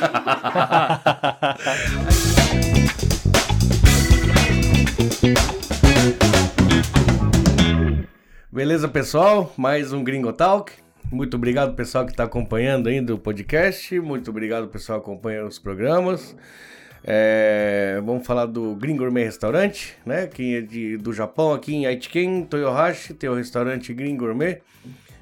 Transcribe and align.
Beleza, 8.50 8.88
pessoal? 8.88 9.52
Mais 9.56 9.92
um 9.92 10.02
Gringo 10.02 10.32
Talk. 10.32 10.72
Muito 11.12 11.36
obrigado, 11.36 11.74
pessoal, 11.74 12.06
que 12.06 12.12
está 12.12 12.24
acompanhando 12.24 12.88
ainda 12.88 13.14
o 13.14 13.18
podcast. 13.18 14.00
Muito 14.00 14.30
obrigado, 14.30 14.68
pessoal, 14.68 15.00
que 15.00 15.10
acompanha 15.10 15.44
os 15.44 15.58
programas. 15.58 16.34
É, 17.04 18.00
vamos 18.04 18.26
falar 18.26 18.46
do 18.46 18.74
Green 18.76 18.96
Gourmet 18.96 19.24
Restaurante, 19.24 19.94
né? 20.06 20.26
Quem 20.26 20.54
é 20.54 20.62
de, 20.62 20.96
do 20.96 21.12
Japão, 21.12 21.52
aqui 21.52 21.74
em 21.74 21.84
Aitken, 21.86 22.44
Toyohashi, 22.44 23.12
tem 23.14 23.28
o 23.28 23.34
restaurante 23.34 23.92
Green 23.92 24.16
Gourmet. 24.16 24.62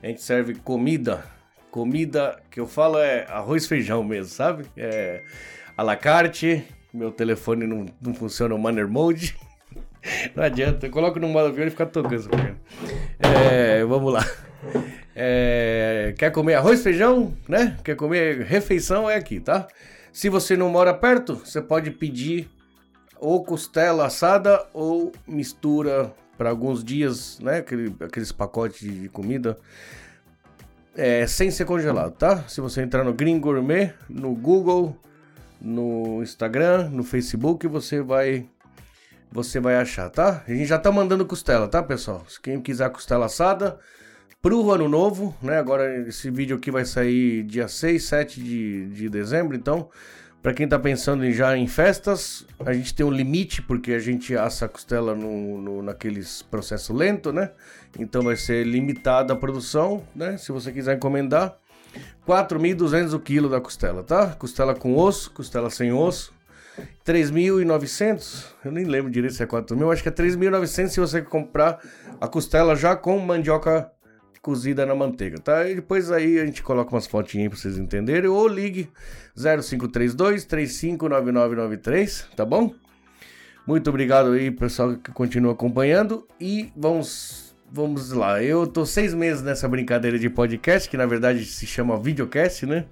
A 0.03 0.07
gente 0.07 0.23
serve 0.23 0.55
comida. 0.55 1.25
Comida 1.71 2.41
que 2.51 2.59
eu 2.59 2.67
falo 2.67 2.99
é 2.99 3.27
arroz 3.29 3.67
feijão 3.67 4.03
mesmo, 4.03 4.33
sabe? 4.33 4.65
É 4.77 5.23
à 5.77 5.83
la 5.83 5.97
carte. 5.97 6.65
Meu 6.93 7.13
telefone 7.13 7.67
não, 7.67 7.87
não 8.01 8.15
funciona 8.15 8.55
o 8.55 8.59
Manner 8.59 8.89
Mode. 8.89 9.37
Não 10.35 10.45
adianta, 10.45 10.87
eu 10.87 10.91
coloco 10.91 11.19
no 11.19 11.29
modo 11.29 11.49
avião 11.49 11.67
e 11.67 11.71
fica 11.71 11.85
tocando. 11.85 12.31
É, 13.19 13.85
vamos 13.85 14.13
lá. 14.13 14.25
É, 15.15 16.15
quer 16.17 16.31
comer 16.31 16.55
arroz 16.55 16.83
feijão, 16.83 17.37
né? 17.49 17.77
Quer 17.83 17.97
comer 17.97 18.43
refeição, 18.45 19.11
é 19.11 19.17
aqui, 19.17 19.41
tá? 19.41 19.67
Se 20.13 20.29
você 20.29 20.57
não 20.57 20.71
mora 20.71 20.95
perto, 20.95 21.35
você 21.35 21.61
pode 21.61 21.91
pedir 21.91 22.49
ou 23.19 23.45
costela 23.45 24.07
assada 24.07 24.65
ou 24.73 25.13
mistura 25.27 26.15
para 26.39 26.51
alguns 26.51 26.83
dias, 26.85 27.39
né? 27.41 27.59
Aquele, 27.59 27.95
aqueles 28.01 28.31
pacotes 28.31 28.81
de 28.81 29.09
comida 29.09 29.59
é, 30.99 31.25
sem 31.29 31.49
ser 31.49 31.65
congelado, 31.65 32.13
tá? 32.13 32.43
Se 32.49 32.61
você 32.61 32.83
entrar 32.83 33.05
no 33.05 33.15
Green 33.15 33.39
Gourmet, 33.39 33.95
no 34.09 34.35
Google, 34.35 34.97
no 35.61 36.21
Instagram, 36.25 36.89
no 36.91 37.05
Facebook, 37.05 37.69
você 37.69 38.03
vai 38.03 38.49
você 39.31 39.61
vai 39.61 39.77
achar, 39.77 40.11
tá? 40.11 40.43
A 40.49 40.51
gente 40.51 40.67
já 40.67 40.79
tá 40.79 40.91
mandando 40.91 41.25
costela, 41.25 41.69
tá, 41.69 41.83
pessoal? 41.83 42.25
Se 42.29 42.41
quem 42.41 42.61
quiser 42.61 42.91
costela 42.91 43.27
assada, 43.27 43.79
pro 44.43 44.73
ano 44.73 44.89
novo, 44.89 45.37
né? 45.41 45.59
Agora 45.59 46.09
esse 46.09 46.31
vídeo 46.33 46.57
aqui 46.57 46.71
vai 46.71 46.85
sair 46.85 47.45
dia 47.45 47.69
6, 47.69 48.05
7 48.05 48.43
de, 48.43 48.89
de 48.89 49.09
dezembro, 49.09 49.55
então, 49.55 49.89
para 50.49 50.55
quem 50.55 50.67
tá 50.67 50.79
pensando 50.79 51.27
em 51.27 51.31
já 51.31 51.55
em 51.59 51.67
festas, 51.67 52.47
a 52.65 52.73
gente 52.73 52.95
tem 52.95 53.05
um 53.05 53.11
limite, 53.11 53.61
porque 53.61 53.93
a 53.93 53.99
gente 53.99 54.35
assa 54.35 54.65
a 54.65 54.69
costela 54.69 55.15
no, 55.15 55.61
no, 55.61 55.83
naqueles 55.83 56.41
processo 56.41 56.95
lento, 56.95 57.31
né? 57.31 57.51
Então 57.99 58.23
vai 58.23 58.35
ser 58.35 58.65
limitada 58.65 59.35
a 59.35 59.37
produção, 59.37 60.03
né? 60.17 60.39
Se 60.39 60.51
você 60.51 60.73
quiser 60.73 60.97
encomendar, 60.97 61.55
4.200 62.27 63.13
o 63.13 63.21
quilo 63.21 63.51
da 63.51 63.61
costela, 63.61 64.03
tá? 64.03 64.29
Costela 64.39 64.75
com 64.75 64.97
osso, 64.97 65.31
costela 65.33 65.69
sem 65.69 65.93
osso, 65.93 66.33
3.900, 67.05 68.47
eu 68.65 68.73
nem 68.73 68.87
lembro 68.87 69.11
direito 69.11 69.35
se 69.35 69.43
é 69.43 69.47
4.000, 69.47 69.93
acho 69.93 70.03
que 70.03 70.09
é 70.09 70.13
3.900 70.13 70.89
se 70.89 70.99
você 70.99 71.21
comprar 71.21 71.79
a 72.19 72.27
costela 72.27 72.75
já 72.75 72.97
com 72.97 73.19
mandioca 73.19 73.93
cozida 74.49 74.87
na 74.87 74.95
manteiga, 74.95 75.39
tá? 75.39 75.69
E 75.69 75.75
depois 75.75 76.11
aí 76.11 76.41
a 76.41 76.47
gente 76.47 76.63
coloca 76.63 76.91
umas 76.91 77.07
fotinhas 77.07 77.51
para 77.51 77.59
vocês 77.59 77.77
entenderem, 77.77 78.31
ou 78.31 78.49
ligue 78.49 78.89
0532 79.37 80.47
359993, 80.47 82.29
tá 82.35 82.47
bom? 82.47 82.73
Muito 83.67 83.91
obrigado 83.91 84.33
aí, 84.33 84.51
pessoal 84.51 84.97
que 84.97 85.13
continua 85.13 85.53
acompanhando 85.53 86.27
e 86.41 86.73
vamos 86.75 87.55
vamos 87.71 88.11
lá. 88.11 88.43
Eu 88.43 88.67
tô 88.67 88.87
seis 88.87 89.13
meses 89.13 89.43
nessa 89.43 89.69
brincadeira 89.69 90.19
de 90.19 90.31
podcast, 90.31 90.89
que 90.89 90.97
na 90.97 91.05
verdade 91.05 91.45
se 91.45 91.67
chama 91.67 92.01
videocast, 92.01 92.65
né? 92.65 92.87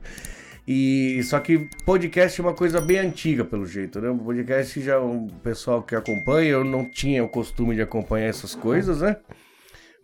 E 0.68 1.22
só 1.22 1.40
que 1.40 1.70
podcast 1.86 2.38
é 2.38 2.44
uma 2.44 2.52
coisa 2.52 2.82
bem 2.82 2.98
antiga, 2.98 3.46
pelo 3.46 3.64
jeito, 3.64 3.98
né? 3.98 4.10
O 4.10 4.18
podcast 4.18 4.78
já 4.78 5.00
um 5.00 5.26
pessoal 5.42 5.82
que 5.82 5.96
acompanha, 5.96 6.50
eu 6.50 6.64
não 6.64 6.84
tinha 6.84 7.24
o 7.24 7.30
costume 7.30 7.74
de 7.74 7.80
acompanhar 7.80 8.26
essas 8.26 8.54
coisas, 8.54 9.00
né? 9.00 9.16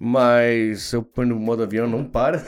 Mas 0.05 0.93
eu 0.93 1.01
põe 1.01 1.25
no 1.25 1.37
modo 1.37 1.63
avião, 1.63 1.87
não 1.87 2.03
para. 2.03 2.43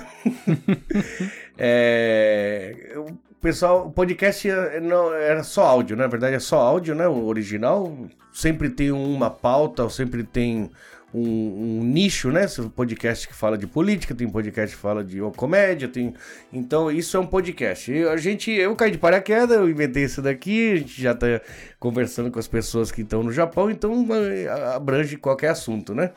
é, 1.57 2.95
o 2.97 3.15
pessoal, 3.41 3.87
o 3.87 3.93
podcast 3.93 4.49
não 4.83 5.15
era 5.15 5.45
só 5.45 5.65
áudio, 5.65 5.97
né? 5.97 6.03
na 6.03 6.09
verdade 6.09 6.35
é 6.35 6.41
só 6.41 6.59
áudio, 6.59 6.97
né? 6.97 7.07
O 7.07 7.27
original 7.27 7.97
sempre 8.33 8.71
tem 8.71 8.91
uma 8.91 9.31
pauta, 9.31 9.89
sempre 9.89 10.25
tem 10.25 10.69
um, 11.15 11.21
um, 11.21 11.85
nicho, 11.85 12.33
né? 12.33 12.45
Tem 12.49 12.69
podcast 12.69 13.29
que 13.29 13.35
fala 13.35 13.57
de 13.57 13.69
política, 13.69 14.17
tem 14.17 14.29
podcast 14.29 14.75
que 14.75 14.83
fala 14.83 15.05
de 15.05 15.21
comédia, 15.37 15.87
tem. 15.87 16.13
Então, 16.53 16.91
isso 16.91 17.17
é 17.17 17.21
um 17.21 17.27
podcast. 17.27 17.93
Eu, 17.93 18.11
a 18.11 18.17
gente, 18.17 18.51
eu 18.51 18.75
caí 18.75 18.91
de 18.91 18.99
paraquedas, 18.99 19.57
eu 19.57 19.71
inventei 19.71 20.03
isso 20.03 20.21
daqui, 20.21 20.73
a 20.73 20.77
gente 20.79 21.01
já 21.01 21.15
tá 21.15 21.41
conversando 21.79 22.33
com 22.33 22.41
as 22.41 22.49
pessoas 22.49 22.91
que 22.91 23.03
estão 23.03 23.23
no 23.23 23.31
Japão, 23.31 23.71
então 23.71 24.05
eh, 24.11 24.49
abrange 24.75 25.17
qualquer 25.17 25.51
assunto, 25.51 25.95
né? 25.95 26.11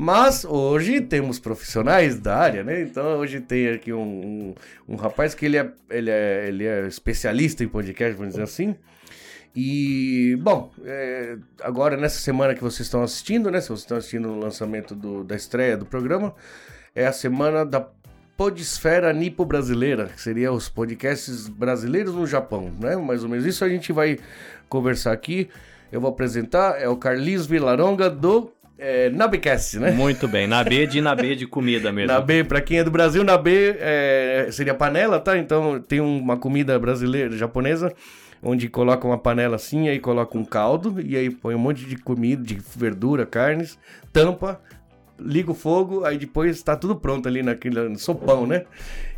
Mas 0.00 0.44
hoje 0.44 1.00
temos 1.00 1.40
profissionais 1.40 2.20
da 2.20 2.36
área, 2.36 2.62
né? 2.62 2.82
Então 2.82 3.18
hoje 3.18 3.40
tem 3.40 3.70
aqui 3.70 3.92
um, 3.92 4.00
um, 4.00 4.54
um 4.90 4.94
rapaz 4.94 5.34
que 5.34 5.44
ele 5.44 5.56
é, 5.56 5.72
ele, 5.90 6.08
é, 6.08 6.46
ele 6.46 6.64
é 6.64 6.86
especialista 6.86 7.64
em 7.64 7.68
podcast, 7.68 8.16
vamos 8.16 8.34
dizer 8.34 8.44
assim. 8.44 8.76
E, 9.56 10.38
bom, 10.40 10.70
é, 10.84 11.36
agora 11.60 11.96
nessa 11.96 12.20
semana 12.20 12.54
que 12.54 12.62
vocês 12.62 12.86
estão 12.86 13.02
assistindo, 13.02 13.50
né? 13.50 13.60
Se 13.60 13.70
vocês 13.70 13.80
estão 13.80 13.96
assistindo 13.96 14.28
o 14.28 14.38
lançamento 14.38 14.94
do, 14.94 15.24
da 15.24 15.34
estreia 15.34 15.76
do 15.76 15.84
programa, 15.84 16.32
é 16.94 17.04
a 17.04 17.12
semana 17.12 17.66
da 17.66 17.84
Podesfera 18.36 19.12
Nipo 19.12 19.44
Brasileira, 19.44 20.04
que 20.14 20.22
seria 20.22 20.52
os 20.52 20.68
podcasts 20.68 21.48
brasileiros 21.48 22.14
no 22.14 22.24
Japão, 22.24 22.72
né? 22.78 22.94
Mais 22.94 23.24
ou 23.24 23.28
menos 23.28 23.44
isso 23.44 23.64
a 23.64 23.68
gente 23.68 23.92
vai 23.92 24.20
conversar 24.68 25.10
aqui. 25.10 25.48
Eu 25.90 26.00
vou 26.00 26.10
apresentar, 26.10 26.80
é 26.80 26.88
o 26.88 26.96
Carlinhos 26.96 27.48
Vilaronga 27.48 28.08
do 28.08 28.52
é, 28.78 29.10
Nabecast, 29.10 29.78
né? 29.78 29.90
Muito 29.90 30.28
bem, 30.28 30.46
Nabe 30.46 30.86
de 30.86 31.00
Nabe 31.00 31.34
de 31.34 31.46
comida 31.46 31.90
mesmo. 31.90 32.12
Nabe, 32.12 32.44
pra 32.44 32.60
quem 32.60 32.78
é 32.78 32.84
do 32.84 32.90
Brasil, 32.90 33.24
Nabe 33.24 33.76
é, 33.80 34.48
seria 34.52 34.72
panela, 34.72 35.18
tá? 35.18 35.36
Então 35.36 35.80
tem 35.80 36.00
uma 36.00 36.36
comida 36.36 36.78
brasileira, 36.78 37.36
japonesa, 37.36 37.92
onde 38.42 38.68
coloca 38.68 39.06
uma 39.06 39.18
panela 39.18 39.56
assim, 39.56 39.88
aí 39.88 39.98
coloca 39.98 40.38
um 40.38 40.44
caldo, 40.44 41.00
e 41.00 41.16
aí 41.16 41.28
põe 41.28 41.54
um 41.54 41.58
monte 41.58 41.84
de 41.84 41.96
comida, 41.96 42.42
de 42.42 42.56
verdura, 42.76 43.26
carnes, 43.26 43.76
tampa, 44.12 44.60
liga 45.20 45.50
o 45.50 45.54
fogo, 45.54 46.04
aí 46.04 46.16
depois 46.16 46.56
está 46.56 46.76
tudo 46.76 46.96
pronto 46.96 47.28
ali 47.28 47.42
naquele 47.42 47.96
sopão, 47.96 48.46
né? 48.46 48.64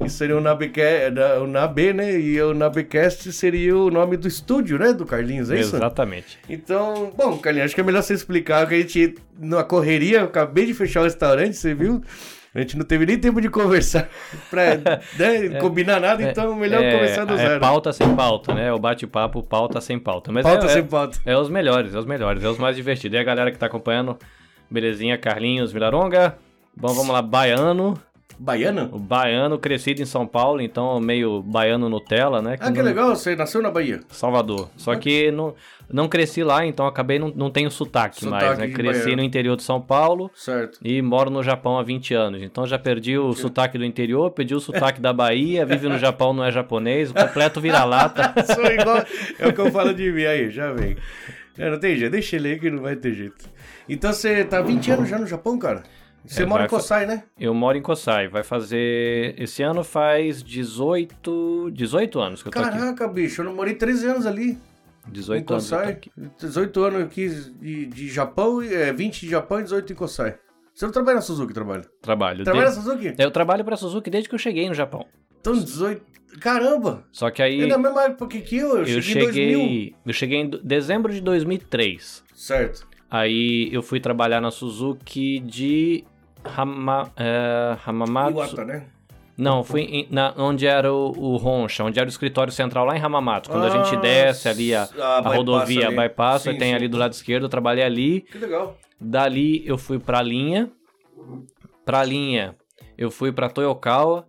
Isso 0.05 0.17
seria 0.17 0.37
o 0.37 0.41
Nabecast, 0.41 1.13
o 1.43 1.47
Nabe, 1.47 1.93
né? 1.93 2.19
E 2.19 2.41
o 2.41 2.55
Nabecast 2.55 3.33
seria 3.33 3.77
o 3.77 3.91
nome 3.91 4.17
do 4.17 4.27
estúdio, 4.27 4.79
né? 4.79 4.93
Do 4.93 5.05
Carlinhos, 5.05 5.51
é 5.51 5.61
isso? 5.61 5.77
Exatamente. 5.77 6.39
Então, 6.49 7.13
bom, 7.17 7.37
Carlinhos, 7.39 7.67
acho 7.67 7.75
que 7.75 7.81
é 7.81 7.85
melhor 7.85 8.03
você 8.03 8.15
explicar 8.15 8.67
que 8.67 8.75
a 8.75 8.79
gente, 8.79 9.15
na 9.39 9.63
correria, 9.63 10.21
eu 10.21 10.25
acabei 10.25 10.67
de 10.67 10.75
fechar 10.75 11.01
o 11.01 11.05
restaurante, 11.05 11.57
você 11.57 11.75
viu? 11.75 12.03
A 12.53 12.61
gente 12.61 12.77
não 12.77 12.85
teve 12.85 13.07
nem 13.07 13.17
tempo 13.17 13.41
de 13.41 13.49
conversar 13.49 14.09
pra 14.51 14.77
né, 14.77 15.47
é, 15.47 15.61
combinar 15.61 16.01
nada, 16.01 16.23
é, 16.23 16.31
então 16.31 16.55
melhor 16.57 16.83
é, 16.83 16.97
começar 16.97 17.25
do 17.25 17.35
é 17.35 17.37
zero. 17.37 17.55
É 17.55 17.59
pauta 17.61 17.93
sem 17.93 18.17
pauta, 18.17 18.55
né? 18.55 18.73
O 18.73 18.79
bate-papo, 18.79 19.43
pauta 19.43 19.81
sem 19.81 19.99
pauta. 19.99 20.33
Mas 20.33 20.43
pauta 20.43 20.67
é, 20.67 20.69
sem 20.69 20.85
pauta. 20.85 21.19
É, 21.25 21.37
os 21.37 21.49
melhores, 21.49 21.95
é 21.95 21.99
os 21.99 22.07
melhores, 22.07 22.43
é 22.43 22.49
os 22.49 22.59
mais 22.59 22.75
divertidos. 22.75 23.17
E 23.17 23.21
a 23.21 23.25
galera 23.25 23.53
que 23.53 23.59
tá 23.59 23.67
acompanhando, 23.67 24.19
belezinha, 24.71 25.19
Carlinhos 25.19 25.73
Vilaronga. 25.73 26.37
Bom, 26.77 26.93
vamos 26.95 27.13
lá, 27.13 27.21
Baiano. 27.21 28.01
Baiano? 28.41 28.89
O 28.91 28.99
baiano, 28.99 29.59
crescido 29.59 30.01
em 30.01 30.07
São 30.07 30.27
Paulo, 30.27 30.63
então 30.63 30.99
meio 30.99 31.43
baiano 31.43 31.91
Nutella, 31.91 32.41
né? 32.41 32.57
Que 32.57 32.65
ah, 32.65 32.73
que 32.73 32.79
não... 32.79 32.85
legal, 32.87 33.15
você 33.15 33.37
nasceu 33.37 33.61
na 33.61 33.71
Bahia. 33.71 34.01
Salvador. 34.09 34.71
Só 34.79 34.93
ah. 34.93 34.97
que 34.97 35.31
não, 35.31 35.55
não 35.93 36.09
cresci 36.09 36.43
lá, 36.43 36.65
então 36.65 36.87
acabei 36.87 37.19
não, 37.19 37.31
não 37.37 37.51
tenho 37.51 37.71
sotaque, 37.71 38.21
sotaque 38.21 38.45
mais, 38.47 38.59
né? 38.59 38.69
Cresci 38.69 39.03
baiano. 39.03 39.17
no 39.17 39.23
interior 39.23 39.57
de 39.57 39.63
São 39.63 39.79
Paulo. 39.79 40.31
Certo. 40.35 40.79
E 40.83 41.03
moro 41.03 41.29
no 41.29 41.43
Japão 41.43 41.79
há 41.79 41.83
20 41.83 42.15
anos. 42.15 42.43
Então 42.43 42.67
já 42.67 42.79
perdi 42.79 43.19
o 43.19 43.35
Sim. 43.35 43.43
sotaque 43.43 43.77
do 43.77 43.85
interior, 43.85 44.31
perdi 44.31 44.55
o 44.55 44.61
sotaque 44.61 45.03
da 45.03 45.13
Bahia, 45.13 45.67
vive 45.67 45.87
no 45.87 45.99
Japão, 45.99 46.33
não 46.33 46.43
é 46.43 46.51
japonês, 46.51 47.11
o 47.11 47.15
completo 47.15 47.61
vira-lata. 47.61 48.33
Sou 48.55 48.65
igual. 48.65 49.05
É 49.39 49.49
o 49.49 49.53
que 49.53 49.61
eu 49.61 49.71
falo 49.71 49.93
de 49.93 50.11
mim 50.11 50.25
aí, 50.25 50.49
já 50.49 50.73
vem. 50.73 50.97
É, 51.61 51.71
não 51.71 51.79
tem 51.79 51.97
jeito, 51.97 52.13
deixa 52.13 52.37
ele 52.37 52.49
aí 52.49 52.59
que 52.59 52.71
não 52.71 52.83
vai 52.83 52.97
ter 52.97 53.13
jeito. 53.13 53.49
Então 53.89 54.13
você 54.13 54.45
tá 54.45 54.63
20 54.63 54.91
anos 54.93 55.09
já 55.09 55.19
no 55.19 55.27
Japão, 55.27 55.59
cara? 55.59 55.83
Você 56.25 56.43
é, 56.43 56.47
mora 56.47 56.65
em 56.65 56.69
Kosai, 56.69 57.07
né? 57.07 57.25
Eu 57.39 57.55
moro 57.55 57.77
em 57.77 57.83
Kosai. 57.83 58.29
Vai 58.29 58.43
fazer. 58.43 59.35
Esse 59.39 59.63
ano 59.63 59.83
faz 59.83 60.43
18. 60.43 61.71
18 61.73 62.21
anos 62.21 62.43
que 62.43 62.49
eu 62.49 62.53
tô 62.53 62.59
Caraca, 62.59 62.77
aqui. 62.77 62.85
Caraca, 62.85 63.09
bicho, 63.09 63.41
eu 63.41 63.45
não 63.45 63.55
morei 63.55 63.75
13 63.75 64.07
anos 64.07 64.27
ali. 64.27 64.59
18 65.09 65.43
em 65.43 65.45
Kosai. 65.45 65.83
anos. 65.83 65.91
Aqui. 65.97 66.11
18 66.39 66.85
anos 66.85 67.03
aqui 67.03 67.29
de, 67.29 67.87
de 67.87 68.09
Japão, 68.09 68.63
é, 68.63 68.93
20 68.93 69.21
de 69.21 69.29
Japão 69.29 69.61
e 69.61 69.63
18 69.65 69.93
em 69.93 69.97
Kosai. 69.97 70.37
Você 70.75 70.85
não 70.87 70.93
trabalha 70.93 71.17
na 71.17 71.23
Suzuki, 71.23 71.53
trabalha? 71.53 71.85
Trabalho. 72.01 72.45
Trabalha 72.45 72.67
na 72.67 72.73
Suzuki? 72.73 73.15
Eu 73.19 73.31
trabalho 73.31 73.65
pra 73.65 73.77
Suzuki 73.77 74.09
desde 74.09 74.29
que 74.29 74.35
eu 74.35 74.39
cheguei 74.39 74.69
no 74.69 74.75
Japão. 74.75 75.07
Então, 75.41 75.53
18. 75.53 76.03
Caramba! 76.41 77.05
Só 77.13 77.31
que 77.31 77.43
aí. 77.43 77.63
É 77.63 77.67
da 77.67 77.79
mesma 77.79 78.05
época 78.05 78.39
que 78.41 78.57
eu, 78.57 78.77
eu, 78.79 78.87
eu 78.87 79.03
cheguei, 79.03 79.27
cheguei 79.27 79.45
em 79.53 79.57
2000. 79.59 79.95
Eu 80.07 80.13
cheguei 80.13 80.39
em 80.41 80.51
dezembro 80.63 81.13
de 81.13 81.21
2003. 81.21 82.25
Certo. 82.35 82.87
Aí 83.11 83.69
eu 83.73 83.83
fui 83.83 83.99
trabalhar 84.01 84.41
na 84.41 84.51
Suzuki 84.51 85.41
de 85.41 86.05
Hama, 86.45 87.11
é, 87.17 87.77
Hamamatsu. 87.85 88.33
Iwata, 88.33 88.65
né? 88.65 88.87
Não, 89.37 89.65
fui 89.65 89.81
em- 89.83 90.07
na, 90.11 90.35
onde 90.37 90.67
era 90.67 90.93
o, 90.93 91.13
o 91.19 91.37
Roncha, 91.37 91.83
onde 91.83 91.99
era 91.99 92.07
o 92.07 92.11
escritório 92.11 92.53
central 92.53 92.85
lá 92.85 92.95
em 92.95 93.01
Ramamato. 93.01 93.49
Quando 93.51 93.65
a 93.65 93.71
gente 93.71 93.97
Ah, 93.97 94.01
desce 94.01 94.49
ali 94.49 94.75
a, 94.75 94.83
a 94.83 94.85
a 94.85 95.23
bypass 95.23 95.37
rodovia 95.37 95.87
ali. 95.89 95.97
bypass, 95.97 96.43
Sim, 96.43 96.51
tem 96.59 96.69
sim. 96.69 96.75
ali 96.75 96.89
do 96.89 96.99
lado 96.99 97.13
esquerdo, 97.15 97.45
eu 97.45 97.49
trabalhei 97.49 97.83
ali. 97.83 98.21
Que 98.21 98.37
legal. 98.39 98.79
Dali 99.01 99.67
eu 99.67 99.79
fui 99.79 99.99
pra 99.99 100.21
linha. 100.23 100.71
Pra 101.85 102.05
linha 102.05 102.55
eu 102.99 103.11
fui 103.11 103.33
pra 103.33 103.49
Toyokawa. 103.49 104.27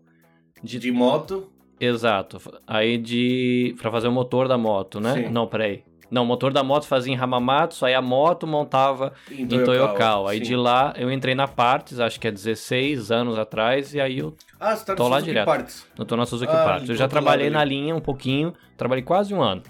De, 0.63 0.79
de 0.79 0.91
moto. 0.91 1.51
Exato. 1.85 2.39
Aí 2.67 2.97
de. 2.97 3.75
Pra 3.81 3.89
fazer 3.91 4.07
o 4.07 4.11
motor 4.11 4.47
da 4.47 4.57
moto, 4.57 4.99
né? 4.99 5.13
Sim. 5.13 5.29
Não, 5.29 5.47
peraí. 5.47 5.83
Não, 6.11 6.23
o 6.23 6.25
motor 6.25 6.51
da 6.51 6.61
moto 6.61 6.85
fazia 6.87 7.13
em 7.13 7.17
Hamamatsu, 7.17 7.85
aí 7.85 7.93
a 7.93 8.01
moto 8.01 8.45
montava 8.45 9.13
Em 9.31 9.43
em 9.43 9.63
Toyokawa. 9.63 10.31
Aí 10.31 10.41
de 10.41 10.57
lá 10.57 10.93
eu 10.97 11.09
entrei 11.09 11.33
na 11.33 11.47
Partes, 11.47 12.01
acho 12.01 12.19
que 12.19 12.27
é 12.27 12.31
16 12.31 13.11
anos 13.11 13.39
atrás, 13.39 13.93
e 13.93 14.01
aí 14.01 14.19
eu, 14.19 14.35
Ah, 14.59 14.75
você 14.75 14.85
tá 14.85 14.91
no 14.91 14.97
tô 14.97 15.03
lá 15.07 15.15
Suzuki 15.15 15.31
direto. 15.31 15.45
Parts. 15.45 15.87
eu 15.97 16.03
tô 16.05 16.17
na 16.17 16.25
Suzuki 16.25 16.51
Ah, 16.53 16.63
Partes. 16.65 16.89
Eu 16.89 16.95
já 16.95 17.07
trabalhei 17.07 17.49
na 17.49 17.63
linha 17.63 17.95
um 17.95 18.01
pouquinho, 18.01 18.53
trabalhei 18.75 19.05
quase 19.05 19.33
um 19.33 19.41
ano. 19.41 19.63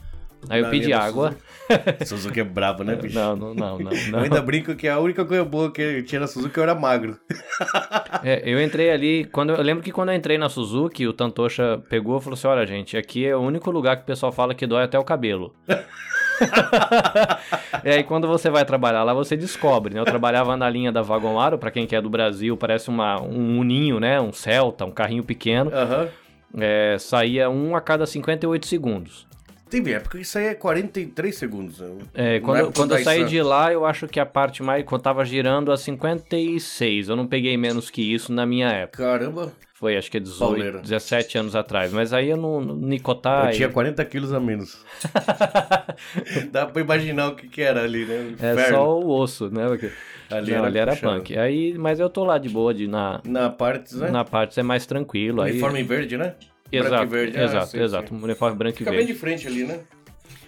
Aí 0.50 0.60
eu 0.62 0.66
Na 0.66 0.72
pedi 0.72 0.92
água. 0.92 1.30
Suzuki 1.30 1.46
é 2.40 2.44
brabo, 2.44 2.84
né, 2.84 2.96
bicho? 2.96 3.16
Não, 3.16 3.36
não, 3.36 3.54
não, 3.54 3.80
não. 3.80 3.92
Eu 3.92 4.12
não. 4.12 4.20
ainda 4.20 4.42
brinco 4.42 4.76
que 4.76 4.88
a 4.88 5.00
única 5.00 5.26
coisa 5.26 5.44
boa 5.44 5.72
que 5.72 6.04
tinha 6.04 6.22
na 6.22 6.28
Suzuki 6.28 6.58
eu 6.58 6.64
era 6.64 6.76
magro. 6.76 7.20
É, 8.24 8.44
eu 8.46 8.62
entrei 8.62 8.92
ali, 8.92 9.26
quando 9.26 9.52
eu 9.52 9.62
lembro 9.64 9.84
que 9.84 9.92
quando 9.92 10.10
eu 10.10 10.16
entrei 10.16 10.38
na 10.38 10.48
Suzuki, 10.48 11.08
o 11.08 11.14
Tantosha 11.14 11.82
pegou 11.90 12.18
e 12.18 12.22
falou 12.22 12.36
assim: 12.36 12.48
olha, 12.48 12.68
gente, 12.68 12.96
aqui 12.96 13.26
é 13.26 13.36
o 13.36 13.40
único 13.40 13.72
lugar 13.72 13.96
que 13.96 14.04
o 14.04 14.06
pessoal 14.06 14.32
fala 14.32 14.54
que 14.54 14.68
dói 14.68 14.84
até 14.84 15.00
o 15.00 15.04
cabelo. 15.04 15.56
e 17.84 17.90
aí, 17.90 18.04
quando 18.04 18.28
você 18.28 18.50
vai 18.50 18.64
trabalhar 18.64 19.04
lá, 19.04 19.14
você 19.14 19.36
descobre, 19.36 19.96
né? 19.96 20.02
Eu 20.02 20.06
trabalhava 20.06 20.56
na 20.56 20.70
linha 20.70 20.92
da 20.92 21.02
Vagon 21.02 21.40
Aro, 21.40 21.58
pra 21.58 21.72
quem 21.72 21.88
que 21.88 21.96
é 21.96 22.02
do 22.02 22.10
Brasil, 22.10 22.56
parece 22.56 22.90
uma, 22.90 23.20
um 23.22 23.58
uninho, 23.58 24.00
né? 24.00 24.22
Um 24.22 24.32
Celta, 24.32 24.86
um 24.86 24.92
carrinho 24.92 25.24
pequeno. 25.24 25.72
Aham. 25.74 26.10
É, 26.58 26.98
saía 27.00 27.50
um 27.50 27.76
a 27.76 27.82
cada 27.82 28.06
58 28.06 28.68
segundos. 28.68 29.28
Teve 29.72 29.94
época 29.94 30.18
que 30.18 30.24
isso 30.24 30.38
aí 30.38 30.48
é 30.48 30.54
43 30.54 31.34
segundos. 31.34 31.80
né? 31.80 31.88
É, 32.14 32.40
Na 32.40 32.46
quando, 32.46 32.58
época 32.58 32.74
quando 32.76 32.90
do 32.90 32.98
eu 32.98 33.04
saí 33.06 33.20
Daisun. 33.20 33.30
de 33.30 33.42
lá, 33.42 33.72
eu 33.72 33.86
acho 33.86 34.06
que 34.06 34.20
a 34.20 34.26
parte 34.26 34.62
mais. 34.62 34.84
Quando 34.84 35.02
tava 35.02 35.24
girando 35.24 35.72
a 35.72 35.78
56. 35.78 37.08
Eu 37.08 37.16
não 37.16 37.26
peguei 37.26 37.56
menos 37.56 37.90
que 37.90 38.02
isso 38.02 38.34
na 38.34 38.46
minha 38.46 38.68
época. 38.68 39.02
Caramba. 39.02 39.54
Foi, 39.74 39.98
acho 39.98 40.12
que 40.12 40.18
é 40.18 40.20
18, 40.20 40.40
Pauleira. 40.40 40.80
17 40.80 41.38
anos 41.38 41.56
atrás. 41.56 41.92
Mas 41.94 42.12
aí 42.14 42.30
eu 42.30 42.38
não. 42.38 42.60
no 42.60 42.76
Nicotai. 42.76 43.54
Eu 43.54 43.56
tinha 43.56 43.70
40 43.70 44.04
quilos 44.06 44.34
a 44.34 44.40
menos. 44.40 44.86
Dá 46.52 46.66
pra 46.66 46.82
imaginar 46.82 47.30
o 47.30 47.36
que, 47.36 47.48
que 47.48 47.62
era 47.62 47.84
ali, 47.84 48.06
né? 48.06 48.36
É 48.42 48.52
Inferno. 48.54 48.76
só 48.78 49.00
o 49.00 49.10
osso, 49.10 49.50
né? 49.50 49.68
Porque... 49.68 49.90
Ali 50.30 50.52
não, 50.52 50.58
era 50.60 50.68
ali 50.68 50.78
era 50.78 50.96
punk. 50.96 51.38
Aí, 51.38 51.78
mas 51.78 52.00
eu 52.00 52.10
tô 52.10 52.24
lá 52.24 52.38
de 52.38 52.48
boa, 52.48 52.74
de, 52.74 52.88
na, 52.88 53.20
Na 53.26 53.50
parte, 53.50 53.96
né? 53.96 54.10
na 54.10 54.24
parte 54.24 54.60
é 54.60 54.64
mais 54.64 54.86
tranquilo. 54.86 55.42
Aí... 55.42 55.52
Uniforme 55.52 55.84
verde, 55.84 56.18
né? 56.18 56.36
Exato, 56.72 56.90
branco 56.92 57.06
e 57.06 57.08
verde. 57.18 57.38
Ah, 57.38 57.44
exato, 57.44 57.68
sim, 57.68 57.80
exato. 57.82 58.10
sim. 58.16 58.24
Uniforme 58.24 58.58
branco 58.58 58.76
e 58.76 58.80
Fica 58.80 58.90
bem 58.92 59.00
verde. 59.00 59.14
de 59.14 59.20
frente 59.20 59.48
ali, 59.48 59.64
né? 59.64 59.80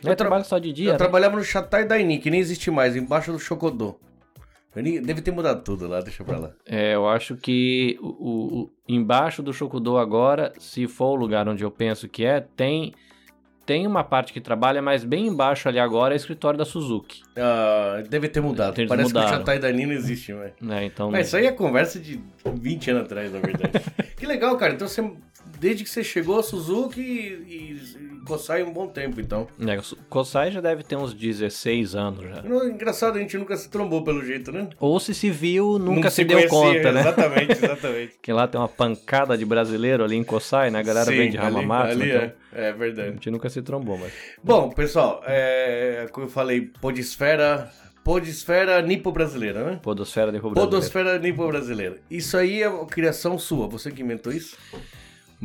Eu 0.04 0.16
trabalho 0.16 0.44
só 0.44 0.58
de 0.60 0.72
dia, 0.74 0.90
Eu 0.90 0.92
né? 0.94 0.98
trabalhava 0.98 1.36
no 1.38 1.44
Chatai 1.44 1.86
Daini, 1.86 2.18
que 2.20 2.30
nem 2.30 2.40
existe 2.40 2.70
mais, 2.72 2.96
embaixo 2.96 3.32
do 3.32 3.40
Chocodô. 3.40 3.96
Deve 4.76 5.22
ter 5.22 5.30
mudado 5.32 5.64
tudo 5.64 5.88
lá, 5.88 6.02
deixa 6.02 6.24
pra 6.24 6.38
lá. 6.40 6.52
É, 6.66 6.96
eu 6.96 7.08
acho 7.08 7.36
que 7.36 7.96
o, 8.02 8.08
o- 8.64 8.70
embaixo 8.90 9.44
do 9.44 9.54
Chocudô 9.54 9.98
agora, 10.00 10.52
se 10.58 10.88
for 10.88 11.12
o 11.12 11.16
lugar 11.16 11.48
onde 11.48 11.64
eu 11.64 11.70
penso 11.70 12.10
que 12.10 12.26
é, 12.26 12.42
tem 12.42 12.94
tem 13.66 13.88
uma 13.88 14.04
parte 14.04 14.34
que 14.34 14.42
trabalha, 14.42 14.82
mas 14.82 15.06
bem 15.06 15.26
embaixo 15.28 15.70
ali 15.70 15.80
agora 15.80 16.14
é 16.14 16.16
o 16.16 16.18
escritório 16.18 16.58
da 16.58 16.66
Suzuki. 16.66 17.22
Ah, 17.38 18.04
deve 18.10 18.28
ter 18.28 18.42
mudado. 18.42 18.78
Eles 18.78 18.90
Parece 18.90 19.14
que 19.14 19.18
mudaram. 19.18 19.36
o 19.36 19.40
Chatai 19.40 19.58
Daini 19.60 19.86
não 19.86 19.94
existe 19.94 20.34
mais. 20.34 20.52
Né? 20.60 20.84
Então, 20.86 21.10
Mas 21.10 21.28
isso 21.28 21.38
aí 21.38 21.46
é 21.46 21.52
conversa 21.54 21.98
de 21.98 22.20
20 22.46 22.92
anos 22.92 23.04
atrás, 23.04 23.32
na 23.32 23.40
verdade. 23.40 23.72
que 24.18 24.26
legal, 24.26 24.58
cara. 24.58 24.74
Então 24.74 24.86
você, 24.86 25.02
desde 25.64 25.86
que 25.86 25.90
você 25.90 26.04
chegou 26.04 26.38
a 26.38 26.44
Suzuki 26.44 27.00
e, 27.00 27.74
e 27.74 28.24
Kosai 28.26 28.64
um 28.64 28.74
bom 28.74 28.86
tempo, 28.86 29.22
então. 29.22 29.48
o 29.58 29.96
Kosai 30.10 30.52
já 30.52 30.60
deve 30.60 30.84
ter 30.84 30.98
uns 30.98 31.14
16 31.14 31.96
anos 31.96 32.24
já. 32.24 32.42
Não, 32.42 32.68
engraçado, 32.68 33.18
a 33.18 33.22
gente 33.22 33.38
nunca 33.38 33.56
se 33.56 33.70
trombou 33.70 34.04
pelo 34.04 34.26
jeito, 34.26 34.52
né? 34.52 34.68
Ou 34.78 35.00
se 35.00 35.14
se 35.14 35.30
viu, 35.30 35.80
nunca 35.80 35.96
Nunca 35.96 36.10
se, 36.10 36.26
deu 36.26 36.38
conhecia, 36.50 36.84
conta, 36.84 36.92
né? 36.92 37.00
Exatamente, 37.00 37.52
exatamente. 37.64 38.14
Que 38.22 38.34
lá 38.34 38.46
tem 38.46 38.60
uma 38.60 38.68
pancada 38.68 39.38
de 39.38 39.46
brasileiro 39.46 40.04
ali 40.04 40.18
em 40.18 40.24
Kosai, 40.24 40.70
né? 40.70 40.80
A 40.80 40.84
galera 40.84 41.06
Sim, 41.06 41.16
vem 41.16 41.32
de 41.32 41.38
Hamamatsu, 41.38 41.92
ali 41.94 42.10
então 42.10 42.22
é, 42.22 42.36
é 42.66 42.70
a 42.70 42.74
verdade. 42.74 43.12
gente 43.12 43.32
nunca 43.32 43.50
se 43.50 43.62
trombou, 43.62 43.98
mas... 43.98 44.12
Bom, 44.44 44.70
pessoal, 44.70 45.24
é, 45.26 46.08
como 46.12 46.26
eu 46.26 46.30
falei, 46.30 46.72
podesfera, 46.82 47.72
podesfera 48.04 48.82
nipo-brasileira, 48.82 49.64
né? 49.64 49.80
Podosfera 49.82 50.30
Brasileiro. 50.30 50.54
Podosfera 50.56 51.20
nipo-brasileira. 51.20 51.96
Isso 52.12 52.36
aí 52.36 52.62
é 52.62 52.86
criação 52.86 53.40
sua, 53.40 53.66
você 53.68 53.92
que 53.92 54.02
inventou 54.02 54.34
isso? 54.34 54.58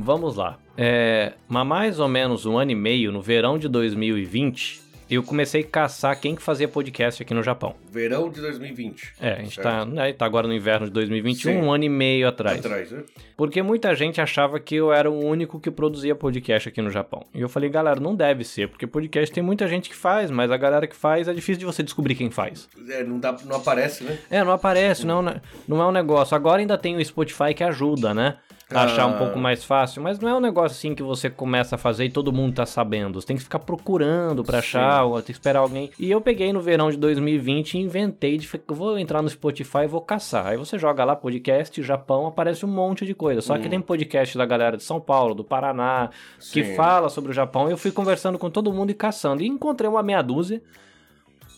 Vamos 0.00 0.36
lá. 0.36 0.58
É, 0.76 1.32
há 1.50 1.64
mais 1.64 1.98
ou 1.98 2.08
menos 2.08 2.46
um 2.46 2.56
ano 2.56 2.70
e 2.70 2.74
meio, 2.74 3.10
no 3.10 3.20
verão 3.20 3.58
de 3.58 3.68
2020, 3.68 4.80
eu 5.10 5.22
comecei 5.22 5.62
a 5.62 5.66
caçar 5.66 6.20
quem 6.20 6.36
que 6.36 6.42
fazia 6.42 6.68
podcast 6.68 7.20
aqui 7.22 7.34
no 7.34 7.42
Japão. 7.42 7.74
Verão 7.90 8.30
de 8.30 8.40
2020. 8.40 9.14
É, 9.20 9.32
a 9.32 9.36
gente 9.36 9.54
Certo. 9.56 9.62
tá, 9.66 9.84
né, 9.84 10.12
tá 10.12 10.24
agora 10.26 10.46
no 10.46 10.54
inverno 10.54 10.86
de 10.86 10.92
2021, 10.92 11.52
Sim. 11.52 11.58
um 11.62 11.72
ano 11.72 11.82
e 11.84 11.88
meio 11.88 12.28
atrás. 12.28 12.58
Atrás, 12.58 12.92
né? 12.92 13.02
Porque 13.36 13.60
muita 13.62 13.94
gente 13.94 14.20
achava 14.20 14.60
que 14.60 14.76
eu 14.76 14.92
era 14.92 15.10
o 15.10 15.18
único 15.18 15.58
que 15.58 15.70
produzia 15.70 16.14
podcast 16.14 16.68
aqui 16.68 16.80
no 16.82 16.90
Japão. 16.90 17.24
E 17.34 17.40
eu 17.40 17.48
falei, 17.48 17.68
galera, 17.70 17.98
não 17.98 18.14
deve 18.14 18.44
ser, 18.44 18.68
porque 18.68 18.86
podcast 18.86 19.34
tem 19.34 19.42
muita 19.42 19.66
gente 19.66 19.88
que 19.90 19.96
faz, 19.96 20.30
mas 20.30 20.50
a 20.50 20.56
galera 20.56 20.86
que 20.86 20.94
faz 20.94 21.26
é 21.26 21.32
difícil 21.32 21.58
de 21.60 21.64
você 21.66 21.82
descobrir 21.82 22.14
quem 22.14 22.30
faz. 22.30 22.68
É, 22.88 23.02
não, 23.02 23.18
dá, 23.18 23.34
não 23.46 23.56
aparece, 23.56 24.04
né? 24.04 24.18
É, 24.30 24.44
não 24.44 24.52
aparece, 24.52 25.04
não, 25.06 25.26
é 25.26 25.30
um- 25.32 25.40
não 25.66 25.82
é 25.82 25.86
um 25.88 25.92
negócio. 25.92 26.36
Agora 26.36 26.60
ainda 26.60 26.76
tem 26.78 26.94
o 26.96 27.04
Spotify 27.04 27.52
que 27.54 27.64
ajuda, 27.64 28.12
né? 28.14 28.36
Achar 28.70 29.06
um 29.06 29.14
Ah. 29.14 29.18
pouco 29.18 29.38
mais 29.38 29.64
fácil, 29.64 30.02
mas 30.02 30.18
não 30.18 30.28
é 30.28 30.34
um 30.34 30.40
negócio 30.40 30.76
assim 30.76 30.94
que 30.94 31.02
você 31.02 31.30
começa 31.30 31.76
a 31.76 31.78
fazer 31.78 32.04
e 32.04 32.10
todo 32.10 32.30
mundo 32.30 32.54
tá 32.54 32.66
sabendo. 32.66 33.18
Você 33.18 33.26
tem 33.26 33.36
que 33.36 33.42
ficar 33.42 33.60
procurando 33.60 34.44
pra 34.44 34.58
achar, 34.58 35.04
ou 35.04 35.14
tem 35.16 35.24
que 35.26 35.32
esperar 35.32 35.60
alguém. 35.60 35.90
E 35.98 36.10
eu 36.10 36.20
peguei 36.20 36.52
no 36.52 36.60
verão 36.60 36.90
de 36.90 36.98
2020 36.98 37.74
e 37.74 37.78
inventei 37.78 38.36
de 38.36 38.46
vou 38.68 38.98
entrar 38.98 39.22
no 39.22 39.28
Spotify 39.30 39.84
e 39.84 39.86
vou 39.86 40.02
caçar. 40.02 40.48
Aí 40.48 40.58
você 40.58 40.78
joga 40.78 41.02
lá 41.02 41.16
podcast 41.16 41.82
Japão, 41.82 42.26
aparece 42.26 42.66
um 42.66 42.68
monte 42.68 43.06
de 43.06 43.14
coisa. 43.14 43.40
Só 43.40 43.56
que 43.56 43.70
tem 43.70 43.80
podcast 43.80 44.36
da 44.36 44.44
galera 44.44 44.76
de 44.76 44.82
São 44.82 45.00
Paulo, 45.00 45.34
do 45.34 45.42
Paraná, 45.44 46.10
que 46.52 46.62
Sim. 46.62 46.74
fala 46.74 47.08
sobre 47.08 47.30
o 47.30 47.34
Japão. 47.34 47.68
E 47.68 47.70
eu 47.70 47.78
fui 47.78 47.90
conversando 47.90 48.38
com 48.38 48.50
todo 48.50 48.70
mundo 48.70 48.90
e 48.90 48.94
caçando. 48.94 49.42
E 49.42 49.46
encontrei 49.46 49.88
uma 49.88 50.02
meia 50.02 50.20
dúzia, 50.20 50.60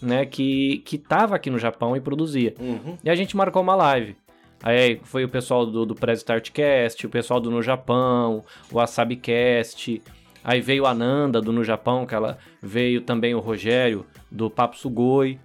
né, 0.00 0.24
que, 0.24 0.78
que 0.86 0.96
tava 0.96 1.36
aqui 1.36 1.50
no 1.50 1.58
Japão 1.58 1.94
e 1.96 2.00
produzia. 2.00 2.54
Uhum. 2.58 2.96
E 3.04 3.10
a 3.10 3.14
gente 3.14 3.36
marcou 3.36 3.60
uma 3.60 3.74
live. 3.74 4.16
Aí 4.62 5.00
foi 5.04 5.24
o 5.24 5.28
pessoal 5.28 5.64
do, 5.64 5.86
do 5.86 5.94
Press 5.94 6.20
Startcast, 6.20 7.06
o 7.06 7.10
pessoal 7.10 7.40
do 7.40 7.50
No 7.50 7.62
Japão, 7.62 8.44
o 8.70 8.76
WasabiCast. 8.76 10.02
Aí 10.44 10.60
veio 10.60 10.86
a 10.86 10.94
Nanda 10.94 11.40
do 11.40 11.52
No 11.52 11.64
Japão, 11.64 12.06
que 12.06 12.14
ela 12.14 12.38
veio 12.62 13.00
também 13.00 13.34
o 13.34 13.40
Rogério 13.40 14.04
do 14.30 14.50
Papo 14.50 14.76
Sugoi. 14.76 15.38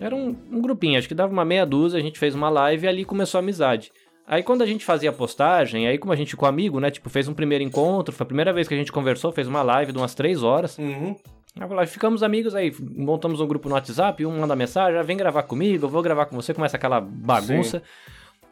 Era 0.00 0.14
um, 0.14 0.36
um 0.50 0.60
grupinho, 0.60 0.98
acho 0.98 1.08
que 1.08 1.14
dava 1.14 1.32
uma 1.32 1.44
meia 1.44 1.64
dúzia, 1.64 1.98
a 1.98 2.02
gente 2.02 2.18
fez 2.18 2.34
uma 2.34 2.50
live 2.50 2.84
e 2.84 2.88
ali 2.88 3.04
começou 3.04 3.38
a 3.38 3.42
amizade. 3.42 3.90
Aí 4.26 4.42
quando 4.42 4.62
a 4.62 4.66
gente 4.66 4.84
fazia 4.84 5.10
a 5.10 5.12
postagem, 5.12 5.88
aí 5.88 5.98
como 5.98 6.12
a 6.12 6.16
gente 6.16 6.30
ficou 6.30 6.48
amigo, 6.48 6.78
né? 6.78 6.90
Tipo, 6.90 7.10
fez 7.10 7.26
um 7.26 7.34
primeiro 7.34 7.64
encontro, 7.64 8.14
foi 8.14 8.24
a 8.24 8.26
primeira 8.26 8.52
vez 8.52 8.68
que 8.68 8.74
a 8.74 8.76
gente 8.76 8.92
conversou, 8.92 9.32
fez 9.32 9.48
uma 9.48 9.62
live 9.62 9.90
de 9.90 9.98
umas 9.98 10.14
três 10.14 10.42
horas. 10.42 10.78
Uhum. 10.78 11.16
Aí 11.58 11.68
falou, 11.68 11.84
ficamos 11.86 12.22
amigos 12.22 12.54
aí, 12.54 12.72
montamos 12.80 13.40
um 13.40 13.46
grupo 13.46 13.68
no 13.68 13.74
WhatsApp, 13.74 14.24
um 14.24 14.38
manda 14.38 14.54
mensagem, 14.54 14.98
ah, 14.98 15.02
vem 15.02 15.16
gravar 15.16 15.42
comigo, 15.42 15.86
eu 15.86 15.88
vou 15.88 16.00
gravar 16.00 16.26
com 16.26 16.36
você, 16.36 16.54
começa 16.54 16.76
aquela 16.76 17.00
bagunça. 17.00 17.82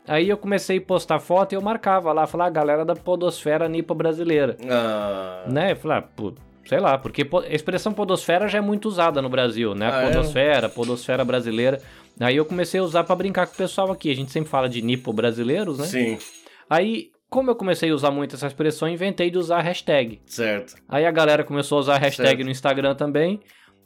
Aí 0.08 0.28
eu 0.28 0.36
comecei 0.38 0.78
a 0.78 0.80
postar 0.80 1.18
foto 1.20 1.52
e 1.52 1.56
eu 1.56 1.60
marcava 1.62 2.12
lá, 2.12 2.26
falar, 2.26 2.46
a 2.46 2.50
galera 2.50 2.84
da 2.84 2.96
podosfera 2.96 3.68
nipa 3.68 3.94
brasileira, 3.94 4.56
Ah, 4.68 5.44
né? 5.48 5.72
Eu 5.72 5.76
falei, 5.76 5.98
ah, 5.98 6.32
sei 6.64 6.80
lá, 6.80 6.96
porque 6.98 7.24
po- 7.24 7.40
a 7.40 7.48
expressão 7.48 7.92
podosfera 7.92 8.48
já 8.48 8.58
é 8.58 8.60
muito 8.60 8.86
usada 8.88 9.20
no 9.22 9.28
Brasil, 9.28 9.74
né? 9.74 9.90
Ah, 9.92 10.02
é? 10.02 10.06
podosfera, 10.06 10.68
podosfera 10.68 11.24
brasileira. 11.24 11.80
Aí 12.20 12.36
eu 12.36 12.44
comecei 12.44 12.80
a 12.80 12.82
usar 12.82 13.04
pra 13.04 13.14
brincar 13.14 13.46
com 13.46 13.54
o 13.54 13.56
pessoal 13.56 13.92
aqui, 13.92 14.10
a 14.10 14.14
gente 14.16 14.30
sempre 14.32 14.50
fala 14.50 14.68
de 14.68 14.82
nipo 14.82 15.12
brasileiros, 15.12 15.78
né? 15.78 15.84
Sim, 15.84 16.18
Aí, 16.68 17.10
como 17.30 17.50
eu 17.50 17.54
comecei 17.54 17.90
a 17.90 17.94
usar 17.94 18.10
muito 18.10 18.34
essa 18.34 18.46
expressão, 18.46 18.88
eu 18.88 18.94
inventei 18.94 19.30
de 19.30 19.38
usar 19.38 19.58
a 19.58 19.62
hashtag. 19.62 20.20
certo. 20.26 20.74
Aí 20.88 21.06
a 21.06 21.10
galera 21.10 21.44
começou 21.44 21.76
a 21.76 21.80
usar 21.80 21.94
a 21.94 21.98
hashtag 21.98 22.28
Certo. 22.28 22.44
no 22.44 22.50
Instagram 22.50 22.94
também. 22.94 23.40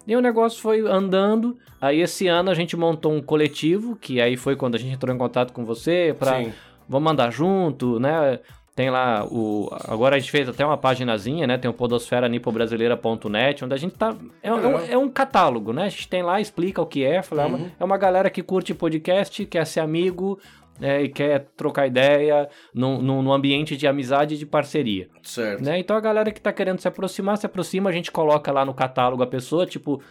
E 0.06 0.16
o 0.16 0.21
negócio 0.21 0.61
foi 0.61 0.80
andando. 0.80 1.56
Aí 1.80 2.00
esse 2.00 2.26
ano 2.28 2.50
a 2.50 2.54
gente 2.54 2.76
montou 2.76 3.12
um 3.12 3.23
coletivo, 3.23 3.97
que 3.97 4.21
aí 4.21 4.37
foi 4.37 4.56
quando 4.56 4.75
a 4.75 4.78
gente 4.78 4.94
entrou 4.94 5.14
em 5.14 5.18
contato 5.18 5.52
com 5.52 5.64
você 5.64 6.14
Sim. 6.44 6.52
vamos 6.88 7.12
andar 7.12 7.30
junto, 7.30 7.99
né? 8.00 8.40
Tem 8.75 8.88
lá 8.90 9.25
o. 9.26 9.68
Agora 9.87 10.16
a 10.16 10.18
gente 10.18 10.30
fez 10.30 10.49
até 10.49 10.64
uma 10.64 10.78
paginazinha, 10.78 11.47
né? 11.47 11.59
Tem 11.59 11.71
o 11.71 11.75
podosferanipobrasileira.net, 11.75 13.64
onde 13.64 13.75
a 13.75 13.76
gente 13.76 13.94
tá. 13.94 14.14
É, 14.42 14.49
é 14.49 14.52
um, 14.54 14.78
é 14.92 14.99
um 14.99 15.09
catálogo, 15.09 15.73
né? 15.73 15.85
A 15.85 15.88
gente 15.88 16.09
tem 16.09 16.23
lá, 16.23 16.40
explica 16.40 16.80
o 16.80 16.87
que 16.87 17.04
é. 17.04 17.23
Fala, 17.23 17.42
é, 17.42 17.47
uma, 17.47 17.59
Uhum. 17.59 17.71
é 17.80 17.85
uma 17.85 17.99
galera 17.99 18.30
que 18.30 18.42
curte 18.42 18.73
podcast, 18.75 19.44
quer 19.47 19.66
ser 19.66 19.80
amigo. 19.80 20.38
Né, 20.82 21.04
e 21.04 21.08
quer 21.08 21.46
trocar 21.56 21.86
ideia 21.86 22.48
num, 22.74 23.00
num, 23.00 23.32
ambiente 23.32 23.76
de 23.76 23.86
amizade 23.86 24.34
e 24.34 24.38
de 24.38 24.44
parceria. 24.44 25.08
Certo. 25.22 25.62
Né? 25.62 25.78
Então 25.78 25.96
a 25.96 26.00
galera 26.00 26.32
que 26.32 26.40
tá 26.40 26.52
querendo 26.52 26.80
se 26.80 26.88
aproximar, 26.88 27.38
se 27.38 27.46
aproxima, 27.46 27.88
a 27.88 27.92
gente 27.92 28.10
coloca 28.10 28.50
lá 28.50 28.64
no 28.64 28.74
catálogo 28.74 29.22
a 29.22 29.26
pessoa, 29.26 29.64
tipo, 29.64 30.02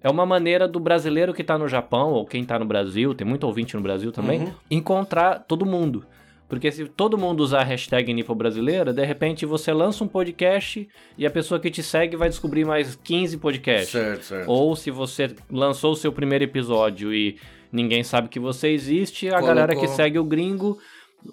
é 0.00 0.08
uma 0.08 0.24
maneira 0.24 0.66
do 0.66 0.80
brasileiro 0.80 1.34
que 1.34 1.44
tá 1.44 1.58
no 1.58 1.68
Japão, 1.68 2.12
ou 2.12 2.24
quem 2.24 2.44
tá 2.44 2.58
no 2.58 2.64
Brasil, 2.64 3.14
tem 3.14 3.26
muito 3.26 3.44
ouvinte 3.44 3.76
no 3.76 3.82
Brasil 3.82 4.10
também, 4.10 4.40
Uhum. 4.40 4.52
encontrar 4.70 5.40
todo 5.40 5.66
mundo. 5.66 6.06
Porque 6.48 6.70
se 6.70 6.86
todo 6.86 7.18
mundo 7.18 7.40
usar 7.40 7.60
a 7.60 7.64
hashtag 7.64 8.14
Nipo 8.14 8.34
Brasileira, 8.34 8.92
de 8.92 9.04
repente 9.04 9.44
você 9.44 9.72
lança 9.72 10.02
um 10.02 10.08
podcast 10.08 10.88
e 11.18 11.26
a 11.26 11.30
pessoa 11.30 11.60
que 11.60 11.70
te 11.70 11.82
segue 11.82 12.16
vai 12.16 12.28
descobrir 12.28 12.64
mais 12.64 12.94
15 12.94 13.36
podcasts. 13.36 13.90
Certo, 13.90 14.22
certo. 14.22 14.48
Ou 14.48 14.76
se 14.76 14.90
você 14.90 15.34
lançou 15.50 15.92
o 15.92 15.96
seu 15.96 16.12
primeiro 16.12 16.44
episódio 16.44 17.12
e 17.12 17.36
ninguém 17.72 18.02
sabe 18.04 18.28
que 18.28 18.38
você 18.40 18.68
existe, 18.68 19.28
a 19.28 19.32
Colocou- 19.32 19.48
galera 19.48 19.76
que 19.76 19.88
segue 19.88 20.18
o 20.18 20.24
gringo 20.24 20.78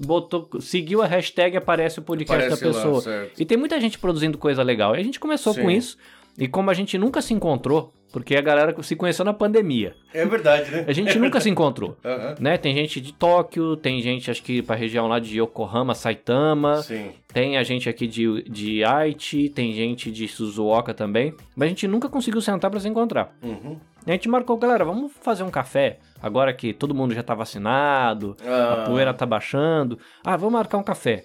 botou, 0.02 0.50
seguiu 0.60 1.02
a 1.02 1.06
hashtag 1.06 1.56
aparece 1.58 2.00
o 2.00 2.02
podcast 2.02 2.44
Aparece 2.46 2.62
da 2.64 2.68
lá, 2.70 2.74
pessoa. 2.74 3.02
certo. 3.02 3.40
E 3.42 3.46
tem 3.46 3.58
muita 3.58 3.80
gente 3.80 3.98
produzindo 4.00 4.38
coisa 4.38 4.64
legal. 4.64 4.96
E 4.96 5.00
a 5.00 5.04
gente 5.04 5.20
começou 5.20 5.54
com 5.54 5.70
Sim. 5.70 5.78
isso. 5.78 5.98
E 6.38 6.48
como 6.48 6.70
a 6.70 6.74
gente 6.74 6.98
nunca 6.98 7.22
se 7.22 7.34
encontrou, 7.34 7.94
porque 8.12 8.36
a 8.36 8.42
galera 8.42 8.76
se 8.84 8.96
conheceu 8.96 9.24
na 9.26 9.34
pandemia. 9.34 9.96
É 10.14 10.26
verdade, 10.26 10.70
né? 10.72 10.86
A 10.88 10.92
gente 10.94 11.18
nunca 11.20 11.40
se 11.40 11.50
encontrou. 11.50 11.98
Aham. 12.06 12.36
Né? 12.40 12.58
Tem 12.58 12.74
gente 12.76 13.00
de 13.02 13.12
Tóquio, 13.14 13.76
tem 13.76 14.02
gente, 14.02 14.30
acho 14.32 14.42
que 14.44 14.62
pra 14.62 14.76
região 14.76 15.08
lá 15.08 15.20
de 15.20 15.40
Yokohama, 15.40 15.94
Saitama, 15.96 16.78
Sim. 16.84 17.12
tem 17.32 17.58
a 17.58 17.64
gente 17.64 17.88
aqui 17.90 18.06
de, 18.08 18.44
de 18.44 18.84
Aichi, 18.84 19.50
tem 19.50 19.74
gente 19.74 20.12
de 20.12 20.28
Suzuoka 20.28 20.94
também. 20.94 21.34
Mas 21.56 21.68
a 21.68 21.70
gente 21.70 21.88
nunca 21.88 22.08
conseguiu 22.10 22.42
sentar 22.42 22.70
pra 22.72 22.80
se 22.80 22.88
encontrar. 22.88 23.32
Uhum. 23.42 23.78
E 24.06 24.12
a 24.12 24.14
gente 24.14 24.28
marcou, 24.30 24.58
galera, 24.58 24.84
vamos 24.84 25.12
fazer 25.22 25.44
um 25.44 25.50
café. 25.52 26.00
Agora 26.22 26.54
que 26.54 26.74
todo 26.74 26.94
mundo 26.96 27.14
já 27.14 27.24
tá 27.24 27.34
vacinado, 27.34 28.36
Ah. 28.46 28.84
a 28.84 28.86
poeira 28.90 29.14
tá 29.14 29.26
baixando. 29.26 29.98
Ah, 30.26 30.36
vamos 30.38 30.54
marcar 30.54 30.78
um 30.78 30.84
café. 30.84 31.24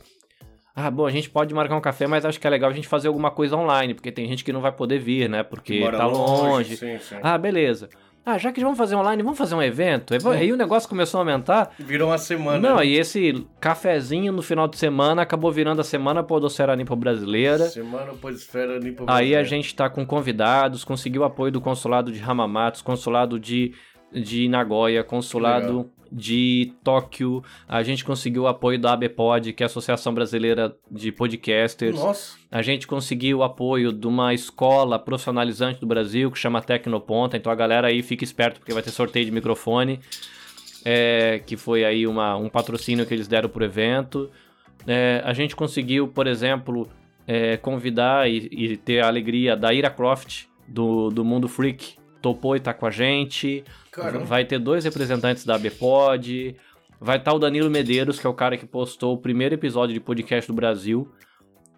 Ah, 0.80 0.92
bom, 0.92 1.06
a 1.06 1.10
gente 1.10 1.28
pode 1.28 1.52
marcar 1.52 1.76
um 1.76 1.80
café, 1.80 2.06
mas 2.06 2.24
acho 2.24 2.38
que 2.38 2.46
é 2.46 2.50
legal 2.50 2.70
a 2.70 2.72
gente 2.72 2.86
fazer 2.86 3.08
alguma 3.08 3.32
coisa 3.32 3.56
online, 3.56 3.94
porque 3.94 4.12
tem 4.12 4.28
gente 4.28 4.44
que 4.44 4.52
não 4.52 4.60
vai 4.60 4.70
poder 4.70 5.00
vir, 5.00 5.28
né? 5.28 5.42
Porque 5.42 5.80
tá 5.90 6.06
longe. 6.06 6.76
Sim, 6.76 6.98
sim. 7.00 7.16
Ah, 7.20 7.36
beleza. 7.36 7.88
Ah, 8.24 8.38
já 8.38 8.52
que 8.52 8.60
vamos 8.60 8.78
fazer 8.78 8.94
online, 8.94 9.20
vamos 9.20 9.36
fazer 9.36 9.56
um 9.56 9.62
evento? 9.62 10.14
Aí 10.14 10.20
aí 10.38 10.52
o 10.52 10.56
negócio 10.56 10.88
começou 10.88 11.18
a 11.18 11.22
aumentar. 11.22 11.72
Virou 11.80 12.10
uma 12.10 12.18
semana. 12.18 12.60
Não, 12.60 12.76
né? 12.76 12.86
e 12.86 12.96
esse 12.96 13.44
cafezinho 13.58 14.32
no 14.32 14.40
final 14.40 14.68
de 14.68 14.78
semana 14.78 15.22
acabou 15.22 15.50
virando 15.50 15.80
a 15.80 15.84
semana 15.84 16.22
Podocera 16.22 16.76
Nipo 16.76 16.94
Brasileira. 16.94 17.64
Semana 17.64 18.12
Podosfera 18.12 18.78
Nipo 18.78 19.02
Aí 19.02 19.08
a 19.08 19.38
Brasileira. 19.38 19.44
gente 19.44 19.74
tá 19.74 19.90
com 19.90 20.06
convidados, 20.06 20.84
conseguiu 20.84 21.24
apoio 21.24 21.50
do 21.50 21.60
consulado 21.60 22.12
de 22.12 22.22
Hamamatsu, 22.22 22.84
consulado 22.84 23.36
de, 23.40 23.74
de 24.12 24.48
Nagoya, 24.48 25.02
consulado 25.02 25.90
de 26.10 26.72
Tóquio. 26.82 27.42
A 27.68 27.82
gente 27.82 28.04
conseguiu 28.04 28.42
o 28.42 28.46
apoio 28.46 28.78
da 28.78 28.92
ABPOD, 28.92 29.52
que 29.52 29.62
é 29.62 29.64
a 29.64 29.68
Associação 29.68 30.14
Brasileira 30.14 30.76
de 30.90 31.12
Podcasters. 31.12 31.98
Nossa. 31.98 32.36
A 32.50 32.62
gente 32.62 32.86
conseguiu 32.86 33.38
o 33.38 33.42
apoio 33.42 33.92
de 33.92 34.06
uma 34.06 34.32
escola 34.32 34.98
profissionalizante 34.98 35.80
do 35.80 35.86
Brasil 35.86 36.30
que 36.30 36.38
chama 36.38 36.62
Tecnoponta. 36.62 37.36
Então 37.36 37.52
a 37.52 37.54
galera 37.54 37.88
aí 37.88 38.02
fica 38.02 38.24
esperto 38.24 38.58
porque 38.58 38.72
vai 38.72 38.82
ter 38.82 38.90
sorteio 38.90 39.26
de 39.26 39.32
microfone. 39.32 40.00
é, 40.84 41.40
que 41.44 41.56
foi 41.56 41.84
aí 41.84 42.06
uma, 42.06 42.36
um 42.36 42.48
patrocínio 42.48 43.06
que 43.06 43.14
eles 43.14 43.28
deram 43.28 43.48
pro 43.48 43.64
evento. 43.64 44.30
É, 44.86 45.22
a 45.24 45.32
gente 45.32 45.54
conseguiu, 45.56 46.08
por 46.08 46.26
exemplo, 46.26 46.88
é, 47.26 47.56
convidar 47.56 48.30
e, 48.30 48.48
e 48.50 48.76
ter 48.76 49.00
a 49.02 49.08
alegria 49.08 49.56
da 49.56 49.72
Ira 49.72 49.90
Croft, 49.90 50.44
do, 50.66 51.10
do 51.10 51.24
Mundo 51.24 51.48
Freak. 51.48 51.96
Topou 52.20 52.56
e 52.56 52.60
tá 52.60 52.72
com 52.74 52.86
a 52.86 52.90
gente. 52.90 53.62
Caramba. 53.92 54.24
Vai 54.24 54.44
ter 54.44 54.58
dois 54.58 54.84
representantes 54.84 55.44
da 55.44 55.54
ABPOD. 55.56 56.56
Vai 57.00 57.18
estar 57.18 57.32
o 57.32 57.38
Danilo 57.38 57.70
Medeiros, 57.70 58.18
que 58.18 58.26
é 58.26 58.30
o 58.30 58.34
cara 58.34 58.56
que 58.56 58.66
postou 58.66 59.14
o 59.14 59.18
primeiro 59.18 59.54
episódio 59.54 59.94
de 59.94 60.00
podcast 60.00 60.50
do 60.50 60.54
Brasil 60.54 61.08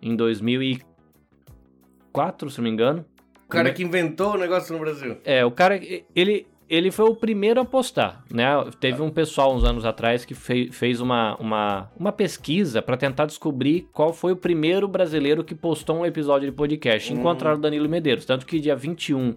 em 0.01 0.17
2004, 0.17 2.51
se 2.51 2.59
não 2.59 2.65
me 2.65 2.71
engano. 2.71 3.05
O 3.47 3.51
cara 3.51 3.73
que 3.73 3.83
inventou 3.83 4.35
o 4.35 4.39
negócio 4.39 4.73
no 4.73 4.79
Brasil. 4.81 5.17
É, 5.25 5.45
o 5.45 5.51
cara, 5.51 5.81
ele, 6.15 6.47
ele 6.69 6.91
foi 6.91 7.07
o 7.07 7.17
primeiro 7.17 7.61
a 7.61 7.65
postar, 7.65 8.25
né? 8.33 8.47
Teve 8.79 9.03
um 9.03 9.11
pessoal 9.11 9.55
uns 9.55 9.65
anos 9.65 9.85
atrás 9.85 10.25
que 10.25 10.35
fe- 10.35 10.71
fez 10.71 11.01
uma, 11.01 11.37
uma, 11.37 11.91
uma 11.99 12.13
pesquisa 12.13 12.81
para 12.81 12.97
tentar 12.97 13.27
descobrir 13.27 13.89
qual 13.93 14.13
foi 14.13 14.33
o 14.33 14.37
primeiro 14.37 14.87
brasileiro 14.87 15.43
que 15.45 15.55
postou 15.55 15.99
um 15.99 16.07
episódio 16.07 16.49
de 16.49 16.57
podcast. 16.57 17.13
Encontraram 17.13 17.59
o 17.59 17.61
Danilo 17.61 17.89
Medeiros. 17.89 18.25
Tanto 18.25 18.47
que 18.47 18.61
dia 18.61 18.77
21 18.77 19.35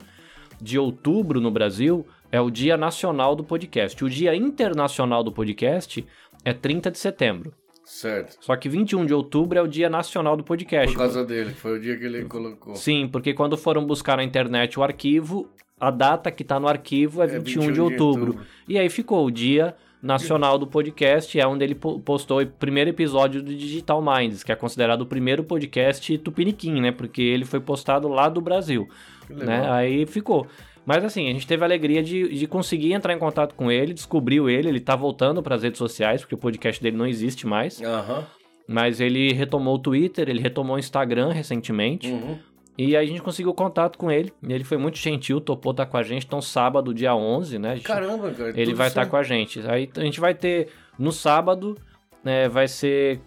de 0.64 0.80
outubro 0.80 1.42
no 1.42 1.52
Brasil 1.52 2.06
é 2.32 2.40
o 2.40 2.50
Dia 2.50 2.78
Nacional 2.78 3.36
do 3.36 3.44
Podcast. 3.44 4.04
O 4.04 4.10
Dia 4.10 4.34
Internacional 4.34 5.24
do 5.24 5.32
Podcast 5.32 6.06
é 6.46 6.54
30 6.54 6.90
de 6.90 6.98
setembro. 6.98 7.54
Certo. 7.84 8.38
Só 8.40 8.56
que 8.56 8.70
21 8.70 9.06
de 9.06 9.14
outubro 9.14 9.60
é 9.60 9.62
o 9.62 9.68
Dia 9.68 9.90
Nacional 9.90 10.38
do 10.38 10.44
Podcast. 10.44 10.94
Por 10.94 11.00
causa 11.00 11.26
dele, 11.26 11.52
foi 11.52 11.78
o 11.78 11.82
dia 11.82 11.98
que 11.98 12.06
ele 12.06 12.24
colocou. 12.26 12.76
Sim, 12.76 13.10
porque 13.12 13.34
quando 13.34 13.58
foram 13.58 13.86
buscar 13.86 14.16
na 14.18 14.24
internet 14.24 14.80
o 14.80 14.84
arquivo, 14.84 15.50
a 15.78 15.92
data 15.92 16.32
que 16.32 16.46
tá 16.46 16.60
no 16.60 16.68
arquivo 16.68 17.22
é 17.22 17.28
21, 17.28 17.74
de, 17.74 17.82
outubro. 17.82 18.40
E 18.70 18.80
aí 18.80 18.90
ficou 18.90 19.26
o 19.26 19.30
Dia 19.30 19.76
Nacional 20.02 20.58
do 20.58 20.66
Podcast, 20.66 21.38
é 21.38 21.46
onde 21.46 21.64
ele 21.66 21.76
po- 21.76 22.00
postou 22.00 22.42
o 22.42 22.48
primeiro 22.48 22.90
episódio 22.90 23.44
do 23.44 23.54
Digital 23.54 24.02
Minds, 24.02 24.44
que 24.44 24.52
é 24.52 24.56
considerado 24.56 25.02
o 25.02 25.06
primeiro 25.06 25.44
podcast 25.44 26.18
tupiniquim, 26.20 26.82
né? 26.82 26.92
Porque 26.92 27.22
ele 27.22 27.46
foi 27.46 27.60
postado 27.60 28.08
lá 28.08 28.28
do 28.30 28.42
Brasil, 28.42 28.88
né? 29.36 29.70
Aí 29.70 30.06
ficou. 30.06 30.48
Mas 30.86 31.04
assim, 31.04 31.30
a 31.30 31.34
gente 31.34 31.48
teve 31.48 31.64
a 31.64 31.68
alegria 31.68 32.04
de, 32.04 32.28
de 32.38 32.48
conseguir 32.48 32.92
entrar 32.94 33.14
em 33.14 33.20
contato 33.20 33.56
com 33.56 33.72
ele, 33.72 33.94
descobriu 33.94 34.50
ele, 34.50 34.68
ele 34.68 34.80
tá 34.82 34.96
voltando 34.96 35.42
para 35.42 35.56
as 35.56 35.64
redes 35.64 35.78
sociais, 35.78 36.22
porque 36.22 36.36
o 36.36 36.38
podcast 36.38 36.82
dele 36.82 36.98
não 36.98 37.08
existe 37.08 37.48
mais. 37.48 37.82
Aham. 37.82 38.26
Mas 38.68 39.00
ele 39.00 39.34
retomou 39.34 39.76
o 39.76 39.80
Twitter, 39.80 40.30
ele 40.30 40.42
retomou 40.42 40.76
o 40.76 40.80
Instagram 40.80 41.32
recentemente. 41.32 42.10
Uhum. 42.12 42.38
E 42.78 42.96
aí 42.98 43.06
a 43.06 43.08
gente 43.08 43.22
conseguiu 43.22 43.54
contato 43.54 43.98
com 43.98 44.10
ele. 44.10 44.34
E 44.42 44.52
ele 44.52 44.64
foi 44.64 44.78
muito 44.78 44.98
gentil, 44.98 45.40
topou 45.40 45.72
estar 45.72 45.86
com 45.86 45.98
a 45.98 46.04
gente. 46.04 46.26
Então, 46.26 46.42
sábado, 46.42 46.94
dia 46.94 47.16
11, 47.16 47.60
né? 47.60 47.76
gente- 47.76 47.86
Caramba, 47.86 48.32
cara. 48.32 48.50
ele 48.60 48.74
vai 48.74 48.88
estar 48.88 49.02
certo. 49.02 49.12
com 49.12 49.18
a 49.18 49.24
gente. 49.24 49.60
Aí 49.68 49.90
a 49.96 50.04
gente 50.04 50.20
vai 50.20 50.34
ter 50.34 50.70
no 50.98 51.12
sábado, 51.12 51.78
né? 52.24 52.50
Vai 52.50 52.68
ser 52.68 53.20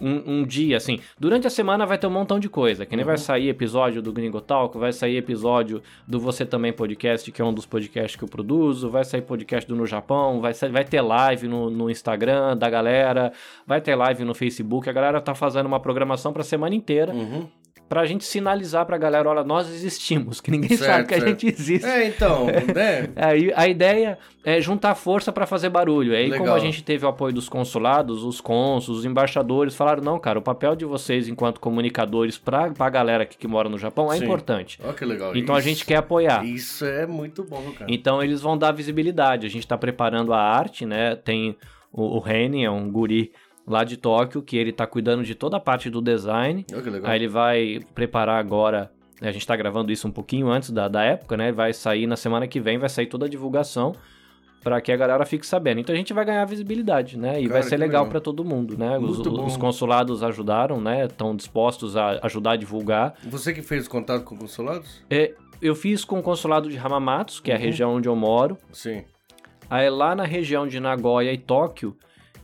um, 0.00 0.40
um 0.40 0.44
dia, 0.44 0.76
assim. 0.76 1.00
Durante 1.18 1.46
a 1.46 1.50
semana 1.50 1.84
vai 1.86 1.98
ter 1.98 2.06
um 2.06 2.10
montão 2.10 2.38
de 2.38 2.48
coisa. 2.48 2.84
Que 2.86 2.96
nem 2.96 3.04
vai 3.04 3.14
Uhum. 3.14 3.18
sair 3.20 3.48
episódio 3.48 4.00
do 4.02 4.12
Gringo 4.12 4.40
Talk, 4.40 4.76
vai 4.78 4.92
sair 4.92 5.16
episódio 5.16 5.82
do 6.06 6.18
Você 6.20 6.44
Também 6.46 6.72
Podcast, 6.72 7.30
que 7.32 7.40
é 7.42 7.44
um 7.44 7.52
dos 7.52 7.66
podcasts 7.66 8.16
que 8.16 8.24
eu 8.24 8.28
produzo. 8.28 8.90
Vai 8.90 9.04
sair 9.04 9.22
podcast 9.22 9.68
do 9.68 9.74
No 9.76 9.86
Japão. 9.86 10.40
Vai, 10.40 10.54
sa- 10.54 10.68
vai 10.68 10.84
ter 10.84 11.00
live 11.00 11.48
no, 11.48 11.70
no 11.70 11.90
Instagram 11.90 12.56
da 12.56 12.68
galera. 12.70 13.32
Vai 13.66 13.80
ter 13.80 13.94
live 13.94 14.24
no 14.24 14.34
Facebook. 14.34 14.88
A 14.88 14.92
galera 14.92 15.20
tá 15.20 15.34
fazendo 15.34 15.66
uma 15.66 15.80
programação 15.80 16.32
pra 16.32 16.42
semana 16.42 16.74
inteira. 16.74 17.12
Uhum. 17.12 17.46
Pra 17.88 18.04
gente 18.04 18.24
sinalizar 18.24 18.84
pra 18.84 18.98
galera, 18.98 19.28
olha, 19.30 19.42
nós 19.42 19.68
existimos, 19.72 20.40
que 20.42 20.50
ninguém 20.50 20.76
Certo, 20.76 20.90
sabe 20.90 21.08
que 21.08 21.14
a 21.14 21.18
certo. 21.20 21.28
gente 21.40 21.46
existe. 21.46 21.86
É, 21.86 22.06
então, 22.06 22.44
né? 22.74 23.08
Aí 23.16 23.50
a 23.56 23.66
ideia 23.66 24.18
é 24.44 24.60
juntar 24.60 24.94
força 24.94 25.32
pra 25.32 25.46
fazer 25.46 25.70
barulho. 25.70 26.14
Aí, 26.14 26.28
como 26.30 26.40
Legal. 26.42 26.56
a 26.56 26.58
gente 26.58 26.82
teve 26.84 27.06
o 27.06 27.08
apoio 27.08 27.32
dos 27.32 27.48
consulados, 27.48 28.22
os 28.24 28.40
cônsulos, 28.42 29.00
os 29.00 29.04
embaixadores, 29.06 29.74
falaram: 29.74 30.02
não, 30.02 30.18
cara, 30.18 30.38
o 30.38 30.42
papel 30.42 30.76
de 30.76 30.84
vocês 30.84 31.28
enquanto 31.28 31.60
comunicadores 31.60 32.36
pra, 32.36 32.70
pra 32.70 32.90
galera 32.90 33.22
aqui 33.22 33.38
que 33.38 33.48
mora 33.48 33.68
no 33.70 33.78
Japão 33.78 34.12
é 34.12 34.18
Sim. 34.18 34.24
importante. 34.24 34.78
Olha 34.84 34.92
que 34.92 35.04
legal. 35.04 35.34
Então 35.34 35.54
a 35.54 35.58
Isso- 35.58 35.68
gente 35.68 35.86
quer 35.86 35.96
apoiar. 35.96 36.44
Isso 36.44 36.84
é 36.84 37.06
muito 37.06 37.42
bom, 37.42 37.72
cara. 37.78 37.90
Então 37.90 38.22
eles 38.22 38.40
vão 38.42 38.58
dar 38.58 38.72
visibilidade. 38.72 39.46
A 39.46 39.50
gente 39.50 39.66
tá 39.66 39.78
preparando 39.78 40.32
a 40.34 40.40
arte, 40.40 40.84
né? 40.84 41.16
Tem 41.16 41.56
o, 41.90 42.16
o 42.16 42.18
Reni, 42.18 42.64
é 42.64 42.70
um 42.70 42.90
guri 42.90 43.32
lá 43.68 43.84
de 43.84 43.96
Tóquio, 43.96 44.42
que 44.42 44.56
ele 44.56 44.72
tá 44.72 44.86
cuidando 44.86 45.22
de 45.22 45.34
toda 45.34 45.56
a 45.56 45.60
parte 45.60 45.88
do 45.90 46.00
design. 46.00 46.64
Olha 46.72 46.82
que 46.82 46.90
legal. 46.90 47.10
Aí 47.10 47.18
ele 47.18 47.28
vai 47.28 47.80
preparar 47.94 48.38
agora. 48.40 48.90
né, 49.20 49.28
A 49.28 49.32
gente 49.32 49.46
tá 49.46 49.54
gravando 49.56 49.92
isso 49.92 50.06
um 50.08 50.10
pouquinho 50.12 50.48
antes 50.50 50.70
da, 50.70 50.88
da 50.88 51.02
época, 51.02 51.36
né? 51.36 51.52
Vai 51.52 51.72
sair 51.72 52.06
na 52.06 52.16
semana 52.16 52.46
que 52.46 52.60
vem, 52.60 52.78
vai 52.78 52.88
sair 52.88 53.06
toda 53.06 53.26
a 53.26 53.28
divulgação 53.28 53.94
para 54.62 54.80
que 54.80 54.90
a 54.90 54.96
galera 54.96 55.24
fique 55.24 55.46
sabendo. 55.46 55.80
Então 55.80 55.94
a 55.94 55.98
gente 55.98 56.12
vai 56.12 56.24
ganhar 56.24 56.44
visibilidade, 56.44 57.16
né? 57.16 57.40
E 57.40 57.46
Cara, 57.46 57.60
vai 57.60 57.62
ser 57.62 57.76
legal 57.76 58.02
legal. 58.02 58.06
para 58.10 58.20
todo 58.20 58.44
mundo, 58.44 58.76
né? 58.76 58.98
Os, 58.98 59.18
os 59.20 59.56
consulados 59.56 60.22
ajudaram, 60.22 60.80
né? 60.80 61.04
Estão 61.06 61.34
dispostos 61.36 61.96
a 61.96 62.18
ajudar 62.24 62.52
a 62.52 62.56
divulgar. 62.56 63.14
Você 63.24 63.52
que 63.54 63.62
fez 63.62 63.86
contato 63.86 64.24
com 64.24 64.36
consulados? 64.36 65.00
É, 65.08 65.32
eu 65.62 65.74
fiz 65.76 66.04
com 66.04 66.18
o 66.18 66.22
consulado 66.22 66.68
de 66.68 66.76
Hamamatsu, 66.76 67.40
que 67.42 67.50
é 67.52 67.54
a 67.54 67.58
Uhum. 67.58 67.64
região 67.64 67.94
onde 67.94 68.08
eu 68.08 68.16
moro. 68.16 68.58
Sim. 68.72 69.04
Aí 69.70 69.88
lá 69.90 70.14
na 70.14 70.24
região 70.24 70.66
de 70.66 70.80
Nagoya 70.80 71.32
e 71.32 71.38
Tóquio, 71.38 71.96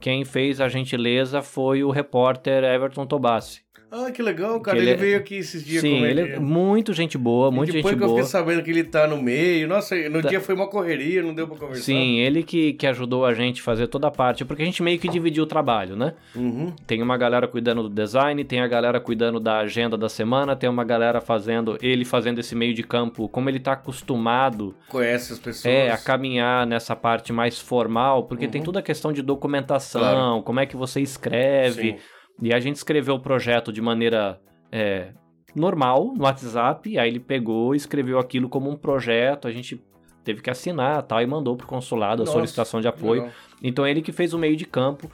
quem 0.04 0.23
fez 0.23 0.61
a 0.61 0.68
gentileza 0.68 1.40
foi 1.40 1.82
o 1.82 1.90
repórter 1.90 2.62
Everton 2.62 3.06
Tobassi. 3.06 3.63
Ah, 3.97 4.11
que 4.11 4.21
legal, 4.21 4.59
cara. 4.61 4.77
Que 4.77 4.83
Ele, 4.83 4.91
ele 4.91 4.99
é- 4.99 5.01
veio 5.01 5.17
aqui 5.19 5.37
esses 5.37 5.65
dias 5.65 5.81
Sim, 5.81 6.03
ele 6.05 6.21
é 6.33 6.39
muito 6.41 6.93
gente 6.93 7.17
boa, 7.17 7.51
muito 7.51 7.69
e 7.71 7.73
depois 7.75 7.93
gente 7.93 7.99
que 7.99 8.05
eu 8.05 8.09
boa. 8.09 8.19
fiquei 8.19 8.31
sabendo 8.31 8.63
que 8.63 8.71
ele 8.71 8.83
tá 8.83 9.07
no 9.07 9.23
meio, 9.23 9.69
nossa, 9.69 9.95
no 10.09 10.21
Tá. 10.21 10.29
dia 10.29 10.41
foi 10.41 10.55
uma 10.55 10.67
correria, 10.67 11.23
não 11.23 11.33
deu 11.33 11.47
pra 11.47 11.57
conversar. 11.57 11.83
Sim, 11.85 12.19
ele 12.19 12.43
que, 12.43 12.73
que 12.73 12.87
ajudou 12.89 13.25
a 13.25 13.33
gente 13.35 13.61
a 13.61 13.65
fazer 13.65 13.87
toda 13.87 14.09
a 14.09 14.11
parte, 14.11 14.45
porque 14.45 14.63
a 14.63 14.67
gente 14.67 14.83
meio 14.83 14.99
que 14.99 15.09
dividiu 15.09 15.45
o 15.45 15.47
trabalho, 15.47 15.95
né? 15.95 16.15
Uhum. 16.35 16.73
Tem 16.87 17.01
uma 17.03 17.17
galera 17.17 17.47
cuidando 17.47 17.85
do 17.85 17.89
design, 17.89 18.43
tem 18.45 18.61
a 18.61 18.67
galera 18.67 18.99
cuidando 18.99 19.39
da 19.39 19.59
agenda 19.59 19.97
da 19.97 20.09
semana, 20.09 20.57
tem 20.57 20.69
uma 20.69 20.83
galera 20.85 21.21
fazendo, 21.21 21.79
ele 21.81 22.05
fazendo 22.05 22.41
esse 22.41 22.57
meio 22.57 22.75
de 22.75 22.83
campo, 22.83 23.29
como 23.29 23.49
ele 23.49 23.61
tá 23.61 23.73
acostumado 23.75 24.75
Conhece 24.89 25.33
as 25.35 25.39
pessoas. 25.39 25.73
é, 25.73 25.91
a 25.93 25.97
caminhar 25.99 26.67
nessa 26.67 26.97
parte 26.97 27.33
mais 27.33 27.61
formal, 27.61 28.25
porque 28.25 28.49
tem 28.49 28.61
Uhum. 28.61 28.65
toda 28.65 28.81
a 28.81 28.83
questão 28.83 29.13
de 29.13 29.23
documentação, 29.23 30.01
Claro. 30.01 30.43
como 30.43 30.59
é 30.61 30.67
que 30.67 30.77
você 30.77 31.01
escreve. 31.01 31.93
Sim. 31.93 31.97
E 32.43 32.53
a 32.53 32.61
gente 32.61 32.76
escreveu 32.76 33.14
o 33.14 33.21
projeto 33.21 33.73
de 33.73 33.81
maneira 33.81 34.41
é, 34.71 35.12
normal 35.55 36.12
no 36.14 36.25
WhatsApp, 36.25 36.99
aí 36.99 37.09
ele 37.09 37.21
pegou 37.21 37.75
e 37.75 37.76
escreveu 37.76 38.19
aquilo 38.19 38.49
como 38.49 38.71
um 38.71 38.76
projeto, 38.76 39.47
a 39.47 39.53
gente 39.53 39.81
teve 40.25 40.43
que 40.43 40.50
assinar 40.50 41.03
tal, 41.03 41.21
e 41.23 41.26
mandou 41.26 41.57
pro 41.57 41.67
consulado 41.67 42.23
a 42.23 42.25
Nossa, 42.25 42.33
solicitação 42.33 42.81
de 42.81 42.88
apoio. 42.88 43.23
legal. 43.23 43.35
Então 43.62 43.87
ele 43.87 44.03
que 44.03 44.12
fez 44.12 44.35
o 44.35 44.38
meio 44.38 44.57
de 44.57 44.64
campo 44.64 45.11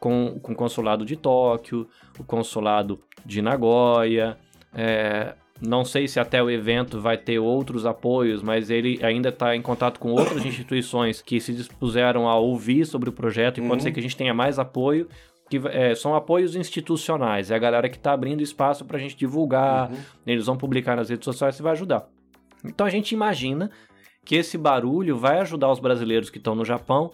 com, 0.00 0.38
com 0.40 0.52
o 0.52 0.56
consulado 0.56 1.04
de 1.04 1.16
Tóquio, 1.16 1.86
o 2.18 2.24
consulado 2.24 3.00
de 3.24 3.40
Nagoya. 3.40 4.36
É, 4.74 5.34
não 5.60 5.84
sei 5.84 6.08
se 6.08 6.18
até 6.18 6.42
o 6.42 6.50
evento 6.50 7.00
vai 7.00 7.16
ter 7.16 7.38
outros 7.38 7.86
apoios, 7.86 8.42
mas 8.42 8.70
ele 8.70 8.98
ainda 9.02 9.28
está 9.28 9.54
em 9.54 9.62
contato 9.62 10.00
com 10.00 10.10
outras 10.10 10.44
instituições 10.46 11.22
que 11.22 11.40
se 11.40 11.52
dispuseram 11.52 12.28
a 12.28 12.36
ouvir 12.36 12.84
sobre 12.84 13.08
o 13.08 13.12
projeto 13.12 13.58
e 13.58 13.60
uhum. 13.60 13.68
pode 13.68 13.82
ser 13.82 13.92
que 13.92 14.00
a 14.00 14.02
gente 14.02 14.16
tenha 14.16 14.34
mais 14.34 14.58
apoio. 14.58 15.08
Que 15.48 15.60
é, 15.68 15.94
são 15.94 16.14
apoios 16.14 16.56
institucionais, 16.56 17.50
é 17.50 17.54
a 17.54 17.58
galera 17.58 17.88
que 17.88 17.96
está 17.96 18.12
abrindo 18.12 18.42
espaço 18.42 18.84
para 18.84 18.96
a 18.96 19.00
gente 19.00 19.16
divulgar, 19.16 19.90
uhum. 19.90 19.98
eles 20.26 20.46
vão 20.46 20.56
publicar 20.56 20.96
nas 20.96 21.10
redes 21.10 21.24
sociais 21.24 21.58
e 21.58 21.62
vai 21.62 21.72
ajudar. 21.72 22.08
Então 22.64 22.86
a 22.86 22.90
gente 22.90 23.12
imagina 23.12 23.70
que 24.24 24.36
esse 24.36 24.56
barulho 24.56 25.18
vai 25.18 25.40
ajudar 25.40 25.70
os 25.70 25.78
brasileiros 25.78 26.30
que 26.30 26.38
estão 26.38 26.54
no 26.54 26.64
Japão 26.64 27.12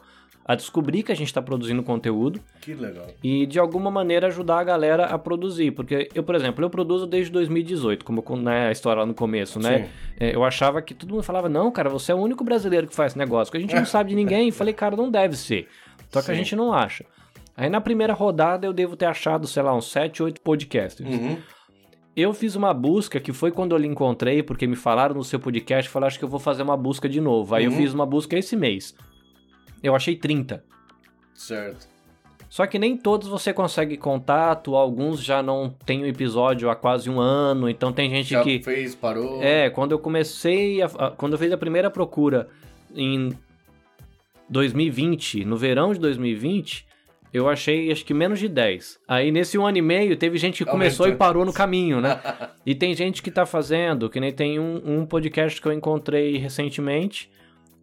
a 0.51 0.55
descobrir 0.55 1.03
que 1.03 1.13
a 1.13 1.15
gente 1.15 1.29
está 1.29 1.41
produzindo 1.41 1.83
conteúdo. 1.83 2.41
Que 2.61 2.75
legal. 2.75 3.07
E 3.23 3.47
de 3.47 3.59
alguma 3.59 3.91
maneira 3.91 4.27
ajudar 4.27 4.59
a 4.59 4.65
galera 4.65 5.05
a 5.07 5.19
produzir. 5.19 5.71
Porque 5.71 6.09
eu, 6.15 6.25
por 6.25 6.35
exemplo, 6.35 6.65
eu 6.65 6.71
produzo 6.71 7.07
desde 7.07 7.31
2018, 7.31 8.05
como 8.05 8.25
né, 8.37 8.67
a 8.69 8.73
história 8.73 9.01
lá 9.01 9.07
no 9.07 9.15
começo, 9.15 9.61
né? 9.61 9.89
É, 10.19 10.35
eu 10.35 10.43
achava 10.43 10.83
que 10.83 10.93
todo 10.93 11.11
mundo 11.11 11.23
falava, 11.23 11.49
não, 11.49 11.71
cara, 11.71 11.89
você 11.89 12.11
é 12.11 12.15
o 12.15 12.19
único 12.19 12.43
brasileiro 12.43 12.87
que 12.87 12.95
faz 12.95 13.13
esse 13.13 13.19
negócio, 13.19 13.53
que 13.53 13.59
a 13.59 13.61
gente 13.61 13.75
não 13.75 13.87
sabe 13.87 14.11
de 14.11 14.17
ninguém. 14.17 14.49
E 14.49 14.53
falei, 14.53 14.75
cara, 14.75 14.97
não 14.97 15.09
deve 15.09 15.37
ser. 15.37 15.69
Só 16.11 16.21
que 16.21 16.27
Sim. 16.27 16.33
a 16.33 16.35
gente 16.35 16.57
não 16.57 16.73
acha. 16.73 17.05
Aí 17.61 17.69
na 17.69 17.79
primeira 17.79 18.15
rodada 18.15 18.67
eu 18.67 18.73
devo 18.73 18.97
ter 18.97 19.05
achado, 19.05 19.47
sei 19.47 19.63
lá, 19.63 19.77
uns 19.77 19.93
7, 19.93 20.23
8 20.23 20.41
podcasts. 20.41 21.07
Uhum. 21.07 21.37
Eu 22.17 22.33
fiz 22.33 22.57
uma 22.57 22.73
busca 22.73 23.21
que 23.21 23.35
foi 23.35 23.53
quando 23.53 23.73
eu 23.73 23.79
lhe 23.79 23.87
encontrei, 23.87 24.43
porque 24.43 24.67
me 24.67 24.77
falaram 24.77 25.15
no 25.15 25.23
seu 25.23 25.39
podcast, 25.39 25.91
falaram 25.91 26.07
acho 26.07 26.19
que 26.19 26.25
eu 26.25 26.29
vou 26.29 26.41
fazer 26.41 26.63
uma 26.63 26.75
busca 26.75 27.07
de 27.07 27.21
novo. 27.21 27.55
Aí 27.55 27.67
uhum. 27.67 27.73
eu 27.75 27.77
fiz 27.77 27.93
uma 27.93 28.07
busca 28.07 28.39
esse 28.39 28.57
mês. 28.57 28.95
Eu 29.83 29.95
achei 29.95 30.17
30. 30.17 30.65
Certo. 31.35 31.87
Só 32.49 32.67
que 32.67 32.79
nem 32.79 32.97
todos 32.97 33.29
você 33.29 33.53
consegue 33.53 33.99
contato, 33.99 34.75
alguns 34.75 35.23
já 35.23 35.43
não 35.43 35.69
tem 35.85 36.01
o 36.01 36.05
um 36.05 36.07
episódio 36.07 36.71
há 36.71 36.75
quase 36.75 37.11
um 37.11 37.21
ano, 37.21 37.69
então 37.69 37.93
tem 37.93 38.09
gente 38.09 38.31
já 38.31 38.43
que. 38.43 38.63
fez, 38.63 38.95
parou. 38.95 39.43
É, 39.43 39.69
quando 39.69 39.93
eu 39.93 39.99
comecei. 39.99 40.81
A, 40.81 40.87
a, 40.87 41.11
quando 41.11 41.35
eu 41.35 41.39
fiz 41.39 41.53
a 41.53 41.59
primeira 41.59 41.91
procura 41.91 42.49
em 42.97 43.37
2020, 44.49 45.45
no 45.45 45.59
verão 45.59 45.93
de 45.93 46.01
2020, 46.01 46.89
eu 47.33 47.49
achei 47.49 47.91
acho 47.91 48.05
que 48.05 48.15
menos 48.15 48.39
de 48.39 48.49
10. 48.49 49.01
Aí 49.07 49.31
nesse 49.31 49.59
um 49.59 49.67
ano 49.67 49.79
e 49.79 49.83
meio 49.83 50.17
teve 50.17 50.39
gente 50.39 50.65
que 50.65 50.71
começou 50.71 51.09
e 51.09 51.15
parou 51.15 51.45
no 51.45 51.53
caminho, 51.53 52.01
né? 52.01 52.21
e 52.65 52.75
tem 52.75 52.95
gente 52.95 53.23
que 53.23 53.31
tá 53.31 53.47
fazendo, 53.47 54.11
que 54.11 54.21
nem 54.21 54.33
tem 54.33 54.59
um, 54.59 54.83
um 54.85 55.07
podcast 55.07 55.61
que 55.61 55.67
eu 55.67 55.73
encontrei 55.73 56.37
recentemente 56.37 57.31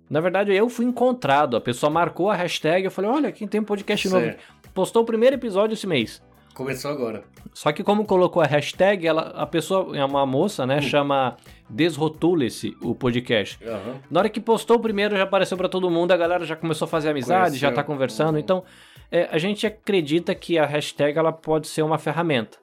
na 0.10 0.22
verdade, 0.22 0.54
eu 0.54 0.70
fui 0.70 0.86
encontrado. 0.86 1.58
A 1.58 1.62
pessoa 1.62 1.90
marcou 1.90 2.30
a 2.30 2.36
hashtag. 2.36 2.86
Eu 2.86 2.92
falei: 2.92 3.12
olha, 3.12 3.32
quem 3.32 3.48
tem 3.48 3.62
um 3.62 3.66
podcast 3.66 4.08
novo. 4.10 4.34
Postou 4.74 5.04
o 5.04 5.06
primeiro 5.06 5.36
episódio 5.36 5.74
esse 5.74 5.88
mês. 5.88 6.22
Começou 6.54 6.90
agora. 6.90 7.24
Só 7.54 7.72
que 7.72 7.84
como 7.84 8.04
colocou 8.04 8.42
a 8.42 8.46
hashtag, 8.46 9.06
ela, 9.06 9.30
a 9.36 9.46
pessoa, 9.46 9.96
é 9.96 10.04
uma 10.04 10.26
moça, 10.26 10.66
né, 10.66 10.78
uh. 10.78 10.82
chama 10.82 11.38
Desrotule-se 11.70 12.76
o 12.82 12.96
podcast. 12.96 13.60
Uhum. 13.64 13.96
Na 14.10 14.22
hora 14.22 14.30
que 14.30 14.40
postou 14.40 14.78
o 14.78 14.80
primeiro, 14.80 15.16
já 15.16 15.24
apareceu 15.24 15.56
para 15.56 15.70
todo 15.70 15.90
mundo, 15.92 16.14
a 16.14 16.18
galera 16.18 16.46
já 16.46 16.56
começou 16.56 16.88
a 16.88 16.90
fazer 16.90 17.10
amizade, 17.10 17.50
Conheceu. 17.50 17.60
já 17.70 17.72
tá 17.72 17.84
conversando. 17.84 18.36
Uhum. 18.36 18.40
Então, 18.40 18.64
é, 19.12 19.28
a 19.32 19.38
gente 19.38 19.66
acredita 19.66 20.34
que 20.36 20.58
a 20.58 20.66
hashtag 20.66 21.18
ela 21.18 21.32
pode 21.32 21.68
ser 21.68 21.82
uma 21.82 21.98
ferramenta 21.98 22.58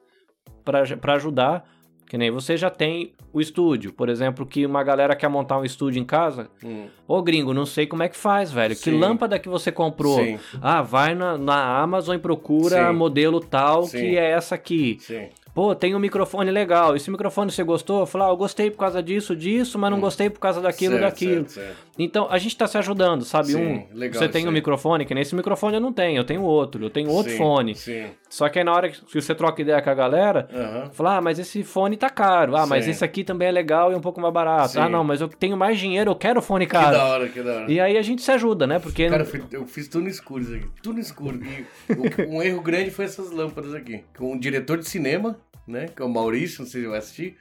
para 0.64 1.14
ajudar 1.14 1.64
que 2.06 2.18
nem 2.18 2.30
você 2.30 2.56
já 2.56 2.70
tem 2.70 3.12
o 3.32 3.40
estúdio, 3.40 3.92
por 3.92 4.08
exemplo, 4.08 4.46
que 4.46 4.64
uma 4.64 4.84
galera 4.84 5.16
quer 5.16 5.28
montar 5.28 5.58
um 5.58 5.64
estúdio 5.64 6.00
em 6.00 6.04
casa. 6.04 6.48
Hum. 6.62 6.86
Ô 7.08 7.20
gringo, 7.22 7.52
não 7.52 7.66
sei 7.66 7.86
como 7.86 8.02
é 8.02 8.08
que 8.08 8.16
faz, 8.16 8.52
velho. 8.52 8.76
Sim. 8.76 8.82
Que 8.82 8.96
lâmpada 8.96 9.38
que 9.38 9.48
você 9.48 9.72
comprou? 9.72 10.22
Sim. 10.22 10.38
Ah, 10.62 10.82
vai 10.82 11.14
na, 11.14 11.36
na 11.36 11.78
Amazon 11.78 12.14
e 12.14 12.18
procura 12.18 12.88
Sim. 12.88 12.96
modelo 12.96 13.40
tal 13.40 13.88
que 13.88 14.16
é 14.16 14.30
essa 14.30 14.54
aqui. 14.54 14.98
Sim 15.00 15.28
pô, 15.54 15.74
tem 15.74 15.94
um 15.94 16.00
microfone 16.00 16.50
legal, 16.50 16.96
esse 16.96 17.10
microfone 17.10 17.50
você 17.50 17.62
gostou? 17.62 18.04
Falei, 18.04 18.26
ah, 18.26 18.30
eu 18.32 18.36
gostei 18.36 18.70
por 18.70 18.78
causa 18.78 19.00
disso, 19.02 19.36
disso, 19.36 19.78
mas 19.78 19.90
não 19.90 19.98
hum. 19.98 20.00
gostei 20.00 20.28
por 20.28 20.40
causa 20.40 20.60
daquilo, 20.60 20.94
certo, 20.94 21.04
daquilo. 21.04 21.48
Certo, 21.48 21.50
certo. 21.52 21.76
Então, 21.98 22.26
a 22.28 22.38
gente 22.38 22.56
tá 22.56 22.66
se 22.66 22.76
ajudando, 22.76 23.24
sabe? 23.24 23.52
Sim, 23.52 23.86
um, 23.92 23.96
legal, 23.96 24.20
você 24.20 24.28
tem 24.28 24.48
um 24.48 24.50
microfone, 24.50 25.04
que 25.04 25.14
nesse 25.14 25.34
microfone 25.34 25.76
eu 25.76 25.80
não 25.80 25.92
tenho, 25.92 26.18
eu 26.18 26.24
tenho 26.24 26.42
outro, 26.42 26.84
eu 26.84 26.90
tenho 26.90 27.08
outro 27.08 27.30
sim, 27.30 27.38
fone. 27.38 27.74
Sim. 27.74 28.06
Só 28.28 28.48
que 28.48 28.58
aí 28.58 28.64
na 28.64 28.72
hora 28.72 28.88
que 28.90 29.20
você 29.20 29.34
troca 29.34 29.62
ideia 29.62 29.80
com 29.80 29.90
a 29.90 29.94
galera, 29.94 30.48
uhum. 30.52 30.90
fala, 30.90 31.16
ah, 31.16 31.20
mas 31.20 31.38
esse 31.38 31.62
fone 31.62 31.96
tá 31.96 32.10
caro, 32.10 32.56
ah, 32.56 32.66
mas 32.66 32.88
esse 32.88 33.04
aqui 33.04 33.22
também 33.22 33.48
é 33.48 33.52
legal 33.52 33.92
e 33.92 33.94
um 33.94 34.00
pouco 34.00 34.20
mais 34.20 34.34
barato. 34.34 34.80
Ah, 34.80 34.88
não, 34.88 35.04
mas 35.04 35.20
eu 35.20 35.28
tenho 35.28 35.56
mais 35.56 35.78
dinheiro, 35.78 36.10
eu 36.10 36.16
quero 36.16 36.42
fone 36.42 36.66
caro. 36.66 36.86
Que 36.86 36.92
da 36.92 37.04
hora, 37.04 37.28
que 37.28 37.42
da 37.42 37.52
hora. 37.52 37.72
E 37.72 37.78
aí 37.78 37.96
a 37.96 38.02
gente 38.02 38.22
se 38.22 38.32
ajuda, 38.32 38.66
né? 38.66 38.80
Porque... 38.80 39.08
Cara, 39.08 39.26
eu 39.52 39.64
fiz 39.66 39.86
tudo 39.86 40.04
no 40.04 40.10
escuro 40.10 40.42
isso 40.42 40.54
aqui, 40.54 40.66
tudo 40.82 40.94
no 40.96 41.00
escuro. 41.00 41.40
E 41.44 42.26
um 42.28 42.42
erro 42.42 42.60
grande 42.60 42.90
foi 42.90 43.04
essas 43.04 43.30
lâmpadas 43.30 43.72
aqui. 43.72 44.02
Com 44.16 44.32
um 44.32 44.38
diretor 44.38 44.78
de 44.78 44.88
cinema, 44.88 45.38
né? 45.66 45.86
Que 45.94 46.02
é 46.02 46.04
o 46.04 46.08
Maurício, 46.08 46.62
não 46.62 46.68
sei 46.68 46.82
se 46.82 46.88
vai 46.88 46.98
assistir. 46.98 47.36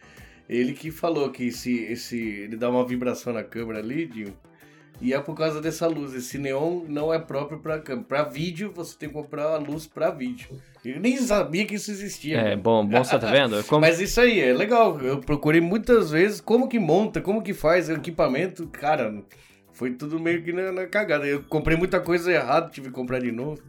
Ele 0.49 0.73
que 0.73 0.91
falou 0.91 1.29
que 1.29 1.47
esse, 1.47 1.83
esse, 1.85 2.17
ele 2.17 2.55
dá 2.55 2.69
uma 2.69 2.85
vibração 2.85 3.33
na 3.33 3.43
câmera 3.43 3.79
ali, 3.79 4.05
Dinho. 4.05 4.35
E 5.01 5.13
é 5.13 5.19
por 5.19 5.35
causa 5.35 5.59
dessa 5.59 5.87
luz. 5.87 6.13
Esse 6.13 6.37
neon 6.37 6.83
não 6.87 7.13
é 7.13 7.19
próprio 7.19 7.59
para 7.59 7.79
câmera. 7.79 8.05
Para 8.07 8.23
vídeo, 8.23 8.71
você 8.73 8.97
tem 8.97 9.09
que 9.09 9.15
comprar 9.15 9.47
a 9.47 9.57
luz 9.57 9.85
para 9.87 10.11
vídeo. 10.11 10.49
Eu 10.83 10.99
nem 10.99 11.17
sabia 11.17 11.65
que 11.65 11.75
isso 11.75 11.91
existia. 11.91 12.37
É, 12.37 12.55
bom, 12.55 12.85
bom, 12.85 13.03
você 13.03 13.17
tá 13.17 13.31
vendo? 13.31 13.63
Como... 13.67 13.81
Mas 13.81 13.99
isso 13.99 14.21
aí, 14.21 14.39
é 14.39 14.53
legal. 14.53 14.99
Eu 15.01 15.19
procurei 15.19 15.59
muitas 15.59 16.11
vezes 16.11 16.39
como 16.39 16.67
que 16.67 16.79
monta, 16.79 17.21
como 17.21 17.41
que 17.41 17.53
faz 17.53 17.89
o 17.89 17.93
equipamento. 17.93 18.67
Cara, 18.67 19.23
foi 19.71 19.91
tudo 19.91 20.19
meio 20.19 20.43
que 20.43 20.53
na, 20.53 20.71
na 20.71 20.87
cagada. 20.87 21.25
Eu 21.25 21.43
comprei 21.43 21.75
muita 21.75 21.99
coisa 21.99 22.31
errada, 22.31 22.69
tive 22.69 22.87
que 22.87 22.93
comprar 22.93 23.19
de 23.19 23.31
novo. 23.31 23.61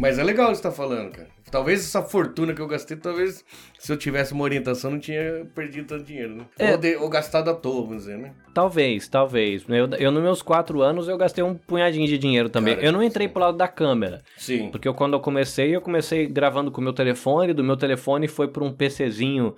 Mas 0.00 0.18
é 0.18 0.24
legal 0.24 0.46
o 0.46 0.50
que 0.50 0.56
você 0.56 0.62
tá 0.62 0.70
falando, 0.70 1.10
cara. 1.10 1.28
Talvez 1.50 1.80
essa 1.80 2.00
fortuna 2.00 2.54
que 2.54 2.60
eu 2.62 2.66
gastei, 2.66 2.96
talvez 2.96 3.44
se 3.78 3.92
eu 3.92 3.98
tivesse 3.98 4.32
uma 4.32 4.44
orientação, 4.44 4.92
não 4.92 4.98
tinha 4.98 5.46
perdido 5.54 5.88
tanto 5.88 6.04
dinheiro, 6.04 6.36
né? 6.36 6.46
É. 6.58 6.72
Ou, 6.72 6.78
de, 6.78 6.96
ou, 6.96 7.08
gastado 7.10 7.50
à 7.50 7.54
toa, 7.54 7.82
vamos 7.82 8.04
dizer, 8.04 8.16
né? 8.16 8.32
Talvez, 8.54 9.08
talvez. 9.08 9.62
Eu, 9.68 9.90
eu, 9.98 10.10
nos 10.10 10.22
meus 10.22 10.40
quatro 10.40 10.80
anos, 10.80 11.06
eu 11.06 11.18
gastei 11.18 11.44
um 11.44 11.54
punhadinho 11.54 12.06
de 12.06 12.16
dinheiro 12.16 12.48
também. 12.48 12.76
Cara, 12.76 12.86
eu 12.86 12.92
não 12.92 13.02
entrei 13.02 13.26
sim. 13.26 13.32
pro 13.34 13.42
lado 13.42 13.58
da 13.58 13.68
câmera. 13.68 14.22
Sim. 14.38 14.70
Porque 14.70 14.88
eu, 14.88 14.94
quando 14.94 15.12
eu 15.12 15.20
comecei, 15.20 15.76
eu 15.76 15.82
comecei 15.82 16.26
gravando 16.26 16.70
com 16.70 16.80
o 16.80 16.84
meu 16.84 16.94
telefone, 16.94 17.52
do 17.52 17.62
meu 17.62 17.76
telefone 17.76 18.26
foi 18.26 18.48
para 18.48 18.64
um 18.64 18.72
PCzinho 18.72 19.54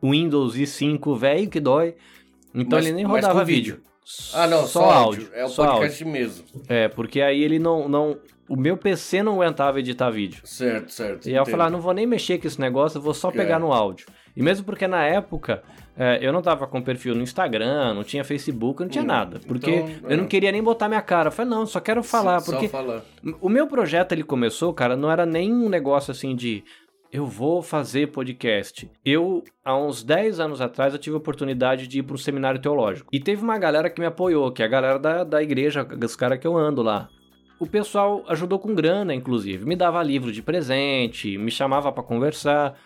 Windows 0.00 0.54
i5 0.54 1.18
velho 1.18 1.50
que 1.50 1.58
dói. 1.58 1.96
Então 2.54 2.78
mas, 2.78 2.86
ele 2.86 2.94
nem 2.94 3.04
rodava 3.04 3.44
vídeo. 3.44 3.76
vídeo. 3.76 3.92
Ah, 4.34 4.46
não, 4.46 4.60
só, 4.60 4.80
só 4.80 4.90
áudio. 4.90 5.28
É 5.32 5.44
o 5.44 5.50
podcast 5.50 6.04
áudio. 6.04 6.06
mesmo. 6.08 6.44
É, 6.68 6.88
porque 6.88 7.20
aí 7.20 7.42
ele 7.42 7.58
não, 7.58 7.88
não, 7.88 8.18
o 8.48 8.56
meu 8.56 8.76
PC 8.76 9.22
não 9.22 9.34
aguentava 9.34 9.80
editar 9.80 10.10
vídeo. 10.10 10.40
Certo, 10.44 10.92
certo. 10.92 11.26
E 11.26 11.30
aí 11.30 11.36
eu 11.36 11.46
falei, 11.46 11.66
ah, 11.66 11.70
não 11.70 11.80
vou 11.80 11.94
nem 11.94 12.06
mexer 12.06 12.38
com 12.38 12.46
esse 12.46 12.60
negócio, 12.60 12.98
eu 12.98 13.02
vou 13.02 13.14
só 13.14 13.30
pegar 13.30 13.56
é. 13.56 13.58
no 13.58 13.72
áudio. 13.72 14.06
E 14.36 14.42
mesmo 14.42 14.64
porque 14.64 14.86
na 14.86 15.04
época 15.04 15.62
é, 15.96 16.18
eu 16.22 16.32
não 16.32 16.40
tava 16.40 16.66
com 16.66 16.80
perfil 16.82 17.14
no 17.14 17.22
Instagram, 17.22 17.94
não 17.94 18.02
tinha 18.02 18.24
Facebook, 18.24 18.82
não 18.82 18.88
tinha 18.88 19.04
hum, 19.04 19.06
nada. 19.06 19.40
Porque 19.46 19.70
então, 19.70 20.10
eu 20.10 20.16
não 20.16 20.24
é. 20.24 20.28
queria 20.28 20.50
nem 20.50 20.62
botar 20.62 20.88
minha 20.88 21.02
cara. 21.02 21.28
Eu 21.28 21.32
falei, 21.32 21.50
não, 21.50 21.66
só 21.66 21.80
quero 21.80 22.02
falar. 22.02 22.40
Sim, 22.40 22.50
porque 22.50 22.68
falar. 22.68 23.02
o 23.40 23.48
meu 23.48 23.66
projeto 23.66 24.12
ele 24.12 24.22
começou, 24.22 24.72
cara, 24.72 24.96
não 24.96 25.10
era 25.10 25.26
nem 25.26 25.52
um 25.52 25.68
negócio 25.68 26.10
assim 26.10 26.34
de 26.34 26.64
eu 27.12 27.26
vou 27.26 27.60
fazer 27.60 28.08
podcast. 28.08 28.90
Eu, 29.04 29.44
há 29.62 29.76
uns 29.76 30.02
10 30.02 30.40
anos 30.40 30.62
atrás, 30.62 30.94
eu 30.94 30.98
tive 30.98 31.14
a 31.14 31.18
oportunidade 31.18 31.86
de 31.86 31.98
ir 31.98 32.02
para 32.02 32.14
um 32.14 32.18
seminário 32.18 32.60
teológico. 32.60 33.10
E 33.12 33.20
teve 33.20 33.42
uma 33.42 33.58
galera 33.58 33.90
que 33.90 34.00
me 34.00 34.06
apoiou, 34.06 34.50
que 34.50 34.62
é 34.62 34.64
a 34.64 34.68
galera 34.68 34.98
da, 34.98 35.22
da 35.22 35.42
igreja, 35.42 35.86
os 36.02 36.16
caras 36.16 36.38
que 36.38 36.46
eu 36.46 36.56
ando 36.56 36.82
lá 36.82 37.08
o 37.62 37.66
pessoal 37.66 38.24
ajudou 38.26 38.58
com 38.58 38.74
grana, 38.74 39.14
inclusive. 39.14 39.64
Me 39.64 39.76
dava 39.76 40.02
livro 40.02 40.32
de 40.32 40.42
presente, 40.42 41.38
me 41.38 41.48
chamava 41.48 41.92
para 41.92 42.02
conversar. 42.02 42.76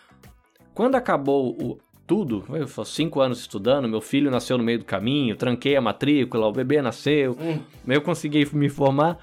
Quando 0.75 0.97
acabou 0.97 1.57
o, 1.59 1.79
tudo, 2.07 2.45
eu 2.51 2.69
fui 2.69 2.85
cinco 2.85 3.23
anos 3.23 3.41
estudando, 3.41 3.89
meu 3.89 4.03
filho 4.03 4.31
nasceu 4.31 4.59
no 4.59 4.63
meio 4.63 4.81
do 4.81 4.85
caminho, 4.85 5.35
tranquei 5.35 5.77
a 5.77 5.81
matrícula, 5.81 6.47
o 6.47 6.53
bebê 6.53 6.83
nasceu, 6.83 7.35
hum. 7.41 7.59
eu 7.89 8.03
consegui 8.03 8.47
me 8.55 8.69
formar. 8.69 9.19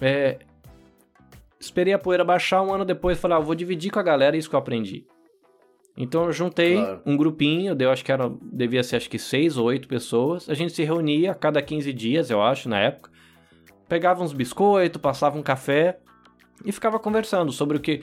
É, 0.00 0.38
esperei 1.58 1.92
a 1.92 1.98
poeira 1.98 2.22
baixar 2.22 2.62
um 2.62 2.72
ano 2.72 2.84
depois, 2.84 3.18
falei, 3.18 3.36
ah, 3.36 3.40
vou 3.40 3.56
dividir 3.56 3.90
com 3.90 3.98
a 3.98 4.02
galera 4.02 4.36
isso 4.36 4.48
que 4.48 4.54
eu 4.54 4.60
aprendi. 4.60 5.04
Então 5.96 6.26
eu 6.26 6.32
juntei 6.32 6.76
claro. 6.76 7.02
um 7.04 7.16
grupinho, 7.16 7.76
eu 7.76 7.90
acho 7.90 8.04
que 8.04 8.12
era, 8.12 8.30
devia 8.40 8.84
ser 8.84 8.94
acho 8.94 9.10
que 9.10 9.18
seis 9.18 9.56
ou 9.56 9.66
oito 9.66 9.88
pessoas. 9.88 10.48
A 10.48 10.54
gente 10.54 10.72
se 10.72 10.84
reunia 10.84 11.32
a 11.32 11.34
cada 11.34 11.60
15 11.60 11.92
dias, 11.92 12.30
eu 12.30 12.40
acho, 12.40 12.68
na 12.68 12.78
época 12.78 13.12
pegava 13.88 14.22
uns 14.22 14.32
biscoitos, 14.32 15.00
passava 15.00 15.38
um 15.38 15.42
café 15.42 15.98
e 16.64 16.72
ficava 16.72 16.98
conversando 16.98 17.52
sobre 17.52 17.76
o 17.76 17.80
que, 17.80 18.02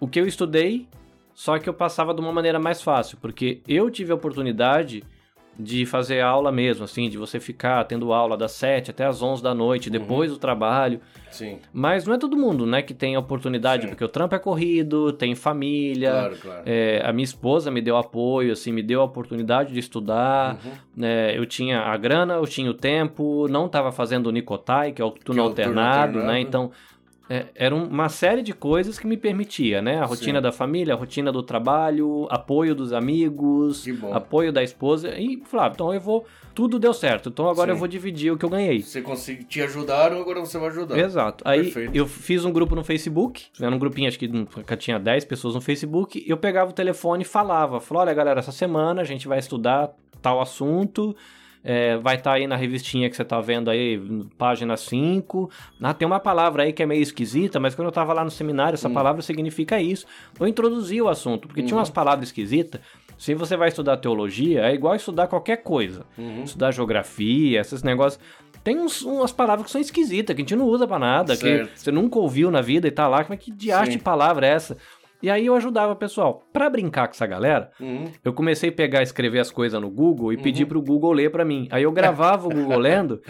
o 0.00 0.08
que 0.08 0.20
eu 0.20 0.26
estudei, 0.26 0.88
só 1.34 1.58
que 1.58 1.68
eu 1.68 1.74
passava 1.74 2.14
de 2.14 2.20
uma 2.20 2.32
maneira 2.32 2.58
mais 2.58 2.82
fácil, 2.82 3.18
porque 3.20 3.60
eu 3.68 3.90
tive 3.90 4.12
a 4.12 4.14
oportunidade 4.14 5.04
de 5.58 5.86
fazer 5.86 6.20
aula 6.20 6.52
mesmo, 6.52 6.84
assim, 6.84 7.08
de 7.08 7.16
você 7.16 7.40
ficar 7.40 7.84
tendo 7.84 8.12
aula 8.12 8.36
das 8.36 8.52
7 8.52 8.90
até 8.90 9.04
as 9.04 9.22
11 9.22 9.42
da 9.42 9.54
noite, 9.54 9.88
depois 9.88 10.30
uhum. 10.30 10.36
do 10.36 10.40
trabalho. 10.40 11.00
Sim. 11.30 11.58
Mas 11.72 12.06
não 12.06 12.14
é 12.14 12.18
todo 12.18 12.36
mundo, 12.36 12.66
né, 12.66 12.82
que 12.82 12.94
tem 12.94 13.14
a 13.14 13.18
oportunidade, 13.18 13.82
Sim. 13.82 13.88
porque 13.88 14.04
o 14.04 14.08
trampo 14.08 14.34
é 14.34 14.38
corrido, 14.38 15.12
tem 15.12 15.34
família. 15.34 16.10
Claro, 16.10 16.36
claro. 16.36 16.62
É, 16.66 17.02
a 17.04 17.12
minha 17.12 17.24
esposa 17.24 17.70
me 17.70 17.80
deu 17.80 17.96
apoio, 17.96 18.52
assim, 18.52 18.72
me 18.72 18.82
deu 18.82 19.00
a 19.00 19.04
oportunidade 19.04 19.72
de 19.72 19.78
estudar. 19.78 20.58
Uhum. 20.64 20.72
Né, 20.96 21.36
eu 21.36 21.46
tinha 21.46 21.80
a 21.80 21.96
grana, 21.96 22.34
eu 22.34 22.46
tinha 22.46 22.70
o 22.70 22.74
tempo, 22.74 23.46
não 23.48 23.66
estava 23.66 23.92
fazendo 23.92 24.28
o 24.28 24.30
Nicotai, 24.30 24.92
que 24.92 25.00
é 25.00 25.04
o 25.04 25.10
turno, 25.10 25.42
que 25.42 25.48
alternado, 25.48 25.48
é 25.48 25.50
o 25.50 25.54
turno 25.54 25.80
alternado, 25.80 26.32
né? 26.32 26.40
Então, 26.40 26.70
é, 27.28 27.46
era 27.56 27.74
uma 27.74 28.08
série 28.08 28.40
de 28.40 28.52
coisas 28.52 28.98
que 28.98 29.06
me 29.06 29.16
permitia, 29.16 29.82
né? 29.82 29.98
A 29.98 30.04
rotina 30.04 30.38
Sim. 30.38 30.42
da 30.42 30.52
família, 30.52 30.94
a 30.94 30.96
rotina 30.96 31.32
do 31.32 31.42
trabalho, 31.42 32.28
apoio 32.30 32.74
dos 32.74 32.92
amigos, 32.92 33.84
apoio 34.12 34.52
da 34.52 34.62
esposa. 34.62 35.18
E 35.18 35.42
falava, 35.44 35.74
então 35.74 35.92
eu 35.92 36.00
vou. 36.00 36.24
Tudo 36.54 36.78
deu 36.78 36.94
certo. 36.94 37.28
Então 37.28 37.48
agora 37.48 37.72
Sim. 37.72 37.74
eu 37.74 37.78
vou 37.78 37.88
dividir 37.88 38.32
o 38.32 38.38
que 38.38 38.44
eu 38.44 38.48
ganhei. 38.48 38.80
Você 38.80 39.02
consegui, 39.02 39.44
te 39.44 39.60
ajudaram, 39.60 40.20
agora 40.20 40.40
você 40.40 40.56
vai 40.56 40.68
ajudar. 40.68 40.96
Exato. 40.96 41.42
Aí 41.46 41.64
Perfeito. 41.64 41.94
eu 41.94 42.06
fiz 42.06 42.44
um 42.44 42.52
grupo 42.52 42.74
no 42.74 42.84
Facebook, 42.84 43.48
era 43.60 43.74
um 43.74 43.78
grupinho, 43.78 44.08
acho 44.08 44.18
que 44.18 44.28
nunca 44.28 44.76
tinha 44.76 44.98
10 44.98 45.24
pessoas 45.24 45.54
no 45.54 45.60
Facebook, 45.60 46.24
e 46.24 46.30
eu 46.30 46.36
pegava 46.36 46.70
o 46.70 46.72
telefone 46.72 47.22
e 47.22 47.26
falava, 47.26 47.80
falava, 47.80 48.08
olha 48.08 48.14
galera, 48.14 48.38
essa 48.38 48.52
semana 48.52 49.02
a 49.02 49.04
gente 49.04 49.28
vai 49.28 49.38
estudar 49.38 49.90
tal 50.22 50.40
assunto, 50.40 51.14
é, 51.66 51.96
vai 51.96 52.14
estar 52.14 52.32
aí 52.34 52.46
na 52.46 52.54
revistinha 52.54 53.10
que 53.10 53.16
você 53.16 53.24
tá 53.24 53.40
vendo 53.40 53.68
aí, 53.68 54.00
página 54.38 54.76
5, 54.76 55.50
ah, 55.82 55.92
tem 55.92 56.06
uma 56.06 56.20
palavra 56.20 56.62
aí 56.62 56.72
que 56.72 56.82
é 56.82 56.86
meio 56.86 57.02
esquisita, 57.02 57.58
mas 57.58 57.74
quando 57.74 57.86
eu 57.88 57.92
tava 57.92 58.12
lá 58.12 58.24
no 58.24 58.30
seminário, 58.30 58.72
Hum. 58.72 58.74
essa 58.74 58.88
palavra 58.88 59.20
significa 59.20 59.80
isso. 59.80 60.06
Eu 60.38 60.46
introduzi 60.46 61.02
o 61.02 61.08
assunto, 61.08 61.48
porque 61.48 61.60
Uhum. 61.62 61.66
tinha 61.66 61.78
umas 61.78 61.90
palavras 61.90 62.28
esquisitas, 62.28 62.80
se 63.18 63.34
você 63.34 63.56
vai 63.56 63.68
estudar 63.68 63.96
teologia, 63.96 64.60
é 64.66 64.72
igual 64.74 64.94
estudar 64.94 65.26
qualquer 65.26 65.56
coisa. 65.58 66.04
Uhum. 66.16 66.44
Estudar 66.44 66.70
geografia, 66.72 67.60
esses 67.60 67.82
negócios. 67.82 68.22
Tem 68.62 68.78
uns, 68.78 69.02
umas 69.02 69.30
palavras 69.32 69.66
que 69.66 69.70
são 69.72 69.80
esquisitas, 69.80 70.34
que 70.34 70.42
a 70.42 70.44
gente 70.44 70.56
não 70.56 70.66
usa 70.66 70.86
pra 70.88 70.98
nada, 70.98 71.34
que 71.36 71.42
Certo. 71.42 71.70
você 71.76 71.92
nunca 71.92 72.18
ouviu 72.18 72.50
na 72.50 72.60
vida 72.60 72.88
e 72.88 72.90
tá 72.90 73.06
lá. 73.06 73.22
Como 73.22 73.32
é 73.34 73.36
que 73.36 73.50
de 73.52 73.68
palavra 74.02 74.44
é 74.46 74.50
essa? 74.50 74.76
E 75.26 75.30
aí 75.30 75.46
eu 75.46 75.56
ajudava 75.56 75.92
o 75.92 75.96
pessoal. 75.96 76.44
Pra 76.52 76.70
brincar 76.70 77.08
com 77.08 77.14
essa 77.14 77.26
galera, 77.26 77.72
Uhum. 77.80 78.04
eu 78.24 78.32
comecei 78.32 78.68
a 78.68 78.72
pegar, 78.72 79.02
escrever 79.02 79.40
as 79.40 79.50
coisas 79.50 79.80
no 79.80 79.90
Google 79.90 80.32
e 80.32 80.36
pedir 80.36 80.66
pro 80.66 80.80
Google 80.80 81.12
ler 81.12 81.32
pra 81.32 81.44
mim. 81.44 81.66
Aí 81.72 81.82
eu 81.82 81.90
gravava 81.90 82.46
o 82.46 82.50
Google 82.50 82.78
lendo 82.78 83.20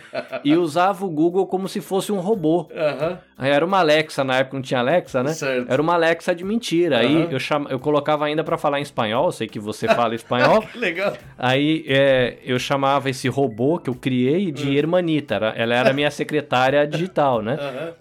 e 0.44 0.54
usava 0.54 1.06
o 1.06 1.08
Google 1.08 1.46
como 1.46 1.66
se 1.66 1.80
fosse 1.80 2.12
um 2.12 2.20
robô. 2.20 2.68
Aham. 2.76 3.18
Aí 3.38 3.50
era 3.50 3.64
uma 3.64 3.78
Alexa, 3.78 4.22
na 4.24 4.36
época 4.36 4.56
não 4.56 4.62
tinha 4.62 4.80
Alexa, 4.80 5.22
né? 5.22 5.32
Certo. 5.32 5.70
Era 5.72 5.80
uma 5.80 5.94
Alexa 5.94 6.34
de 6.34 6.44
mentira. 6.44 6.98
Aí 6.98 7.28
eu, 7.30 7.38
chama, 7.40 7.70
eu 7.70 7.78
colocava 7.78 8.26
ainda 8.26 8.44
pra 8.44 8.58
falar 8.58 8.78
em 8.78 8.82
espanhol, 8.82 9.32
sei 9.32 9.46
que 9.46 9.58
você 9.58 9.86
fala 9.88 10.14
espanhol. 10.16 10.60
Que 10.62 10.78
legal. 10.78 11.14
Aí 11.38 11.82
é, 11.88 12.36
eu 12.44 12.58
chamava 12.58 13.08
esse 13.08 13.26
robô 13.28 13.78
que 13.78 13.88
eu 13.88 13.94
criei 13.94 14.50
de 14.52 14.76
Hermanita. 14.76 15.34
Era- 15.36 15.54
Ela 15.56 15.74
era 15.74 15.92
minha 15.94 16.10
secretária 16.10 16.86
digital, 16.86 17.40
né? 17.40 17.56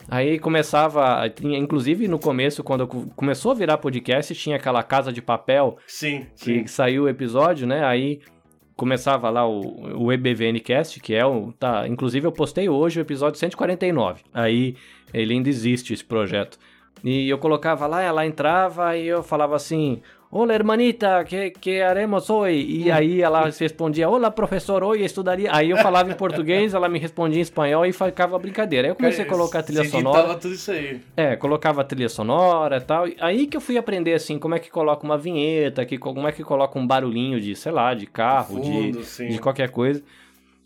Aí 0.10 0.38
começava, 0.39 1.25
inclusive 1.41 2.08
no 2.10 2.19
começo, 2.19 2.62
quando 2.63 2.86
começou 3.15 3.51
a 3.51 3.55
virar 3.55 3.77
podcast, 3.85 4.33
tinha 4.33 4.55
aquela 4.55 4.81
casa 4.81 5.13
de 5.13 5.21
papel 5.21 5.77
Sim, 5.85 6.25
que 6.35 6.59
sim. 6.61 6.67
saiu 6.67 7.03
o 7.03 7.09
episódio, 7.09 7.67
né? 7.67 7.85
Aí 7.85 8.19
começava 8.75 9.29
lá 9.29 9.47
o, 9.47 10.05
o 10.05 10.11
EBVNcast, 10.11 10.99
que 10.99 11.13
é 11.13 11.23
o. 11.23 11.51
Tá, 11.53 11.87
inclusive 11.87 12.25
eu 12.25 12.31
postei 12.31 12.67
hoje 12.67 12.99
o 12.99 13.01
episódio 13.01 13.39
149. 13.39 14.23
Aí 14.33 14.75
ele 15.13 15.35
ainda 15.35 15.49
existe 15.49 15.93
esse 15.93 16.03
projeto. 16.03 16.57
E 17.03 17.29
eu 17.29 17.37
colocava 17.37 17.85
lá, 17.85 18.01
ela 18.01 18.25
entrava 18.25 18.97
e 18.97 19.05
eu 19.05 19.21
falava 19.21 19.55
assim: 19.55 20.01
Olá, 20.37 20.53
hermanita, 20.53 21.23
que, 21.23 21.49
que 21.51 21.81
haremos 21.81 22.29
hoje? 22.29 22.57
E 22.57 22.91
aí 22.91 23.21
ela 23.21 23.45
respondia: 23.45 24.09
Olá, 24.09 24.29
professor, 24.29 24.83
hoje 24.83 25.05
estudaria. 25.05 25.49
Aí 25.49 25.69
eu 25.69 25.77
falava 25.77 26.11
em 26.11 26.13
português, 26.13 26.73
ela 26.73 26.89
me 26.89 26.99
respondia 26.99 27.39
em 27.39 27.41
espanhol 27.41 27.85
e 27.85 27.93
ficava 27.93 28.37
brincadeira. 28.37 28.85
Aí 28.85 28.91
eu 28.91 28.95
comecei 28.97 29.23
a 29.23 29.27
colocar 29.29 29.59
a 29.59 29.63
trilha 29.63 29.85
Você 29.85 29.91
sonora. 29.91 30.35
tudo 30.35 30.53
isso 30.53 30.71
aí. 30.71 30.99
É, 31.15 31.37
colocava 31.37 31.79
a 31.79 31.83
trilha 31.85 32.09
sonora 32.09 32.75
e 32.75 32.81
tal. 32.81 33.05
Aí 33.21 33.47
que 33.47 33.55
eu 33.55 33.61
fui 33.61 33.77
aprender, 33.77 34.11
assim, 34.11 34.37
como 34.37 34.53
é 34.53 34.59
que 34.59 34.69
coloca 34.69 35.05
uma 35.05 35.17
vinheta, 35.17 35.85
que, 35.85 35.97
como 35.97 36.27
é 36.27 36.33
que 36.33 36.43
coloca 36.43 36.77
um 36.77 36.85
barulhinho 36.85 37.39
de, 37.39 37.55
sei 37.55 37.71
lá, 37.71 37.93
de 37.93 38.05
carro, 38.05 38.61
Fundo, 38.61 38.99
de, 38.99 39.05
sim. 39.05 39.29
de 39.29 39.39
qualquer 39.39 39.69
coisa. 39.69 40.03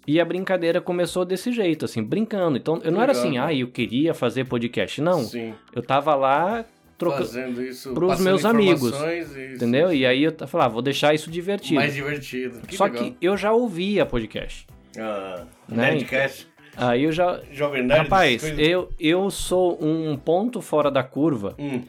E 0.08 0.20
a 0.20 0.26
brincadeira 0.26 0.82
começou 0.82 1.24
desse 1.24 1.52
jeito, 1.52 1.86
assim, 1.86 2.02
brincando. 2.02 2.58
Então, 2.58 2.82
eu 2.84 2.92
não 2.92 3.04
era 3.04 3.14
Legal. 3.14 3.28
assim, 3.28 3.38
ah, 3.38 3.54
eu 3.54 3.68
queria 3.68 4.16
fazer 4.16 4.46
podcast. 4.46 5.00
Não, 5.00 5.20
Sim. 5.20 5.54
eu 5.76 5.84
tava 5.84 6.16
lá 6.16 6.66
trocando, 7.00 7.26
Fazendo 7.26 7.64
isso. 7.64 7.94
pros 7.94 8.10
passando 8.10 8.26
meus 8.26 8.46
amigos, 8.46 8.92
e- 8.94 9.56
entendeu? 9.56 9.92
E 9.92 10.06
aí 10.06 10.24
eu 10.24 10.48
falava, 10.48 10.74
vou 10.74 10.82
deixar 10.84 11.16
isso 11.16 11.32
divertido. 11.32 11.76
Mais 11.80 11.94
divertido. 11.96 12.60
Que 12.68 12.76
Só 12.78 12.84
legal. 12.84 13.04
que 13.06 13.18
eu 13.22 13.36
já 13.36 13.52
ouvia 13.52 14.06
podcast. 14.06 14.68
Ah, 14.98 15.46
Né? 15.68 15.92
Nerdcast. 15.92 16.48
Aí 16.78 17.04
eu 17.04 17.12
já... 17.12 17.42
Jovem 17.52 17.84
Nerd. 17.84 18.04
Rapaz, 18.04 18.42
coisas. 18.42 18.60
eu, 18.60 18.90
eu 19.00 19.30
sou 19.32 19.84
um 19.84 20.16
ponto 20.16 20.62
fora 20.62 20.90
da 20.92 21.02
curva 21.04 21.56
Hum, 21.58 21.82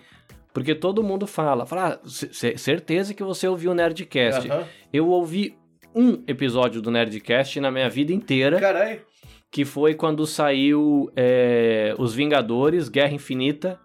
Porque 0.54 0.74
todo 0.74 1.02
mundo 1.02 1.26
fala, 1.26 1.64
fala, 1.66 2.00
ah, 2.02 2.08
certeza 2.56 3.12
que 3.14 3.22
você 3.22 3.46
ouviu 3.46 3.70
o 3.70 3.74
Nerdcast. 3.74 4.50
aham. 4.50 4.64
Eu 4.92 5.08
ouvi 5.08 5.54
um 5.94 6.22
episódio 6.26 6.80
do 6.80 6.90
Nerdcast 6.90 7.60
na 7.60 7.70
minha 7.70 7.88
vida 7.88 8.12
inteira, 8.12 8.58
Caralho. 8.58 9.00
que 9.50 9.64
foi 9.64 9.94
quando 9.94 10.26
saiu 10.26 11.10
é, 11.16 11.94
Os 11.98 12.14
Vingadores, 12.14 12.88
Guerra 12.88 13.12
Infinita, 13.12 13.78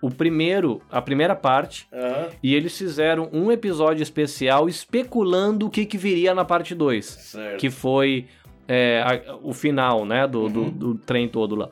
o 0.00 0.10
primeiro, 0.10 0.80
a 0.90 1.02
primeira 1.02 1.34
parte, 1.34 1.88
Aham. 1.92 2.28
e 2.42 2.54
eles 2.54 2.76
fizeram 2.78 3.28
um 3.32 3.50
episódio 3.50 4.02
especial 4.02 4.68
especulando 4.68 5.66
o 5.66 5.70
que, 5.70 5.84
que 5.84 5.98
viria 5.98 6.34
na 6.34 6.44
parte 6.44 6.74
2, 6.74 7.04
Certo. 7.04 7.58
que 7.60 7.68
foi 7.70 8.26
é, 8.70 9.02
a- 9.02 9.36
o 9.42 9.52
final, 9.54 10.04
né, 10.04 10.26
do, 10.26 10.48
do, 10.48 10.60
Uhum. 10.60 10.70
do 10.70 10.94
trem 10.96 11.26
todo 11.26 11.54
lá. 11.56 11.70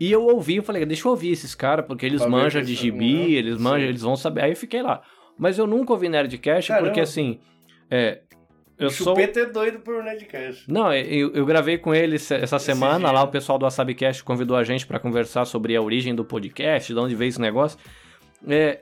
E 0.00 0.10
eu 0.10 0.24
ouvi, 0.26 0.56
eu 0.56 0.62
falei, 0.62 0.84
deixa 0.84 1.06
eu 1.06 1.12
ouvir 1.12 1.30
esses 1.30 1.54
caras, 1.54 1.86
porque 1.86 2.04
eles 2.04 2.26
manjam 2.26 2.60
de 2.62 2.74
gibi, 2.74 3.14
Uhum, 3.14 3.22
eles 3.28 3.58
manjam, 3.58 3.80
sim. 3.82 3.86
eles 3.88 4.02
vão 4.02 4.16
saber. 4.16 4.42
Aí 4.44 4.50
eu 4.50 4.56
fiquei 4.56 4.82
lá. 4.82 5.02
Mas 5.38 5.56
eu 5.58 5.66
nunca 5.66 5.92
ouvi 5.92 6.08
Nerdcast, 6.08 6.68
Caramba. 6.68 6.88
porque 6.88 7.00
assim, 7.00 7.38
é, 7.90 8.20
eu 8.78 8.88
o 8.88 8.90
sou... 8.90 9.14
Chupeta 9.14 9.40
é 9.40 9.46
doido 9.46 9.80
por 9.80 10.02
Nerdcast. 10.02 10.70
Não, 10.70 10.92
eu, 10.92 11.32
eu 11.32 11.46
gravei 11.46 11.78
com 11.78 11.94
ele 11.94 12.16
essa 12.16 12.34
essa 12.34 12.58
semana, 12.58 12.98
dia. 12.98 13.12
lá 13.12 13.22
o 13.22 13.28
pessoal 13.28 13.58
do 13.58 13.64
WasabiCast 13.64 14.24
convidou 14.24 14.56
a 14.56 14.64
gente 14.64 14.86
pra 14.86 14.98
conversar 14.98 15.44
sobre 15.44 15.76
a 15.76 15.82
origem 15.82 16.14
do 16.14 16.24
podcast, 16.24 16.92
de 16.92 16.98
onde 16.98 17.14
veio 17.14 17.28
esse 17.28 17.40
negócio. 17.40 17.78
É, 18.46 18.80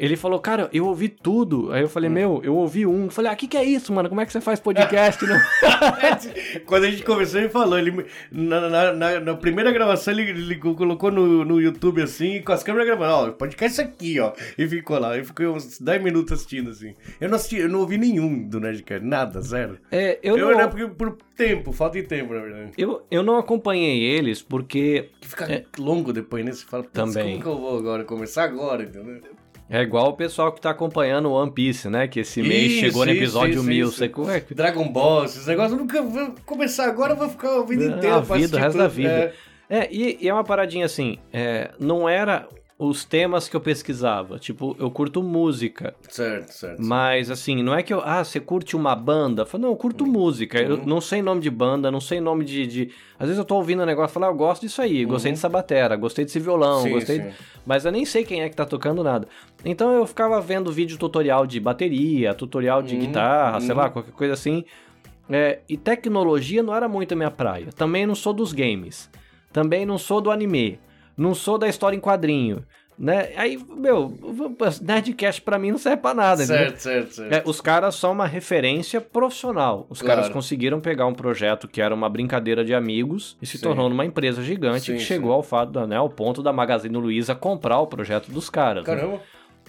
ele 0.00 0.16
falou, 0.16 0.38
cara, 0.40 0.68
eu 0.72 0.86
ouvi 0.86 1.08
tudo. 1.08 1.72
Aí 1.72 1.82
eu 1.82 1.86
Hum. 1.86 1.88
falei, 1.90 2.08
meu, 2.10 2.40
eu 2.42 2.54
ouvi 2.56 2.86
um. 2.86 3.04
Eu 3.04 3.10
falei, 3.10 3.30
ah, 3.30 3.34
o 3.34 3.36
que, 3.36 3.46
que 3.46 3.56
é 3.56 3.64
isso, 3.64 3.92
mano? 3.92 4.08
Como 4.08 4.20
é 4.20 4.26
que 4.26 4.32
você 4.32 4.40
faz 4.40 4.58
podcast? 4.58 5.24
Não- 5.26 5.36
Quando 6.66 6.84
a 6.84 6.90
gente 6.90 7.02
conversou, 7.02 7.40
ele 7.40 7.48
falou. 7.48 7.78
Ele, 7.78 8.06
na, 8.32 8.68
na- 8.68 8.92
na- 8.92 9.20
na 9.20 9.34
primeira 9.34 9.70
gravação, 9.72 10.12
ele, 10.14 10.30
ele 10.30 10.56
colocou 10.56 11.10
no, 11.10 11.44
no 11.44 11.60
YouTube 11.60 12.02
assim, 12.02 12.40
com 12.42 12.52
as 12.52 12.62
câmeras 12.62 12.86
gravando. 12.86 13.12
Ó, 13.12 13.32
podcast 13.32 13.72
isso 13.72 13.80
aqui, 13.88 14.18
ó. 14.20 14.32
E 14.56 14.66
ficou 14.66 14.98
lá. 14.98 15.16
Eu 15.16 15.24
fiquei 15.24 15.46
uns 15.46 15.78
10 15.78 16.02
minutos 16.02 16.32
assistindo 16.32 16.70
assim. 16.70 16.94
Eu 17.20 17.28
não 17.28 17.36
assisti, 17.36 17.56
eu 17.56 17.68
não 17.68 17.80
ouvi 17.80 17.98
nenhum 17.98 18.48
do 18.48 18.58
Nerdcast. 18.60 19.04
Nada, 19.04 19.40
zero. 19.40 19.78
É, 19.90 20.18
eu, 20.22 20.36
Eu, 20.38 20.56
não, 20.56 20.68
porque 20.68 20.86
por 20.88 21.16
tempo, 21.36 21.72
falta 21.72 22.00
de 22.00 22.06
tempo, 22.06 22.32
na 22.34 22.40
verdade. 22.40 22.72
eu, 22.76 23.02
eu 23.10 23.22
não 23.22 23.36
acompanhei 23.38 24.02
eles 24.02 24.42
porque 24.42 25.10
Que 25.20 25.28
fica 25.28 25.64
longo 25.78 26.12
depois, 26.12 26.44
né? 26.44 26.52
Você 26.52 26.64
fala, 26.64 26.82
"Putz, 26.82 26.94
Também. 26.94 27.40
como 27.40 27.42
que 27.42 27.48
eu 27.48 27.58
vou 27.58 27.78
agora? 27.78 28.04
Começar 28.04 28.44
agora, 28.44 28.82
entendeu? 28.82 29.20
É 29.70 29.80
igual 29.82 30.08
o 30.08 30.12
pessoal 30.14 30.52
que 30.52 30.60
tá 30.60 30.70
acompanhando 30.70 31.26
o 31.28 31.32
One 31.32 31.50
Piece, 31.52 31.88
né? 31.88 32.08
Que 32.08 32.20
esse 32.20 32.42
mês 32.42 32.72
Isso, 32.72 32.80
chegou 32.80 33.06
no 33.06 33.12
episódio 33.12 33.54
isso, 33.54 33.62
mil. 33.62 33.88
isso. 33.88 33.96
Você, 33.98 34.04
é 34.36 34.40
que- 34.40 34.52
Dragon 34.54 34.88
Ball, 34.88 35.24
esses 35.24 35.46
negócios, 35.46 35.72
eu 35.72 35.78
nunca 35.78 36.02
vou 36.02 36.34
começar 36.44 36.86
agora, 36.86 37.12
eu 37.12 37.16
vou 37.16 37.28
ficar 37.28 37.58
a 37.60 37.62
vida 37.64 37.84
É, 37.84 37.86
inteira 37.88 38.16
a 38.16 38.20
vida, 38.20 38.56
o 38.56 38.60
resto 38.60 38.76
da 38.78 38.88
vida. 38.88 39.10
É, 39.10 39.32
É, 39.72 39.88
e, 39.92 40.18
e 40.20 40.28
é 40.28 40.34
uma 40.34 40.42
paradinha 40.42 40.84
assim, 40.84 41.16
é, 41.32 41.70
não 41.78 42.08
era 42.08 42.48
os 42.82 43.04
temas 43.04 43.46
que 43.46 43.54
eu 43.54 43.60
pesquisava. 43.60 44.38
Tipo, 44.38 44.74
eu 44.80 44.90
curto 44.90 45.22
música, 45.22 45.94
certo, 46.08 46.50
certo. 46.50 46.82
mas 46.82 47.30
assim, 47.30 47.62
não 47.62 47.74
é 47.74 47.82
que 47.82 47.92
eu. 47.92 48.00
Ah, 48.02 48.24
você 48.24 48.40
curte 48.40 48.74
uma 48.74 48.96
banda? 48.96 49.42
Eu 49.42 49.46
falo, 49.46 49.64
não, 49.64 49.68
eu 49.70 49.76
curto 49.76 50.06
música. 50.06 50.58
Eu 50.58 50.76
Uhum. 50.76 50.86
não 50.86 51.00
sei 51.00 51.20
nome 51.20 51.42
de 51.42 51.50
banda, 51.50 51.90
não 51.90 52.00
sei 52.00 52.22
nome 52.22 52.42
de. 52.42 52.66
de- 52.66 52.90
Às 53.18 53.26
vezes 53.26 53.38
eu 53.38 53.44
tô 53.44 53.56
ouvindo 53.56 53.82
um 53.82 53.86
negócio 53.86 54.12
e 54.12 54.14
falo, 54.14 54.24
ah, 54.24 54.28
eu 54.30 54.34
gosto 54.34 54.62
disso 54.62 54.80
aí, 54.80 55.04
gostei 55.04 55.30
dessa 55.30 55.46
batera, 55.48 55.94
gostei 55.94 56.24
desse 56.24 56.40
violão, 56.40 56.78
Uhum. 56.78 56.84
Sim, 56.84 56.90
gostei. 56.92 57.20
sim. 57.22 57.30
Mas 57.66 57.84
eu 57.84 57.92
nem 57.92 58.06
sei 58.06 58.24
quem 58.24 58.40
é 58.40 58.48
que 58.48 58.56
tá 58.56 58.64
tocando 58.64 59.04
nada. 59.04 59.28
Então 59.62 59.92
eu 59.92 60.06
ficava 60.06 60.40
vendo 60.40 60.72
vídeo 60.72 60.96
tutorial 60.96 61.46
de 61.46 61.60
bateria, 61.60 62.32
tutorial 62.32 62.82
de 62.82 62.94
Uhum, 62.94 63.00
guitarra, 63.02 63.60
sei 63.60 63.72
uhum. 63.72 63.76
lá, 63.76 63.90
qualquer 63.90 64.12
coisa 64.12 64.32
assim. 64.32 64.64
É, 65.28 65.60
e 65.68 65.76
tecnologia 65.76 66.62
não 66.62 66.74
era 66.74 66.88
muito 66.88 67.12
a 67.12 67.16
minha 67.16 67.30
praia. 67.30 67.68
Também 67.76 68.06
não 68.06 68.14
sou 68.14 68.32
dos 68.32 68.54
games. 68.54 69.10
Também 69.52 69.84
não 69.84 69.98
sou 69.98 70.20
do 70.22 70.30
anime. 70.30 70.80
Não 71.20 71.34
sou 71.34 71.58
da 71.58 71.68
história 71.68 71.96
em 71.96 72.00
quadrinho. 72.00 72.64
Né? 72.98 73.30
Aí, 73.36 73.58
meu, 73.76 74.12
Nerdcast 74.82 75.40
pra 75.40 75.58
mim 75.58 75.70
não 75.70 75.78
serve 75.78 76.02
pra 76.02 76.12
nada. 76.14 76.44
Certo, 76.44 76.78
certo, 76.78 77.14
certo. 77.14 77.32
É, 77.32 77.42
os 77.46 77.60
caras 77.60 77.94
são 77.94 78.12
uma 78.12 78.26
referência 78.26 79.00
profissional. 79.00 79.86
Os 79.88 80.00
Claro. 80.02 80.20
caras 80.20 80.32
conseguiram 80.32 80.80
pegar 80.80 81.06
um 81.06 81.14
projeto 81.14 81.66
que 81.66 81.80
era 81.80 81.94
uma 81.94 82.08
brincadeira 82.10 82.62
de 82.64 82.74
amigos 82.74 83.38
e 83.40 83.46
se 83.46 83.56
Sim. 83.56 83.64
tornou 83.64 83.88
numa 83.88 84.04
empresa 84.04 84.42
gigante 84.42 84.86
Sim, 84.86 84.94
que 84.96 85.00
chegou 85.00 85.30
sim. 85.30 85.36
ao 85.36 85.42
fato, 85.42 85.72
da- 85.72 85.86
né, 85.86 85.96
ao 85.96 86.10
ponto 86.10 86.42
da 86.42 86.52
Magazine 86.52 86.94
Luiza 86.96 87.34
comprar 87.34 87.78
o 87.80 87.86
projeto 87.86 88.30
dos 88.30 88.50
caras. 88.50 88.86
né? 88.86 88.94
Caramba. 88.94 89.20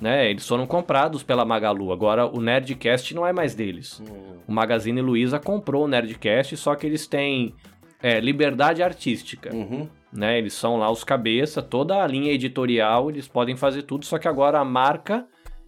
Né? 0.02 0.30
Eles 0.30 0.48
foram 0.48 0.66
comprados 0.66 1.22
pela 1.24 1.46
Magalu. 1.46 1.92
Agora 1.94 2.26
o 2.26 2.42
Nerdcast 2.42 3.14
não 3.16 3.26
é 3.26 3.32
mais 3.32 3.54
deles. 3.56 4.02
Hum, 4.02 4.40
O 4.48 4.52
Magazine 4.52 5.00
Luiza 5.02 5.40
comprou 5.40 5.86
o 5.86 5.88
Nerdcast, 5.88 6.58
só 6.58 6.76
que 6.76 6.86
eles 6.88 7.06
têm 7.08 7.54
é, 8.04 8.20
liberdade 8.20 8.82
artística. 8.82 9.54
Uhum. 9.56 9.88
Né? 10.12 10.38
Eles 10.38 10.54
são 10.54 10.78
lá 10.78 10.92
os 10.92 11.04
cabeça, 11.04 11.62
toda 11.62 12.04
a 12.04 12.08
linha 12.08 12.32
editorial, 12.32 13.10
eles 13.10 13.28
podem 13.28 13.56
fazer 13.56 13.84
tudo, 13.84 14.06
só 14.06 14.18
que 14.18 14.28
agora 14.28 14.60
a 14.60 14.66
marca 14.66 15.26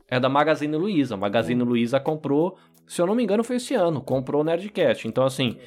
é 0.08 0.20
da 0.20 0.30
Magazine 0.30 0.76
Luiza. 0.76 1.16
A 1.16 1.18
Magazine 1.18 1.64
Luiza 1.64 2.00
comprou, 2.00 2.58
se 2.86 3.02
eu 3.02 3.08
não 3.08 3.16
me 3.16 3.24
engano, 3.24 3.44
foi 3.44 3.56
esse 3.56 3.74
ano, 3.74 4.02
comprou 4.02 4.42
o 4.42 4.44
Nerdcast. 4.44 5.08
Então, 5.08 5.24
assim, 5.26 5.58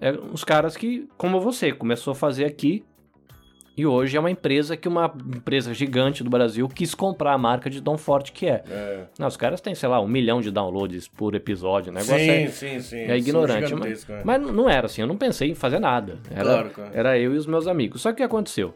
é 0.00 0.12
uns 0.12 0.44
caras 0.44 0.76
que, 0.76 1.08
como 1.16 1.40
você, 1.40 1.72
começou 1.72 2.12
a 2.12 2.14
fazer 2.14 2.44
aqui 2.44 2.84
E 3.76 3.84
hoje 3.84 4.16
é 4.16 4.20
uma 4.20 4.30
empresa 4.30 4.74
que 4.76 4.88
uma 4.88 5.12
empresa 5.34 5.74
gigante 5.74 6.24
do 6.24 6.30
Brasil 6.30 6.66
quis 6.66 6.94
comprar 6.94 7.34
a 7.34 7.38
marca 7.38 7.68
de 7.68 7.82
tão 7.82 7.98
forte 7.98 8.32
que 8.32 8.46
é. 8.46 8.64
É. 8.70 9.04
Não, 9.18 9.26
os 9.26 9.36
caras 9.36 9.60
têm, 9.60 9.74
sei 9.74 9.88
lá, 9.88 10.00
um 10.00 10.08
milhão 10.08 10.40
de 10.40 10.50
downloads 10.50 11.08
por 11.08 11.34
episódio. 11.34 11.90
O 11.90 11.94
negócio 11.94 12.16
Sim, 12.16 12.30
é, 12.30 12.46
sim, 12.48 12.80
sim. 12.80 13.00
é 13.02 13.06
São 13.08 13.16
ignorante. 13.16 13.74
Mas, 13.74 14.08
é. 14.08 14.22
mas 14.24 14.40
não- 14.40 14.52
não 14.52 14.70
era 14.70 14.86
assim, 14.86 15.02
eu 15.02 15.06
não 15.06 15.16
pensei 15.16 15.50
em 15.50 15.54
fazer 15.54 15.78
nada. 15.78 16.18
Era, 16.30 16.44
Claro, 16.44 16.70
claro. 16.70 16.90
era 16.94 17.18
eu 17.18 17.34
e 17.34 17.36
os 17.36 17.46
meus 17.46 17.66
amigos. 17.66 18.00
Só 18.00 18.08
que 18.10 18.14
o 18.14 18.16
que 18.16 18.22
aconteceu? 18.22 18.74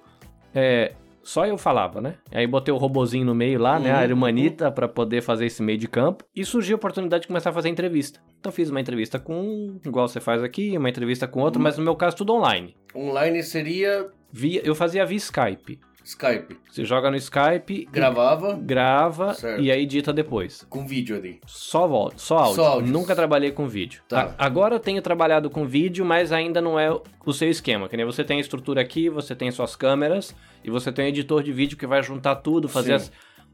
É, 0.54 0.92
só 1.22 1.46
eu 1.46 1.56
falava, 1.58 2.00
né? 2.00 2.14
Aí 2.32 2.46
botei 2.46 2.72
o 2.72 2.76
robozinho 2.76 3.24
no 3.24 3.34
meio 3.34 3.58
lá, 3.60 3.78
né? 3.78 3.92
Uhum, 3.92 3.98
A 3.98 4.02
Hermanita, 4.04 4.70
pra 4.70 4.88
poder 4.88 5.20
fazer 5.22 5.46
esse 5.46 5.62
meio 5.62 5.78
de 5.78 5.86
campo. 5.88 6.24
E 6.34 6.44
surgiu 6.44 6.76
a 6.76 6.78
oportunidade 6.78 7.22
de 7.22 7.28
começar 7.28 7.50
a 7.50 7.52
fazer 7.52 7.68
entrevista. 7.68 8.20
Então 8.38 8.50
fiz 8.52 8.70
uma 8.70 8.80
entrevista 8.80 9.18
com 9.18 9.34
um, 9.34 9.80
igual 9.84 10.08
você 10.08 10.20
faz 10.20 10.42
aqui, 10.42 10.76
uma 10.76 10.88
entrevista 10.88 11.26
com 11.28 11.40
Uhum. 11.40 11.44
outro, 11.46 11.60
mas 11.62 11.76
no 11.78 11.84
meu 11.84 11.94
caso 11.96 12.16
tudo 12.16 12.32
online. 12.32 12.74
Online 12.94 13.42
seria 13.42 14.08
Via, 14.32 14.60
eu 14.64 14.74
fazia 14.76 15.04
via 15.04 15.16
Skype. 15.16 15.80
Skype. 16.10 16.56
Você 16.70 16.84
joga 16.84 17.10
no 17.10 17.16
Skype, 17.16 17.88
Gravava 17.90 18.58
grava 18.60 19.34
Certo. 19.34 19.62
e 19.62 19.70
aí 19.70 19.82
edita 19.82 20.12
depois. 20.12 20.66
com 20.68 20.86
vídeo 20.86 21.16
ali. 21.16 21.40
Só 21.46 21.80
só 22.16 22.38
áudio. 22.38 22.54
Só 22.56 22.66
áudio. 22.66 22.92
Nunca 22.92 23.14
trabalhei 23.14 23.50
com 23.52 23.66
vídeo. 23.68 24.02
Tá. 24.08 24.34
A- 24.38 24.46
agora 24.46 24.74
eu 24.74 24.80
tenho 24.80 25.00
trabalhado 25.02 25.48
com 25.50 25.66
vídeo, 25.66 26.04
mas 26.04 26.32
ainda 26.32 26.60
não 26.60 26.78
é 26.78 26.90
o 27.24 27.32
seu 27.32 27.48
esquema. 27.48 27.88
Que 27.88 27.96
nem 27.96 28.04
você 28.06 28.24
tem 28.24 28.38
a 28.38 28.40
estrutura 28.40 28.80
aqui, 28.80 29.08
você 29.08 29.34
tem 29.34 29.50
suas 29.50 29.76
câmeras 29.76 30.34
e 30.64 30.70
você 30.70 30.90
tem 30.92 31.04
um 31.04 31.08
editor 31.08 31.42
de 31.42 31.52
vídeo 31.52 31.76
que 31.78 31.86
vai 31.86 32.02
juntar 32.02 32.36
tudo, 32.36 32.68
fazer 32.68 32.94
as, 32.94 33.12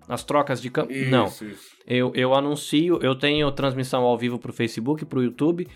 as 0.09 0.25
trocas 0.25 0.61
de 0.61 0.71
câmera. 0.71 1.11
Não. 1.11 1.27
isso. 1.27 1.45
Eu, 1.87 2.11
eu 2.15 2.35
anuncio, 2.35 2.99
eu 3.03 3.15
tenho 3.15 3.51
transmissão 3.53 4.03
ao 4.03 4.17
vivo 4.19 4.39
pro 4.39 4.53
Facebook, 4.53 5.05
pro 5.05 5.23
YouTube, 5.23 5.69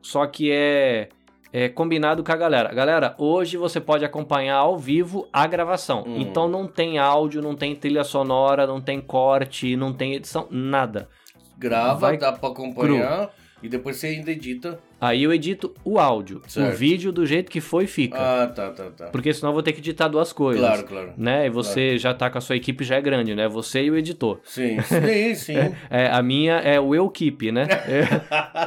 só 0.00 0.26
que 0.26 0.50
é, 0.50 1.08
é 1.52 1.68
combinado 1.68 2.22
com 2.22 2.32
a 2.32 2.36
galera. 2.36 2.72
Galera, 2.72 3.14
hoje 3.18 3.56
você 3.56 3.80
pode 3.80 4.04
acompanhar 4.04 4.56
ao 4.56 4.78
vivo 4.78 5.28
a 5.32 5.46
gravação. 5.46 6.04
Hum. 6.06 6.20
Então 6.20 6.48
não 6.48 6.66
tem 6.66 6.98
áudio, 6.98 7.42
não 7.42 7.54
tem 7.54 7.74
trilha 7.74 8.04
sonora, 8.04 8.66
não 8.66 8.80
tem 8.80 9.00
corte, 9.00 9.76
não 9.76 9.92
tem 9.92 10.14
edição, 10.14 10.46
nada. 10.50 11.08
Grava, 11.58 12.00
Vai 12.00 12.16
dá 12.16 12.32
pra 12.32 12.48
acompanhar 12.48 13.30
e 13.62 13.68
depois 13.68 13.96
você 13.96 14.08
ainda 14.08 14.30
edita. 14.30 14.78
Aí 15.00 15.22
eu 15.22 15.32
edito 15.32 15.74
o 15.84 15.98
áudio. 15.98 16.42
Certo. 16.46 16.74
O 16.74 16.76
vídeo 16.76 17.10
do 17.10 17.24
jeito 17.24 17.50
que 17.50 17.60
foi 17.60 17.86
fica. 17.86 18.18
Ah, 18.18 18.46
tá, 18.46 18.70
tá, 18.70 18.84
tá. 18.96 19.06
Porque 19.06 19.32
senão 19.32 19.50
eu 19.50 19.54
vou 19.54 19.62
ter 19.62 19.72
que 19.72 19.78
editar 19.80 20.08
duas 20.08 20.32
coisas. 20.32 20.60
Claro, 20.60 20.84
claro. 20.84 21.12
Né? 21.16 21.46
E 21.46 21.50
você 21.50 21.96
já 21.96 22.12
tá 22.12 22.28
com 22.28 22.38
a 22.38 22.40
sua 22.40 22.56
equipe, 22.56 22.84
já 22.84 22.96
é 22.96 23.00
grande, 23.00 23.34
né? 23.34 23.48
Você 23.48 23.82
e 23.84 23.90
o 23.90 23.96
editor. 23.96 24.40
Sim, 24.44 24.78
sim, 24.82 25.34
sim. 25.54 25.74
É, 25.88 26.08
a 26.08 26.22
minha 26.22 26.56
é 26.56 26.78
o 26.78 26.94
eu 26.94 27.08
keep, 27.08 27.50
né? 27.50 27.66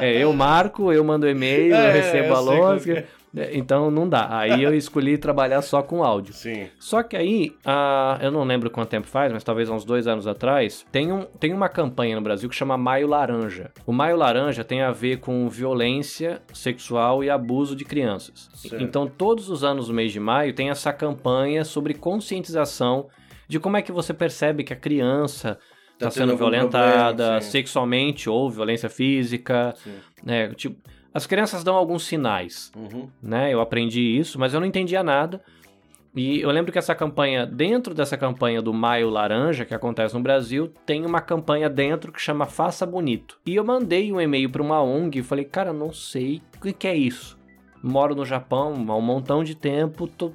É, 0.00 0.10
é, 0.10 0.22
eu 0.22 0.32
marco, 0.32 0.92
eu 0.92 1.02
mando 1.04 1.28
e-mail, 1.28 1.74
É, 1.74 1.88
eu 1.88 1.92
recebo 1.92 2.34
a 2.34 2.40
lógica. 2.40 3.04
Como 3.34 3.44
É, 3.44 3.56
Então 3.56 3.90
não 3.90 4.08
dá. 4.08 4.38
Aí 4.38 4.62
eu 4.62 4.72
escolhi 4.76 5.18
trabalhar 5.18 5.62
só 5.62 5.82
com 5.82 6.04
áudio. 6.04 6.32
Sim. 6.34 6.68
Só 6.78 7.02
que 7.02 7.16
aí, 7.16 7.52
ah, 7.64 8.18
eu 8.20 8.30
não 8.30 8.44
lembro 8.44 8.70
quanto 8.70 8.88
tempo 8.88 9.06
faz, 9.06 9.32
mas 9.32 9.42
talvez 9.42 9.68
uns 9.68 9.84
dois 9.84 10.06
anos 10.06 10.26
atrás, 10.26 10.86
tem, 10.90 11.12
um, 11.12 11.24
tem 11.38 11.52
uma 11.52 11.68
campanha 11.68 12.16
no 12.16 12.22
Brasil 12.22 12.48
que 12.48 12.54
chama 12.54 12.76
Maio 12.76 13.06
Laranja. 13.06 13.70
O 13.86 13.92
Maio 13.92 14.16
Laranja 14.16 14.62
tem 14.64 14.82
a 14.82 14.90
ver 14.90 15.18
com 15.18 15.48
violência 15.48 16.40
sexual 16.52 17.24
e 17.24 17.30
abuso 17.30 17.74
de 17.74 17.84
crianças. 17.84 18.50
Certo. 18.54 18.82
Então, 18.82 19.06
todos 19.06 19.48
os 19.48 19.64
anos 19.64 19.88
do 19.88 19.94
mês 19.94 20.12
de 20.12 20.20
maio 20.20 20.54
tem 20.54 20.70
essa 20.70 20.92
campanha 20.92 21.64
sobre 21.64 21.94
conscientização 21.94 23.08
de 23.48 23.58
como 23.58 23.76
é 23.76 23.82
que 23.82 23.92
você 23.92 24.14
percebe 24.14 24.64
que 24.64 24.72
a 24.72 24.76
criança 24.76 25.58
Tá 25.98 26.08
está 26.08 26.20
tendo 26.20 26.30
sendo 26.30 26.32
algum 26.32 26.50
violentada 26.50 27.14
problema, 27.14 27.40
sexualmente 27.40 28.28
ou 28.28 28.50
violência 28.50 28.88
física, 28.88 29.74
Sim. 29.76 29.94
né? 30.24 30.48
Tipo, 30.54 30.76
as 31.14 31.26
crianças 31.26 31.62
dão 31.64 31.76
alguns 31.76 32.04
sinais 32.04 32.70
Uhum. 32.76 33.08
né? 33.22 33.54
Eu 33.54 33.60
aprendi 33.60 34.00
isso, 34.02 34.38
mas 34.38 34.52
eu 34.52 34.60
não 34.60 34.66
entendia 34.66 35.02
nada. 35.02 35.40
E 36.16 36.40
eu 36.40 36.50
lembro 36.50 36.70
que 36.70 36.78
essa 36.78 36.94
campanha, 36.94 37.44
dentro 37.44 37.92
dessa 37.92 38.16
campanha 38.16 38.62
do 38.62 38.72
Maio 38.72 39.10
Laranja, 39.10 39.64
que 39.64 39.74
acontece 39.74 40.14
no 40.14 40.20
Brasil, 40.20 40.72
tem 40.86 41.04
uma 41.04 41.20
campanha 41.20 41.68
dentro 41.68 42.12
que 42.12 42.20
chama 42.20 42.46
Faça 42.46 42.86
Bonito. 42.86 43.38
E 43.44 43.56
eu 43.56 43.64
mandei 43.64 44.12
um 44.12 44.20
e-mail 44.20 44.48
para 44.48 44.62
uma 44.62 44.80
ONG 44.80 45.18
e 45.18 45.22
falei, 45.24 45.44
cara, 45.44 45.72
não 45.72 45.92
sei 45.92 46.40
o 46.64 46.72
que 46.72 46.86
é 46.86 46.94
isso. 46.94 47.36
Moro 47.82 48.14
no 48.14 48.24
Japão 48.24 48.74
há 48.88 48.96
um 48.96 49.00
montão 49.00 49.42
de 49.42 49.56
tempo, 49.56 50.06
tô 50.06 50.32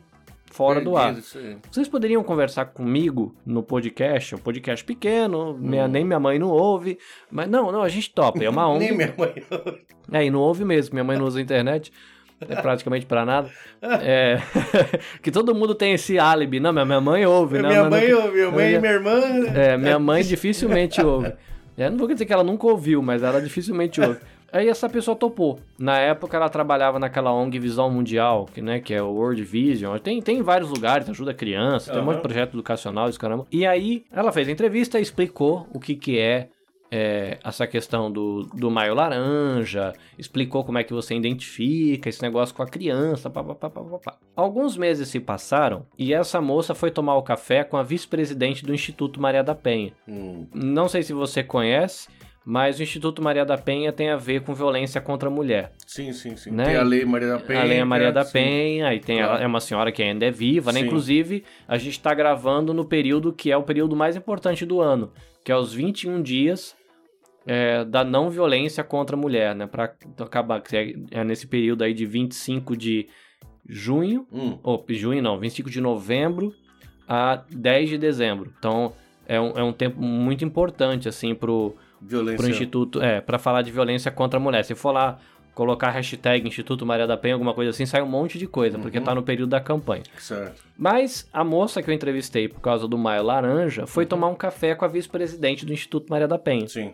fora 0.51 0.81
do 0.81 0.95
ar. 0.97 1.13
Perdido, 1.13 1.23
isso 1.23 1.37
aí. 1.37 1.57
Vocês 1.71 1.87
poderiam 1.87 2.23
conversar 2.23 2.65
comigo 2.65 3.35
no 3.45 3.61
podcast? 3.63 4.33
É 4.33 4.37
um 4.37 4.39
podcast 4.41 4.83
pequeno, 4.85 5.57
minha- 5.57 5.85
Hum. 5.85 5.87
nem 5.87 6.03
minha 6.05 6.19
mãe 6.19 6.37
não 6.39 6.49
ouve. 6.49 6.97
Mas 7.31 7.47
não, 7.49 7.71
não, 7.71 7.81
a 7.81 7.89
gente 7.89 8.11
topa. 8.13 8.43
É 8.43 8.49
uma 8.49 8.67
ONG. 8.69 8.79
Nem 8.85 8.95
minha 8.97 9.13
mãe. 9.17 9.33
É, 10.11 10.25
e 10.25 10.29
não 10.31 10.39
ouve 10.39 10.65
mesmo, 10.65 10.93
minha 10.95 11.03
mãe 11.03 11.17
não 11.17 11.25
usa 11.25 11.39
internet. 11.41 11.91
É 12.47 12.55
praticamente 12.55 13.05
pra 13.05 13.25
nada. 13.25 13.49
É, 13.81 14.39
que 15.21 15.29
todo 15.31 15.53
mundo 15.55 15.73
tem 15.75 15.93
esse 15.93 16.17
álibi. 16.19 16.59
Não, 16.59 16.71
minha 16.73 16.85
minha 16.85 17.01
mãe 17.01 17.25
ouve. 17.25 17.59
não, 17.61 17.69
minha 17.69 17.83
não, 17.83 17.89
mãe 17.89 18.09
não, 18.09 18.17
ouve, 18.21 18.33
minha 18.33 18.51
mãe 18.51 18.73
e 18.73 18.79
minha 18.79 18.91
irmã. 18.93 19.19
É, 19.55 19.77
minha 19.77 19.99
mãe 19.99 20.23
dificilmente 20.23 21.01
ouve. 21.01 21.33
É, 21.77 21.89
não 21.89 21.97
vou 21.97 22.07
dizer 22.07 22.25
que 22.25 22.33
ela 22.33 22.43
nunca 22.43 22.67
ouviu, 22.67 23.01
mas 23.01 23.23
ela 23.23 23.41
dificilmente 23.41 24.01
ouve. 24.01 24.19
Aí 24.51 24.67
essa 24.67 24.89
pessoa 24.89 25.15
topou. 25.15 25.59
Na 25.77 25.97
época 25.99 26.35
ela 26.37 26.49
trabalhava 26.49 26.99
naquela 26.99 27.31
ONG 27.33 27.59
Visão 27.59 27.89
Mundial, 27.89 28.45
que, 28.53 28.61
né, 28.61 28.79
que 28.79 28.93
é 28.93 29.01
o 29.01 29.11
World 29.11 29.43
Vision. 29.43 29.97
Tem, 29.99 30.21
tem 30.21 30.39
em 30.39 30.43
vários 30.43 30.69
lugares, 30.69 31.09
ajuda 31.09 31.33
criança, 31.33 31.91
tem 31.91 32.01
um 32.01 32.05
monte 32.05 32.17
de 32.17 32.21
projeto 32.21 32.53
educacional, 32.53 33.09
isso 33.09 33.19
caramba. 33.19 33.45
E 33.51 33.65
aí 33.65 34.05
ela 34.11 34.31
fez 34.31 34.47
a 34.47 34.51
entrevista 34.51 34.99
e 34.99 35.01
explicou 35.01 35.67
o 35.73 35.79
que 35.79 35.95
que 35.95 36.17
é, 36.19 36.49
é, 36.91 37.37
essa 37.43 37.67
questão 37.67 38.11
do, 38.11 38.43
do 38.53 38.71
maio 38.71 38.95
laranja, 38.95 39.93
explicou 40.17 40.63
como 40.63 40.77
é 40.79 40.83
que 40.83 40.93
você 40.93 41.15
identifica 41.15 42.09
esse 42.09 42.21
negócio 42.21 42.55
com 42.55 42.63
a 42.63 42.67
criança, 42.67 43.29
pá, 43.29 43.43
pá, 43.43 43.55
pá, 43.55 43.69
pá, 43.69 43.81
pá, 43.81 43.97
pá. 43.99 44.17
Alguns 44.35 44.75
meses 44.75 45.07
se 45.09 45.19
passaram 45.19 45.85
e 45.97 46.13
essa 46.13 46.41
moça 46.41 46.73
foi 46.73 46.89
tomar 46.89 47.15
o 47.15 47.21
café 47.23 47.63
com 47.63 47.77
a 47.77 47.83
vice-presidente 47.83 48.65
do 48.65 48.73
Instituto 48.73 49.21
Maria 49.21 49.43
da 49.43 49.53
Penha. 49.53 49.93
Hum, 50.07 50.47
Não 50.53 50.87
sei 50.87 51.03
se 51.03 51.13
você 51.13 51.43
conhece, 51.43 52.07
mas 52.49 52.79
o 52.79 52.83
Instituto 52.83 53.21
Maria 53.21 53.45
da 53.45 53.59
Penha 53.59 53.93
tem 53.93 54.09
a 54.09 54.15
ver 54.17 54.41
com 54.41 54.55
violência 54.55 54.99
contra 54.99 55.29
a 55.29 55.31
mulher. 55.31 55.71
sim, 55.85 56.11
sim, 56.11 56.35
sim. 56.35 56.49
Né? 56.49 56.63
Tem 56.63 56.75
a 56.77 56.81
Lei 56.81 57.05
Maria 57.05 57.27
da 57.27 57.39
Penha. 57.39 57.61
a 57.61 57.63
Lei 57.63 57.83
Maria 57.83 58.11
da 58.11 58.23
sim. 58.23 58.33
Penha, 58.33 58.91
e 58.91 58.99
tem 58.99 59.17
Claro. 59.17 59.33
ela, 59.33 59.43
é 59.43 59.45
uma 59.45 59.59
senhora 59.59 59.91
que 59.91 60.01
ainda 60.01 60.25
é 60.25 60.31
viva, 60.31 60.71
né? 60.71 60.79
Sim. 60.79 60.87
Inclusive, 60.87 61.43
a 61.67 61.77
gente 61.77 61.91
está 61.91 62.11
gravando 62.11 62.73
no 62.73 62.83
período 62.83 63.31
que 63.31 63.51
é 63.51 63.55
o 63.55 63.61
período 63.61 63.95
mais 63.95 64.15
importante 64.15 64.65
do 64.65 64.81
ano, 64.81 65.11
que 65.45 65.51
é 65.51 65.55
os 65.55 65.71
21 65.71 66.23
dias 66.23 66.75
é, 67.45 67.85
da 67.85 68.03
não 68.03 68.31
violência 68.31 68.83
contra 68.83 69.15
a 69.15 69.19
mulher, 69.19 69.53
né? 69.53 69.67
Para 69.67 69.93
acabar, 70.19 70.63
é, 70.73 70.95
é 71.11 71.23
nesse 71.23 71.45
período 71.45 71.83
aí 71.83 71.93
de 71.93 72.07
25 72.07 72.75
de 72.75 73.07
junho, 73.67 74.25
Hum, 74.33 74.57
ou 74.63 74.83
junho 74.89 75.21
não, 75.21 75.37
25 75.37 75.69
de 75.69 75.79
novembro 75.79 76.51
a 77.07 77.43
10 77.51 77.89
de 77.89 77.97
dezembro. 77.99 78.51
Então, 78.57 78.93
é 79.27 79.39
um, 79.39 79.51
é 79.51 79.63
um 79.63 79.71
tempo 79.71 80.01
muito 80.01 80.43
importante, 80.43 81.07
assim, 81.07 81.35
pro, 81.35 81.75
violência. 82.01 82.37
pro 82.37 82.49
Instituto, 82.49 83.01
é, 83.01 83.21
para 83.21 83.37
falar 83.39 83.61
de 83.61 83.71
violência 83.71 84.11
contra 84.11 84.39
a 84.39 84.41
mulher. 84.41 84.63
Se 84.63 84.73
for 84.75 84.91
lá 84.91 85.19
colocar 85.55 85.89
hashtag 85.89 86.47
Instituto 86.47 86.85
Maria 86.85 87.05
da 87.05 87.17
Penha, 87.17 87.33
alguma 87.35 87.53
coisa 87.53 87.71
assim, 87.71 87.85
sai 87.85 88.01
um 88.01 88.05
monte 88.07 88.37
de 88.37 88.47
coisa, 88.47 88.79
porque 88.79 88.97
Uhum. 88.99 89.03
tá 89.03 89.13
no 89.13 89.21
período 89.23 89.49
da 89.49 89.59
campanha. 89.59 90.03
Certo. 90.17 90.63
Mas 90.77 91.27
a 91.33 91.43
moça 91.43 91.83
que 91.83 91.89
eu 91.89 91.93
entrevistei 91.93 92.47
por 92.47 92.61
causa 92.61 92.87
do 92.87 92.97
Maio 92.97 93.23
Laranja 93.23 93.85
foi 93.85 94.05
Uhum. 94.05 94.09
tomar 94.09 94.27
um 94.29 94.35
café 94.35 94.73
com 94.73 94.85
a 94.85 94.87
vice-presidente 94.87 95.65
do 95.65 95.73
Instituto 95.73 96.09
Maria 96.09 96.29
da 96.29 96.39
Penha. 96.39 96.65
Sim. 96.67 96.93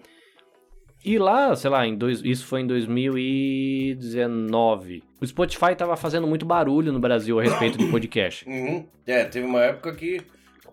E 1.04 1.20
lá, 1.20 1.56
sei 1.56 1.70
lá, 1.70 1.86
em 1.86 1.96
dois, 1.96 2.22
isso 2.24 2.48
foi 2.48 2.62
em 2.62 2.68
2019. 2.68 5.04
O 5.22 5.28
Spotify 5.28 5.76
tava 5.78 5.96
fazendo 5.96 6.26
muito 6.26 6.44
barulho 6.48 6.92
no 6.92 7.00
Brasil 7.00 7.40
a 7.40 7.44
respeito 7.44 7.78
de 7.78 7.86
podcast. 7.92 8.50
Uhum. 8.50 8.84
É, 9.06 9.24
teve 9.26 9.46
uma 9.46 9.62
época 9.62 9.94
que 9.94 10.22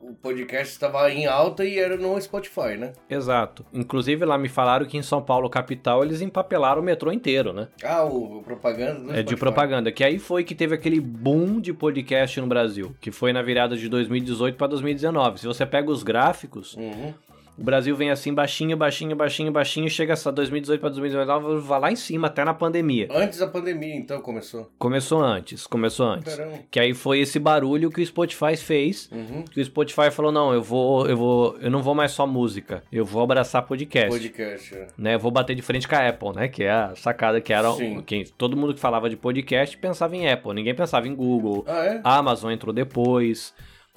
o 0.02 0.14
podcast 0.14 0.72
estava 0.72 1.10
em 1.12 1.26
alta 1.26 1.64
e 1.64 1.78
era 1.78 1.96
no 1.96 2.20
Spotify, 2.20 2.76
né? 2.76 2.92
Exato. 3.08 3.64
Inclusive 3.72 4.24
lá 4.24 4.36
me 4.36 4.48
falaram 4.48 4.84
que 4.84 4.96
em 4.98 5.02
São 5.02 5.22
Paulo, 5.22 5.48
capital, 5.48 6.02
eles 6.04 6.20
empapelaram 6.20 6.82
o 6.82 6.84
metrô 6.84 7.12
inteiro, 7.12 7.52
né? 7.52 7.68
Ah, 7.84 8.02
o, 8.04 8.38
o 8.38 8.42
propaganda 8.42 9.00
do 9.00 9.10
É 9.10 9.14
de 9.14 9.20
Spotify. 9.20 9.38
propaganda. 9.40 9.92
Que 9.92 10.02
aí 10.02 10.18
foi 10.18 10.42
que 10.44 10.54
teve 10.54 10.74
aquele 10.74 11.00
boom 11.00 11.60
de 11.60 11.72
podcast 11.72 12.40
no 12.40 12.46
Brasil, 12.46 12.94
que 13.00 13.10
foi 13.12 13.32
na 13.32 13.42
virada 13.42 13.76
de 13.76 13.88
2018 13.88 14.56
para 14.56 14.66
2019. 14.66 15.40
Se 15.40 15.46
você 15.46 15.64
pega 15.64 15.90
os 15.90 16.02
gráficos, 16.02 16.74
Uhum. 16.76 17.14
O 17.62 17.64
Brasil 17.64 17.94
vem 17.94 18.10
assim 18.10 18.34
baixinho, 18.34 18.76
baixinho, 18.76 19.14
baixinho, 19.14 19.52
baixinho, 19.52 19.88
chega 19.88 20.14
essa 20.14 20.32
2018 20.32 20.80
para 20.80 20.88
2019, 20.88 21.60
vai 21.60 21.80
lá 21.80 21.92
em 21.92 21.96
cima 21.96 22.26
até 22.26 22.44
na 22.44 22.52
pandemia. 22.52 23.06
Antes 23.08 23.38
da 23.38 23.46
pandemia, 23.46 23.94
então, 23.94 24.20
começou. 24.20 24.68
Começou 24.76 25.22
antes, 25.22 25.64
começou 25.64 26.06
antes. 26.06 26.34
Caramba. 26.34 26.58
Que 26.68 26.80
aí 26.80 26.92
foi 26.92 27.20
esse 27.20 27.38
barulho 27.38 27.88
que 27.88 28.02
o 28.02 28.04
Spotify 28.04 28.56
fez. 28.56 29.08
Uhum. 29.12 29.44
Que 29.44 29.60
o 29.60 29.64
Spotify 29.64 30.10
falou: 30.10 30.32
"Não, 30.32 30.52
eu 30.52 30.60
vou, 30.60 31.06
eu 31.06 31.16
vou, 31.16 31.56
eu 31.60 31.70
não 31.70 31.84
vou 31.84 31.94
mais 31.94 32.10
só 32.10 32.26
música, 32.26 32.82
eu 32.90 33.04
vou 33.04 33.22
abraçar 33.22 33.62
podcast". 33.62 34.10
Podcast. 34.10 34.74
é. 34.74 34.88
né, 34.98 35.14
eu 35.14 35.20
vou 35.20 35.30
bater 35.30 35.54
de 35.54 35.62
frente 35.62 35.86
com 35.86 35.94
a 35.94 36.08
Apple, 36.08 36.32
né? 36.34 36.48
Que 36.48 36.64
é 36.64 36.72
a 36.72 36.96
sacada 36.96 37.40
que 37.40 37.52
era. 37.52 37.70
Sim. 37.74 38.02
Quem, 38.04 38.24
todo 38.24 38.56
mundo 38.56 38.74
que 38.74 38.80
falava 38.80 39.08
de 39.08 39.16
podcast 39.16 39.78
pensava 39.78 40.16
em 40.16 40.28
Apple, 40.28 40.52
ninguém 40.52 40.74
pensava 40.74 41.06
em 41.06 41.14
Google. 41.14 41.64
Ah, 41.68 41.84
é? 41.84 42.00
A 42.02 42.18
Amazon 42.18 42.50
entrou 42.50 42.74
depois. 42.74 43.54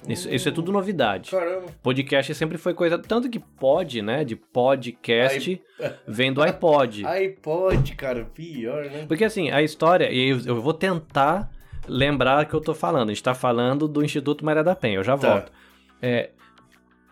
Isso, 0.08 0.28
isso 0.32 0.48
é 0.48 0.52
tudo 0.52 0.70
novidade. 0.72 1.30
Caramba. 1.30 1.66
Podcast 1.82 2.34
sempre 2.34 2.58
foi 2.58 2.74
coisa. 2.74 2.98
Tanto 2.98 3.28
que 3.28 3.38
pod, 3.38 4.00
né? 4.02 4.24
De 4.24 4.36
podcast, 4.36 5.60
vem 6.06 6.32
do 6.32 6.42
iPod. 6.42 7.04
iPod, 7.06 7.94
cara, 7.96 8.24
pior, 8.24 8.84
né? 8.84 9.04
Porque 9.08 9.24
assim, 9.24 9.50
a 9.50 9.62
história, 9.62 10.10
e 10.10 10.30
eu, 10.30 10.40
eu 10.46 10.60
vou 10.60 10.72
tentar 10.74 11.50
lembrar 11.88 12.44
que 12.46 12.54
eu 12.54 12.60
tô 12.60 12.74
falando. 12.74 13.10
A 13.10 13.12
gente 13.12 13.22
tá 13.22 13.34
falando 13.34 13.86
do 13.88 14.04
Instituto 14.04 14.44
Maria 14.44 14.62
da 14.64 14.74
Penha, 14.76 14.96
eu 14.96 15.04
já 15.04 15.16
Tá. 15.16 15.28
volto. 15.30 15.52
É, 16.02 16.30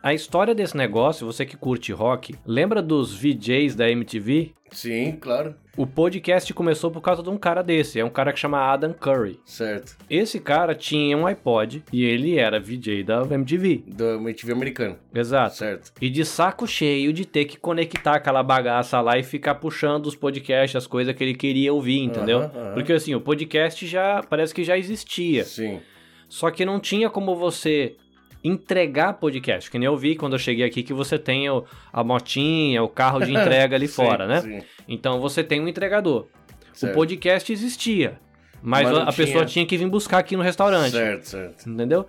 a 0.05 0.13
história 0.13 0.55
desse 0.55 0.77
negócio, 0.77 1.27
você 1.27 1.47
que 1.47 1.57
curte 1.57 1.91
rock, 1.91 2.35
lembra 2.45 2.83
dos 2.83 3.15
VJs 3.15 3.75
da 3.75 3.91
MTV? 3.91 4.53
Sim, 4.71 5.17
claro. 5.19 5.55
O 5.79 5.87
podcast 5.87 6.53
começou 6.53 6.91
por 6.91 7.01
causa 7.01 7.23
de 7.23 7.31
um 7.31 7.39
cara 7.39 7.63
desse, 7.63 7.99
é 7.99 8.05
um 8.05 8.11
cara 8.11 8.31
que 8.31 8.39
chama 8.39 8.59
Adam 8.59 8.93
Curry. 8.93 9.41
Certo. 9.47 9.97
Esse 10.11 10.39
cara 10.39 10.75
tinha 10.75 11.17
um 11.17 11.27
iPod 11.27 11.83
e 11.91 12.05
ele 12.05 12.39
era 12.39 12.61
VJ 12.61 13.03
da 13.03 13.23
MTV. 13.23 13.83
Do 13.87 14.17
MTV 14.17 14.53
americano. 14.53 14.99
Exato. 15.15 15.57
Certo. 15.57 15.93
E 15.99 16.11
de 16.11 16.23
saco 16.23 16.67
cheio 16.67 17.11
de 17.11 17.25
ter 17.25 17.47
que 17.47 17.57
conectar 17.57 18.17
aquela 18.17 18.43
bagaça 18.43 19.01
lá 19.01 19.17
e 19.17 19.23
ficar 19.23 19.55
puxando 19.55 20.05
os 20.05 20.15
podcasts, 20.15 20.77
as 20.77 20.87
coisas 20.87 21.15
que 21.15 21.25
ele 21.25 21.35
queria 21.35 21.73
ouvir, 21.73 22.01
entendeu? 22.01 22.51
Porque 22.75 22.93
assim, 22.93 23.15
o 23.15 23.23
podcast 23.23 23.87
já 23.87 24.23
parece 24.23 24.53
que 24.53 24.65
já 24.65 24.77
existia. 24.77 25.45
Sim. 25.45 25.81
Só 26.29 26.51
que 26.51 26.65
não 26.67 26.79
tinha 26.79 27.09
como 27.09 27.35
você 27.37 27.97
entregar 28.45 29.15
podcast. 29.15 29.71
Que 29.71 29.79
nem 29.79 29.87
eu 29.87 29.97
vi 29.97 30.15
quando 30.15 30.35
eu 30.35 30.39
cheguei 30.39 30.65
aqui 30.67 30.83
que 30.83 30.93
você 30.93 31.19
tem 31.19 31.49
o- 31.49 31.65
a 31.93 32.05
motinha, 32.05 32.83
o 32.83 32.89
carro 32.89 33.21
de 33.21 33.33
entrega 33.33 33.75
ali 33.75 33.89
Sim, 33.89 33.95
fora, 33.95 34.27
né? 34.27 34.41
Sim. 34.43 34.63
Então 34.87 35.19
você 35.21 35.43
tem 35.43 35.61
um 35.61 35.67
entregador. 35.67 36.27
Certo. 36.73 36.93
O 36.93 36.95
podcast 36.95 37.51
existia. 37.53 38.21
Mas, 38.63 38.89
Mas 38.89 38.99
a 38.99 39.07
pessoa 39.13 39.45
tinha- 39.45 39.47
tinha 39.47 39.67
que 39.67 39.77
vir 39.77 39.89
buscar 39.89 40.19
aqui 40.19 40.37
no 40.37 40.43
restaurante. 40.43 40.91
Certo, 40.93 41.25
certo. 41.25 41.69
Entendeu? 41.69 42.07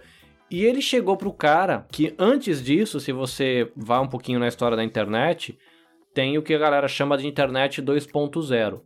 E 0.50 0.64
ele 0.64 0.82
chegou 0.82 1.18
pro 1.18 1.32
cara 1.34 1.86
que 1.92 2.14
antes 2.20 2.64
disso, 2.64 3.00
se 3.00 3.12
você 3.12 3.70
vai 3.76 4.00
um 4.00 4.08
pouquinho 4.08 4.40
na 4.40 4.48
história 4.48 4.78
da 4.78 4.84
internet, 4.84 5.58
tem 6.14 6.38
o 6.38 6.42
que 6.42 6.54
a 6.54 6.58
galera 6.58 6.88
chama 6.88 7.18
de 7.18 7.28
internet 7.28 7.82
2.0. 7.82 8.80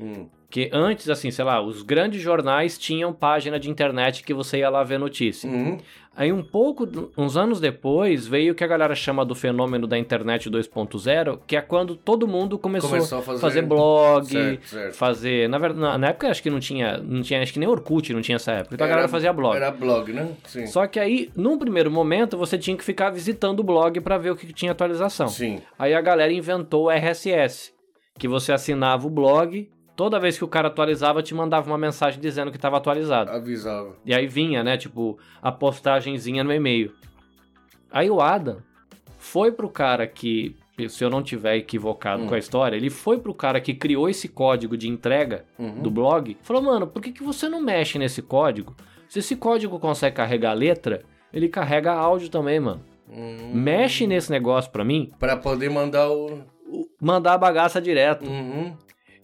Hum. 0.00 0.26
Que 0.54 0.70
antes, 0.72 1.10
assim, 1.10 1.32
sei 1.32 1.44
lá, 1.44 1.60
os 1.60 1.82
grandes 1.82 2.22
jornais 2.22 2.78
tinham 2.78 3.12
página 3.12 3.58
de 3.58 3.68
internet 3.68 4.22
que 4.22 4.32
você 4.32 4.58
ia 4.58 4.70
lá 4.70 4.84
ver 4.84 5.00
notícia. 5.00 5.50
Uhum. 5.50 5.78
Aí 6.14 6.32
um 6.32 6.44
pouco, 6.44 6.88
uns 7.18 7.36
anos 7.36 7.58
depois, 7.58 8.24
veio 8.24 8.52
o 8.52 8.54
que 8.54 8.62
a 8.62 8.66
galera 8.68 8.94
chama 8.94 9.24
do 9.24 9.34
fenômeno 9.34 9.84
da 9.84 9.98
internet 9.98 10.48
2.0, 10.48 11.40
que 11.44 11.56
é 11.56 11.60
quando 11.60 11.96
todo 11.96 12.28
mundo 12.28 12.56
começou, 12.56 12.88
Começou 12.88 13.18
a 13.18 13.22
fazer, 13.22 13.40
fazer- 13.40 13.62
blog, 13.66 14.28
Certo, 14.28 14.68
certo. 14.68 14.94
fazer... 14.94 15.48
Na, 15.48 15.58
verdade, 15.58 15.98
na, 15.98 16.08
época 16.10 16.28
acho 16.28 16.40
que 16.40 16.50
não 16.50 16.60
tinha, 16.60 16.98
não 16.98 17.20
tinha, 17.20 17.42
acho 17.42 17.52
que 17.52 17.58
nem 17.58 17.68
Orkut 17.68 18.12
não 18.12 18.22
tinha 18.22 18.36
essa 18.36 18.52
época, 18.52 18.76
então 18.76 18.86
a 18.86 18.90
galera 18.90 19.08
fazia 19.08 19.32
blog. 19.32 19.56
Era 19.56 19.72
blog, 19.72 20.12
né? 20.12 20.36
Sim. 20.44 20.68
Só 20.68 20.86
que 20.86 21.00
aí, 21.00 21.32
num 21.34 21.58
primeiro 21.58 21.90
momento, 21.90 22.38
você 22.38 22.56
tinha 22.56 22.76
que 22.76 22.84
ficar 22.84 23.10
visitando 23.10 23.58
o 23.58 23.64
blog 23.64 24.00
pra 24.00 24.18
ver 24.18 24.30
o 24.30 24.36
que 24.36 24.52
tinha 24.52 24.70
atualização. 24.70 25.26
Sim. 25.26 25.60
Aí 25.76 25.94
a 25.94 26.00
galera 26.00 26.32
inventou 26.32 26.84
o 26.84 26.90
RSS, 26.92 27.72
que 28.16 28.28
você 28.28 28.52
assinava 28.52 29.04
o 29.04 29.10
blog, 29.10 29.68
toda 29.96 30.18
vez 30.20 30.36
que 30.38 30.44
o 30.44 30.48
cara 30.48 30.68
atualizava, 30.68 31.22
te 31.22 31.34
mandava 31.34 31.70
uma 31.70 31.78
mensagem 31.78 32.20
dizendo 32.20 32.50
que 32.50 32.56
estava 32.56 32.76
atualizado. 32.76 33.30
Avisava. 33.30 33.94
E 34.04 34.14
aí 34.14 34.26
vinha, 34.26 34.62
né, 34.62 34.76
tipo, 34.76 35.18
a 35.42 35.50
postagenzinha 35.52 36.42
no 36.44 36.52
e-mail. 36.52 36.92
Aí 37.90 38.10
o 38.10 38.20
Adam 38.20 38.58
foi 39.18 39.52
pro 39.52 39.68
cara 39.68 40.06
que, 40.06 40.56
se 40.88 41.04
eu 41.04 41.10
não 41.10 41.22
tiver 41.22 41.56
equivocado 41.56 42.22
Hum. 42.24 42.26
com 42.26 42.34
a 42.34 42.38
história, 42.38 42.76
ele 42.76 42.90
foi 42.90 43.18
pro 43.18 43.32
cara 43.34 43.60
que 43.60 43.72
criou 43.74 44.08
esse 44.08 44.28
código 44.28 44.76
de 44.76 44.88
entrega 44.88 45.44
Uhum. 45.58 45.80
do 45.82 45.90
blog, 45.90 46.36
falou, 46.42 46.62
mano, 46.62 46.86
por 46.86 47.00
que, 47.00 47.12
que 47.12 47.22
você 47.22 47.48
não 47.48 47.60
mexe 47.60 47.98
nesse 47.98 48.20
código? 48.20 48.74
Se 49.08 49.20
esse 49.20 49.36
código 49.36 49.78
consegue 49.78 50.16
carregar 50.16 50.52
letra, 50.54 51.02
ele 51.32 51.48
carrega 51.48 51.92
áudio 51.92 52.28
também, 52.28 52.58
mano. 52.58 52.82
Hum. 53.08 53.52
Mexe 53.54 54.06
nesse 54.06 54.30
negócio 54.30 54.70
pra 54.72 54.84
mim, 54.84 55.12
Pra 55.18 55.36
poder 55.36 55.70
mandar 55.70 56.08
o. 56.10 56.40
o- 56.66 56.88
mandar 57.00 57.34
a 57.34 57.38
bagaça 57.38 57.80
direto. 57.80 58.26
Uhum. 58.28 58.76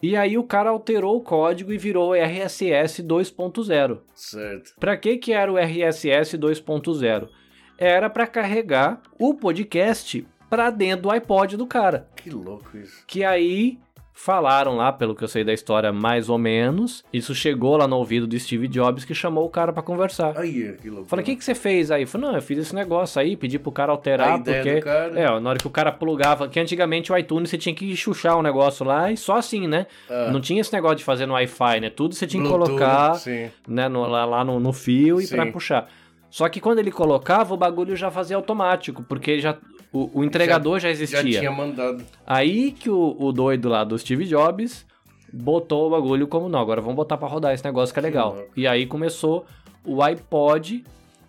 E 0.02 0.16
aí 0.16 0.38
o 0.38 0.44
cara 0.44 0.70
alterou 0.70 1.16
o 1.16 1.20
código 1.20 1.72
e 1.72 1.78
virou 1.78 2.14
RSS 2.14 3.02
2.0. 3.02 3.98
Certo. 4.14 4.74
Pra 4.80 4.96
que 4.96 5.18
que 5.18 5.32
era 5.32 5.52
o 5.52 5.58
RSS 5.58 6.38
2.0? 6.38 7.28
Era 7.76 8.08
pra 8.08 8.26
carregar 8.26 9.00
o 9.18 9.34
podcast 9.34 10.26
pra 10.48 10.70
dentro 10.70 11.02
do 11.02 11.10
iPod 11.10 11.56
do 11.56 11.66
cara. 11.66 12.08
Que 12.16 12.30
louco 12.30 12.76
isso. 12.76 13.04
Que 13.06 13.24
aí 13.24 13.78
falaram 14.24 14.76
lá, 14.76 14.92
pelo 14.92 15.14
que 15.14 15.24
eu 15.24 15.28
sei 15.28 15.42
da 15.42 15.52
história, 15.52 15.90
mais 15.92 16.28
ou 16.28 16.36
menos. 16.36 17.02
Isso 17.12 17.34
chegou 17.34 17.76
lá 17.76 17.88
no 17.88 17.96
ouvido 17.96 18.26
do 18.26 18.38
Steve 18.38 18.68
Jobs 18.68 19.04
que 19.04 19.14
chamou 19.14 19.46
o 19.46 19.48
cara 19.48 19.72
pra 19.72 19.82
conversar. 19.82 20.36
Aí, 20.36 20.76
que 20.80 20.90
louco. 20.90 21.08
Falei, 21.08 21.22
o 21.22 21.26
que, 21.26 21.36
que 21.36 21.44
você 21.44 21.54
fez 21.54 21.90
aí? 21.90 22.04
Falei, 22.04 22.28
não, 22.28 22.34
eu 22.36 22.42
fiz 22.42 22.58
esse 22.58 22.74
negócio 22.74 23.20
aí, 23.20 23.36
pedi 23.36 23.58
pro 23.58 23.72
cara 23.72 23.92
A 23.92 23.94
alterar, 23.94 24.38
ideia 24.38 24.62
porque. 24.62 24.80
cara. 24.82 25.18
É, 25.18 25.40
na 25.40 25.50
hora 25.50 25.58
que 25.58 25.66
o 25.66 25.70
cara 25.70 25.90
plugava, 25.90 26.48
que 26.48 26.60
antigamente 26.60 27.10
o 27.12 27.16
iTunes 27.16 27.48
você 27.48 27.56
tinha 27.56 27.74
que 27.74 27.96
chuchar 27.96 28.36
o 28.36 28.42
negócio 28.42 28.84
lá 28.84 29.10
e 29.10 29.16
só 29.16 29.36
assim, 29.36 29.66
né? 29.66 29.86
Ah. 30.08 30.28
Não 30.30 30.40
tinha 30.40 30.60
esse 30.60 30.72
negócio 30.72 30.96
de 30.98 31.04
fazer 31.04 31.24
no 31.24 31.32
Wi-Fi, 31.34 31.80
né? 31.80 31.88
Tudo 31.90 32.14
você 32.14 32.26
tinha 32.26 32.42
que 32.42 32.48
Bluetooth, 32.48 32.68
colocar 32.78 33.14
Sim. 33.14 33.50
né, 33.66 33.88
no- 33.88 34.06
lá, 34.06 34.24
lá 34.26 34.44
no, 34.44 34.60
no 34.60 34.72
fio 34.72 35.20
e 35.20 35.26
pra 35.26 35.46
puxar. 35.46 35.88
Só 36.28 36.48
que 36.48 36.60
quando 36.60 36.78
ele 36.78 36.92
colocava, 36.92 37.52
o 37.52 37.56
bagulho 37.56 37.96
já 37.96 38.08
fazia 38.08 38.36
automático, 38.36 39.02
porque 39.02 39.40
já, 39.40 39.56
o, 39.92 40.20
o 40.20 40.24
entregador 40.24 40.78
já, 40.78 40.88
Já 40.88 40.92
existia. 40.92 41.38
tinha 41.40 41.50
mandado. 41.50 42.04
Aí 42.26 42.72
que 42.72 42.88
o, 42.88 43.16
o 43.18 43.32
doido 43.32 43.68
lá 43.68 43.84
do 43.84 43.98
Steve 43.98 44.24
Jobs 44.24 44.86
botou 45.32 45.86
o 45.86 45.90
bagulho 45.90 46.26
como, 46.26 46.48
não, 46.48 46.58
agora 46.60 46.80
vamos 46.80 46.96
botar 46.96 47.16
pra 47.16 47.28
rodar 47.28 47.52
esse 47.54 47.64
negócio 47.64 47.92
que 47.92 47.98
é 47.98 48.02
legal. 48.02 48.38
E 48.56 48.66
aí 48.66 48.86
começou 48.86 49.46
o 49.84 50.02
iPod, 50.02 50.84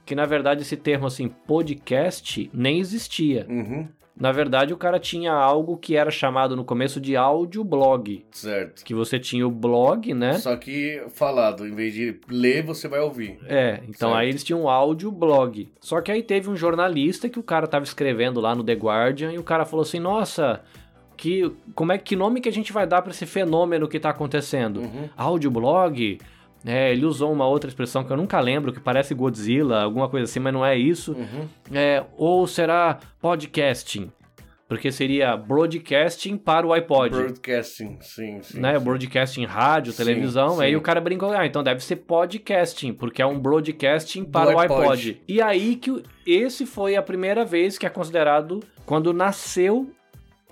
que 0.05 0.15
na 0.15 0.25
verdade 0.25 0.61
esse 0.61 0.75
termo 0.77 1.07
assim, 1.07 1.27
podcast, 1.27 2.49
nem 2.53 2.79
existia. 2.79 3.45
Uhum. 3.49 3.87
Na 4.21 4.31
verdade, 4.31 4.71
o 4.71 4.77
cara 4.77 4.99
tinha 4.99 5.33
algo 5.33 5.75
que 5.77 5.95
era 5.95 6.11
chamado 6.11 6.55
no 6.55 6.63
começo 6.63 7.01
de 7.01 7.15
audioblog. 7.15 8.23
Certo. 8.29 8.85
Que 8.85 8.93
você 8.93 9.17
tinha 9.17 9.47
o 9.47 9.49
blog, 9.49 10.13
né? 10.13 10.33
Só 10.33 10.55
que 10.55 11.01
falado, 11.09 11.67
em 11.67 11.73
vez 11.73 11.91
de 11.91 12.19
ler, 12.29 12.61
você 12.61 12.87
vai 12.87 12.99
ouvir. 12.99 13.39
É, 13.47 13.79
então 13.87 14.09
Certo. 14.09 14.13
aí 14.15 14.29
eles 14.29 14.43
tinham 14.43 14.61
um 14.61 14.69
áudio 14.69 15.11
blog. 15.11 15.67
Só 15.79 15.99
que 16.01 16.11
aí 16.11 16.21
teve 16.21 16.51
um 16.51 16.55
jornalista 16.55 17.27
que 17.27 17.39
o 17.39 17.43
cara 17.43 17.65
tava 17.65 17.83
escrevendo 17.83 18.39
lá 18.39 18.53
no 18.53 18.63
The 18.63 18.73
Guardian 18.73 19.31
e 19.33 19.39
o 19.39 19.43
cara 19.43 19.65
falou 19.65 19.81
assim: 19.81 19.99
"Nossa, 19.99 20.61
que 21.17 21.51
como 21.73 21.91
é 21.91 21.97
que 21.97 22.15
nome 22.15 22.41
que 22.41 22.49
a 22.49 22.53
gente 22.53 22.71
vai 22.71 22.85
dar 22.85 23.01
pra 23.01 23.09
esse 23.11 23.25
fenômeno 23.25 23.87
que 23.87 23.99
tá 23.99 24.11
acontecendo? 24.11 24.81
Uhum. 24.81 25.09
Audioblog?" 25.17 26.19
É, 26.65 26.91
ele 26.91 27.05
usou 27.05 27.31
uma 27.31 27.47
outra 27.47 27.69
expressão 27.69 28.03
que 28.03 28.11
eu 28.11 28.17
nunca 28.17 28.39
lembro, 28.39 28.71
que 28.71 28.79
parece 28.79 29.13
Godzilla, 29.15 29.81
alguma 29.83 30.07
coisa 30.07 30.25
assim, 30.25 30.39
mas 30.39 30.53
não 30.53 30.65
é 30.65 30.77
isso. 30.77 31.13
Uhum. 31.13 31.47
É, 31.73 32.03
ou 32.17 32.45
será 32.45 32.99
podcasting? 33.19 34.11
Porque 34.67 34.89
seria 34.89 35.35
broadcasting 35.35 36.37
para 36.37 36.65
o 36.65 36.71
iPod 36.71 37.13
Broadcasting, 37.13 37.97
sim, 37.99 38.41
sim. 38.41 38.59
né? 38.59 38.77
sim. 38.79 38.85
Broadcasting 38.85 39.43
rádio, 39.43 39.91
Sim, 39.91 39.97
televisão. 39.97 40.51
sim. 40.51 40.63
Aí 40.63 40.75
o 40.77 40.81
cara 40.81 41.01
brincou, 41.01 41.29
ah, 41.31 41.45
então 41.45 41.61
deve 41.61 41.83
ser 41.83 41.97
podcasting, 41.97 42.93
porque 42.93 43.21
é 43.21 43.25
um 43.25 43.37
broadcasting 43.37 44.23
para 44.23 44.55
o 44.55 44.59
iPod. 44.59 44.81
iPod. 44.83 45.21
E 45.27 45.41
aí 45.41 45.75
que 45.75 46.01
esse 46.25 46.65
foi 46.65 46.95
a 46.95 47.01
primeira 47.01 47.43
vez 47.43 47.77
que 47.77 47.85
é 47.85 47.89
considerado 47.89 48.61
quando 48.85 49.11
nasceu 49.11 49.91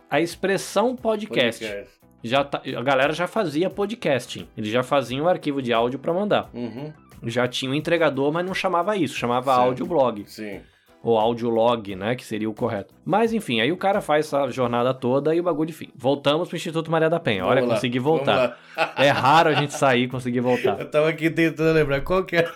a 0.10 0.20
expressão 0.20 0.98
podcast. 0.98 1.64
Podcast. 1.64 1.99
Já 2.24 2.44
tá- 2.44 2.62
a 2.78 2.82
galera 2.82 3.14
já 3.14 3.28
fazia 3.28 3.70
podcasting. 3.70 4.48
Eles 4.58 4.70
já 4.70 4.84
faziam 4.84 5.26
um 5.26 5.30
arquivo 5.30 5.62
de 5.62 5.72
áudio 5.74 6.00
para 6.00 6.14
mandar. 6.14 6.50
Uhum. 6.54 6.92
Já 7.24 7.48
tinha 7.48 7.72
um 7.72 7.74
entregador, 7.76 8.32
mas 8.32 8.46
não 8.46 8.54
chamava 8.54 8.96
isso, 8.96 9.16
chamava 9.16 9.54
Certo. 9.54 9.66
audioblog 9.68 10.24
Sim. 10.28 10.62
ou 11.04 11.18
audiolog, 11.18 11.96
né, 11.96 12.16
que 12.16 12.24
seria 12.26 12.50
o 12.50 12.54
correto. 12.54 12.94
Mas 13.06 13.34
enfim, 13.34 13.60
aí 13.62 13.72
o 13.72 13.78
cara 13.78 14.00
faz 14.02 14.26
essa 14.28 14.50
jornada 14.52 14.94
toda 14.94 15.34
e 15.36 15.40
o 15.40 15.44
bagulho 15.44 15.68
de 15.68 15.74
fim. 15.74 15.90
Voltamos 15.96 16.48
pro 16.48 16.56
Instituto 16.58 16.90
Maria 16.92 17.10
da 17.10 17.20
Penha. 17.20 17.46
Olha, 17.46 17.56
Vamos 17.56 17.70
lá, 17.70 17.76
consegui 17.76 18.00
voltar. 18.00 18.58
É 18.96 19.10
raro 19.10 19.50
a 19.50 19.54
gente 19.54 19.74
sair 19.74 20.04
e 20.04 20.08
conseguir 20.08 20.40
voltar. 20.40 20.80
Eu 20.80 20.90
tava 20.90 21.10
aqui 21.10 21.30
tentando 21.30 21.74
lembrar 21.74 22.02
qual 22.02 22.24
que 22.24 22.38
era. 22.38 22.52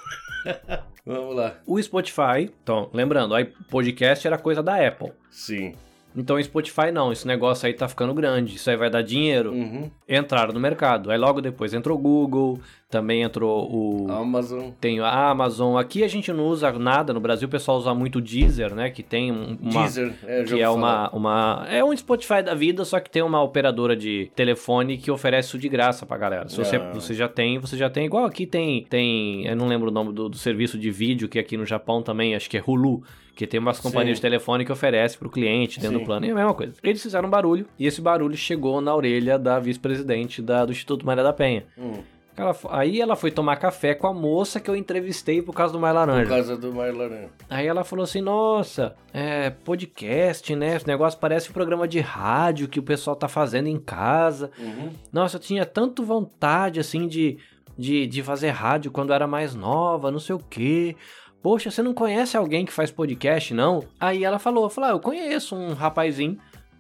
Vamos 1.06 1.36
lá. 1.36 1.56
O 1.68 1.82
Spotify, 1.82 2.50
então, 2.62 2.90
lembrando, 2.94 3.36
aí 3.36 3.46
podcast 3.70 4.26
era 4.26 4.38
coisa 4.38 4.64
da 4.64 4.76
Apple. 4.88 5.12
Sim. 5.30 5.74
Então 6.16 6.36
o 6.36 6.44
Spotify 6.44 6.92
não, 6.92 7.12
esse 7.12 7.26
negócio 7.28 7.66
aí 7.66 7.74
tá 7.74 7.88
ficando 7.88 8.14
grande, 8.14 8.56
isso 8.56 8.70
aí 8.70 8.78
vai 8.78 8.90
dar 8.90 9.02
dinheiro. 9.02 9.52
Uhum. 9.52 9.90
Entraram 10.08 10.54
no 10.54 10.60
mercado. 10.60 11.10
Aí 11.12 11.18
logo 11.18 11.42
depois 11.42 11.74
entrou 11.74 11.98
o 11.98 12.02
Google, 12.02 12.60
também 12.90 13.24
entrou 13.24 13.68
o 13.72 14.12
Amazon. 14.12 14.70
tem 14.80 15.00
a 15.00 15.30
Amazon. 15.30 15.78
Aqui 15.78 16.04
a 16.04 16.08
gente 16.08 16.32
não 16.32 16.46
usa 16.46 16.72
nada, 16.74 17.12
no 17.14 17.20
Brasil 17.20 17.48
o 17.48 17.52
pessoal 17.52 17.78
usa 17.78 17.94
muito 17.96 18.18
o 18.18 18.22
Deezer, 18.22 18.76
né, 18.76 18.92
que 18.92 19.02
tem 19.02 19.32
um- 19.32 19.58
uma 19.60 19.82
Deezer. 19.82 20.14
É, 20.26 20.44
que 20.44 20.62
é 20.62 20.70
uma, 20.70 21.10
uma. 21.10 21.66
É 21.70 21.84
um 21.84 21.96
Spotify 21.98 22.44
da 22.44 22.54
vida, 22.54 22.86
só 22.86 23.00
que 23.00 23.10
tem 23.10 23.24
uma 23.24 23.42
operadora 23.42 23.96
de 23.96 24.30
telefone 24.36 24.98
que 24.98 25.10
oferece 25.10 25.48
isso 25.50 25.58
de 25.58 25.68
graça 25.70 26.06
pra 26.06 26.18
galera. 26.18 26.48
Se 26.48 26.58
você, 26.58 26.76
Ah. 26.76 26.92
você 26.94 27.14
já 27.16 27.28
tem, 27.28 27.58
você 27.58 27.76
já 27.76 27.90
tem. 27.90 28.06
Igual 28.06 28.26
aqui 28.26 28.46
tem. 28.46 28.86
tem 28.88 29.46
eu 29.48 29.56
não 29.56 29.68
lembro 29.68 29.90
o 29.90 29.92
nome 29.94 30.14
do, 30.14 30.30
do 30.30 30.38
serviço 30.38 30.78
de 30.78 30.92
vídeo, 30.92 31.28
que 31.28 31.40
aqui 31.40 31.58
no 31.58 31.66
Japão 31.66 32.04
também, 32.04 32.36
acho 32.36 32.50
que 32.50 32.58
é 32.58 32.64
Hulu. 32.66 33.02
Que 33.36 33.48
tem 33.48 33.60
umas 33.60 33.80
companhias 33.80 34.18
Sim. 34.18 34.22
de 34.22 34.22
telefone 34.22 34.64
que 34.64 34.72
oferece 34.72 35.18
pro 35.18 35.30
cliente 35.30 35.80
dentro 35.80 35.98
Sim. 35.98 36.04
do 36.04 36.06
plano. 36.06 36.26
E 36.26 36.30
é 36.30 36.32
a 36.32 36.36
mesma 36.36 36.54
coisa. 36.54 36.74
Eles 36.84 37.02
fizeram 37.02 37.28
um 37.28 37.32
barulho 37.32 37.66
e 37.80 37.88
esse 37.88 38.00
barulho 38.00 38.38
chegou 38.38 38.80
na 38.80 38.94
orelha 38.96 39.40
da 39.40 39.60
vice-presidente 39.60 40.42
do 40.42 40.72
Instituto 40.72 41.06
Maria 41.06 41.24
da 41.24 41.34
Penha. 41.34 41.66
Hum, 41.78 41.94
Ela 42.38 42.56
aí 42.70 43.02
ela 43.02 43.16
foi 43.16 43.32
tomar 43.32 43.56
café 43.58 43.94
com 43.96 44.08
a 44.08 44.14
moça 44.14 44.60
que 44.60 44.70
eu 44.70 44.76
entrevistei 44.76 45.42
por 45.42 45.54
causa 45.54 45.74
do 45.74 45.80
por 45.80 45.92
Laranja. 45.92 46.30
causa 46.30 46.58
do 46.58 46.74
Mar 46.74 46.94
Laranja. 46.94 47.30
Aí 47.50 47.66
ela 47.68 47.84
falou 47.84 48.04
assim: 48.04 48.22
Nossa, 48.22 48.96
é 49.14 49.50
podcast, 49.50 50.56
né? 50.56 50.76
Esse 50.76 50.88
negócio 50.88 51.20
parece 51.20 51.50
um 51.50 51.54
programa 51.54 51.88
de 51.88 52.00
rádio 52.00 52.68
que 52.68 52.80
o 52.80 52.84
pessoal 52.84 53.16
tá 53.16 53.28
fazendo 53.28 53.68
em 53.68 53.80
casa. 53.80 54.52
Uhum. 54.60 54.90
Nossa, 55.12 55.38
eu 55.38 55.42
tinha 55.42 55.66
tanto 55.66 56.04
vontade, 56.04 56.80
assim, 56.80 57.08
de 57.08 57.38
de, 57.78 58.06
de 58.06 58.22
fazer 58.22 58.50
rádio 58.50 58.92
quando 58.92 59.14
era 59.14 59.26
mais 59.26 59.56
nova, 59.56 60.12
não 60.12 60.20
sei 60.20 60.36
o 60.36 60.40
quê. 60.40 60.96
Poxa, 61.44 61.70
você 61.70 61.84
não 61.84 61.94
conhece 61.94 62.38
alguém 62.38 62.66
que 62.66 62.72
faz 62.72 62.90
podcast, 62.90 63.54
não? 63.54 63.84
Aí 64.00 64.24
ela 64.24 64.40
falou, 64.40 64.70
falou, 64.70 64.90
ah, 64.90 64.94
eu 64.94 65.00
conheço 65.02 65.54
um 65.54 65.74
rapazinho 65.74 66.38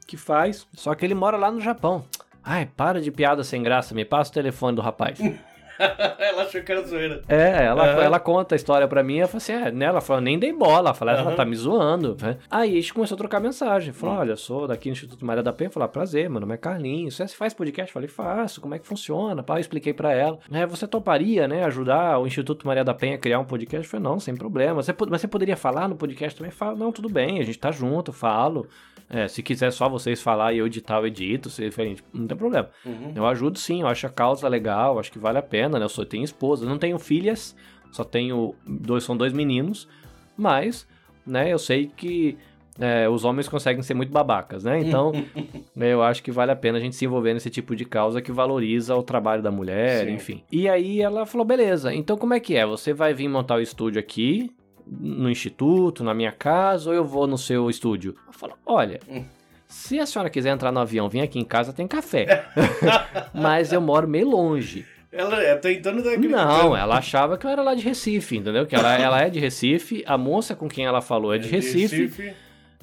que 0.07 0.15
faz, 0.15 0.65
só 0.73 0.95
que 0.95 1.03
ele 1.05 1.13
mora 1.13 1.35
lá 1.35 1.51
no 1.51 1.59
Japão. 1.59 2.05
Ai, 2.41 2.65
para 2.65 3.01
de 3.01 3.11
piada 3.11 3.43
sem 3.43 3.61
graça, 3.61 3.93
me 3.93 4.05
passa 4.05 4.31
o 4.31 4.33
telefone 4.33 4.77
do 4.77 4.81
rapaz. 4.81 5.19
ela 6.19 6.43
achou 6.43 6.61
que 6.61 6.71
era 6.71 6.81
zoeira. 6.85 7.21
É, 7.27 7.65
ela, 7.65 7.91
Aham. 7.93 8.01
ela 8.03 8.19
conta 8.19 8.55
a 8.55 8.57
história 8.57 8.87
pra 8.87 9.03
mim, 9.03 9.17
eu 9.17 9.27
falei 9.27 9.37
assim, 9.37 9.53
é, 9.53 9.71
né? 9.71 9.85
Ela 9.85 10.01
falou, 10.01 10.21
nem 10.21 10.37
dei 10.39 10.53
bola, 10.53 10.89
ela 10.89 10.93
falou, 10.93 11.13
ela 11.13 11.23
Aham. 11.23 11.35
tá 11.35 11.45
me 11.45 11.55
zoando. 11.55 12.17
né? 12.21 12.37
Aí 12.49 12.71
a 12.71 12.75
gente 12.75 12.93
começou 12.93 13.15
a 13.15 13.17
trocar 13.17 13.39
mensagem, 13.39 13.93
falou, 13.93 14.15
olha, 14.17 14.35
sou 14.35 14.67
daqui 14.67 14.89
no 14.89 14.93
Instituto 14.93 15.25
Maria 15.25 15.43
da 15.43 15.53
Penha, 15.53 15.69
falou, 15.69 15.85
ah, 15.85 15.89
prazer, 15.89 16.29
meu 16.29 16.39
nome 16.39 16.53
é 16.53 16.57
Carlinhos, 16.57 17.15
você 17.15 17.27
faz 17.29 17.53
podcast? 17.53 17.89
Eu 17.89 17.93
falei, 17.93 18.09
faço, 18.09 18.61
como 18.61 18.75
é 18.75 18.79
que 18.79 18.87
funciona? 18.87 19.43
Pá, 19.43 19.55
eu 19.55 19.59
expliquei 19.59 19.93
pra 19.93 20.13
ela. 20.13 20.39
É, 20.51 20.65
você 20.65 20.87
toparia, 20.87 21.47
né, 21.47 21.63
ajudar 21.65 22.19
o 22.19 22.27
Instituto 22.27 22.65
Maria 22.65 22.83
da 22.83 22.93
Penha 22.93 23.15
a 23.15 23.17
criar 23.17 23.39
um 23.39 23.45
podcast? 23.45 23.85
Eu 23.85 23.91
falei, 23.91 24.03
não, 24.03 24.19
sem 24.19 24.35
problema. 24.35 24.81
Você, 24.81 24.93
mas 25.09 25.21
você 25.21 25.27
poderia 25.27 25.57
falar 25.57 25.87
no 25.87 25.95
podcast 25.95 26.37
também? 26.37 26.51
Fala, 26.51 26.75
não, 26.75 26.91
tudo 26.91 27.09
bem, 27.09 27.39
a 27.39 27.43
gente 27.43 27.59
tá 27.59 27.71
junto, 27.71 28.09
eu 28.09 28.13
falo. 28.13 28.67
É, 29.09 29.27
se 29.27 29.43
quiser 29.43 29.71
só 29.71 29.87
vocês 29.89 30.21
falar 30.21 30.53
e 30.53 30.57
eu 30.57 30.65
editar, 30.65 30.97
eu 30.97 31.05
edito, 31.05 31.49
se, 31.49 31.69
não 32.13 32.25
tem 32.25 32.37
problema. 32.37 32.69
Uhum. 32.85 33.11
Eu 33.15 33.27
ajudo 33.27 33.59
sim, 33.59 33.81
eu 33.81 33.87
acho 33.87 34.07
a 34.07 34.09
causa 34.09 34.47
legal, 34.47 34.97
acho 34.97 35.11
que 35.11 35.19
vale 35.19 35.37
a 35.37 35.41
pena, 35.41 35.72
né? 35.79 35.85
Eu 35.85 35.89
só 35.89 36.05
tenho 36.05 36.23
esposa, 36.23 36.65
não 36.65 36.77
tenho 36.77 36.97
filhas, 36.99 37.55
só 37.91 38.03
tenho 38.03 38.55
dois, 38.65 39.03
são 39.03 39.15
dois 39.15 39.31
meninos, 39.31 39.87
mas, 40.35 40.87
né, 41.25 41.53
eu 41.53 41.59
sei 41.59 41.91
que 41.95 42.37
é, 42.79 43.07
os 43.07 43.23
homens 43.23 43.47
conseguem 43.47 43.83
ser 43.83 43.93
muito 43.93 44.11
babacas, 44.11 44.63
né? 44.63 44.79
Então, 44.79 45.11
né, 45.75 45.93
eu 45.93 46.01
acho 46.01 46.23
que 46.23 46.31
vale 46.31 46.51
a 46.51 46.55
pena 46.55 46.79
a 46.79 46.81
gente 46.81 46.95
se 46.95 47.05
envolver 47.05 47.33
nesse 47.33 47.49
tipo 47.49 47.75
de 47.75 47.85
causa 47.85 48.21
que 48.21 48.31
valoriza 48.31 48.95
o 48.95 49.03
trabalho 49.03 49.43
da 49.43 49.51
mulher, 49.51 50.07
Sim. 50.07 50.13
enfim. 50.13 50.43
E 50.51 50.67
aí 50.67 51.01
ela 51.01 51.25
falou, 51.25 51.45
beleza, 51.45 51.93
então 51.93 52.17
como 52.17 52.33
é 52.33 52.39
que 52.39 52.55
é? 52.55 52.65
Você 52.65 52.93
vai 52.93 53.13
vir 53.13 53.27
montar 53.27 53.55
o 53.55 53.61
estúdio 53.61 53.99
aqui, 53.99 54.51
no 54.85 55.29
instituto, 55.29 56.03
na 56.03 56.13
minha 56.13 56.31
casa, 56.31 56.89
ou 56.89 56.95
eu 56.95 57.05
vou 57.05 57.27
no 57.27 57.37
seu 57.37 57.69
estúdio? 57.69 58.15
Eu 58.27 58.33
falo, 58.33 58.53
olha... 58.65 58.99
Hum. 59.09 59.23
Se 59.65 59.99
a 59.99 60.05
senhora 60.05 60.29
quiser 60.29 60.51
entrar 60.51 60.71
no 60.71 60.79
avião, 60.79 61.09
vir 61.09 61.21
aqui 61.21 61.39
em 61.39 61.43
casa, 61.43 61.73
tem 61.73 61.87
café. 61.87 62.45
Mas 63.33 63.73
eu 63.73 63.81
moro 63.81 64.07
meio 64.07 64.29
longe. 64.29 64.85
Ela 65.13 65.43
é 65.43 65.55
tentando 65.55 66.03
dar 66.03 66.17
Não, 66.17 66.75
ela 66.75 66.97
achava 66.97 67.37
que 67.37 67.45
eu 67.45 67.51
era 67.51 67.61
lá 67.61 67.75
de 67.75 67.83
Recife, 67.83 68.37
entendeu? 68.37 68.65
Que 68.65 68.75
ela, 68.75 68.95
ela 68.97 69.21
é 69.21 69.29
de 69.29 69.39
Recife, 69.39 70.03
a 70.07 70.17
moça 70.17 70.55
com 70.55 70.67
quem 70.67 70.85
ela 70.85 71.01
falou 71.01 71.33
é 71.33 71.37
de 71.37 71.47
Recife. 71.47 72.33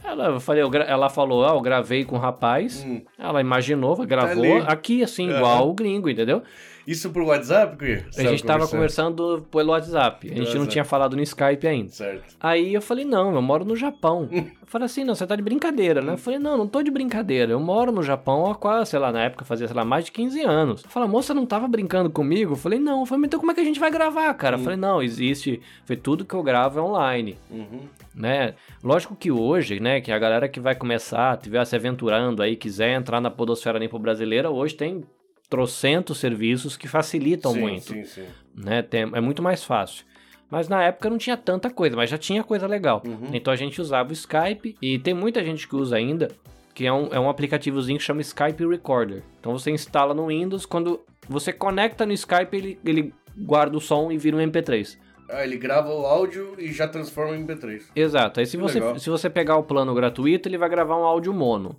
Ela, 0.03 0.27
eu 0.29 0.41
falei, 0.41 0.63
eu 0.63 0.71
ela 0.73 1.11
falou, 1.11 1.45
ah, 1.45 1.51
eu 1.51 1.61
gravei 1.61 2.05
com 2.05 2.17
o 2.17 2.19
rapaz. 2.19 2.85
Hum. 2.87 3.03
Ela 3.19 3.41
imaginou, 3.41 3.97
gravou 4.07 4.57
ali. 4.59 4.65
aqui, 4.67 5.03
assim, 5.03 5.29
igual 5.29 5.69
o 5.69 5.75
gringo, 5.75 6.09
entendeu? 6.09 6.43
Isso 6.87 7.11
por 7.11 7.23
WhatsApp, 7.23 7.77
Cria? 7.77 8.07
A 8.17 8.23
gente 8.23 8.45
tava 8.45 8.67
conversando 8.67 9.47
pelo 9.51 9.71
WhatsApp. 9.71 10.31
A 10.31 10.35
gente 10.35 10.57
não 10.57 10.67
tinha 10.67 10.85
falado 10.85 11.17
no 11.17 11.23
Skype 11.23 11.67
ainda. 11.67 11.91
Certo. 11.91 12.37
Aí 12.41 12.75
eu 12.75 12.83
falei, 12.83 13.05
não, 13.05 13.35
eu 13.35 13.43
moro 13.43 13.65
no 13.65 13.77
Japão. 13.77 14.29
eu 14.33 14.47
falei 14.67 14.87
assim, 14.87 15.05
não, 15.05 15.15
você 15.15 15.27
tá 15.27 15.37
de 15.37 15.43
brincadeira, 15.43 16.01
né? 16.01 16.15
Eu 16.15 16.19
falei, 16.19 16.39
não, 16.39 16.57
não 16.57 16.67
tô 16.67 16.83
de 16.83 16.91
brincadeira. 16.91 17.53
Eu 17.53 17.61
moro 17.61 17.93
no 17.93 18.03
Japão 18.03 18.51
há 18.51 18.55
quase, 18.55 18.91
sei 18.91 18.99
lá, 18.99 19.13
na 19.13 19.25
época 19.25 19.45
fazia, 19.45 19.67
sei 19.67 19.77
lá, 19.77 19.85
mais 19.85 20.05
de 20.07 20.13
15 20.13 20.41
anos. 20.43 20.85
Eu 20.85 20.91
falei, 20.91 21.09
a 21.09 21.13
moça 21.13 21.35
não 21.35 21.47
tava 21.47 21.69
brincando 21.69 22.11
comigo? 22.11 22.53
Eu 22.53 22.57
falei, 22.57 22.79
não. 22.79 23.01
Eu 23.01 23.07
falei, 23.07 23.27
então 23.27 23.39
como 23.39 23.53
é 23.53 23.55
que 23.55 23.61
a 23.61 23.65
gente 23.65 23.81
vai 23.81 23.91
gravar, 23.91 24.33
cara? 24.35 24.57
Eu 24.57 24.61
falei, 24.61 24.77
não, 24.79 25.03
existe. 25.03 25.61
Foi 25.85 25.97
tudo 25.97 26.25
que 26.25 26.35
eu 26.35 26.43
gravo 26.43 26.79
é 26.79 26.83
online 26.83 27.37
Uhum. 27.51 27.81
né? 28.15 28.55
Lógico 28.83 29.15
que 29.15 29.31
hoje, 29.31 29.81
né, 29.81 30.01
que 30.01 30.11
a 30.13 30.19
galera 30.19 30.49
que 30.49 30.61
vai 30.61 30.75
começar, 30.75 31.37
estiver 31.37 31.65
se 31.65 31.77
aventurando 31.77 32.43
aí, 32.43 32.57
quiser 32.57 32.93
entrar 32.95 33.21
na 33.21 33.31
podosfera 33.31 33.79
limpa 33.79 33.99
brasileira, 33.99 34.51
hoje 34.51 34.75
tem 34.75 35.05
trocentos 35.51 36.19
serviços 36.19 36.77
que 36.77 36.87
facilitam 36.89 37.53
sim, 37.53 37.61
muito, 37.61 37.93
Sim, 37.93 38.05
sim. 38.05 38.25
né? 38.55 38.81
Tem, 38.83 39.03
é 39.03 39.21
muito 39.21 39.43
mais 39.43 39.65
fácil. 39.65 40.07
Mas 40.49 40.69
na 40.69 40.83
época 40.83 41.11
não 41.11 41.19
tinha 41.19 41.37
tanta 41.37 41.69
coisa, 41.71 41.95
mas 41.97 42.09
já 42.09 42.17
tinha 42.17 42.43
coisa 42.43 42.67
legal. 42.67 43.03
Uhum. 43.05 43.31
Então 43.33 43.53
a 43.53 43.57
gente 43.57 43.81
usava 43.81 44.11
o 44.11 44.13
Skype 44.13 44.77
e 44.81 44.99
tem 44.99 45.13
muita 45.13 45.45
gente 45.45 45.69
que 45.69 45.77
usa 45.77 45.97
ainda, 45.97 46.29
que 46.75 46.87
é 46.87 46.93
um, 46.93 47.09
é 47.13 47.21
um 47.21 47.29
aplicativozinho 47.29 47.99
que 47.99 48.05
chama 48.05 48.21
Skype 48.21 48.67
Recorder. 48.67 49.23
Então 49.39 49.53
você 49.57 49.71
instala 49.71 50.15
no 50.15 50.27
Windows, 50.27 50.65
quando 50.67 51.01
você 51.29 51.53
conecta 51.53 52.07
no 52.07 52.13
Skype, 52.13 52.57
ele, 52.57 52.79
ele 52.85 53.15
guarda 53.37 53.77
o 53.77 53.81
som 53.81 54.11
e 54.11 54.19
vira 54.19 54.37
um 54.37 54.41
MP3. 54.41 54.97
Ah, 55.29 55.45
ele 55.45 55.57
grava 55.57 55.89
o 55.95 56.05
áudio 56.05 56.57
e 56.59 56.73
já 56.73 56.89
transforma 56.89 57.37
em 57.37 57.47
MP3. 57.47 57.83
Exato. 57.95 58.41
Aí 58.41 58.47
se 58.47 58.57
Que 58.57 58.63
você, 58.63 58.81
legal. 58.81 58.99
se 58.99 59.09
você 59.09 59.31
pegar 59.31 59.57
o 59.57 59.63
plano 59.63 59.95
gratuito, 59.95 60.49
ele 60.49 60.59
vai 60.59 60.69
gravar 60.69 60.97
um 60.97 61.05
áudio 61.05 61.33
mono, 61.33 61.77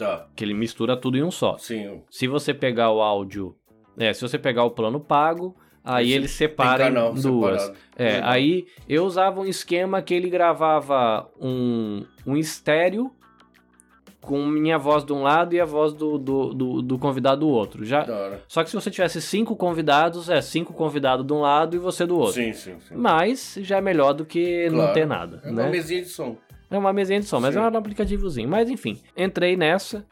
Tá. 0.00 0.26
que 0.34 0.44
ele 0.44 0.54
mistura 0.54 0.96
tudo 0.96 1.16
em 1.18 1.22
um 1.22 1.30
só. 1.30 1.56
Sim. 1.58 2.02
Se 2.10 2.26
você 2.26 2.52
pegar 2.54 2.90
o 2.90 3.00
áudio, 3.00 3.54
é, 3.98 4.12
se 4.12 4.22
você 4.22 4.38
pegar 4.38 4.64
o 4.64 4.70
plano 4.70 4.98
pago, 4.98 5.54
aí 5.84 6.06
Esse 6.08 6.14
ele 6.14 6.28
separa 6.28 6.84
canal 6.84 7.12
em 7.16 7.20
duas. 7.20 7.60
separado. 7.62 7.78
É, 7.96 8.20
aí 8.22 8.66
eu 8.88 9.04
usava 9.04 9.40
um 9.40 9.44
esquema 9.46 10.00
que 10.02 10.14
ele 10.14 10.30
gravava 10.30 11.28
um, 11.40 12.04
um 12.26 12.36
estéreo 12.36 13.10
com 14.20 14.44
minha 14.46 14.76
voz 14.76 15.02
de 15.02 15.12
um 15.14 15.22
lado 15.22 15.54
e 15.54 15.60
a 15.60 15.64
voz 15.64 15.94
do, 15.94 16.18
do, 16.18 16.52
do, 16.52 16.82
do 16.82 16.98
convidado 16.98 17.40
do 17.40 17.48
outro. 17.48 17.84
Já, 17.86 18.06
só 18.46 18.62
que 18.62 18.68
se 18.68 18.76
você 18.76 18.90
tivesse 18.90 19.20
cinco 19.22 19.56
convidados, 19.56 20.28
é 20.28 20.42
cinco 20.42 20.74
convidados 20.74 21.26
de 21.26 21.32
um 21.32 21.40
lado 21.40 21.74
e 21.74 21.78
você 21.78 22.04
do 22.04 22.18
outro. 22.18 22.34
Sim, 22.34 22.52
sim, 22.52 22.78
sim. 22.80 22.94
Mas 22.94 23.56
já 23.62 23.78
é 23.78 23.80
melhor 23.80 24.12
do 24.12 24.26
que 24.26 24.68
não 24.68 24.76
Claro. 24.80 24.92
ter 24.92 25.06
nada, 25.06 25.40
É 25.42 25.50
né? 25.50 25.62
uma 25.62 25.70
mesinha 25.70 26.02
de 26.02 26.08
som. 26.08 26.36
É 26.70 26.78
uma 26.78 26.92
mesinha 26.92 27.20
de 27.20 27.26
som, 27.26 27.40
mas 27.40 27.54
Sim. 27.54 27.60
é 27.60 27.62
um 27.62 27.76
aplicativozinho. 27.76 28.48
Mas 28.48 28.70
enfim, 28.70 29.00
entrei 29.16 29.56
nessa, 29.56 30.06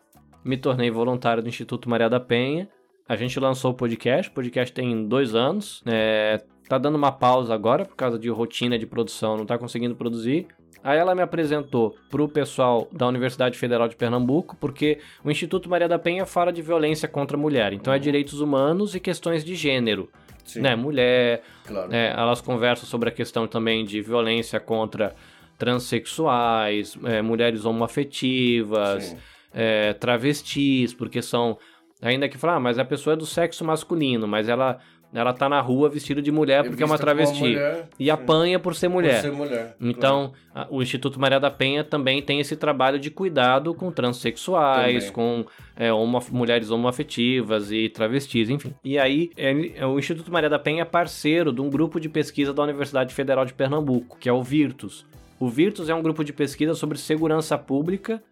me 0.45 0.57
tornei 0.57 0.91
voluntário 0.91 1.43
do 1.43 1.49
Instituto 1.49 1.89
Maria 1.89 2.09
da 2.09 2.19
Penha. 2.19 2.69
A 3.09 3.17
gente 3.17 3.39
lançou 3.39 3.71
o 3.71 3.75
podcast, 3.75 4.31
o 4.31 4.35
podcast 4.35 4.75
tem 4.75 5.07
dois 5.07 5.35
anos. 5.35 5.83
É, 5.87 6.43
tá 6.69 6.77
dando 6.77 6.97
uma 6.97 7.13
pausa 7.13 7.55
agora 7.55 7.85
por 7.85 7.97
causa 7.97 8.19
de 8.19 8.29
rotina 8.29 8.79
de 8.79 8.87
produção, 8.87 9.37
não 9.37 9.47
tá 9.47 9.57
conseguindo 9.57 9.95
produzir. 9.95 10.47
Aí 10.83 10.99
ela 10.99 11.15
me 11.15 11.23
apresentou 11.23 11.97
pro 12.09 12.29
pessoal 12.29 12.89
da 12.93 13.07
Universidade 13.07 13.59
Federal 13.59 13.89
de 13.89 13.97
Pernambuco, 13.97 14.57
porque 14.57 14.99
o 15.25 15.31
Instituto 15.31 15.69
Maria 15.69 15.89
da 15.89 15.99
Penha 15.99 16.25
fala 16.25 16.53
de 16.53 16.63
violência 16.63 17.09
contra 17.09 17.37
a 17.37 17.41
mulher. 17.41 17.73
Então 17.73 17.93
é 17.93 17.99
direitos 17.99 18.41
humanos 18.41 18.95
e 18.95 19.01
questões 19.01 19.45
de 19.45 19.55
gênero. 19.55 20.09
Sim, 20.45 20.61
Né? 20.61 20.77
Mulher, 20.77 21.43
claro. 21.67 21.93
é, 21.93 22.15
elas 22.17 22.41
conversam 22.41 22.87
sobre 22.87 23.09
a 23.09 23.13
questão 23.13 23.47
também 23.47 23.85
de 23.85 24.01
violência 24.01 24.59
contra 24.59 25.15
transexuais, 25.59 26.97
é, 27.05 27.21
mulheres 27.21 27.65
homoafetivas, 27.65 29.17
é, 29.53 29.93
travestis, 29.95 30.95
porque 30.95 31.21
são. 31.23 31.59
Ainda 32.01 32.29
que 32.29 32.39
falar, 32.39 32.55
ah, 32.57 32.61
mas 32.61 32.79
a 32.79 32.85
pessoa 32.85 33.15
é 33.15 33.17
do 33.17 33.27
sexo 33.27 33.65
masculino, 33.65 34.29
mas 34.29 34.49
ela, 34.49 34.79
ela 35.13 35.33
tá 35.33 35.49
na 35.49 35.61
rua 35.61 35.89
vestida 35.89 36.23
de 36.23 36.31
mulher 36.31 36.63
porque 36.63 36.81
é 36.81 36.87
uma 36.87 36.97
travesti. 36.97 37.41
mulher, 37.41 37.89
e 37.99 38.09
apanha 38.09 38.61
por 38.61 38.73
ser 38.77 38.87
mulher. 38.87 39.17
Por 39.17 39.21
ser 39.23 39.33
mulher. 39.33 39.77
Então, 39.81 40.33
a- 40.55 40.69
o 40.71 40.81
Instituto 40.81 41.19
Maria 41.19 41.41
da 41.41 41.51
Penha 41.51 41.83
também 41.83 42.23
tem 42.23 42.39
esse 42.39 42.55
trabalho 42.55 43.01
de 43.01 43.11
cuidado 43.11 43.75
com 43.75 43.91
transexuais, 43.91 45.11
Também. 45.11 45.13
com 45.13 45.45
é, 45.77 45.93
homo- 45.93 46.23
mulheres 46.31 46.71
homoafetivas 46.71 47.73
e 47.73 47.89
travestis, 47.89 48.49
enfim. 48.49 48.73
E 48.85 48.97
aí, 48.97 49.31
ele- 49.37 49.73
é, 49.77 49.85
o 49.85 49.99
Instituto 49.99 50.31
Maria 50.31 50.49
da 50.49 50.59
Penha 50.59 50.83
é 50.83 50.85
parceiro 50.85 51.53
de 51.53 51.61
um 51.61 51.69
grupo 51.69 51.99
de 51.99 52.09
pesquisa 52.09 52.55
da 52.55 52.63
Universidade 52.63 53.13
Federal 53.13 53.45
de 53.45 53.55
Pernambuco, 53.55 54.17
que 54.21 54.29
é 54.29 54.33
o 54.33 54.41
Virtus. 54.43 55.05
O 55.41 55.49
Virtus 55.49 55.89
é 55.89 55.95
um 55.95 56.03
grupo 56.03 56.25
de 56.25 56.33
pesquisa 56.33 56.75
sobre 56.75 56.99
segurança 56.99 57.57
pública 57.57 58.23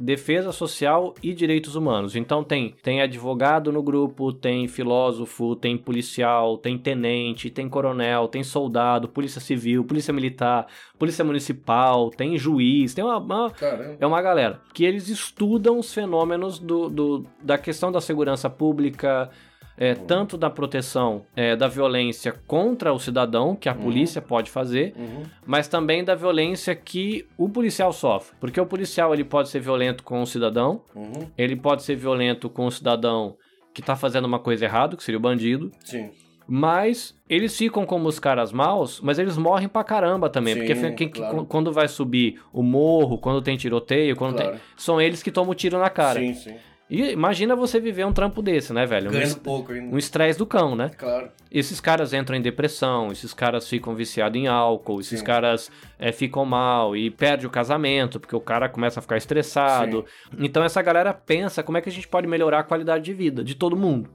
defesa 0.00 0.50
social 0.50 1.14
e 1.22 1.32
direitos 1.32 1.76
humanos. 1.76 2.16
Então 2.16 2.42
tem 2.42 2.74
tem 2.82 3.00
advogado 3.00 3.70
no 3.72 3.82
grupo, 3.82 4.32
tem 4.32 4.66
filósofo, 4.66 5.54
tem 5.54 5.76
policial, 5.76 6.58
tem 6.58 6.76
tenente, 6.78 7.48
tem 7.50 7.68
coronel, 7.68 8.26
tem 8.28 8.42
soldado, 8.42 9.08
polícia 9.08 9.40
civil, 9.40 9.84
polícia 9.84 10.12
militar, 10.12 10.66
polícia 10.98 11.24
municipal, 11.24 12.10
tem 12.10 12.36
juiz, 12.36 12.92
tem 12.94 13.04
uma, 13.04 13.18
uma- 13.18 13.52
é 14.00 14.06
uma 14.06 14.20
galera 14.22 14.60
que 14.72 14.84
eles 14.84 15.08
estudam 15.08 15.78
os 15.78 15.92
fenômenos 15.94 16.58
do, 16.58 16.88
do- 16.88 17.26
da 17.42 17.56
questão 17.58 17.90
da 17.92 18.00
segurança 18.00 18.48
pública, 18.50 19.30
é, 19.76 19.94
tanto 19.94 20.36
da 20.38 20.48
proteção 20.48 21.24
é, 21.34 21.56
da 21.56 21.66
violência 21.68 22.32
contra 22.46 22.92
o 22.92 22.98
cidadão, 22.98 23.56
que 23.56 23.68
a 23.68 23.74
polícia 23.74 24.22
pode 24.22 24.50
fazer, 24.50 24.94
Uhum. 24.96 25.22
mas 25.46 25.66
também 25.68 26.04
da 26.04 26.14
violência 26.14 26.74
que 26.76 27.26
o 27.36 27.48
policial 27.48 27.92
sofre. 27.92 28.36
Porque 28.38 28.60
o 28.60 28.66
policial 28.66 29.12
ele 29.12 29.24
pode 29.24 29.48
ser 29.48 29.60
violento 29.60 30.02
com 30.04 30.22
o 30.22 30.26
cidadão, 30.26 30.82
Uhum. 30.94 31.28
ele 31.36 31.56
pode 31.56 31.82
ser 31.82 31.96
violento 31.96 32.48
com 32.48 32.66
o 32.66 32.70
cidadão 32.70 33.36
que 33.72 33.82
tá 33.82 33.96
fazendo 33.96 34.26
uma 34.26 34.38
coisa 34.38 34.64
errada, 34.64 34.96
que 34.96 35.02
seria 35.02 35.18
o 35.18 35.20
bandido, 35.20 35.72
Sim. 35.84 36.10
mas 36.46 37.16
eles 37.28 37.56
ficam 37.56 37.84
como 37.84 38.06
os 38.06 38.18
caras 38.20 38.52
maus, 38.52 39.00
mas 39.00 39.18
eles 39.18 39.36
morrem 39.36 39.66
pra 39.68 39.82
caramba 39.82 40.28
também. 40.30 40.54
Sim, 40.54 40.60
porque 40.60 40.90
quem- 40.92 41.08
claro. 41.08 41.44
quando 41.46 41.72
vai 41.72 41.88
subir 41.88 42.40
o 42.52 42.62
morro, 42.62 43.18
quando 43.18 43.42
tem 43.42 43.56
tiroteio, 43.56 44.14
quando 44.14 44.36
Claro. 44.36 44.52
tem. 44.52 44.60
São 44.76 45.00
eles 45.00 45.22
que 45.22 45.32
tomam 45.32 45.50
o 45.50 45.54
tiro 45.54 45.78
na 45.78 45.90
cara. 45.90 46.20
Sim, 46.20 46.34
sim. 46.34 46.54
E 46.90 47.12
imagina 47.12 47.56
você 47.56 47.80
viver 47.80 48.04
um 48.04 48.12
trampo 48.12 48.42
desse, 48.42 48.72
né, 48.72 48.84
velho? 48.84 49.08
Um 49.08 49.12
Ganhando 49.12 49.28
es- 49.28 49.34
pouco 49.34 49.72
ainda. 49.72 49.94
Um 49.94 49.98
estresse 49.98 50.38
do 50.38 50.44
cão, 50.44 50.76
né? 50.76 50.90
Claro. 50.96 51.30
Esses 51.50 51.80
caras 51.80 52.12
entram 52.12 52.36
em 52.36 52.42
depressão, 52.42 53.10
esses 53.10 53.32
caras 53.32 53.66
ficam 53.68 53.94
viciados 53.94 54.38
em 54.38 54.46
álcool, 54.46 55.00
esses 55.00 55.20
Sim. 55.20 55.24
caras 55.24 55.70
é, 55.98 56.12
ficam 56.12 56.44
mal 56.44 56.94
e 56.94 57.10
perde 57.10 57.46
o 57.46 57.50
casamento, 57.50 58.20
porque 58.20 58.36
o 58.36 58.40
cara 58.40 58.68
começa 58.68 59.00
a 59.00 59.02
ficar 59.02 59.16
estressado. 59.16 60.04
Então 60.38 60.62
essa 60.62 60.82
galera 60.82 61.14
pensa 61.14 61.62
como 61.62 61.78
é 61.78 61.80
que 61.80 61.88
a 61.88 61.92
gente 61.92 62.06
pode 62.06 62.26
melhorar 62.26 62.58
a 62.60 62.64
qualidade 62.64 63.02
de 63.04 63.14
vida 63.14 63.42
de 63.42 63.54
todo 63.54 63.74
mundo. 63.76 64.10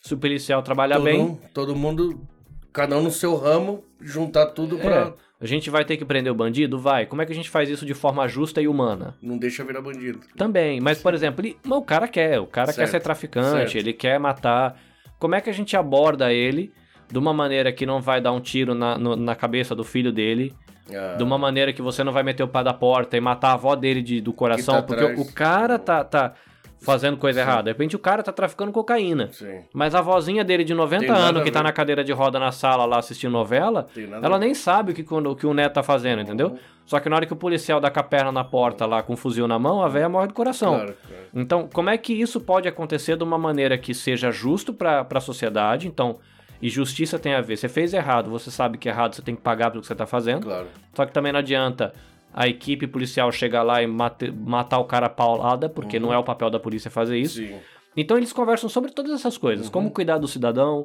Se 0.00 0.14
o 0.14 0.18
policial 0.18 0.62
trabalhar 0.62 0.96
todo, 0.96 1.04
bem, 1.04 1.20
um- 1.20 1.34
todo 1.52 1.76
mundo, 1.76 2.20
cada 2.72 2.96
um 2.96 3.02
no 3.02 3.10
seu 3.10 3.36
ramo, 3.36 3.84
juntar 4.00 4.46
tudo 4.46 4.78
pra. 4.78 5.12
A 5.40 5.46
gente 5.46 5.68
vai 5.68 5.84
ter 5.84 5.96
que 5.98 6.04
prender 6.04 6.32
o 6.32 6.34
bandido? 6.34 6.78
Vai. 6.78 7.04
Como 7.04 7.20
é 7.20 7.26
que 7.26 7.32
a 7.32 7.34
gente 7.34 7.50
faz 7.50 7.68
isso 7.68 7.84
de 7.84 7.92
forma 7.92 8.26
justa 8.26 8.60
e 8.62 8.66
humana? 8.66 9.14
Não 9.22 9.36
deixa 9.36 9.62
virar 9.64 9.82
bandido. 9.82 10.20
Também, 10.36 10.80
mas 10.80 11.02
por 11.02 11.12
exemplo, 11.12 11.44
ele- 11.44 11.56
mas 11.62 11.78
o 11.78 11.82
cara 11.82 12.08
quer, 12.08 12.40
o 12.40 12.46
cara 12.46 12.68
quer 12.68 12.72
Certo, 12.72 12.90
ser 12.92 13.00
traficante, 13.00 13.72
certo. 13.72 13.76
ele 13.76 13.92
quer 13.92 14.18
matar. 14.18 14.80
Como 15.18 15.34
é 15.34 15.40
que 15.42 15.50
a 15.50 15.52
gente 15.52 15.76
aborda 15.76 16.32
ele 16.32 16.72
de 17.10 17.18
uma 17.18 17.34
maneira 17.34 17.70
que 17.70 17.84
não 17.84 18.00
vai 18.00 18.20
dar 18.20 18.32
um 18.32 18.40
tiro 18.40 18.74
na, 18.74 18.96
no- 18.96 19.14
na 19.16 19.34
cabeça 19.34 19.74
do 19.74 19.84
filho 19.84 20.10
dele, 20.10 20.54
Ah, 20.90 21.16
de 21.16 21.22
uma 21.22 21.36
maneira 21.36 21.72
que 21.72 21.82
você 21.82 22.02
não 22.02 22.12
vai 22.12 22.22
meter 22.22 22.42
o 22.42 22.48
pé 22.48 22.62
da 22.64 22.72
porta 22.72 23.16
e 23.16 23.20
matar 23.20 23.48
a 23.50 23.54
avó 23.54 23.74
dele 23.76 24.00
de- 24.00 24.20
do 24.22 24.32
coração, 24.32 24.76
tá 24.76 24.82
porque 24.82 25.02
atrás. 25.04 25.20
o 25.20 25.34
cara 25.34 25.78
tá, 25.78 26.02
tá 26.02 26.32
fazendo 26.86 27.16
coisa 27.16 27.40
errada. 27.40 27.64
De 27.64 27.70
repente 27.70 27.94
o 27.96 27.98
cara 27.98 28.22
tá 28.22 28.32
traficando 28.32 28.72
cocaína. 28.72 29.28
Sim. 29.32 29.60
Mas 29.74 29.94
a 29.94 30.00
vozinha 30.00 30.44
dele 30.44 30.64
de 30.64 30.72
90 30.72 31.00
Tem 31.00 31.08
nada 31.10 31.24
anos, 31.24 31.42
que 31.42 31.50
tá 31.50 31.62
na 31.62 31.72
cadeira 31.72 32.02
de 32.02 32.12
roda 32.12 32.38
na 32.38 32.52
sala 32.52 32.84
lá 32.84 32.98
assistindo 32.98 33.32
novela, 33.32 33.86
ela 34.22 34.38
nem 34.38 34.54
sabe 34.54 34.92
o 34.92 34.94
que, 34.94 35.04
o 35.08 35.36
que 35.36 35.46
o 35.46 35.52
neto 35.52 35.74
tá 35.74 35.82
fazendo, 35.82 36.22
entendeu? 36.22 36.48
Uhum. 36.48 36.58
Só 36.86 37.00
que 37.00 37.08
na 37.08 37.16
hora 37.16 37.26
que 37.26 37.32
o 37.32 37.36
policial 37.36 37.80
dá 37.80 37.90
com 37.90 37.98
a 37.98 38.02
perna 38.02 38.30
na 38.30 38.44
porta 38.44 38.86
lá 38.86 39.02
com 39.02 39.14
um 39.14 39.16
fuzil 39.16 39.48
na 39.48 39.58
mão, 39.58 39.82
a 39.82 39.88
véia 39.88 40.08
morre 40.08 40.28
do 40.28 40.34
coração. 40.34 40.74
Claro, 40.74 40.94
claro. 41.06 41.24
Então, 41.34 41.68
como 41.72 41.90
é 41.90 41.98
que 41.98 42.12
isso 42.12 42.40
pode 42.40 42.68
acontecer 42.68 43.16
de 43.16 43.24
uma 43.24 43.36
maneira 43.36 43.76
que 43.76 43.92
seja 43.92 44.30
justo 44.30 44.72
para 44.72 45.04
a 45.08 45.20
sociedade? 45.20 45.88
Então, 45.88 46.18
e 46.62 46.68
justiça 46.68 47.18
tem 47.18 47.34
a 47.34 47.40
ver. 47.40 47.56
Você 47.56 47.68
fez 47.68 47.92
errado, 47.92 48.30
você 48.30 48.50
sabe 48.50 48.78
que 48.78 48.88
é 48.88 48.92
errado, 48.92 49.14
você 49.14 49.22
tem 49.22 49.34
que 49.34 49.42
pagar 49.42 49.70
pelo 49.70 49.80
que 49.80 49.86
você 49.86 49.92
está 49.92 50.06
fazendo. 50.06 50.44
claro. 50.44 50.68
Só 50.94 51.04
que 51.04 51.12
também 51.12 51.32
não 51.32 51.40
adianta 51.40 51.92
a 52.36 52.46
equipe 52.46 52.86
policial 52.86 53.32
chegar 53.32 53.62
lá 53.62 53.82
e 53.82 53.86
mate- 53.86 54.30
matar 54.30 54.78
o 54.78 54.84
cara 54.84 55.08
paulada, 55.08 55.70
porque 55.70 55.98
não 55.98 56.12
é 56.12 56.18
o 56.18 56.22
papel 56.22 56.50
da 56.50 56.60
polícia 56.60 56.90
fazer 56.90 57.16
isso. 57.18 57.38
Sim. 57.38 57.56
Então 57.96 58.18
eles 58.18 58.30
conversam 58.30 58.68
sobre 58.68 58.92
todas 58.92 59.10
essas 59.12 59.38
coisas, 59.38 59.70
como 59.70 59.90
cuidar 59.90 60.18
do 60.18 60.28
cidadão, 60.28 60.84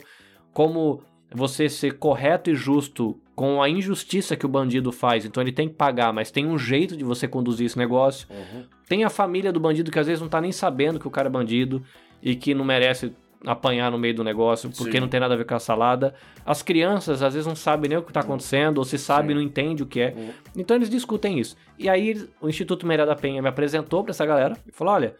como 0.53 1.03
você 1.33 1.67
ser 1.67 1.97
correto 1.97 2.49
e 2.49 2.55
justo 2.55 3.19
com 3.35 3.61
a 3.61 3.67
injustiça 3.69 4.35
que 4.37 4.45
o 4.45 4.49
bandido 4.49 4.93
faz. 4.93 5.25
Então 5.25 5.43
ele 5.43 5.51
tem 5.51 5.67
que 5.67 5.75
pagar, 5.75 6.13
mas 6.13 6.31
tem 6.31 6.45
um 6.45 6.57
jeito 6.57 6.95
de 6.95 7.03
você 7.03 7.27
conduzir 7.27 7.65
esse 7.65 7.77
negócio. 7.77 8.27
Uhum. 8.29 8.63
Tem 8.87 9.03
a 9.03 9.09
família 9.09 9.51
do 9.51 9.59
bandido 9.59 9.91
que 9.91 9.99
às 9.99 10.07
vezes 10.07 10.21
não 10.21 10.29
tá 10.29 10.39
nem 10.39 10.53
sabendo 10.53 10.99
que 10.99 11.07
o 11.07 11.11
cara 11.11 11.27
é 11.27 11.31
bandido 11.31 11.83
e 12.21 12.33
que 12.35 12.53
não 12.53 12.63
merece 12.63 13.13
apanhar 13.45 13.91
no 13.91 13.97
meio 13.97 14.13
do 14.13 14.23
negócio 14.23 14.69
porque 14.69 14.93
Sim. 14.93 14.99
não 14.99 15.07
tem 15.07 15.19
nada 15.19 15.33
a 15.33 15.37
ver 15.37 15.45
com 15.45 15.55
a 15.55 15.59
salada. 15.59 16.13
As 16.45 16.61
crianças 16.61 17.21
às 17.23 17.33
vezes 17.33 17.47
não 17.47 17.55
sabem 17.55 17.89
nem 17.89 17.97
o 17.97 18.01
que 18.03 18.13
tá 18.13 18.19
acontecendo, 18.21 18.77
ou 18.77 18.83
se 18.83 18.97
sabe 18.97 19.29
Sim. 19.29 19.35
não 19.35 19.41
entende 19.41 19.83
o 19.83 19.85
que 19.85 19.99
é. 20.01 20.13
Uhum. 20.15 20.29
Então 20.57 20.75
eles 20.75 20.89
discutem 20.89 21.39
isso. 21.39 21.55
E 21.77 21.89
aí 21.89 22.27
o 22.39 22.47
Instituto 22.47 22.85
Maria 22.85 23.05
da 23.05 23.15
Penha 23.15 23.41
me 23.41 23.49
apresentou 23.49 24.03
pra 24.03 24.11
essa 24.11 24.25
galera 24.25 24.57
e 24.67 24.71
falou: 24.71 24.93
olha. 24.93 25.15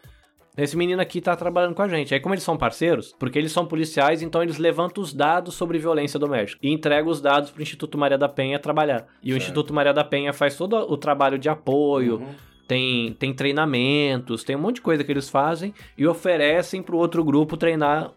Esse 0.54 0.76
menino 0.76 1.00
aqui 1.00 1.18
tá 1.22 1.34
trabalhando 1.34 1.74
com 1.74 1.80
a 1.80 1.88
gente. 1.88 2.12
Aí, 2.12 2.20
como 2.20 2.34
eles 2.34 2.44
são 2.44 2.58
parceiros, 2.58 3.14
porque 3.18 3.38
eles 3.38 3.50
são 3.52 3.64
policiais, 3.64 4.20
então 4.20 4.42
eles 4.42 4.58
levantam 4.58 5.02
os 5.02 5.14
dados 5.14 5.54
sobre 5.54 5.78
violência 5.78 6.20
doméstica 6.20 6.60
e 6.62 6.70
entregam 6.70 7.10
os 7.10 7.22
dados 7.22 7.50
pro 7.50 7.62
Instituto 7.62 7.96
Maria 7.96 8.18
da 8.18 8.28
Penha 8.28 8.58
trabalhar. 8.58 9.06
E 9.22 9.30
o 9.30 9.32
Certo. 9.32 9.42
Instituto 9.44 9.72
Maria 9.72 9.94
da 9.94 10.04
Penha 10.04 10.30
faz 10.30 10.54
todo 10.54 10.76
o 10.76 10.94
trabalho 10.98 11.38
de 11.38 11.48
apoio, 11.48 12.16
Uhum. 12.16 12.34
Tem, 12.72 13.12
tem 13.12 13.34
treinamentos, 13.34 14.44
tem 14.44 14.56
um 14.56 14.58
monte 14.58 14.76
de 14.76 14.80
coisa 14.80 15.04
que 15.04 15.12
eles 15.12 15.28
fazem 15.28 15.74
e 15.96 16.06
oferecem 16.06 16.82
pro 16.82 16.96
outro 16.96 17.22
grupo 17.22 17.54
treinar 17.54 18.14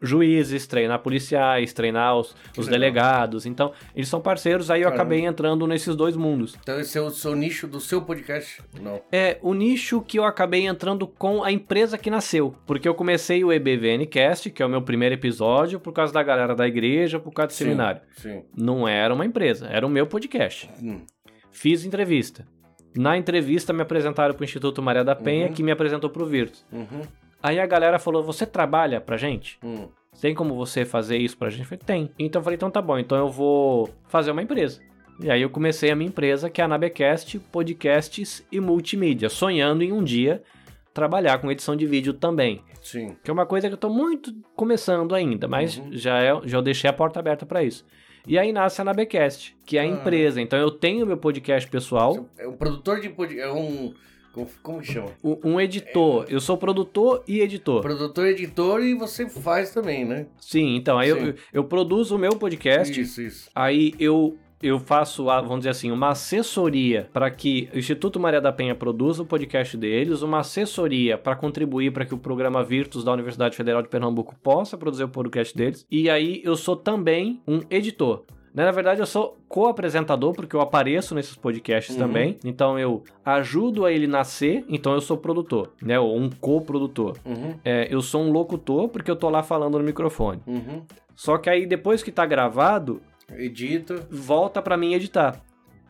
juízes, 0.00 0.66
treinar 0.66 0.98
policiais, 1.00 1.74
treinar 1.74 2.16
os, 2.16 2.34
os 2.56 2.66
delegados. 2.66 3.44
Então, 3.44 3.72
eles 3.94 4.08
são 4.08 4.18
parceiros, 4.18 4.70
aí 4.70 4.80
eu 4.80 4.86
Caramba. 4.86 5.02
acabei 5.02 5.26
entrando 5.26 5.66
nesses 5.66 5.94
dois 5.94 6.16
mundos. 6.16 6.56
Então 6.62 6.80
esse 6.80 6.96
é 6.96 7.02
o 7.02 7.10
seu 7.10 7.36
nicho 7.36 7.68
do 7.68 7.78
seu 7.78 8.00
podcast? 8.00 8.62
Não. 8.80 9.02
É 9.12 9.36
o 9.42 9.52
nicho 9.52 10.00
que 10.00 10.18
eu 10.18 10.24
acabei 10.24 10.66
entrando 10.66 11.06
com 11.06 11.44
a 11.44 11.52
empresa 11.52 11.98
que 11.98 12.10
nasceu. 12.10 12.56
Porque 12.66 12.88
eu 12.88 12.94
comecei 12.94 13.44
o 13.44 13.52
EBVNcast, 13.52 14.50
que 14.50 14.62
é 14.62 14.66
o 14.66 14.70
meu 14.70 14.80
primeiro 14.80 15.14
episódio, 15.14 15.78
por 15.78 15.92
causa 15.92 16.14
da 16.14 16.22
galera 16.22 16.54
da 16.54 16.66
igreja, 16.66 17.20
por 17.20 17.30
causa 17.30 17.48
do 17.48 17.52
Sim, 17.52 17.64
seminário. 17.64 18.00
Sim. 18.16 18.42
Não 18.56 18.88
era 18.88 19.12
uma 19.12 19.26
empresa, 19.26 19.66
era 19.66 19.86
o 19.86 19.90
meu 19.90 20.06
podcast. 20.06 20.70
Hum. 20.82 21.02
Fiz 21.52 21.84
entrevista. 21.84 22.46
Na 22.96 23.16
entrevista 23.16 23.72
me 23.72 23.82
apresentaram 23.82 24.34
pro 24.34 24.44
Instituto 24.44 24.82
Maria 24.82 25.02
da 25.04 25.14
Penha, 25.14 25.46
Uhum. 25.46 25.52
que 25.52 25.62
me 25.62 25.70
apresentou 25.70 26.10
pro 26.10 26.26
Virtus. 26.26 26.64
Uhum. 26.72 27.02
Aí 27.42 27.58
a 27.58 27.66
galera 27.66 27.98
falou: 27.98 28.22
Você 28.22 28.44
trabalha 28.46 29.00
pra 29.00 29.16
gente? 29.16 29.58
Hum. 29.64 29.88
Tem 30.20 30.34
como 30.34 30.54
você 30.54 30.84
fazer 30.84 31.16
isso 31.16 31.36
pra 31.38 31.48
gente? 31.50 31.60
Eu 31.62 31.66
falei: 31.66 31.80
Tem. 31.84 32.10
Então 32.18 32.40
eu 32.40 32.44
falei: 32.44 32.56
Então 32.56 32.70
tá 32.70 32.82
bom, 32.82 32.98
então 32.98 33.16
eu 33.18 33.28
vou 33.30 33.88
fazer 34.08 34.30
uma 34.30 34.42
empresa. 34.42 34.80
E 35.20 35.30
aí 35.30 35.40
eu 35.42 35.50
comecei 35.50 35.90
a 35.90 35.96
minha 35.96 36.08
empresa, 36.08 36.50
que 36.50 36.60
é 36.60 36.64
a 36.64 36.68
Nabecast 36.68 37.38
Podcasts 37.72 38.44
e 38.50 38.60
Multimídia, 38.60 39.28
sonhando 39.28 39.82
em 39.82 39.92
um 39.92 40.02
dia 40.02 40.42
trabalhar 40.92 41.38
com 41.38 41.50
edição 41.50 41.74
de 41.76 41.86
vídeo 41.86 42.12
também. 42.12 42.60
Sim. 42.82 43.16
Que 43.22 43.30
é 43.30 43.32
uma 43.32 43.46
coisa 43.46 43.68
que 43.68 43.74
eu 43.74 43.78
tô 43.78 43.88
muito 43.88 44.34
começando 44.56 45.14
ainda, 45.14 45.46
mas 45.48 45.78
Uhum. 45.78 45.88
já, 45.92 46.18
é, 46.22 46.40
já 46.44 46.58
eu 46.58 46.62
deixei 46.62 46.90
a 46.90 46.92
porta 46.92 47.18
aberta 47.20 47.46
pra 47.46 47.62
isso. 47.62 47.84
E 48.26 48.38
aí 48.38 48.52
nasce 48.52 48.80
a 48.80 48.84
Nabecast, 48.84 49.56
que 49.66 49.76
é 49.76 49.80
a 49.80 49.84
Ah. 49.84 49.86
empresa. 49.86 50.40
Então 50.40 50.58
eu 50.58 50.70
tenho 50.70 51.06
meu 51.06 51.16
podcast 51.16 51.68
pessoal, 51.68 52.28
É 52.38 52.46
um 52.46 52.52
produtor 52.52 53.00
de 53.00 53.08
podcast. 53.08 53.48
É 53.48 53.52
um. 53.52 53.92
Como, 54.62 54.80
que 54.80 54.90
chama? 54.94 55.08
um 55.22 55.60
editor. 55.60 56.24
Eu 56.30 56.40
sou 56.40 56.56
produtor 56.56 57.22
e 57.28 57.40
editor. 57.40 57.82
Produtor, 57.82 58.26
editor 58.28 58.82
e 58.82 58.94
você 58.94 59.28
faz 59.28 59.74
também, 59.74 60.06
né? 60.06 60.24
Sim, 60.40 60.74
então 60.76 60.98
aí 60.98 61.10
eu, 61.10 61.16
Sim. 61.18 61.26
eu, 61.26 61.34
eu 61.52 61.64
produzo 61.64 62.16
o 62.16 62.18
meu 62.18 62.30
podcast, 62.36 62.98
Isso, 62.98 63.20
isso. 63.20 63.50
aí 63.54 63.92
eu, 64.00 64.38
eu 64.62 64.78
faço, 64.78 65.24
vamos 65.24 65.58
dizer 65.58 65.70
assim, 65.70 65.90
uma 65.90 66.10
assessoria 66.10 67.08
para 67.12 67.30
que 67.30 67.68
o 67.74 67.78
Instituto 67.78 68.18
Maria 68.20 68.40
da 68.40 68.52
Penha 68.52 68.74
produza 68.74 69.22
o 69.22 69.26
podcast 69.26 69.76
deles, 69.76 70.22
uma 70.22 70.38
assessoria 70.40 71.18
para 71.18 71.34
contribuir 71.36 71.92
para 71.92 72.04
que 72.04 72.14
o 72.14 72.18
programa 72.18 72.62
Virtus 72.62 73.04
da 73.04 73.12
Universidade 73.12 73.56
Federal 73.56 73.82
de 73.82 73.88
Pernambuco 73.88 74.34
possa 74.42 74.76
produzir 74.78 75.04
o 75.04 75.08
podcast 75.08 75.56
deles, 75.56 75.86
e 75.90 76.08
aí 76.08 76.40
eu 76.44 76.56
sou 76.56 76.76
também 76.76 77.40
um 77.46 77.60
editor. 77.70 78.22
Né, 78.54 78.66
Na 78.66 78.70
verdade, 78.70 79.00
eu 79.00 79.06
sou 79.06 79.38
co-apresentador, 79.48 80.34
porque 80.34 80.54
eu 80.54 80.60
apareço 80.60 81.14
nesses 81.14 81.34
podcasts 81.34 81.94
Uhum. 81.96 82.02
também. 82.02 82.36
Então, 82.44 82.78
eu 82.78 83.02
ajudo 83.24 83.86
a 83.86 83.90
ele 83.92 84.06
nascer, 84.06 84.62
então 84.68 84.92
eu 84.92 85.00
sou 85.00 85.16
produtor, 85.16 85.70
né? 85.80 85.98
Ou 85.98 86.18
um 86.18 86.28
co-produtor. 86.28 87.16
Uhum. 87.24 87.54
É, 87.64 87.88
eu 87.90 88.02
sou 88.02 88.22
um 88.22 88.30
locutor, 88.30 88.88
porque 88.90 89.10
eu 89.10 89.16
tô 89.16 89.30
lá 89.30 89.42
falando 89.42 89.78
no 89.78 89.84
microfone. 89.84 90.40
Uhum. 90.46 90.82
Só 91.14 91.38
que 91.38 91.48
aí 91.48 91.64
depois 91.64 92.02
que 92.02 92.12
tá 92.12 92.26
gravado, 92.26 93.00
Edita. 93.36 94.06
volta 94.10 94.60
pra 94.62 94.76
mim 94.76 94.94
editar. 94.94 95.40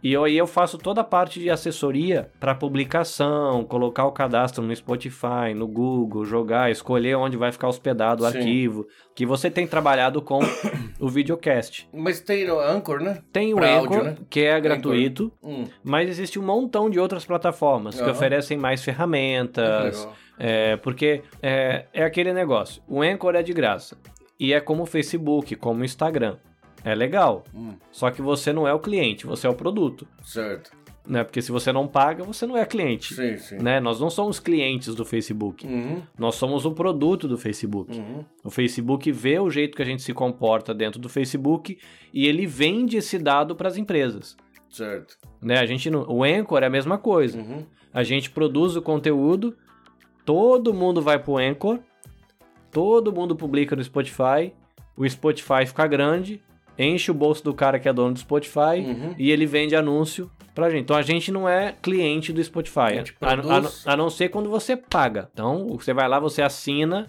E 0.04 0.12
eu, 0.12 0.24
aí 0.24 0.36
eu 0.36 0.48
faço 0.48 0.78
toda 0.78 1.00
a 1.02 1.04
parte 1.04 1.38
de 1.38 1.48
assessoria 1.48 2.28
para 2.40 2.56
publicação, 2.56 3.64
colocar 3.64 4.04
o 4.04 4.10
cadastro 4.10 4.60
no 4.64 4.74
Spotify, 4.74 5.54
no 5.54 5.68
Google, 5.68 6.24
jogar, 6.24 6.72
escolher 6.72 7.14
onde 7.16 7.36
vai 7.36 7.52
ficar 7.52 7.68
hospedado 7.68 8.24
o 8.24 8.28
Sim. 8.30 8.38
arquivo, 8.38 8.84
que 9.14 9.24
você 9.24 9.48
tem 9.48 9.64
trabalhado 9.64 10.20
com 10.20 10.40
o 10.98 11.08
videocast. 11.08 11.88
Mas 11.94 12.20
tem 12.20 12.44
no 12.46 12.58
Anchor, 12.58 13.00
né? 13.00 13.18
Tem 13.32 13.52
o 13.52 13.56
Pra 13.56 13.78
Anchor, 13.78 13.96
áudio, 13.98 14.02
né? 14.10 14.16
que 14.28 14.40
é 14.40 14.60
gratuito, 14.60 15.32
Hum. 15.40 15.66
mas 15.84 16.08
existe 16.08 16.36
um 16.36 16.42
montão 16.44 16.90
de 16.90 16.98
outras 16.98 17.24
plataformas 17.24 17.94
que 17.94 18.02
Aham. 18.02 18.10
oferecem 18.10 18.58
mais 18.58 18.82
ferramentas, 18.82 20.08
é, 20.36 20.76
porque 20.78 21.22
é, 21.40 21.86
é 21.92 22.02
aquele 22.04 22.32
negócio. 22.32 22.82
O 22.88 23.02
Anchor 23.02 23.36
é 23.36 23.42
de 23.42 23.52
graça. 23.52 23.96
E 24.40 24.52
é 24.52 24.60
como 24.60 24.82
o 24.82 24.86
Facebook, 24.86 25.54
como 25.54 25.82
o 25.82 25.84
Instagram. 25.84 26.38
É 26.84 26.94
legal. 26.94 27.44
Hum. 27.54 27.74
Só 27.90 28.10
que 28.10 28.20
você 28.20 28.52
não 28.52 28.66
é 28.66 28.74
o 28.74 28.80
cliente, 28.80 29.26
você 29.26 29.46
é 29.46 29.50
o 29.50 29.54
produto. 29.54 30.06
Certo. 30.24 30.72
Né? 31.06 31.24
Porque 31.24 31.42
se 31.42 31.50
você 31.50 31.72
não 31.72 31.88
paga, 31.88 32.22
você 32.22 32.46
não 32.46 32.56
é 32.56 32.64
cliente. 32.64 33.14
Sim, 33.14 33.36
sim. 33.36 33.56
Né? 33.56 33.80
Nós 33.80 34.00
não 34.00 34.08
somos 34.08 34.38
clientes 34.38 34.94
do 34.94 35.04
Facebook. 35.04 35.66
Uhum. 35.66 36.02
Nós 36.16 36.36
somos 36.36 36.64
o 36.64 36.72
produto 36.72 37.26
do 37.26 37.36
Facebook. 37.36 37.96
Uhum. 37.96 38.24
O 38.44 38.50
Facebook 38.50 39.10
vê 39.10 39.38
o 39.38 39.50
jeito 39.50 39.76
que 39.76 39.82
a 39.82 39.84
gente 39.86 40.02
se 40.02 40.14
comporta 40.14 40.72
dentro 40.72 41.00
do 41.00 41.08
Facebook 41.08 41.78
e 42.12 42.26
ele 42.26 42.46
vende 42.46 42.96
esse 42.96 43.18
dado 43.18 43.56
para 43.56 43.68
as 43.68 43.76
empresas. 43.76 44.36
Certo. 44.70 45.18
Né? 45.40 45.58
A 45.58 45.66
gente 45.66 45.90
não... 45.90 46.08
O 46.08 46.22
Anchor 46.22 46.62
é 46.62 46.66
a 46.66 46.70
mesma 46.70 46.96
coisa. 46.98 47.38
Uhum. 47.38 47.66
A 47.92 48.04
gente 48.04 48.30
produz 48.30 48.76
o 48.76 48.80
conteúdo, 48.80 49.56
todo 50.24 50.72
mundo 50.72 51.02
vai 51.02 51.18
pro 51.18 51.36
Anchor, 51.36 51.80
todo 52.70 53.12
mundo 53.12 53.36
publica 53.36 53.76
no 53.76 53.82
Spotify, 53.84 54.52
o 54.96 55.08
Spotify 55.08 55.66
fica 55.66 55.86
grande, 55.86 56.40
enche 56.78 57.10
o 57.10 57.14
bolso 57.14 57.42
do 57.44 57.52
cara 57.54 57.78
que 57.78 57.88
é 57.88 57.92
dono 57.92 58.14
do 58.14 58.18
Spotify 58.18 58.80
Uhum. 58.80 59.14
e 59.18 59.30
ele 59.30 59.46
vende 59.46 59.74
anúncio 59.76 60.30
pra 60.54 60.68
gente. 60.70 60.82
Então 60.82 60.96
a 60.96 61.02
gente 61.02 61.30
não 61.32 61.48
é 61.48 61.74
cliente 61.82 62.32
do 62.32 62.42
Spotify, 62.42 62.98
A 63.20 63.26
a, 63.30 63.34
a- 63.34 63.92
a 63.92 63.96
não 63.96 64.10
ser 64.10 64.28
quando 64.28 64.48
você 64.50 64.76
paga. 64.76 65.28
Então 65.32 65.66
você 65.68 65.92
vai 65.94 66.08
lá, 66.08 66.18
você 66.18 66.42
assina 66.42 67.06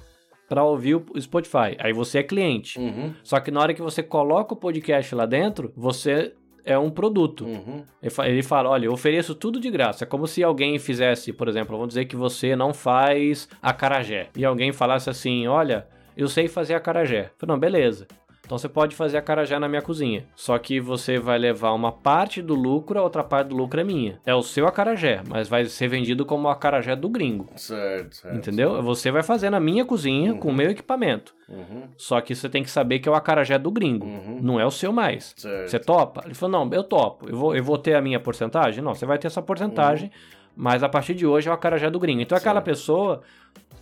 pra 0.49 0.63
ouvir 0.63 0.95
o 0.95 1.05
Spotify, 1.19 1.75
aí 1.79 1.93
você 1.93 2.19
é 2.19 2.23
cliente. 2.23 2.77
Uhum. 2.79 3.13
Só 3.23 3.39
que 3.39 3.49
na 3.51 3.59
hora 3.61 3.73
que 3.73 3.81
você 3.81 4.03
coloca 4.03 4.53
o 4.53 4.57
podcast 4.57 5.15
lá 5.15 5.25
dentro, 5.25 5.71
você 5.75 6.33
é 6.65 6.77
um 6.77 6.89
produto. 6.89 7.43
Uhum. 7.45 7.83
Ele 8.25 8.41
fala, 8.43 8.69
olha, 8.69 8.85
eu 8.85 8.93
ofereço 8.93 9.35
tudo 9.35 9.59
de 9.59 9.69
graça. 9.69 10.03
É 10.05 10.07
como 10.07 10.25
se 10.27 10.41
alguém 10.43 10.79
fizesse, 10.79 11.33
por 11.33 11.47
exemplo, 11.49 11.71
vamos 11.75 11.89
dizer 11.89 12.05
que 12.05 12.15
você 12.15 12.55
não 12.55 12.73
faz 12.73 13.49
acarajé. 13.61 14.29
E 14.37 14.45
alguém 14.45 14.71
falasse 14.71 15.09
assim, 15.09 15.45
olha, 15.47 15.85
eu 16.15 16.29
sei 16.29 16.47
fazer 16.47 16.73
acarajé. 16.75 17.25
Eu 17.25 17.29
falei, 17.37 17.53
não, 17.53 17.59
beleza. 17.59 18.07
Então 18.45 18.57
você 18.57 18.67
pode 18.67 18.93
fazer 18.93 19.17
acarajé 19.17 19.57
na 19.57 19.69
minha 19.69 19.81
cozinha. 19.81 20.25
Só 20.35 20.57
que 20.59 20.77
você 20.81 21.17
vai 21.17 21.39
levar 21.39 21.71
uma 21.71 21.93
parte 21.93 22.41
do 22.41 22.53
lucro, 22.53 22.99
a 22.99 23.01
outra 23.01 23.23
parte 23.23 23.47
do 23.47 23.55
lucro 23.55 23.79
é 23.79 23.85
minha. 23.85 24.19
É 24.25 24.35
o 24.35 24.41
seu 24.43 24.67
acarajé, 24.67 25.21
mas 25.29 25.47
vai 25.47 25.63
ser 25.65 25.87
vendido 25.87 26.25
como 26.25 26.47
o 26.47 26.51
acarajé 26.51 26.93
do 26.93 27.07
gringo. 27.07 27.47
Certo, 27.55 28.17
certo. 28.17 28.35
Entendeu? 28.35 28.83
Você 28.83 29.09
vai 29.11 29.23
fazer 29.23 29.49
na 29.49 29.61
minha 29.61 29.85
cozinha 29.85 30.33
com 30.33 30.49
o 30.49 30.53
meu 30.53 30.69
equipamento. 30.69 31.33
Uhum, 31.47 31.83
Só 31.97 32.19
que 32.19 32.35
você 32.35 32.49
tem 32.49 32.63
que 32.63 32.69
saber 32.69 32.99
que 32.99 33.07
é 33.07 33.11
o 33.11 33.15
acarajé 33.15 33.57
do 33.57 33.71
gringo. 33.71 34.05
Uhum. 34.05 34.39
Não 34.41 34.59
é 34.59 34.65
o 34.65 34.71
seu 34.71 34.91
mais. 34.91 35.33
certo. 35.37 35.69
Você 35.69 35.79
topa? 35.79 36.23
Ele 36.25 36.33
falou: 36.33 36.65
não, 36.65 36.73
eu 36.75 36.83
topo. 36.83 37.29
Eu 37.29 37.37
vou, 37.37 37.55
eu 37.55 37.63
vou 37.63 37.77
ter 37.77 37.95
a 37.95 38.01
minha 38.01 38.19
porcentagem? 38.19 38.83
Não, 38.83 38.93
você 38.93 39.05
vai 39.05 39.17
ter 39.17 39.27
essa 39.27 39.41
porcentagem, 39.41 40.11
mas 40.55 40.83
a 40.83 40.89
partir 40.89 41.13
de 41.13 41.25
hoje 41.25 41.47
é 41.47 41.51
o 41.51 41.53
acarajé 41.53 41.89
do 41.89 41.99
gringo. 41.99 42.21
Então 42.21 42.37
aquela 42.37 42.55
Certo. 42.55 42.65
pessoa, 42.65 43.21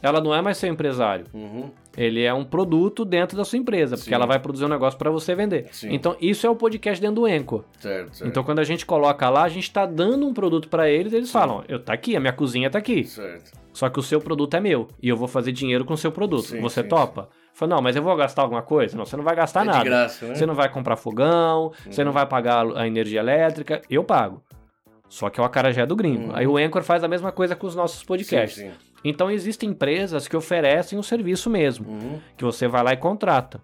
ela 0.01 0.19
não 0.21 0.33
é 0.33 0.41
mais 0.41 0.57
seu 0.57 0.69
empresário. 0.69 1.25
Uhum, 1.33 1.69
Ele 1.97 2.23
é 2.23 2.33
um 2.33 2.43
produto 2.43 3.03
dentro 3.05 3.35
da 3.37 3.43
sua 3.45 3.57
empresa, 3.59 3.95
porque 3.95 4.09
Sim. 4.09 4.15
ela 4.15 4.25
vai 4.25 4.39
produzir 4.39 4.65
um 4.65 4.69
negócio 4.69 4.97
para 4.97 5.11
você 5.11 5.35
vender. 5.35 5.67
Sim. 5.71 5.89
Então 5.91 6.15
isso 6.21 6.47
é 6.47 6.49
o 6.49 6.55
podcast 6.55 7.01
dentro 7.01 7.15
do 7.21 7.27
Enco. 7.27 7.63
certo, 7.79 8.15
certo. 8.15 8.29
Então 8.29 8.43
quando 8.43 8.59
a 8.59 8.63
gente 8.63 8.85
coloca 8.85 9.29
lá, 9.29 9.43
a 9.43 9.49
gente 9.49 9.63
está 9.63 9.85
dando 9.85 10.25
um 10.27 10.33
produto 10.33 10.69
para 10.69 10.89
eles, 10.89 11.13
eles 11.13 11.31
falam: 11.31 11.63
eu 11.67 11.79
tá 11.79 11.93
aqui, 11.93 12.15
a 12.15 12.19
minha 12.19 12.33
cozinha 12.33 12.69
tá 12.69 12.77
aqui. 12.79 13.03
Certo. 13.03 13.51
Só 13.73 13.89
que 13.89 13.99
o 13.99 14.03
seu 14.03 14.19
produto 14.19 14.53
é 14.55 14.59
meu 14.59 14.87
e 15.01 15.07
eu 15.07 15.15
vou 15.15 15.27
fazer 15.27 15.51
dinheiro 15.53 15.85
com 15.85 15.93
o 15.93 15.97
seu 15.97 16.11
produto. 16.11 16.43
Sim, 16.47 16.59
você 16.61 16.81
sim, 16.81 16.89
topa? 16.89 17.29
Falei, 17.53 17.75
não, 17.75 17.81
mas 17.81 17.95
eu 17.95 18.01
vou 18.03 18.15
gastar 18.15 18.41
alguma 18.41 18.61
coisa? 18.61 18.97
Não, 18.97 19.05
você 19.05 19.15
não 19.15 19.23
vai 19.23 19.35
gastar 19.35 19.61
É 19.61 19.63
de 19.63 19.69
nada. 19.69 19.83
graça, 19.83 20.25
né? 20.25 20.35
Você 20.35 20.45
não 20.45 20.55
vai 20.55 20.67
comprar 20.69 20.95
fogão, 20.97 21.71
você 21.89 22.03
não 22.03 22.11
vai 22.11 22.25
pagar 22.25 22.65
a 22.75 22.85
energia 22.87 23.19
elétrica, 23.19 23.81
eu 23.89 24.03
pago. 24.03 24.41
Só 25.07 25.29
que 25.29 25.39
é 25.39 25.43
o 25.43 25.45
acarajé 25.45 25.85
do 25.85 25.95
gringo. 25.95 26.31
Aí 26.33 26.47
o 26.47 26.57
Anchor 26.57 26.83
faz 26.83 27.03
a 27.03 27.07
mesma 27.07 27.31
coisa 27.33 27.53
com 27.55 27.67
os 27.67 27.75
nossos 27.75 28.01
podcasts. 28.03 28.61
Sim, 28.61 28.69
sim. 28.71 28.90
Então 29.03 29.31
existem 29.31 29.69
empresas 29.69 30.27
que 30.27 30.37
oferecem 30.37 30.97
o 30.99 31.03
serviço 31.03 31.49
mesmo, 31.49 31.89
Uhum, 31.89 32.19
que 32.37 32.43
você 32.43 32.67
vai 32.67 32.83
lá 32.83 32.93
e 32.93 32.97
contrata. 32.97 33.61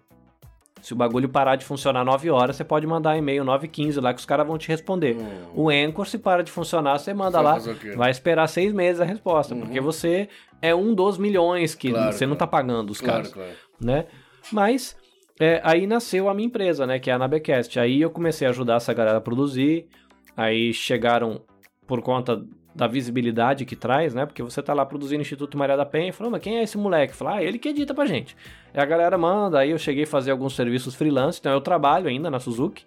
Se 0.80 0.92
o 0.92 0.96
bagulho 0.96 1.28
parar 1.28 1.56
de 1.56 1.64
funcionar 1.64 2.04
9 2.04 2.30
horas, 2.30 2.54
você 2.56 2.62
pode 2.64 2.86
mandar 2.86 3.16
e-mail 3.16 3.44
9h15 3.44 4.00
lá 4.00 4.14
que 4.14 4.20
os 4.20 4.26
caras 4.26 4.46
vão 4.46 4.56
te 4.56 4.68
responder. 4.68 5.16
Hum. 5.16 5.26
O 5.54 5.70
Anchor, 5.70 6.06
se 6.06 6.18
para 6.18 6.42
de 6.44 6.52
funcionar, 6.52 6.98
você 6.98 7.12
manda 7.12 7.40
lá, 7.40 7.58
vai 7.96 8.10
esperar 8.12 8.46
seis 8.46 8.72
meses 8.72 9.00
a 9.00 9.04
resposta, 9.04 9.56
porque 9.56 9.80
você 9.80 10.28
é 10.62 10.72
um 10.74 10.94
dos 10.94 11.18
milhões 11.18 11.74
que 11.74 11.90
Claro, 11.90 12.12
você 12.12 12.26
não 12.26 12.36
tá 12.36 12.46
pagando 12.46 12.90
os 12.90 13.00
Claro, 13.00 13.16
caras 13.24 13.32
claro. 13.32 13.50
né? 13.80 14.06
Mas 14.52 14.96
é, 15.40 15.60
aí 15.64 15.84
nasceu 15.84 16.28
a 16.28 16.34
minha 16.34 16.46
empresa, 16.46 16.86
né? 16.86 17.00
Que 17.00 17.10
é 17.10 17.12
a 17.14 17.18
Nabecast. 17.18 17.78
Aí 17.80 18.00
eu 18.00 18.10
comecei 18.10 18.46
a 18.46 18.50
ajudar 18.50 18.76
essa 18.76 18.94
galera 18.94 19.18
a 19.18 19.20
produzir. 19.20 19.88
Aí 20.36 20.72
chegaram 20.72 21.42
por 21.88 22.02
conta 22.02 22.40
da 22.78 22.86
visibilidade 22.86 23.64
que 23.64 23.74
traz, 23.74 24.14
né? 24.14 24.24
Porque 24.24 24.40
você 24.40 24.62
tá 24.62 24.72
lá 24.72 24.86
produzindo 24.86 25.20
Instituto 25.20 25.58
Maria 25.58 25.76
da 25.76 25.84
Penha 25.84 26.10
e 26.10 26.12
falou, 26.12 26.30
mas 26.30 26.40
quem 26.40 26.58
é 26.58 26.62
esse 26.62 26.78
moleque? 26.78 27.12
Fala, 27.12 27.34
ah, 27.34 27.42
ele 27.42 27.58
que 27.58 27.68
edita 27.70 27.92
pra 27.92 28.06
gente. 28.06 28.36
Aí 28.72 28.80
a 28.80 28.84
galera 28.86 29.18
manda, 29.18 29.58
aí 29.58 29.70
eu 29.72 29.78
cheguei 29.78 30.04
a 30.04 30.06
fazer 30.06 30.30
alguns 30.30 30.54
serviços 30.54 30.94
freelance, 30.94 31.40
então 31.40 31.50
eu 31.52 31.60
trabalho 31.60 32.08
ainda 32.08 32.30
na 32.30 32.38
Suzuki, 32.38 32.84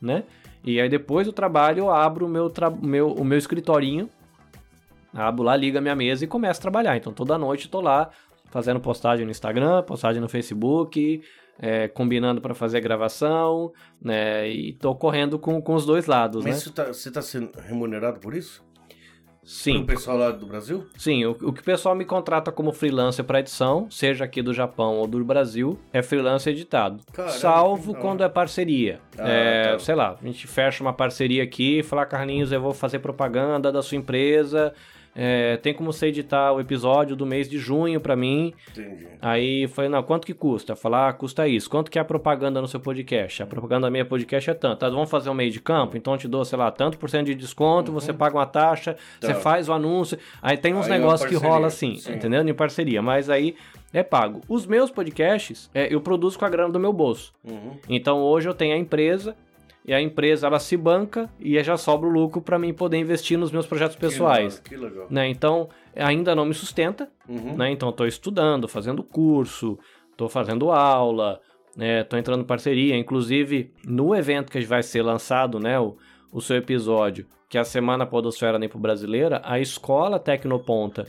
né? 0.00 0.24
E 0.62 0.78
aí 0.78 0.88
depois 0.88 1.26
do 1.26 1.32
trabalho 1.32 1.78
eu 1.80 1.90
abro 1.90 2.26
o 2.26 2.28
meu, 2.28 2.50
tra- 2.50 2.68
meu, 2.70 3.08
o 3.12 3.24
meu 3.24 3.38
escritorinho, 3.38 4.10
abro 5.14 5.42
lá, 5.42 5.56
ligo 5.56 5.78
a 5.78 5.80
minha 5.80 5.96
mesa 5.96 6.24
e 6.24 6.28
começo 6.28 6.60
a 6.60 6.62
trabalhar. 6.62 6.96
Então 6.96 7.12
toda 7.12 7.38
noite 7.38 7.64
eu 7.64 7.70
tô 7.70 7.80
lá 7.80 8.10
fazendo 8.50 8.80
postagem 8.80 9.24
no 9.24 9.30
Instagram, 9.30 9.82
postagem 9.82 10.20
no 10.20 10.28
Facebook, 10.28 11.22
é, 11.58 11.88
combinando 11.88 12.40
para 12.40 12.54
fazer 12.54 12.80
gravação, 12.80 13.72
né? 14.00 14.46
E 14.50 14.74
tô 14.74 14.94
correndo 14.94 15.38
com, 15.38 15.60
com 15.62 15.74
os 15.74 15.86
dois 15.86 16.04
lados, 16.06 16.44
Mas 16.44 16.52
né? 16.52 16.58
isso 16.58 16.70
tá- 16.72 16.88
você 16.92 17.10
tá 17.10 17.22
sendo 17.22 17.50
remunerado 17.66 18.20
por 18.20 18.34
isso? 18.34 18.62
Sim, 19.44 19.84
Pelo 19.84 19.86
pessoal 19.86 20.16
lá 20.18 20.30
do 20.30 20.46
Brasil? 20.46 20.86
sim. 20.96 21.24
O, 21.24 21.32
o 21.32 21.52
que 21.52 21.60
o 21.60 21.64
pessoal 21.64 21.94
me 21.96 22.04
contrata 22.04 22.52
como 22.52 22.72
freelancer 22.72 23.24
para 23.24 23.40
edição, 23.40 23.88
seja 23.90 24.24
aqui 24.24 24.40
do 24.40 24.54
Japão 24.54 24.98
ou 24.98 25.06
do 25.06 25.22
Brasil, 25.24 25.76
é 25.92 26.00
freelancer 26.00 26.52
editado. 26.52 27.00
Caramba, 27.12 27.34
salvo 27.38 27.94
quando 27.94 28.22
é 28.22 28.28
parceria. 28.28 29.00
Ah, 29.18 29.28
É, 29.28 29.72
tá. 29.72 29.78
Sei 29.80 29.94
lá, 29.96 30.16
a 30.22 30.24
gente 30.26 30.46
fecha 30.46 30.82
uma 30.84 30.92
parceria 30.92 31.42
aqui 31.42 31.80
e 31.80 31.82
fala, 31.82 32.06
Carlinhos, 32.06 32.52
eu 32.52 32.60
vou 32.60 32.72
fazer 32.72 33.00
propaganda 33.00 33.72
da 33.72 33.82
sua 33.82 33.98
empresa. 33.98 34.72
É, 35.14 35.56
tem 35.58 35.74
como 35.74 35.92
você 35.92 36.06
editar 36.06 36.52
o 36.52 36.60
episódio 36.60 37.14
do 37.14 37.26
mês 37.26 37.48
de 37.48 37.58
junho 37.58 38.00
para 38.00 38.16
mim. 38.16 38.52
Entendi. 38.70 39.06
Aí 39.20 39.66
falei, 39.68 39.90
não, 39.90 40.02
quanto 40.02 40.26
que 40.26 40.34
custa? 40.34 40.74
Falar, 40.74 41.08
ah, 41.08 41.12
custa 41.12 41.46
isso. 41.46 41.68
Quanto 41.68 41.90
que 41.90 41.98
é 41.98 42.02
a 42.02 42.04
propaganda 42.04 42.60
no 42.60 42.66
seu 42.68 42.80
podcast? 42.80 43.42
A 43.42 43.46
propaganda 43.46 43.86
da 43.86 43.90
minha 43.90 44.04
podcast 44.04 44.50
é 44.50 44.54
tanto. 44.54 44.84
Ah, 44.84 44.90
vamos 44.90 45.10
fazer 45.10 45.28
um 45.30 45.34
meio 45.34 45.50
de 45.50 45.60
campo? 45.60 45.96
Então 45.96 46.14
eu 46.14 46.18
te 46.18 46.28
dou, 46.28 46.44
sei 46.44 46.58
lá, 46.58 46.70
tanto 46.70 46.98
por 46.98 47.10
cento 47.10 47.26
de 47.26 47.34
desconto, 47.34 47.92
você 47.92 48.12
paga 48.12 48.36
uma 48.36 48.46
taxa, 48.46 48.96
você 49.20 49.34
Tá. 49.34 49.40
faz 49.40 49.68
o 49.68 49.72
anúncio. 49.72 50.18
Aí 50.40 50.56
tem 50.56 50.74
uns 50.74 50.86
Aí 50.86 50.92
é 50.92 50.98
negócios 50.98 51.28
que 51.28 51.34
parceria, 51.34 51.54
rola 51.54 51.66
assim, 51.66 51.96
sim. 51.96 52.12
entendeu? 52.14 52.46
Em 52.46 52.54
parceria. 52.54 53.02
Mas 53.02 53.28
aí 53.28 53.54
é 53.92 54.02
pago. 54.02 54.40
Os 54.48 54.66
meus 54.66 54.90
podcasts, 54.90 55.70
é, 55.74 55.92
eu 55.94 56.00
produzo 56.00 56.38
com 56.38 56.44
a 56.44 56.48
grana 56.48 56.72
do 56.72 56.80
meu 56.80 56.92
bolso. 56.92 57.32
Uhum. 57.44 57.76
Então 57.88 58.18
hoje 58.20 58.48
eu 58.48 58.54
tenho 58.54 58.74
a 58.74 58.78
empresa. 58.78 59.36
E 59.84 59.92
a 59.92 60.00
empresa 60.00 60.46
ela 60.46 60.58
se 60.60 60.76
banca 60.76 61.28
e 61.40 61.60
já 61.62 61.76
sobra 61.76 62.08
o 62.08 62.12
lucro 62.12 62.40
para 62.40 62.58
mim 62.58 62.72
poder 62.72 62.98
investir 62.98 63.36
nos 63.38 63.50
meus 63.50 63.66
projetos 63.66 63.96
pessoais. 63.96 64.58
Que 64.60 64.76
legal. 64.76 64.90
Que 64.90 64.94
legal. 64.94 65.06
Né? 65.10 65.28
Então 65.28 65.68
ainda 65.96 66.34
não 66.34 66.44
me 66.44 66.54
sustenta, 66.54 67.10
Uhum. 67.28 67.56
né? 67.56 67.70
Então 67.72 67.88
estou 67.90 68.06
estudando, 68.06 68.68
fazendo 68.68 69.02
curso, 69.02 69.78
estou 70.10 70.28
fazendo 70.28 70.70
aula, 70.70 71.40
né? 71.76 72.04
Tô 72.04 72.16
entrando 72.16 72.42
em 72.42 72.46
parceria, 72.46 72.96
inclusive 72.96 73.72
no 73.84 74.14
evento 74.14 74.52
que 74.52 74.60
vai 74.60 74.82
ser 74.82 75.02
lançado, 75.02 75.58
né? 75.58 75.78
O, 75.80 75.96
o 76.32 76.40
seu 76.40 76.56
episódio, 76.56 77.26
que 77.48 77.58
é 77.58 77.60
a 77.60 77.64
Semana 77.64 78.06
Podosfera 78.06 78.58
Nepo 78.58 78.78
Brasileira, 78.78 79.40
a 79.44 79.58
Escola 79.58 80.18
Tecnoponta, 80.18 81.06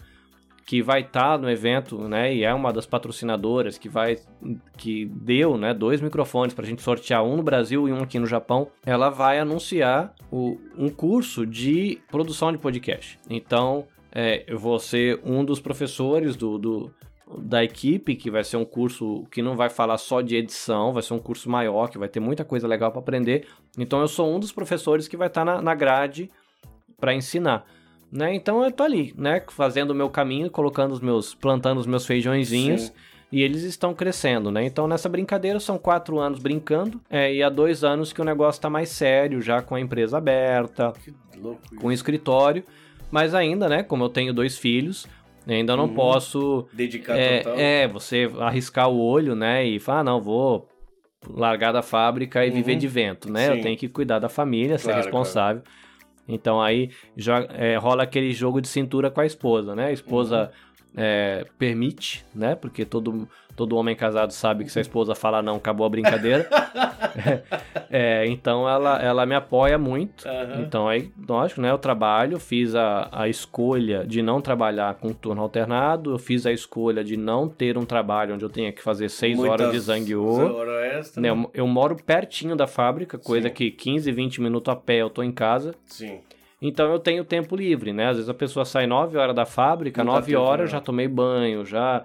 que 0.65 0.81
vai 0.81 1.01
estar 1.01 1.37
no 1.37 1.49
evento, 1.49 2.07
né? 2.07 2.33
E 2.33 2.43
é 2.43 2.53
uma 2.53 2.71
das 2.71 2.85
patrocinadoras 2.85 3.77
que 3.77 3.89
vai, 3.89 4.17
que 4.77 5.05
deu, 5.05 5.57
né? 5.57 5.73
Dois 5.73 5.99
microfones 6.01 6.53
para 6.53 6.63
a 6.65 6.67
gente 6.67 6.81
sortear 6.81 7.23
um 7.23 7.35
no 7.35 7.43
Brasil 7.43 7.87
e 7.87 7.91
um 7.91 8.01
aqui 8.01 8.17
no 8.17 8.25
Japão. 8.25 8.69
Ela 8.85 9.09
vai 9.09 9.39
anunciar 9.39 10.13
o, 10.31 10.57
um 10.77 10.89
curso 10.89 11.45
de 11.45 11.99
produção 12.09 12.51
de 12.51 12.57
podcast. 12.57 13.19
Então 13.29 13.85
é, 14.11 14.43
eu 14.47 14.57
vou 14.57 14.79
ser 14.79 15.19
um 15.25 15.43
dos 15.43 15.59
professores 15.59 16.35
do, 16.35 16.57
do- 16.57 16.93
da 17.39 17.63
equipe, 17.63 18.15
que 18.15 18.29
vai 18.29 18.43
ser 18.43 18.57
um 18.57 18.65
curso 18.65 19.23
que 19.31 19.41
não 19.41 19.55
vai 19.55 19.69
falar 19.69 19.97
só 19.97 20.21
de 20.21 20.35
edição, 20.35 20.93
vai 20.93 21.01
ser 21.01 21.13
um 21.15 21.19
curso 21.19 21.49
maior, 21.49 21.89
que 21.89 21.97
vai 21.97 22.07
ter 22.07 22.19
muita 22.19 22.45
coisa 22.45 22.67
legal 22.67 22.91
para 22.91 22.99
aprender. 23.01 23.47
Então 23.77 23.99
eu 23.99 24.07
sou 24.07 24.33
um 24.33 24.39
dos 24.39 24.51
professores 24.51 25.07
que 25.07 25.17
vai 25.17 25.27
estar 25.27 25.43
na, 25.43 25.61
na 25.61 25.73
grade 25.75 26.29
para 26.99 27.13
ensinar. 27.13 27.65
Né? 28.13 28.35
Então 28.35 28.63
eu 28.63 28.71
tô 28.71 28.83
ali, 28.83 29.11
né, 29.17 29.41
fazendo 29.49 29.89
o 29.89 29.95
meu 29.95 30.07
caminho, 30.07 30.47
colocando 30.51 30.91
os 30.91 30.99
meus, 30.99 31.33
plantando 31.33 31.79
os 31.79 31.87
meus 31.87 32.05
feijõezinhos 32.05 32.83
Sim. 32.83 32.91
e 33.31 33.41
eles 33.41 33.63
estão 33.63 33.91
crescendo, 33.91 34.51
né? 34.51 34.63
Então 34.63 34.87
nessa 34.87 35.09
brincadeira 35.09 35.59
são 35.59 35.79
quatro 35.79 36.19
anos 36.19 36.37
brincando 36.39 37.01
é, 37.09 37.33
e 37.33 37.41
há 37.41 37.49
dois 37.49 37.83
anos 37.83 38.13
que 38.13 38.21
o 38.21 38.23
negócio 38.23 38.61
tá 38.61 38.69
mais 38.69 38.89
sério, 38.89 39.41
já 39.41 39.63
com 39.63 39.73
a 39.73 39.79
empresa 39.79 40.19
aberta, 40.19 40.93
com 41.75 41.91
isso. 41.91 41.93
escritório, 42.03 42.63
mas 43.09 43.33
ainda, 43.33 43.67
né, 43.67 43.81
como 43.81 44.03
eu 44.03 44.09
tenho 44.09 44.31
dois 44.31 44.59
filhos, 44.59 45.07
ainda 45.47 45.75
não 45.75 45.85
Uhum. 45.85 45.95
posso 45.95 46.67
Dedicar 46.71 47.17
é, 47.17 47.39
total. 47.39 47.59
é, 47.59 47.87
você 47.87 48.29
arriscar 48.41 48.89
o 48.89 49.01
olho, 49.01 49.33
né, 49.33 49.65
e 49.65 49.79
falar, 49.79 50.01
ah, 50.01 50.03
não, 50.03 50.21
vou 50.21 50.69
largar 51.27 51.71
da 51.71 51.81
fábrica 51.81 52.45
e 52.45 52.49
Uhum. 52.49 52.55
viver 52.55 52.75
de 52.75 52.87
vento, 52.87 53.31
né? 53.31 53.47
Sim. 53.47 53.51
Eu 53.53 53.61
tenho 53.61 53.77
que 53.77 53.87
cuidar 53.87 54.19
da 54.19 54.29
família, 54.29 54.77
ser 54.77 54.85
Claro, 54.91 55.01
responsável. 55.01 55.63
Então 56.27 56.61
aí 56.61 56.89
é, 57.49 57.75
rola 57.77 58.03
aquele 58.03 58.31
jogo 58.33 58.61
de 58.61 58.67
cintura 58.67 59.11
com 59.11 59.21
a 59.21 59.25
esposa, 59.25 59.75
né? 59.75 59.87
A 59.87 59.91
esposa 59.91 60.51
Uhum. 60.95 61.01
é, 61.03 61.45
permite, 61.57 62.25
né? 62.33 62.55
Porque 62.55 62.85
todo, 62.85 63.27
todo 63.55 63.75
homem 63.75 63.95
casado 63.95 64.31
sabe 64.31 64.63
que 64.63 64.71
se 64.71 64.79
a 64.79 64.81
esposa 64.81 65.15
fala 65.15 65.41
não, 65.41 65.55
acabou 65.55 65.85
a 65.85 65.89
brincadeira. 65.89 66.47
É, 67.95 68.25
então 68.25 68.67
ela, 68.67 68.99
ela 68.99 69.23
me 69.23 69.35
apoia 69.35 69.77
muito. 69.77 70.27
Aham. 70.27 70.61
Então 70.61 70.87
aí, 70.87 71.11
lógico, 71.29 71.61
né? 71.61 71.69
Eu 71.69 71.77
trabalho, 71.77 72.39
fiz 72.39 72.73
a, 72.73 73.07
a 73.11 73.29
escolha 73.29 74.03
de 74.03 74.23
não 74.23 74.41
trabalhar 74.41 74.95
com 74.95 75.13
turno 75.13 75.43
alternado, 75.43 76.09
eu 76.09 76.17
fiz 76.17 76.47
a 76.47 76.51
escolha 76.51 77.03
de 77.03 77.15
não 77.15 77.47
ter 77.47 77.77
um 77.77 77.85
trabalho 77.85 78.33
onde 78.33 78.43
eu 78.43 78.49
tenha 78.49 78.71
que 78.71 78.81
fazer 78.81 79.09
seis 79.09 79.37
Muitas 79.37 79.61
horas 79.61 79.71
de 79.71 79.79
zangueô. 79.79 80.55
Hora 80.55 80.87
extra. 80.87 81.21
Né, 81.21 81.29
eu, 81.29 81.51
eu 81.53 81.67
moro 81.67 81.95
pertinho 81.95 82.55
da 82.55 82.65
fábrica, 82.65 83.19
coisa 83.19 83.49
Sim. 83.49 83.53
que 83.53 83.69
15, 83.69 84.11
20 84.11 84.41
minutos 84.41 84.73
a 84.73 84.75
pé 84.75 85.03
eu 85.03 85.09
tô 85.11 85.21
em 85.21 85.31
casa. 85.31 85.75
Sim. 85.85 86.19
Então 86.59 86.91
eu 86.91 86.97
tenho 86.97 87.23
tempo 87.25 87.55
livre, 87.55 87.91
né? 87.91 88.07
Às 88.07 88.15
vezes 88.15 88.29
a 88.29 88.33
pessoa 88.33 88.63
sai 88.63 88.87
9 88.87 89.17
horas 89.17 89.35
da 89.35 89.45
fábrica, 89.45 90.03
Não 90.03 90.13
dá 90.13 90.19
9 90.21 90.31
tempo, 90.31 90.43
horas 90.43 90.61
eu 90.61 90.71
já 90.71 90.79
tomei 90.79 91.07
banho, 91.07 91.65
já 91.65 92.01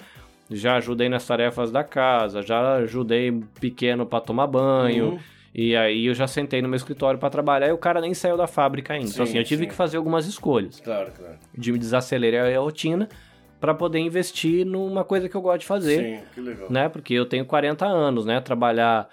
já 0.51 0.77
ajudei 0.77 1.09
nas 1.09 1.27
tarefas 1.27 1.71
da 1.71 1.85
casa, 1.85 2.43
já 2.43 2.77
ajudei 2.77 3.33
pequeno 3.61 4.07
para 4.07 4.21
tomar 4.21 4.47
banho. 4.47 5.11
Uhum. 5.13 5.19
E 5.55 5.75
aí 5.75 6.07
eu 6.07 6.15
já 6.15 6.27
sentei 6.27 6.63
no 6.63 6.69
meu 6.69 6.77
escritório 6.77 7.19
para 7.19 7.31
trabalhar 7.31 7.69
e 7.69 7.73
o 7.73 7.79
cara 7.79 8.01
nem 8.01 8.15
saiu 8.15 8.37
da 8.37 8.47
fábrica 8.47 8.93
ainda. 8.95 9.07
então 9.11 9.25
Sim, 9.27 9.31
assim, 9.33 9.39
eu 9.39 9.45
tive 9.45 9.65
sim. 9.65 9.69
que 9.71 9.75
fazer 9.75 9.97
algumas 9.97 10.27
escolhas 10.27 10.79
Claro, 10.81 11.11
claro. 11.17 11.35
de 11.57 11.73
me 11.73 11.79
desacelerar 11.79 12.55
a 12.55 12.59
rotina 12.61 13.09
para 13.59 13.75
poder 13.75 13.99
investir 13.99 14.65
numa 14.65 15.03
coisa 15.05 15.29
que 15.29 15.35
eu 15.35 15.41
gosto 15.41 15.61
de 15.61 15.67
fazer 15.67 15.99
Sim, 16.21 16.21
que 16.35 16.41
legal. 16.41 16.71
né? 16.71 16.89
Porque 16.89 17.13
eu 17.15 17.27
tenho 17.27 17.45
40 17.45 17.85
anos, 17.87 18.25
né? 18.25 18.41
Trabalhar 18.41 19.09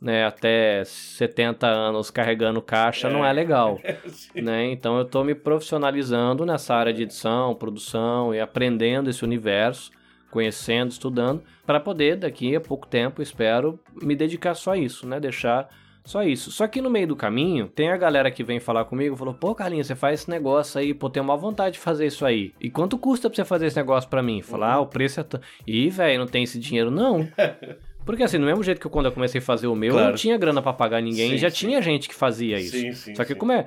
né, 0.00 0.24
até 0.24 0.84
70 0.84 1.66
anos 1.66 2.08
carregando 2.10 2.62
caixa 2.62 3.10
não 3.10 3.24
é 3.24 3.32
legal, 3.32 3.80
Sim. 4.06 4.42
né? 4.42 4.66
Então 4.70 4.98
eu 4.98 5.04
tô 5.04 5.24
me 5.24 5.34
profissionalizando 5.34 6.46
nessa 6.46 6.74
área 6.76 6.92
de 6.92 7.02
edição, 7.02 7.54
produção 7.56 8.32
e 8.32 8.38
aprendendo 8.38 9.10
esse 9.10 9.24
universo 9.24 9.90
conhecendo, 10.30 10.90
estudando, 10.90 11.42
para 11.66 11.80
poder 11.80 12.16
daqui 12.16 12.54
a 12.54 12.60
pouco 12.60 12.86
tempo, 12.86 13.22
espero, 13.22 13.78
me 14.02 14.14
dedicar 14.14 14.54
só 14.54 14.72
a 14.72 14.78
isso, 14.78 15.06
né? 15.06 15.18
Deixar 15.18 15.68
só 16.08 16.22
isso. 16.22 16.50
Só 16.50 16.66
que 16.66 16.80
no 16.80 16.88
meio 16.88 17.08
do 17.08 17.14
caminho, 17.14 17.68
tem 17.68 17.90
a 17.90 17.96
galera 17.96 18.30
que 18.30 18.42
vem 18.42 18.58
falar 18.58 18.86
comigo 18.86 19.14
e 19.14 19.18
falou: 19.18 19.34
pô, 19.34 19.54
Carlinhos, 19.54 19.86
você 19.86 19.94
faz 19.94 20.20
esse 20.20 20.30
negócio 20.30 20.80
aí, 20.80 20.94
pô, 20.94 21.10
tenho 21.10 21.22
uma 21.22 21.36
vontade 21.36 21.74
de 21.74 21.78
fazer 21.80 22.06
isso 22.06 22.24
aí. 22.24 22.54
E 22.58 22.70
quanto 22.70 22.96
custa 22.96 23.28
pra 23.28 23.36
você 23.36 23.44
fazer 23.44 23.66
esse 23.66 23.76
negócio 23.76 24.08
pra 24.08 24.22
mim? 24.22 24.40
Falar, 24.40 24.74
ah, 24.74 24.80
o 24.80 24.86
preço 24.86 25.20
é. 25.20 25.22
T... 25.22 25.38
Ih, 25.66 25.90
velho, 25.90 26.20
não 26.20 26.26
tem 26.26 26.44
esse 26.44 26.58
dinheiro 26.58 26.90
não. 26.90 27.28
Porque 28.06 28.22
assim, 28.22 28.38
do 28.38 28.46
mesmo 28.46 28.62
jeito 28.64 28.80
que 28.80 28.88
quando 28.88 29.04
eu 29.04 29.12
comecei 29.12 29.38
a 29.38 29.42
fazer 29.42 29.66
o 29.66 29.74
meu, 29.74 29.92
claro. 29.92 30.06
eu 30.06 30.10
não 30.12 30.16
tinha 30.16 30.38
grana 30.38 30.62
para 30.62 30.72
pagar 30.72 31.02
ninguém, 31.02 31.32
sim, 31.32 31.36
já 31.36 31.50
sim. 31.50 31.56
tinha 31.56 31.82
gente 31.82 32.08
que 32.08 32.14
fazia 32.14 32.58
isso. 32.58 32.74
Sim, 32.74 32.92
sim, 32.92 33.14
Só 33.14 33.22
que 33.22 33.34
como 33.34 33.52
é. 33.52 33.66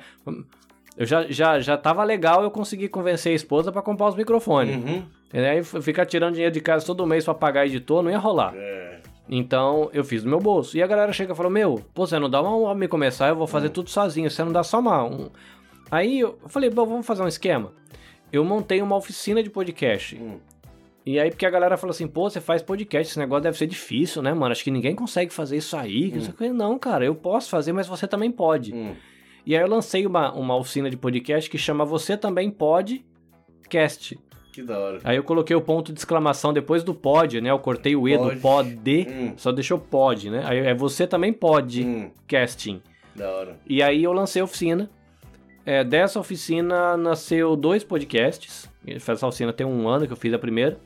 Eu 0.97 1.05
já, 1.05 1.27
já, 1.29 1.59
já 1.59 1.77
tava 1.77 2.03
legal 2.03 2.41
eu 2.41 2.49
consegui 2.49 2.87
convencer 2.87 3.33
a 3.33 3.35
esposa 3.35 3.71
para 3.71 3.83
comprar 3.83 4.07
os 4.07 4.15
microfones. 4.15 4.75
Uhum. 4.75 5.05
E 5.33 5.39
aí 5.39 5.63
ficar 5.63 6.05
tirando 6.05 6.33
dinheiro 6.33 6.53
de 6.53 6.61
casa 6.61 6.85
todo 6.85 7.05
mês 7.05 7.25
para 7.25 7.33
pagar 7.33 7.65
editor 7.65 8.03
não 8.03 8.11
ia 8.11 8.17
rolar. 8.17 8.53
É. 8.55 8.99
Então 9.29 9.89
eu 9.93 10.03
fiz 10.03 10.23
do 10.23 10.29
meu 10.29 10.39
bolso. 10.39 10.77
E 10.77 10.83
a 10.83 10.87
galera 10.87 11.13
chega 11.13 11.33
e 11.33 11.35
falou: 11.35 11.51
Meu, 11.51 11.81
pô, 11.93 12.05
você 12.05 12.19
não 12.19 12.29
dá 12.29 12.41
uma 12.41 12.75
me 12.75 12.87
começar, 12.87 13.29
eu 13.29 13.35
vou 13.35 13.47
fazer 13.47 13.67
hum. 13.67 13.71
tudo 13.71 13.89
sozinho, 13.89 14.29
você 14.29 14.43
não 14.43 14.51
dá 14.51 14.63
só 14.63 14.79
uma. 14.79 15.03
Um... 15.03 15.29
Aí 15.89 16.19
eu 16.19 16.37
falei: 16.47 16.69
Bom, 16.69 16.85
vamos 16.85 17.05
fazer 17.05 17.23
um 17.23 17.27
esquema. 17.27 17.71
Eu 18.31 18.43
montei 18.45 18.81
uma 18.81 18.95
oficina 18.95 19.41
de 19.43 19.49
podcast. 19.49 20.15
Hum. 20.15 20.39
E 21.05 21.19
aí, 21.19 21.31
porque 21.31 21.45
a 21.45 21.49
galera 21.49 21.77
falou 21.77 21.91
assim, 21.91 22.07
pô, 22.07 22.29
você 22.29 22.39
faz 22.39 22.61
podcast, 22.61 23.09
esse 23.09 23.19
negócio 23.19 23.41
deve 23.41 23.57
ser 23.57 23.65
difícil, 23.65 24.21
né, 24.21 24.33
mano? 24.33 24.51
Acho 24.51 24.63
que 24.63 24.69
ninguém 24.69 24.95
consegue 24.95 25.33
fazer 25.33 25.57
isso 25.57 25.75
aí. 25.75 26.13
Hum. 26.39 26.53
Não, 26.53 26.77
cara, 26.77 27.03
eu 27.03 27.15
posso 27.15 27.49
fazer, 27.49 27.73
mas 27.73 27.87
você 27.87 28.07
também 28.07 28.31
pode. 28.31 28.73
Hum. 28.73 28.95
E 29.45 29.55
aí 29.55 29.63
eu 29.63 29.67
lancei 29.67 30.05
uma, 30.05 30.31
uma 30.33 30.55
oficina 30.55 30.89
de 30.89 30.95
podcast 30.95 31.49
que 31.49 31.57
chama 31.57 31.83
Você 31.83 32.15
Também 32.15 32.51
Pode 32.51 33.03
Cast. 33.67 34.17
Que 34.51 34.61
da 34.61 34.77
hora. 34.77 34.99
Aí 35.03 35.15
eu 35.15 35.23
coloquei 35.23 35.55
o 35.55 35.61
ponto 35.61 35.93
de 35.93 35.99
exclamação 35.99 36.51
depois 36.51 36.83
do 36.83 36.93
pod, 36.93 37.39
né? 37.39 37.49
Eu 37.49 37.59
cortei 37.59 37.95
o 37.95 38.07
E 38.07 38.17
pode. 38.17 38.35
do 38.35 38.41
pod, 38.41 39.07
hum. 39.09 39.33
só 39.37 39.51
deixou 39.51 39.79
pod, 39.79 40.29
né? 40.29 40.43
Aí 40.45 40.59
é 40.59 40.73
você 40.73 41.07
também 41.07 41.31
pode 41.31 41.83
hum. 41.83 42.11
casting. 42.27 42.81
Da 43.15 43.29
hora. 43.29 43.59
E 43.65 43.81
aí 43.81 44.03
eu 44.03 44.11
lancei 44.11 44.41
a 44.41 44.45
oficina. 44.45 44.89
É, 45.65 45.83
dessa 45.83 46.19
oficina 46.19 46.97
nasceu 46.97 47.55
dois 47.55 47.83
podcasts. 47.83 48.69
Essa 48.85 49.27
oficina 49.27 49.53
tem 49.53 49.65
um 49.65 49.87
ano 49.87 50.07
que 50.07 50.13
eu 50.13 50.17
fiz 50.17 50.33
a 50.33 50.39
primeira. 50.39 50.79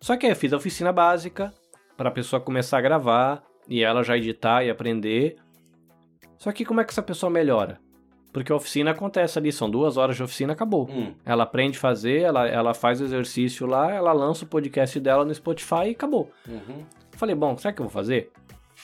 Só 0.00 0.16
que 0.16 0.26
aí 0.26 0.32
eu 0.32 0.36
fiz 0.36 0.52
a 0.52 0.56
oficina 0.56 0.92
básica 0.92 1.52
para 1.96 2.08
a 2.08 2.12
pessoa 2.12 2.40
começar 2.40 2.78
a 2.78 2.80
gravar 2.80 3.42
e 3.68 3.82
ela 3.82 4.02
já 4.02 4.16
editar 4.16 4.64
e 4.64 4.70
aprender. 4.70 5.36
Só 6.38 6.52
que 6.52 6.64
como 6.64 6.80
é 6.80 6.84
que 6.84 6.92
essa 6.92 7.02
pessoa 7.02 7.28
melhora? 7.28 7.80
Porque 8.32 8.52
a 8.52 8.56
oficina 8.56 8.90
acontece 8.90 9.38
ali, 9.38 9.50
são 9.50 9.70
duas 9.70 9.96
horas 9.96 10.16
de 10.16 10.22
oficina, 10.22 10.52
acabou. 10.52 10.88
Hum. 10.90 11.12
Ela 11.24 11.44
aprende 11.44 11.78
a 11.78 11.80
fazer, 11.80 12.20
ela, 12.22 12.46
ela 12.46 12.74
faz 12.74 13.00
o 13.00 13.04
exercício 13.04 13.66
lá, 13.66 13.92
ela 13.92 14.12
lança 14.12 14.44
o 14.44 14.48
podcast 14.48 15.00
dela 15.00 15.24
no 15.24 15.34
Spotify 15.34 15.86
e 15.88 15.90
acabou. 15.90 16.30
Uhum. 16.46 16.84
Falei, 17.12 17.34
bom, 17.34 17.56
sabe 17.56 17.72
o 17.72 17.76
que 17.76 17.82
eu 17.82 17.86
vou 17.86 17.92
fazer? 17.92 18.30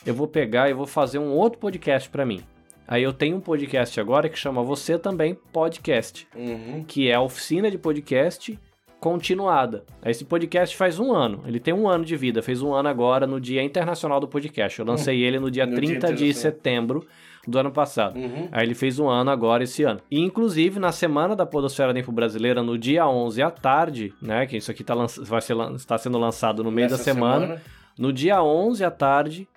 Eu 0.04 0.14
vou 0.14 0.26
pegar 0.26 0.70
e 0.70 0.72
vou 0.72 0.86
fazer 0.86 1.18
um 1.18 1.30
outro 1.30 1.58
podcast 1.58 2.08
para 2.08 2.24
mim. 2.24 2.42
Aí 2.86 3.02
eu 3.02 3.12
tenho 3.12 3.36
um 3.36 3.40
podcast 3.40 3.98
agora 3.98 4.28
que 4.28 4.38
chama 4.38 4.62
Você 4.62 4.98
Também 4.98 5.34
Podcast, 5.52 6.26
uhum. 6.34 6.84
que 6.86 7.08
é 7.08 7.14
a 7.14 7.20
oficina 7.20 7.70
de 7.70 7.78
podcast 7.78 8.58
continuada. 9.00 9.84
Esse 10.04 10.24
podcast 10.24 10.74
faz 10.76 10.98
um 10.98 11.12
ano, 11.12 11.42
ele 11.46 11.60
tem 11.60 11.74
um 11.74 11.86
ano 11.86 12.04
de 12.04 12.16
vida, 12.16 12.42
fez 12.42 12.62
um 12.62 12.72
ano 12.72 12.88
agora 12.88 13.26
no 13.26 13.38
Dia 13.38 13.62
Internacional 13.62 14.18
do 14.18 14.26
Podcast. 14.26 14.78
Eu 14.78 14.86
lancei 14.86 15.20
uhum. 15.20 15.28
ele 15.28 15.38
no 15.38 15.50
dia 15.50 15.66
no 15.66 15.76
30 15.76 16.12
dia 16.12 16.16
de 16.16 16.34
setembro 16.34 17.06
do 17.46 17.58
ano 17.58 17.70
passado. 17.70 18.18
Uhum. 18.18 18.48
Aí 18.50 18.64
ele 18.64 18.74
fez 18.74 18.98
um 18.98 19.08
ano 19.08 19.30
agora 19.30 19.64
esse 19.64 19.82
ano. 19.82 20.00
E 20.10 20.20
inclusive 20.20 20.78
na 20.78 20.92
semana 20.92 21.36
da 21.36 21.46
Podosfera 21.46 21.92
Limpo 21.92 22.12
Brasileira, 22.12 22.62
no 22.62 22.78
dia 22.78 23.06
11 23.06 23.42
à 23.42 23.50
tarde, 23.50 24.12
né, 24.20 24.46
que 24.46 24.56
isso 24.56 24.70
aqui 24.70 24.82
tá 24.82 24.94
vai 24.94 25.40
ser 25.40 25.56
está 25.74 25.98
sendo 25.98 26.18
lançado 26.18 26.62
no 26.62 26.70
meio 26.70 26.86
Nessa 26.86 26.98
da 26.98 27.02
semana, 27.02 27.46
semana, 27.46 27.62
no 27.98 28.12
dia 28.12 28.42
11 28.42 28.84
à 28.84 28.90
tarde 28.90 29.48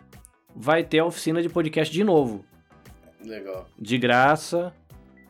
vai 0.56 0.84
ter 0.84 1.00
a 1.00 1.06
oficina 1.06 1.42
de 1.42 1.50
podcast 1.50 1.94
de 1.94 2.04
novo. 2.04 2.44
Legal. 3.24 3.68
De 3.78 3.98
graça, 3.98 4.74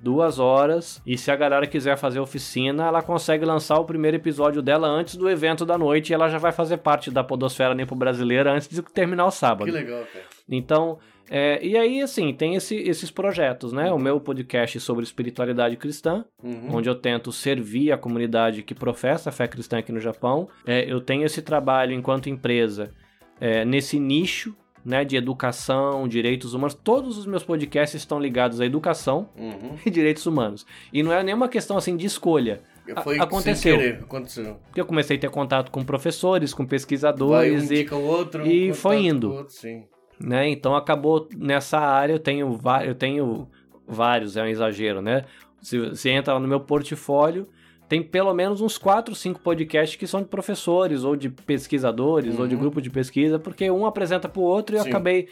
duas 0.01 0.39
horas. 0.39 1.01
E 1.05 1.17
se 1.17 1.31
a 1.31 1.35
galera 1.35 1.67
quiser 1.67 1.97
fazer 1.97 2.19
oficina, 2.19 2.87
ela 2.87 3.01
consegue 3.01 3.45
lançar 3.45 3.79
o 3.79 3.85
primeiro 3.85 4.17
episódio 4.17 4.61
dela 4.61 4.87
antes 4.87 5.15
do 5.15 5.29
evento 5.29 5.65
da 5.65 5.77
noite 5.77 6.09
e 6.09 6.13
ela 6.13 6.29
já 6.29 6.37
vai 6.37 6.51
fazer 6.51 6.77
parte 6.77 7.11
da 7.11 7.23
Podosfera 7.23 7.73
Limpo 7.73 7.95
Brasileira 7.95 8.51
antes 8.51 8.67
de 8.67 8.81
terminar 8.81 9.25
o 9.25 9.31
sábado. 9.31 9.65
Que 9.65 9.71
legal, 9.71 10.03
cara. 10.13 10.25
Então, 10.49 10.97
é, 11.29 11.63
e 11.65 11.77
aí, 11.77 12.01
assim, 12.01 12.33
tem 12.33 12.55
esse, 12.55 12.75
esses 12.75 13.11
projetos, 13.11 13.73
né? 13.73 13.91
O 13.91 13.99
meu 13.99 14.19
podcast 14.19 14.79
sobre 14.79 15.03
espiritualidade 15.03 15.75
cristã, 15.75 16.23
uhum. 16.41 16.75
onde 16.75 16.89
eu 16.89 16.95
tento 16.95 17.31
servir 17.31 17.91
a 17.91 17.97
comunidade 17.97 18.63
que 18.63 18.73
professa 18.73 19.29
a 19.29 19.33
fé 19.33 19.47
cristã 19.47 19.79
aqui 19.79 19.91
no 19.91 19.99
Japão. 19.99 20.47
É, 20.65 20.89
eu 20.89 21.01
tenho 21.01 21.25
esse 21.25 21.41
trabalho 21.41 21.93
enquanto 21.93 22.29
empresa 22.29 22.91
é, 23.39 23.65
nesse 23.65 23.99
nicho 23.99 24.55
né, 24.85 25.03
de 25.03 25.15
educação, 25.15 26.07
direitos 26.07 26.53
humanos. 26.53 26.73
Todos 26.73 27.17
os 27.17 27.25
meus 27.25 27.43
podcasts 27.43 27.99
estão 28.01 28.19
ligados 28.19 28.61
à 28.61 28.65
educação 28.65 29.29
uhum. 29.37 29.77
e 29.85 29.89
direitos 29.89 30.25
humanos. 30.25 30.65
E 30.91 31.03
não 31.03 31.11
é 31.11 31.23
nenhuma 31.23 31.47
questão 31.47 31.77
assim 31.77 31.95
de 31.95 32.05
escolha. 32.05 32.61
Foi 33.03 33.19
aconteceu. 33.19 33.77
Querer, 33.77 33.99
aconteceu. 34.01 34.57
Porque 34.65 34.79
eu 34.79 34.85
comecei 34.85 35.17
a 35.17 35.19
ter 35.19 35.29
contato 35.29 35.71
com 35.71 35.83
professores, 35.83 36.53
com 36.53 36.65
pesquisadores 36.65 37.67
Vai, 37.67 37.77
um 37.77 37.81
e, 37.81 37.89
o 37.89 38.01
outro, 38.01 38.47
e 38.47 38.73
foi 38.73 39.05
indo. 39.05 39.33
Outro, 39.33 39.53
sim. 39.53 39.83
Né? 40.19 40.49
Então 40.49 40.75
acabou 40.75 41.27
nessa 41.35 41.77
área 41.77 42.13
eu 42.13 42.19
tenho 42.19 42.59
eu 42.85 42.95
tenho 42.95 43.47
vários, 43.87 44.35
é 44.35 44.43
um 44.43 44.47
exagero, 44.47 45.01
né? 45.01 45.25
Se 45.61 45.77
você 45.77 46.09
entra 46.09 46.33
lá 46.33 46.39
no 46.39 46.47
meu 46.47 46.59
portfólio, 46.59 47.47
tem 47.87 48.03
pelo 48.03 48.33
menos 48.33 48.61
uns 48.61 48.77
4, 48.77 49.15
5 49.15 49.39
podcasts 49.39 49.95
que 49.95 50.05
são 50.05 50.21
de 50.21 50.27
professores 50.27 51.03
ou 51.03 51.15
de 51.15 51.29
pesquisadores 51.29 52.35
uhum. 52.35 52.41
ou 52.41 52.47
de 52.47 52.55
uhum. 52.55 52.61
grupo 52.61 52.81
de 52.81 52.89
pesquisa, 52.89 53.39
porque 53.39 53.69
um 53.71 53.85
apresenta 53.85 54.27
para 54.27 54.41
o 54.41 54.43
outro 54.43 54.75
e 54.75 54.79
eu 54.79 54.83
acabei 54.83 55.29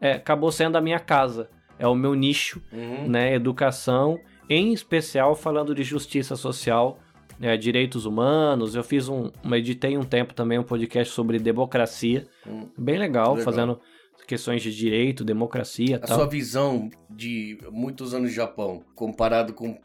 é, 0.00 0.12
acabou 0.12 0.52
sendo 0.52 0.76
a 0.76 0.80
minha 0.80 1.00
casa. 1.00 1.48
É 1.78 1.86
o 1.86 1.94
meu 1.94 2.14
nicho, 2.14 2.62
uhum. 2.72 3.08
né? 3.08 3.34
Educação, 3.34 4.18
em 4.48 4.72
especial 4.72 5.34
falando 5.34 5.74
de 5.74 5.82
justiça 5.82 6.36
social, 6.36 6.98
é, 7.40 7.56
direitos 7.56 8.04
humanos. 8.04 8.74
Eu 8.74 8.84
fiz 8.84 9.08
um, 9.08 9.30
editei 9.52 9.96
um 9.96 10.04
tempo 10.04 10.34
também 10.34 10.58
um 10.58 10.62
podcast 10.62 11.12
sobre 11.12 11.38
democracia, 11.38 12.26
uhum. 12.46 12.68
bem 12.76 12.98
legal, 12.98 13.34
legal, 13.34 13.44
fazendo 13.44 13.80
questões 14.26 14.62
de 14.62 14.74
direito, 14.74 15.24
democracia, 15.24 15.96
a 15.96 15.98
tal. 16.00 16.18
sua 16.18 16.28
visão 16.28 16.88
de 17.10 17.58
muitos 17.70 18.14
anos 18.14 18.30
de 18.30 18.36
Japão 18.36 18.82
comparado 18.94 19.52
com 19.52 19.78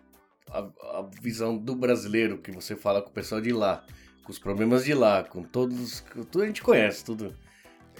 a, 0.52 0.60
a, 1.00 1.10
visão 1.22 1.58
do 1.58 1.76
brasileiro 1.76 2.38
que 2.38 2.52
você 2.52 2.76
fala 2.76 3.02
com 3.02 3.10
o 3.10 3.14
pessoal 3.14 3.42
de 3.42 3.52
lá, 3.52 3.86
com 4.24 4.32
os 4.32 4.40
problemas 4.40 4.86
de 4.86 4.94
lá, 4.94 5.24
com 5.24 5.44
todos. 5.44 6.04
Tudo 6.32 6.44
a 6.44 6.46
gente 6.48 6.62
conhece, 6.62 7.04
tudo. 7.04 7.36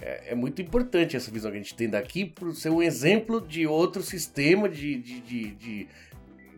É, 0.00 0.32
é 0.32 0.34
muito 0.34 0.62
importante 0.62 1.16
essa 1.16 1.30
visão 1.30 1.50
que 1.50 1.56
a 1.56 1.60
gente 1.60 1.74
tem 1.74 1.88
daqui 1.88 2.24
por 2.24 2.54
ser 2.54 2.70
um 2.70 2.82
exemplo 2.82 3.40
de 3.40 3.66
outro 3.66 4.02
sistema 4.02 4.68
de, 4.68 4.96
de, 4.96 5.20
de, 5.20 5.54
de 5.54 5.88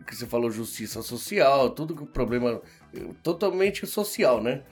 que 0.07 0.15
você 0.15 0.25
falou 0.25 0.51
justiça 0.51 1.01
social, 1.01 1.69
tudo 1.69 1.95
que 1.95 2.03
o 2.03 2.07
problema 2.07 2.61
totalmente 3.21 3.85
social, 3.85 4.41
né? 4.41 4.63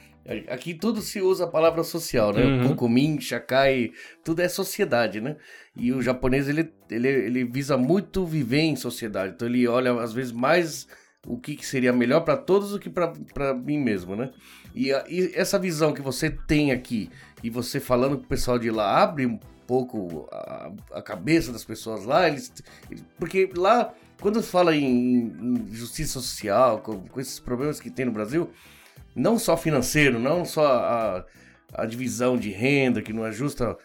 Aqui 0.49 0.76
tudo 0.76 1.01
se 1.01 1.19
usa 1.19 1.45
a 1.45 1.47
palavra 1.47 1.84
social, 1.84 2.32
né? 2.32 2.45
Uhum. 2.45 2.67
Kokumin, 2.69 3.19
Shakai, 3.19 3.91
tudo 4.24 4.41
é 4.41 4.47
sociedade, 4.47 5.19
né? 5.19 5.36
E 5.76 5.91
o 5.91 6.01
japonês, 6.01 6.47
ele, 6.47 6.72
ele, 6.91 7.07
ele 7.07 7.43
visa 7.43 7.76
muito 7.76 8.24
viver 8.24 8.61
em 8.61 8.76
sociedade. 8.76 9.34
Então 9.34 9.47
ele 9.47 9.67
olha, 9.67 9.93
às 9.99 10.13
vezes, 10.13 10.32
mais 10.32 10.88
o 11.28 11.38
que, 11.38 11.63
seria 11.65 11.93
melhor 11.93 12.22
para 12.22 12.36
todos 12.36 12.72
do 12.72 12.80
que 12.80 12.89
para 12.89 13.53
mim 13.53 13.80
mesmo, 13.80 14.15
né? 14.15 14.32
E, 14.74 14.91
a, 14.91 15.03
e, 15.07 15.32
essa 15.36 15.59
visão 15.59 15.93
que 15.93 16.01
você 16.01 16.30
tem 16.30 16.72
aqui 16.72 17.09
e 17.43 17.49
você 17.49 17.80
falando 17.80 18.17
com 18.17 18.24
o 18.24 18.28
pessoal 18.28 18.57
de 18.57 18.72
lá 18.72 19.01
abre 19.03 19.26
um 19.26 19.39
pouco 19.67 20.28
a, 20.32 20.72
a 20.93 21.01
cabeça 21.01 21.51
das 21.51 21.63
pessoas 21.63 22.05
lá, 22.05 22.28
eles, 22.28 22.51
porque 23.17 23.49
lá 23.55 23.93
quando 24.22 24.41
fala 24.43 24.76
em, 24.76 25.34
em 25.41 25.67
justiça 25.72 26.13
social, 26.13 26.80
com, 26.80 27.07
com, 27.07 27.19
esses 27.19 27.39
problemas 27.39 27.80
que 27.80 27.89
tem 27.89 28.05
no 28.05 28.11
Brasil, 28.11 28.51
não 29.15 29.38
só 29.38 29.57
financeiro, 29.57 30.19
não 30.19 30.45
só 30.45 30.65
a, 30.65 31.26
a 31.74 31.86
divisão 31.86 32.38
de 32.38 32.51
renda 32.51 33.01
que 33.01 33.11
não 33.11 33.26
é 33.26 33.32
justa, 33.32 33.76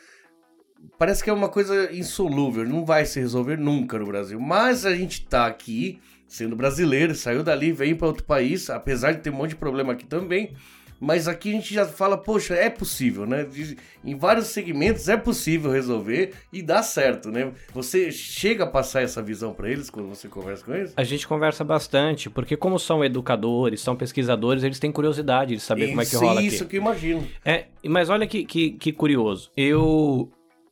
parece 0.98 1.24
que 1.24 1.30
é 1.30 1.32
uma 1.32 1.48
coisa 1.48 1.90
insolúvel, 1.92 2.68
não 2.68 2.84
vai 2.84 3.06
se 3.06 3.18
resolver 3.18 3.56
nunca 3.56 3.98
no 3.98 4.06
Brasil. 4.06 4.38
Mas 4.38 4.84
a 4.84 4.94
gente 4.94 5.26
tá 5.26 5.46
aqui 5.46 6.00
sendo 6.26 6.56
brasileiro, 6.56 7.14
saiu 7.14 7.42
dali, 7.42 7.72
veio 7.72 7.96
para 7.96 8.08
outro 8.08 8.24
país, 8.24 8.68
apesar 8.70 9.12
de 9.12 9.20
ter 9.20 9.30
um 9.30 9.34
monte 9.34 9.50
de 9.50 9.56
problema 9.56 9.92
aqui 9.92 10.06
também. 10.06 10.52
Mas 10.98 11.28
aqui 11.28 11.50
a 11.50 11.52
gente 11.52 11.74
já 11.74 11.84
fala, 11.84 12.16
poxa, 12.16 12.54
é 12.54 12.70
possível, 12.70 13.26
né? 13.26 13.46
Em 14.04 14.16
vários 14.16 14.46
segmentos 14.46 15.08
é 15.08 15.16
possível 15.16 15.70
resolver 15.70 16.32
e 16.52 16.62
dá 16.62 16.82
certo, 16.82 17.30
né? 17.30 17.52
Você 17.72 18.10
chega 18.10 18.64
a 18.64 18.66
passar 18.66 19.02
essa 19.02 19.22
visão 19.22 19.52
para 19.52 19.70
eles 19.70 19.90
quando 19.90 20.08
você 20.08 20.26
conversa 20.26 20.64
com 20.64 20.74
eles? 20.74 20.94
A 20.96 21.04
gente 21.04 21.28
conversa 21.28 21.62
bastante, 21.62 22.30
porque 22.30 22.56
como 22.56 22.78
são 22.78 23.04
educadores, 23.04 23.80
são 23.80 23.94
pesquisadores, 23.94 24.62
eles 24.62 24.78
têm 24.78 24.90
curiosidade 24.90 25.54
de 25.54 25.60
saber 25.60 25.88
como 25.88 26.00
é 26.00 26.06
que 26.06 26.16
rola 26.16 26.40
aqui. 26.40 26.46
Isso 26.46 26.66
que 26.66 26.76
eu 26.76 26.80
imagino. 26.80 27.26
É, 27.44 27.66
mas 27.84 28.08
olha 28.08 28.26
que, 28.26 28.44
que, 28.44 28.70
que 28.70 28.92
curioso. 28.92 29.50
Eu 29.54 30.30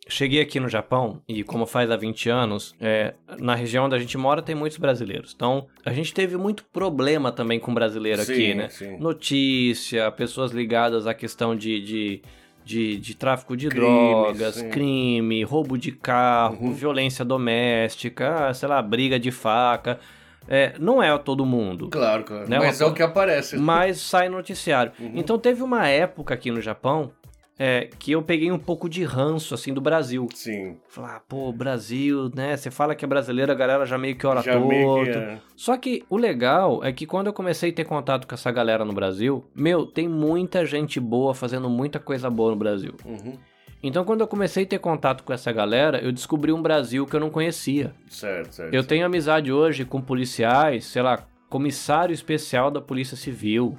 cheguei 0.08 0.40
aqui 0.40 0.60
no 0.60 0.68
Japão 0.68 1.20
e 1.28 1.42
como 1.42 1.64
faz 1.66 1.90
há 1.90 1.96
20 1.96 2.28
anos, 2.28 2.74
é, 2.80 3.14
na 3.38 3.54
região 3.54 3.86
onde 3.86 3.94
a 3.94 3.98
gente 3.98 4.16
mora 4.18 4.42
tem 4.42 4.54
muitos 4.54 4.78
brasileiros. 4.78 5.32
Então, 5.34 5.66
a 5.84 5.92
gente 5.92 6.12
teve 6.12 6.36
muito 6.36 6.64
problema 6.64 7.32
também 7.32 7.58
com 7.58 7.72
brasileiro 7.72 8.22
Sim, 8.22 8.32
aqui, 8.32 8.54
né? 8.54 8.68
sim. 8.68 8.96
Notícia, 8.98 10.10
pessoas 10.12 10.52
ligadas 10.52 11.06
à 11.06 11.14
questão 11.14 11.56
de, 11.56 11.80
de, 11.80 12.22
de, 12.64 12.96
de 12.98 13.14
tráfico 13.16 13.56
de 13.56 13.68
drogas, 13.68 14.56
sim. 14.56 14.68
crime, 14.70 15.42
roubo 15.42 15.78
de 15.78 15.90
carro, 15.92 16.58
Uhum. 16.66 16.72
violência 16.72 17.24
doméstica, 17.24 18.52
sei 18.54 18.68
lá, 18.68 18.80
briga 18.82 19.18
de 19.18 19.30
faca. 19.30 19.98
É, 20.46 20.74
não 20.78 21.02
é 21.02 21.16
todo 21.16 21.46
mundo. 21.46 21.88
Claro, 21.88 22.22
claro. 22.24 22.48
Né, 22.48 22.58
Mas 22.58 22.78
uma 22.80 22.88
é 22.88 22.90
o 22.90 22.94
que 22.94 23.02
aparece. 23.02 23.56
Mas 23.56 23.98
sai 24.00 24.28
no 24.28 24.36
noticiário. 24.36 24.92
Uhum. 25.00 25.12
Então 25.14 25.38
teve 25.38 25.62
uma 25.62 25.88
época 25.88 26.34
aqui 26.34 26.50
no 26.50 26.60
Japão 26.60 27.10
é, 27.58 27.88
que 27.98 28.12
eu 28.12 28.22
peguei 28.22 28.50
um 28.50 28.58
pouco 28.58 28.88
de 28.88 29.04
ranço, 29.04 29.54
assim, 29.54 29.72
do 29.72 29.80
Brasil. 29.80 30.28
Sim. 30.34 30.76
Falar, 30.88 31.20
pô, 31.20 31.52
Brasil, 31.52 32.30
né? 32.34 32.56
Você 32.56 32.70
fala 32.70 32.94
que 32.94 33.04
é 33.04 33.08
brasileiro, 33.08 33.52
a 33.52 33.54
galera 33.54 33.86
já 33.86 33.96
meio 33.96 34.16
que 34.16 34.26
ora 34.26 34.42
Já 34.42 34.52
que 34.60 35.10
é. 35.10 35.38
Só 35.54 35.76
que 35.76 36.04
o 36.10 36.16
legal 36.16 36.82
é 36.84 36.92
que 36.92 37.06
quando 37.06 37.28
eu 37.28 37.32
comecei 37.32 37.70
a 37.70 37.72
ter 37.72 37.84
contato 37.84 38.26
com 38.26 38.34
essa 38.34 38.50
galera 38.50 38.84
no 38.84 38.92
Brasil, 38.92 39.44
meu, 39.54 39.86
tem 39.86 40.08
muita 40.08 40.66
gente 40.66 40.98
boa 40.98 41.34
fazendo 41.34 41.70
muita 41.70 42.00
coisa 42.00 42.28
boa 42.28 42.50
no 42.50 42.56
Brasil. 42.56 42.94
Uhum. 43.04 43.38
Então 43.82 44.04
quando 44.04 44.22
eu 44.22 44.26
comecei 44.26 44.64
a 44.64 44.66
ter 44.66 44.78
contato 44.78 45.22
com 45.22 45.32
essa 45.32 45.52
galera, 45.52 46.02
eu 46.02 46.10
descobri 46.10 46.50
um 46.50 46.62
Brasil 46.62 47.06
que 47.06 47.14
eu 47.14 47.20
não 47.20 47.30
conhecia. 47.30 47.94
Certo, 48.08 48.54
certo. 48.54 48.74
Eu 48.74 48.82
tenho 48.82 49.06
amizade 49.06 49.52
hoje 49.52 49.84
com 49.84 50.00
policiais, 50.00 50.86
sei 50.86 51.02
lá, 51.02 51.24
comissário 51.50 52.12
especial 52.12 52.70
da 52.70 52.80
Polícia 52.80 53.16
Civil. 53.16 53.78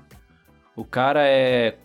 O 0.75 0.85
cara 0.85 1.27
é 1.27 1.77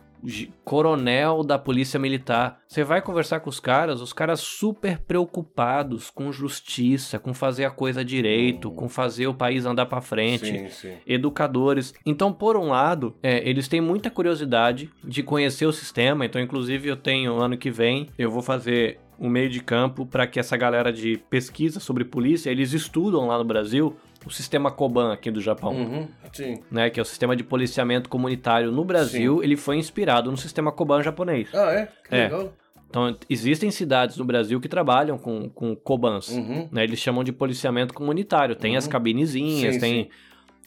coronel 0.64 1.42
da 1.42 1.58
Polícia 1.58 1.98
Militar. 1.98 2.60
Você 2.68 2.84
vai 2.84 3.00
conversar 3.02 3.40
com 3.40 3.50
os 3.50 3.60
caras, 3.60 4.00
os 4.00 4.12
caras 4.12 4.40
super 4.40 4.98
preocupados 4.98 6.10
com 6.10 6.30
justiça, 6.32 7.18
com 7.18 7.32
fazer 7.34 7.64
a 7.64 7.70
coisa 7.70 8.04
direito, 8.04 8.68
Uhum. 8.68 8.74
com 8.74 8.88
fazer 8.88 9.26
o 9.26 9.34
país 9.34 9.64
andar 9.66 9.86
pra 9.86 10.00
frente 10.00 10.46
Sim, 10.46 10.68
sim. 10.68 10.92
educadores. 11.06 11.94
Então, 12.04 12.32
por 12.32 12.56
um 12.56 12.68
lado, 12.68 13.14
é, 13.22 13.48
eles 13.48 13.68
têm 13.68 13.80
muita 13.80 14.10
curiosidade 14.10 14.90
de 15.02 15.22
conhecer 15.22 15.66
o 15.66 15.72
sistema. 15.72 16.24
Então, 16.24 16.40
inclusive, 16.40 16.88
eu 16.88 16.96
tenho 16.96 17.36
ano 17.40 17.56
que 17.56 17.70
vem, 17.70 18.08
eu 18.18 18.30
vou 18.30 18.42
fazer 18.42 18.98
um 19.18 19.28
meio 19.28 19.50
de 19.50 19.60
campo 19.60 20.06
para 20.06 20.26
que 20.26 20.40
essa 20.40 20.56
galera 20.56 20.90
de 20.90 21.18
pesquisa 21.28 21.78
sobre 21.78 22.04
polícia, 22.04 22.50
eles 22.50 22.72
estudam 22.72 23.26
lá 23.26 23.36
no 23.36 23.44
Brasil 23.44 23.94
o 24.26 24.30
sistema 24.30 24.70
Koban 24.70 25.12
aqui 25.12 25.30
do 25.30 25.40
Japão. 25.40 25.72
Uhum. 25.72 26.08
Sim. 26.32 26.60
Né, 26.70 26.90
que 26.90 27.00
é 27.00 27.02
o 27.02 27.06
sistema 27.06 27.34
de 27.34 27.42
policiamento 27.42 28.08
comunitário 28.08 28.70
no 28.70 28.84
Brasil, 28.84 29.42
ele 29.42 29.56
foi 29.56 29.76
inspirado 29.76 30.30
no 30.30 30.36
sistema 30.36 30.70
Koban 30.70 31.02
japonês. 31.02 31.48
Ah, 31.54 31.72
é? 31.72 31.88
Que 32.08 32.14
É. 32.14 32.22
legal. 32.24 32.52
Então, 32.88 33.16
existem 33.28 33.70
cidades 33.70 34.16
no 34.16 34.24
Brasil 34.24 34.60
que 34.60 34.68
trabalham 34.68 35.16
com, 35.16 35.48
com 35.48 35.76
Kobans. 35.76 36.28
Uhum. 36.30 36.68
né? 36.72 36.82
Eles 36.82 36.98
chamam 36.98 37.22
de 37.22 37.32
policiamento 37.32 37.94
comunitário. 37.94 38.56
Tem 38.56 38.76
as 38.76 38.84
Uhum. 38.86 38.90
cabinezinhas, 38.90 39.74
Sim, 39.74 39.80
tem 39.80 40.10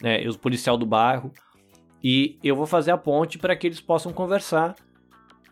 né, 0.02 0.26
os 0.26 0.36
policial 0.36 0.78
do 0.78 0.86
bairro. 0.86 1.30
E 2.02 2.38
eu 2.42 2.56
vou 2.56 2.66
fazer 2.66 2.90
a 2.92 2.96
ponte 2.98 3.38
para 3.38 3.54
que 3.54 3.66
eles 3.66 3.80
possam 3.80 4.12
conversar, 4.12 4.74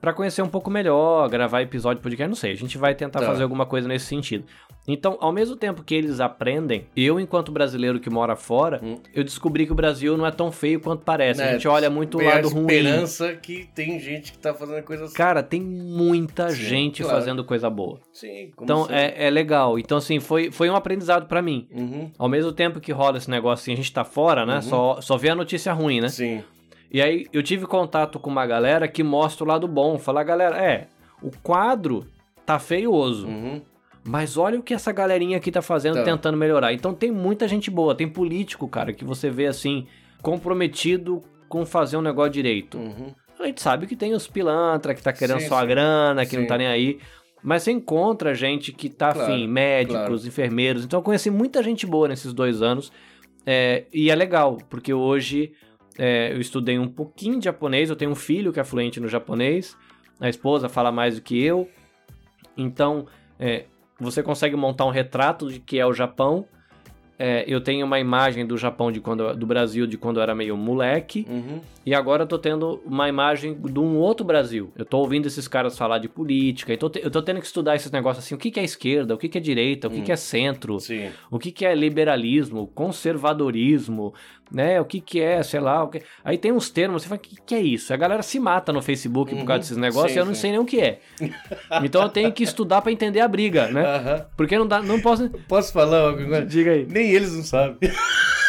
para 0.02 0.12
conhecer 0.12 0.42
um 0.42 0.48
pouco 0.48 0.68
melhor, 0.68 1.28
gravar 1.30 1.62
episódio 1.62 1.98
de 1.98 2.02
podcast, 2.02 2.28
não 2.28 2.34
sei. 2.36 2.50
A 2.52 2.56
gente 2.56 2.76
vai 2.76 2.92
tentar 2.94 3.20
Tá. 3.20 3.26
fazer 3.26 3.44
alguma 3.44 3.64
coisa 3.64 3.86
nesse 3.86 4.06
sentido. 4.06 4.44
Então, 4.86 5.16
ao 5.20 5.30
mesmo 5.32 5.54
tempo 5.54 5.84
que 5.84 5.94
eles 5.94 6.18
aprendem, 6.18 6.86
eu, 6.96 7.20
enquanto 7.20 7.52
brasileiro 7.52 8.00
que 8.00 8.10
mora 8.10 8.34
fora, 8.34 8.80
Hum. 8.82 8.98
eu 9.14 9.22
descobri 9.22 9.64
que 9.64 9.70
o 9.70 9.76
Brasil 9.76 10.16
não 10.16 10.26
é 10.26 10.32
tão 10.32 10.50
feio 10.50 10.80
quanto 10.80 11.04
parece. 11.04 11.38
Né, 11.38 11.50
A 11.50 11.52
gente 11.52 11.68
olha 11.68 11.88
muito 11.88 12.18
o 12.18 12.20
a 12.20 12.24
lado 12.34 12.48
ruim. 12.48 12.62
esperança 12.62 13.32
que 13.34 13.68
tem 13.76 14.00
gente 14.00 14.32
que 14.32 14.38
tá 14.38 14.52
fazendo 14.52 14.82
coisas 14.82 15.12
Cara, 15.12 15.40
tem 15.40 15.60
muita 15.60 16.50
Sim, 16.50 16.56
gente 16.56 17.02
claro. 17.04 17.16
fazendo 17.18 17.44
coisa 17.44 17.70
boa. 17.70 18.00
Sim, 18.12 18.50
como 18.56 18.64
Então, 18.64 18.86
é, 18.90 19.26
é 19.28 19.30
legal. 19.30 19.78
Então, 19.78 19.98
assim, 19.98 20.18
foi, 20.18 20.50
foi 20.50 20.68
um 20.68 20.74
aprendizado 20.74 21.26
para 21.26 21.40
mim. 21.40 21.68
Uhum. 21.70 22.10
Ao 22.18 22.28
mesmo 22.28 22.50
tempo 22.52 22.80
que 22.80 22.90
rola 22.90 23.18
esse 23.18 23.30
negócio 23.30 23.62
assim, 23.62 23.74
a 23.74 23.76
gente 23.76 23.92
tá 23.92 24.02
fora, 24.02 24.44
né? 24.44 24.56
Uhum. 24.56 24.62
Só, 24.62 25.00
só 25.00 25.16
vê 25.16 25.28
a 25.28 25.34
notícia 25.36 25.72
ruim, 25.72 26.00
né? 26.00 26.08
Sim. 26.08 26.42
E 26.92 27.00
aí 27.00 27.26
eu 27.32 27.42
tive 27.42 27.66
contato 27.66 28.18
com 28.20 28.28
uma 28.28 28.46
galera 28.46 28.86
que 28.86 29.02
mostra 29.02 29.44
o 29.44 29.48
lado 29.48 29.66
bom. 29.66 29.98
Fala, 29.98 30.22
galera, 30.22 30.56
é, 30.62 30.88
o 31.22 31.30
quadro 31.42 32.06
tá 32.44 32.58
feioso. 32.58 33.26
Uhum. 33.26 33.62
Mas 34.04 34.36
olha 34.36 34.58
o 34.58 34.62
que 34.62 34.74
essa 34.74 34.90
galerinha 34.92 35.36
aqui 35.36 35.50
tá 35.50 35.62
fazendo, 35.62 35.94
Tá. 35.96 36.02
tentando 36.02 36.36
melhorar. 36.36 36.72
Então 36.72 36.92
tem 36.92 37.10
muita 37.10 37.46
gente 37.48 37.70
boa. 37.70 37.94
Tem 37.94 38.08
político, 38.08 38.68
cara, 38.68 38.92
que 38.92 39.04
você 39.04 39.30
vê 39.30 39.46
assim, 39.46 39.86
comprometido 40.20 41.22
com 41.48 41.64
fazer 41.64 41.96
um 41.96 42.02
negócio 42.02 42.32
direito. 42.32 42.78
Uhum. 42.78 43.14
A 43.38 43.46
gente 43.46 43.62
sabe 43.62 43.86
que 43.86 43.96
tem 43.96 44.12
os 44.14 44.26
pilantra 44.26 44.94
que 44.94 45.02
tá 45.02 45.12
querendo 45.12 45.40
Sim, 45.40 45.48
só 45.48 45.56
a 45.58 45.60
sim. 45.62 45.66
grana, 45.68 46.26
que 46.26 46.36
não 46.36 46.42
Sim. 46.42 46.48
tá 46.48 46.58
nem 46.58 46.66
aí. 46.66 46.98
Mas 47.42 47.62
você 47.64 47.72
encontra 47.72 48.34
gente 48.34 48.72
que 48.72 48.88
tá 48.88 49.12
Claro, 49.12 49.32
afim, 49.32 49.48
médicos, 49.48 49.96
claro. 50.06 50.26
enfermeiros. 50.28 50.84
Então 50.84 51.00
eu 51.00 51.02
conheci 51.02 51.30
muita 51.30 51.62
gente 51.62 51.86
boa 51.86 52.06
nesses 52.08 52.32
dois 52.32 52.62
anos. 52.62 52.92
É, 53.44 53.84
e 53.92 54.10
é 54.10 54.14
legal, 54.14 54.58
porque 54.70 54.94
hoje 54.94 55.52
é, 55.98 56.32
eu 56.32 56.40
estudei 56.40 56.78
um 56.78 56.88
pouquinho 56.88 57.38
de 57.38 57.44
japonês, 57.44 57.90
eu 57.90 57.96
tenho 57.96 58.10
um 58.10 58.16
filho 58.16 58.52
que 58.52 58.60
é 58.60 58.64
fluente 58.64 58.98
no 59.00 59.08
japonês, 59.08 59.76
a 60.20 60.28
esposa 60.28 60.68
fala 60.68 60.90
mais 60.92 61.16
do 61.16 61.22
que 61.22 61.42
eu. 61.42 61.68
Então, 62.56 63.06
é, 63.38 63.64
você 63.98 64.22
consegue 64.22 64.56
montar 64.56 64.84
um 64.86 64.90
retrato 64.90 65.50
de 65.50 65.58
que 65.60 65.78
é 65.78 65.86
o 65.86 65.92
Japão. 65.92 66.46
É, 67.18 67.44
eu 67.46 67.60
tenho 67.60 67.86
uma 67.86 68.00
imagem 68.00 68.44
do 68.44 68.56
Japão 68.56 68.90
de 68.90 69.00
quando 69.00 69.32
do 69.36 69.46
Brasil 69.46 69.86
de 69.86 69.96
quando 69.96 70.16
eu 70.16 70.22
era 70.24 70.34
meio 70.34 70.56
moleque. 70.56 71.24
Uhum. 71.28 71.60
E 71.86 71.94
agora 71.94 72.24
eu 72.24 72.26
tô 72.26 72.36
tendo 72.36 72.82
uma 72.84 73.08
imagem 73.08 73.54
de 73.54 73.78
um 73.78 73.96
outro 73.98 74.26
Brasil. 74.26 74.72
Eu 74.76 74.84
tô 74.84 74.98
ouvindo 74.98 75.26
esses 75.26 75.46
caras 75.46 75.78
falar 75.78 75.98
de 75.98 76.08
política, 76.08 76.72
então 76.74 76.90
eu 77.00 77.10
tô 77.10 77.22
tendo 77.22 77.38
que 77.38 77.46
estudar 77.46 77.76
esses 77.76 77.92
negócios 77.92 78.24
assim, 78.24 78.34
o 78.34 78.38
que, 78.38 78.50
que 78.50 78.58
é 78.58 78.64
esquerda, 78.64 79.14
o 79.14 79.18
que, 79.18 79.28
que 79.28 79.38
é 79.38 79.40
direita, 79.40 79.86
o 79.86 79.90
que, 79.90 80.00
Hum. 80.00 80.04
que 80.04 80.10
é 80.10 80.16
centro, 80.16 80.80
Sim. 80.80 81.10
o 81.30 81.38
que, 81.38 81.52
que 81.52 81.64
é 81.64 81.74
liberalismo, 81.76 82.66
conservadorismo, 82.74 84.12
né? 84.52 84.80
O 84.80 84.84
que, 84.84 85.00
que 85.00 85.20
é, 85.20 85.42
sei 85.42 85.60
lá. 85.60 85.82
O 85.82 85.88
que... 85.88 86.02
Aí 86.24 86.36
tem 86.36 86.52
uns 86.52 86.68
termos, 86.70 87.02
você 87.02 87.08
fala, 87.08 87.18
o 87.18 87.20
que, 87.22 87.36
que 87.44 87.54
é 87.54 87.60
isso? 87.60 87.92
A 87.92 87.96
galera 87.96 88.22
se 88.22 88.38
mata 88.38 88.72
no 88.72 88.82
Facebook 88.82 89.30
por 89.32 89.38
Uhum. 89.40 89.46
causa 89.46 89.60
desses 89.60 89.76
negócios 89.76 90.12
Sim, 90.12 90.18
e 90.18 90.20
eu 90.20 90.26
não 90.26 90.34
sim. 90.34 90.40
sei 90.40 90.50
nem 90.50 90.60
o 90.60 90.64
que 90.64 90.80
é. 90.80 90.98
Então 91.82 92.02
eu 92.02 92.08
tenho 92.08 92.32
que 92.32 92.44
estudar 92.44 92.82
pra 92.82 92.92
entender 92.92 93.20
a 93.20 93.28
briga, 93.28 93.68
né? 93.68 93.82
Aham. 93.84 94.26
Porque 94.36 94.58
não, 94.58 94.66
dá, 94.66 94.82
não 94.82 95.00
posso. 95.00 95.28
Posso 95.48 95.72
falar? 95.72 96.14
Diga 96.46 96.72
aí. 96.72 96.86
Nem 96.88 97.10
eles 97.10 97.32
não 97.34 97.42
sabem. 97.42 97.76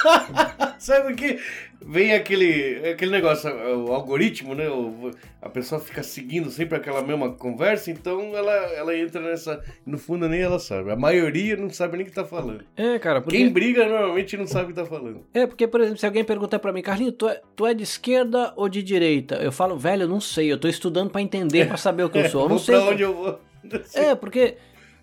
Sabe 0.80 1.14
o 1.14 1.16
que? 1.16 1.39
Vem 1.86 2.14
aquele, 2.14 2.89
aquele 2.91 3.12
negócio, 3.12 3.49
o 3.86 3.91
algoritmo, 3.93 4.56
né? 4.56 4.70
O- 4.70 5.12
a 5.41 5.49
pessoa 5.49 5.82
fica 5.82 6.01
seguindo 6.01 6.49
sempre 6.49 6.78
aquela 6.78 7.01
mesma 7.01 7.32
conversa, 7.34 7.91
então 7.91 8.36
ela, 8.36 8.51
ela 8.74 8.97
entra 8.97 9.22
nessa. 9.22 9.62
No 9.86 9.97
fundo, 9.97 10.28
nem 10.30 10.41
ela 10.41 10.60
sabe. 10.60 10.91
A 10.91 10.95
maioria 10.95 11.58
não 11.58 11.70
sabe 11.70 11.97
nem 11.97 12.06
o 12.06 12.10
que 12.10 12.16
tá 12.16 12.24
falando. 12.24 12.64
É, 12.78 12.97
cara, 12.99 13.22
porque. 13.22 13.38
Quem 13.38 13.49
briga 13.51 13.86
normalmente 13.88 14.38
não 14.38 14.47
sabe 14.47 14.66
o 14.66 14.68
que 14.70 14.74
tá 14.82 14.86
falando. 14.86 15.26
É, 15.34 15.45
porque, 15.45 15.68
por 15.68 15.82
exemplo, 15.82 15.99
se 15.99 16.06
alguém 16.06 16.24
perguntar 16.24 16.60
pra 16.60 16.72
mim, 16.72 16.82
Carlinhos, 16.82 17.16
tu 17.18 17.28
é, 17.28 17.41
tu 17.56 17.66
é 17.66 17.74
de 17.74 17.84
esquerda 17.84 18.54
ou 18.56 18.70
de 18.70 18.82
direita? 18.82 19.36
Eu 19.36 19.51
falo, 19.51 19.78
velho, 19.78 20.04
eu 20.04 20.08
não 20.10 20.22
sei, 20.22 20.51
eu 20.51 20.58
tô 20.58 20.68
estudando 20.70 21.10
pra 21.10 21.22
entender, 21.22 21.68
pra 21.68 21.76
saber 21.78 22.04
o 22.04 22.10
que 22.10 22.18
eu 22.18 22.30
sou. 22.30 22.43
Eu 22.43 22.49
não 22.49 22.60
sei. 22.60 22.76
pra 22.76 22.86
onde 22.89 23.04
eu 23.04 23.14
vou. 23.14 23.39
É, 23.93 24.14
porque, 24.16 24.56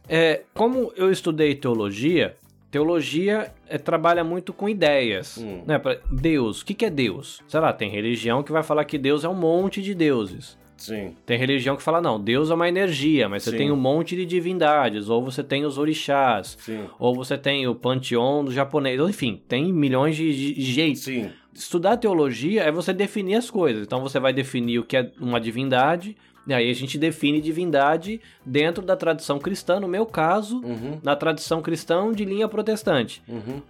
é, 0.09 0.43
como 0.55 0.93
eu 0.97 1.11
estudei 1.11 1.55
teologia, 1.55 2.37
teologia 2.71 3.53
é, 3.69 3.77
trabalha 3.79 4.23
muito 4.23 4.53
com 4.53 4.69
ideias. 4.69 5.39
Hum. 5.39 5.63
Né? 5.67 5.79
Pra- 5.79 5.99
Deus, 6.11 6.61
o 6.61 6.65
que, 6.67 6.75
que 6.75 6.85
é 6.85 6.91
Deus? 6.91 7.41
Sei 7.49 7.61
lá, 7.61 7.73
tem 7.73 7.91
religião 7.91 8.43
que 8.43 8.53
vai 8.53 8.63
falar 8.63 8.85
que 8.85 8.99
Deus 8.99 9.25
é 9.25 9.29
um 9.29 9.35
monte 9.35 9.83
de 9.83 9.95
deuses. 9.95 10.59
Sim. 10.77 11.15
Tem 11.27 11.37
religião 11.37 11.77
que 11.77 11.83
fala, 11.83 12.01
não, 12.01 12.19
Deus 12.19 12.51
é 12.51 12.55
uma 12.55 12.67
energia, 12.67 13.29
mas 13.29 13.43
você 13.43 13.51
Sim. 13.51 13.57
tem 13.59 13.71
um 13.71 13.77
monte 13.77 14.17
de 14.17 14.25
divindades, 14.25 15.11
ou 15.11 15.23
você 15.23 15.45
tem 15.45 15.67
os 15.67 15.77
orixás, 15.77 16.57
Sim. 16.59 16.85
ou 16.99 17.15
você 17.15 17.37
tem 17.37 17.69
o 17.69 17.75
panteão 17.75 18.43
do 18.43 18.51
japonês, 18.51 18.99
enfim, 18.99 19.43
tem 19.47 19.71
milhões 19.71 20.17
de, 20.17 20.55
de 20.55 20.63
jeitos. 20.73 21.03
Sim. 21.03 21.31
Estudar 21.53 21.99
teologia 21.99 22.63
é 22.63 22.71
você 22.73 22.95
definir 22.95 23.35
as 23.35 23.51
coisas. 23.51 23.83
Então 23.83 24.01
você 24.01 24.19
vai 24.19 24.33
definir 24.33 24.79
o 24.79 24.85
que 24.85 24.97
é 24.97 25.11
uma 25.21 25.39
divindade, 25.39 26.17
e 26.47 26.55
aí 26.55 26.71
a 26.71 26.75
gente 26.75 26.97
define 26.99 27.41
divindade 27.41 28.21
dentro 28.45 28.83
da 28.85 28.97
tradição 28.97 29.39
cristã, 29.39 29.79
no 29.79 29.87
meu 29.89 30.07
caso, 30.07 30.61
Uhum. 30.65 30.99
na 31.03 31.15
tradição 31.17 31.61
cristã 31.63 32.11
de 32.13 32.25
linha 32.25 32.49
protestante. 32.49 33.23
Uhum. 33.29 33.61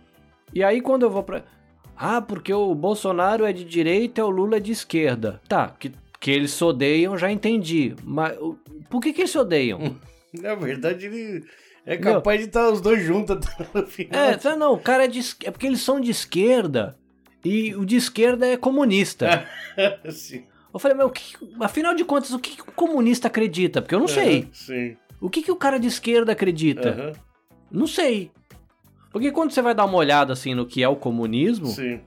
E 0.55 0.63
aí 0.65 0.81
quando 0.81 1.03
eu 1.03 1.11
vou 1.11 1.23
pra. 1.23 1.43
Ah, 1.97 2.21
porque 2.23 2.53
o 2.53 2.75
Bolsonaro 2.75 3.45
é 3.45 3.53
de 3.53 3.65
direita 3.65 4.21
e 4.21 4.25
o 4.25 4.31
Lula 4.31 4.57
é 4.57 4.61
de 4.61 4.73
esquerda. 4.73 5.41
Tá, 5.49 5.69
que, 5.79 5.93
que 6.19 6.31
eles 6.31 6.51
se 6.53 6.65
odeiam, 6.65 7.17
já 7.19 7.31
entendi. 7.31 7.95
Mas 8.03 8.37
o- 8.39 8.57
por 8.89 9.01
que, 9.03 9.13
que 9.13 9.21
eles 9.21 9.31
se 9.31 9.39
odeiam? 9.39 9.97
Na 10.33 10.55
verdade, 10.55 11.07
ele 11.07 11.45
é 11.85 11.97
capaz 11.97 12.41
de 12.41 12.47
estar 12.47 12.71
os 12.71 12.81
dois 12.81 13.03
juntos 13.05 13.37
até 13.37 13.67
no 13.79 13.87
final. 13.87 14.19
É, 14.21 14.39
fala, 14.39 14.57
não, 14.57 14.73
o 14.75 14.79
cara 14.79 15.05
é 15.05 15.09
de 15.09 15.21
É 15.45 15.51
porque 15.51 15.67
eles 15.67 15.81
são 15.81 16.01
de 16.01 16.11
esquerda 16.11 16.97
e 17.45 17.75
o 17.75 17.85
de 17.85 17.97
esquerda 17.97 18.47
é 18.47 18.57
comunista. 18.57 19.47
Sim. 20.11 20.45
Eu 20.73 20.79
falei, 20.79 20.97
meu, 20.97 21.07
o 21.09 21.11
que- 21.11 21.37
afinal 21.61 21.95
de 21.95 22.05
contas, 22.05 22.33
o 22.33 22.39
que, 22.39 22.57
que 22.57 22.63
o 22.63 22.73
comunista 22.73 23.29
acredita? 23.29 23.83
Porque 23.83 23.95
eu 23.95 24.01
não 24.01 24.09
sei. 24.09 24.49
Sim. 24.53 24.97
O 25.21 25.29
que, 25.29 25.43
que 25.43 25.51
o 25.53 25.57
cara 25.57 25.79
de 25.79 25.87
esquerda 25.89 26.33
acredita? 26.33 27.13
Não 27.71 27.87
sei. 27.87 28.31
Porque 29.13 29.31
quando 29.33 29.51
você 29.51 29.61
vai 29.61 29.75
dar 29.75 29.85
uma 29.85 29.99
olhada 29.99 30.33
assim 30.33 30.55
no 30.55 30.65
que 30.67 30.83
é 30.83 30.89
o 30.89 30.97
comunismo, 30.97 31.67
Sim. 31.67 32.01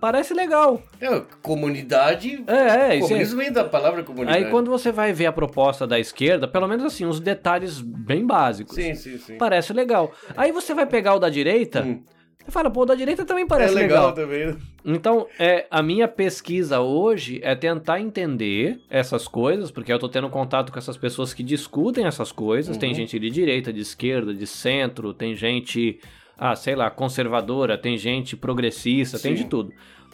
Parece 0.00 0.32
legal. 0.32 0.80
É, 1.00 1.22
comunidade. 1.42 2.44
É, 2.46 2.54
é. 2.92 2.96
é- 2.96 3.00
Comunismo 3.00 3.36
vem 3.38 3.50
da 3.50 3.64
palavra 3.64 4.04
comunidade. 4.04 4.44
Aí 4.44 4.48
quando 4.50 4.70
você 4.70 4.92
vai 4.92 5.12
ver 5.12 5.26
a 5.26 5.32
proposta 5.32 5.88
da 5.88 5.98
esquerda, 5.98 6.46
pelo 6.46 6.68
menos 6.68 6.84
assim, 6.84 7.04
uns 7.04 7.18
detalhes 7.18 7.80
bem 7.80 8.24
básicos. 8.24 8.76
Sim, 8.76 8.94
sim, 8.94 9.18
sim. 9.18 9.36
Parece 9.36 9.72
legal. 9.72 10.12
Aí 10.36 10.52
você 10.52 10.72
vai 10.72 10.86
pegar 10.86 11.14
o 11.14 11.18
da 11.18 11.28
direita, 11.28 11.82
Hum. 11.82 12.02
Você 12.48 12.52
fala, 12.52 12.70
pô, 12.70 12.84
da 12.86 12.94
direita 12.94 13.24
também 13.24 13.44
É 13.44 13.46
parece 13.46 13.74
legal, 13.74 14.08
legal. 14.08 14.12
também. 14.14 14.46
né? 14.46 14.56
Então, 14.84 15.26
é, 15.38 15.66
a 15.70 15.82
minha 15.82 16.08
pesquisa 16.08 16.80
hoje 16.80 17.40
é 17.42 17.54
tentar 17.54 18.00
entender 18.00 18.80
essas 18.88 19.28
coisas, 19.28 19.70
porque 19.70 19.92
eu 19.92 19.98
tô 19.98 20.08
tendo 20.08 20.28
contato 20.30 20.72
com 20.72 20.78
essas 20.78 20.96
pessoas 20.96 21.34
que 21.34 21.42
discutem 21.42 22.06
essas 22.06 22.32
coisas. 22.32 22.76
Tem 22.76 22.90
Uhum. 22.90 22.94
gente 22.96 23.18
de 23.18 23.30
direita, 23.30 23.72
de 23.72 23.80
esquerda, 23.80 24.32
de 24.32 24.46
centro, 24.46 25.12
tem 25.12 25.34
gente, 25.34 26.00
ah, 26.38 26.56
sei 26.56 26.74
lá, 26.74 26.90
conservadora, 26.90 27.76
tem 27.76 27.98
gente 27.98 28.34
progressista, 28.36 29.18
tem 29.18 29.36
Sim. 29.36 29.42
de 29.44 29.48
tudo. 29.48 29.72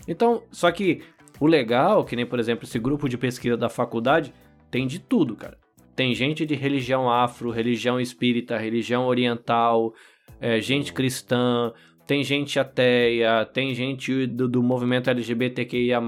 Então, 0.08 0.42
só 0.50 0.70
que 0.72 1.02
o 1.38 1.46
legal, 1.46 2.04
que 2.04 2.16
nem, 2.16 2.26
por 2.26 2.38
exemplo, 2.40 2.64
esse 2.64 2.78
grupo 2.78 3.08
de 3.08 3.16
pesquisa 3.16 3.56
da 3.56 3.68
faculdade, 3.68 4.32
tem 4.70 4.86
de 4.86 4.98
tudo, 4.98 5.36
cara. 5.36 5.56
Tem 5.94 6.12
gente 6.14 6.44
de 6.44 6.56
religião 6.56 7.08
afro, 7.08 7.50
religião 7.50 8.00
espírita, 8.00 8.58
religião 8.58 9.06
oriental, 9.06 9.94
é, 10.40 10.60
gente 10.60 10.92
cristã, 10.92 11.72
tem 12.06 12.22
gente 12.22 12.58
ateia, 12.58 13.44
tem 13.46 13.74
gente 13.74 14.26
do, 14.26 14.48
do 14.48 14.62
movimento 14.62 15.08
LGBTQIA+, 15.10 16.00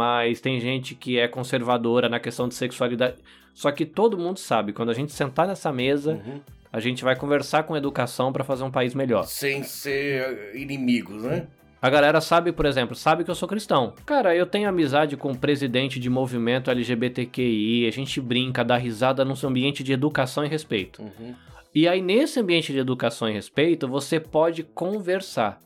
tem 0.43 0.61
gente 0.61 0.95
que 0.95 1.19
é 1.19 1.27
conservadora 1.29 2.09
na 2.09 2.21
questão 2.21 2.49
de 2.49 2.55
sexualidade. 2.55 3.17
Só 3.55 3.71
que 3.71 3.87
todo 3.87 4.19
mundo 4.19 4.39
sabe, 4.39 4.73
quando 4.73 4.91
a 4.91 4.95
gente 4.95 5.13
sentar 5.13 5.47
nessa 5.47 5.73
mesa, 5.73 6.13
Uhum. 6.13 6.41
a 6.73 6.79
gente 6.79 7.03
vai 7.03 7.17
conversar 7.17 7.63
com 7.63 7.77
educação 7.77 8.33
para 8.33 8.45
fazer 8.45 8.65
um 8.65 8.71
país 8.71 8.95
melhor. 8.95 9.25
Sem 9.25 9.63
ser 9.63 10.55
inimigos, 10.55 11.23
né? 11.23 11.47
A 11.81 11.89
galera 11.89 12.21
sabe, 12.21 12.53
por 12.53 12.67
exemplo, 12.67 12.95
sabe 12.95 13.23
que 13.23 13.31
eu 13.31 13.35
sou 13.35 13.49
cristão. 13.49 13.95
Cara, 14.05 14.35
eu 14.35 14.45
tenho 14.47 14.69
amizade 14.69 15.17
com 15.17 15.31
o 15.31 15.39
presidente 15.39 16.01
de 16.01 16.11
movimento 16.11 16.71
LGBTQI, 16.71 17.87
a 17.87 17.91
gente 17.91 18.21
brinca, 18.21 18.65
dá 18.65 18.77
risada 18.77 19.25
num 19.25 19.35
ambiente 19.45 19.83
de 19.85 19.93
educação 19.93 20.45
e 20.45 20.49
respeito. 20.49 21.03
Uhum. 21.03 21.35
E 21.75 21.87
aí, 21.87 22.01
nesse 22.01 22.41
ambiente 22.41 22.73
de 22.73 22.79
educação 22.79 23.29
e 23.29 23.33
respeito, 23.33 23.87
você 23.87 24.19
pode 24.19 24.63
conversar. 24.63 25.61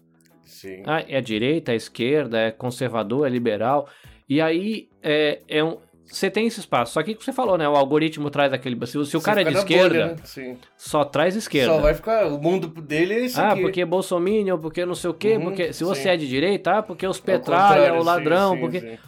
Sim. 0.51 0.83
Ah, 0.87 1.05
é 1.09 1.21
direita, 1.21 1.73
é 1.73 1.77
esquerda, 1.77 2.39
é 2.39 2.51
conservador, 2.51 3.27
é 3.27 3.31
liberal. 3.31 3.89
E 4.29 4.41
aí, 4.41 4.89
é, 5.03 5.41
é 5.49 5.65
um. 5.65 5.79
Você 6.05 6.29
tem 6.29 6.47
esse 6.49 6.59
espaço. 6.59 6.93
Só 6.95 7.03
que 7.05 7.13
o 7.13 7.17
que 7.17 7.25
você 7.25 7.33
falou, 7.33 7.57
né? 7.57 7.69
O 7.69 7.77
algoritmo 7.77 8.31
traz 8.31 8.53
aquele. 8.53 8.75
Se, 8.87 8.99
o 8.99 9.05
Você 9.05 9.21
cara 9.21 9.43
é 9.43 9.45
de 9.45 9.55
esquerda, 9.55 9.89
bolha, 9.89 10.07
né? 10.47 10.57
Só 10.77 11.05
traz 11.05 11.37
esquerda. 11.37 11.73
Só 11.75 11.81
vai 11.81 11.95
ficar. 11.95 12.27
O 12.27 12.41
mundo 12.43 12.67
dele 12.67 13.15
é 13.15 13.21
isso 13.21 13.41
Ah, 13.41 13.53
aqui. 13.53 13.63
porque 13.63 13.81
é 13.81 13.85
bolsominion, 13.87 14.59
porque 14.59 14.85
não 14.85 14.97
sei 14.97 15.09
o 15.11 15.15
quê, 15.15 15.37
Uhum, 15.37 15.45
porque 15.45 15.73
se 15.73 15.85
você 15.85 16.03
sim. 16.03 16.09
é 16.09 16.17
de 16.17 16.29
direita, 16.29 16.79
ah, 16.79 16.83
porque 16.83 17.07
os 17.07 17.19
Ao 17.19 17.23
petralha, 17.23 17.95
o 17.95 18.03
ladrão, 18.03 18.55
sim, 18.55 18.61
porque... 18.61 18.81
sim. 18.81 18.99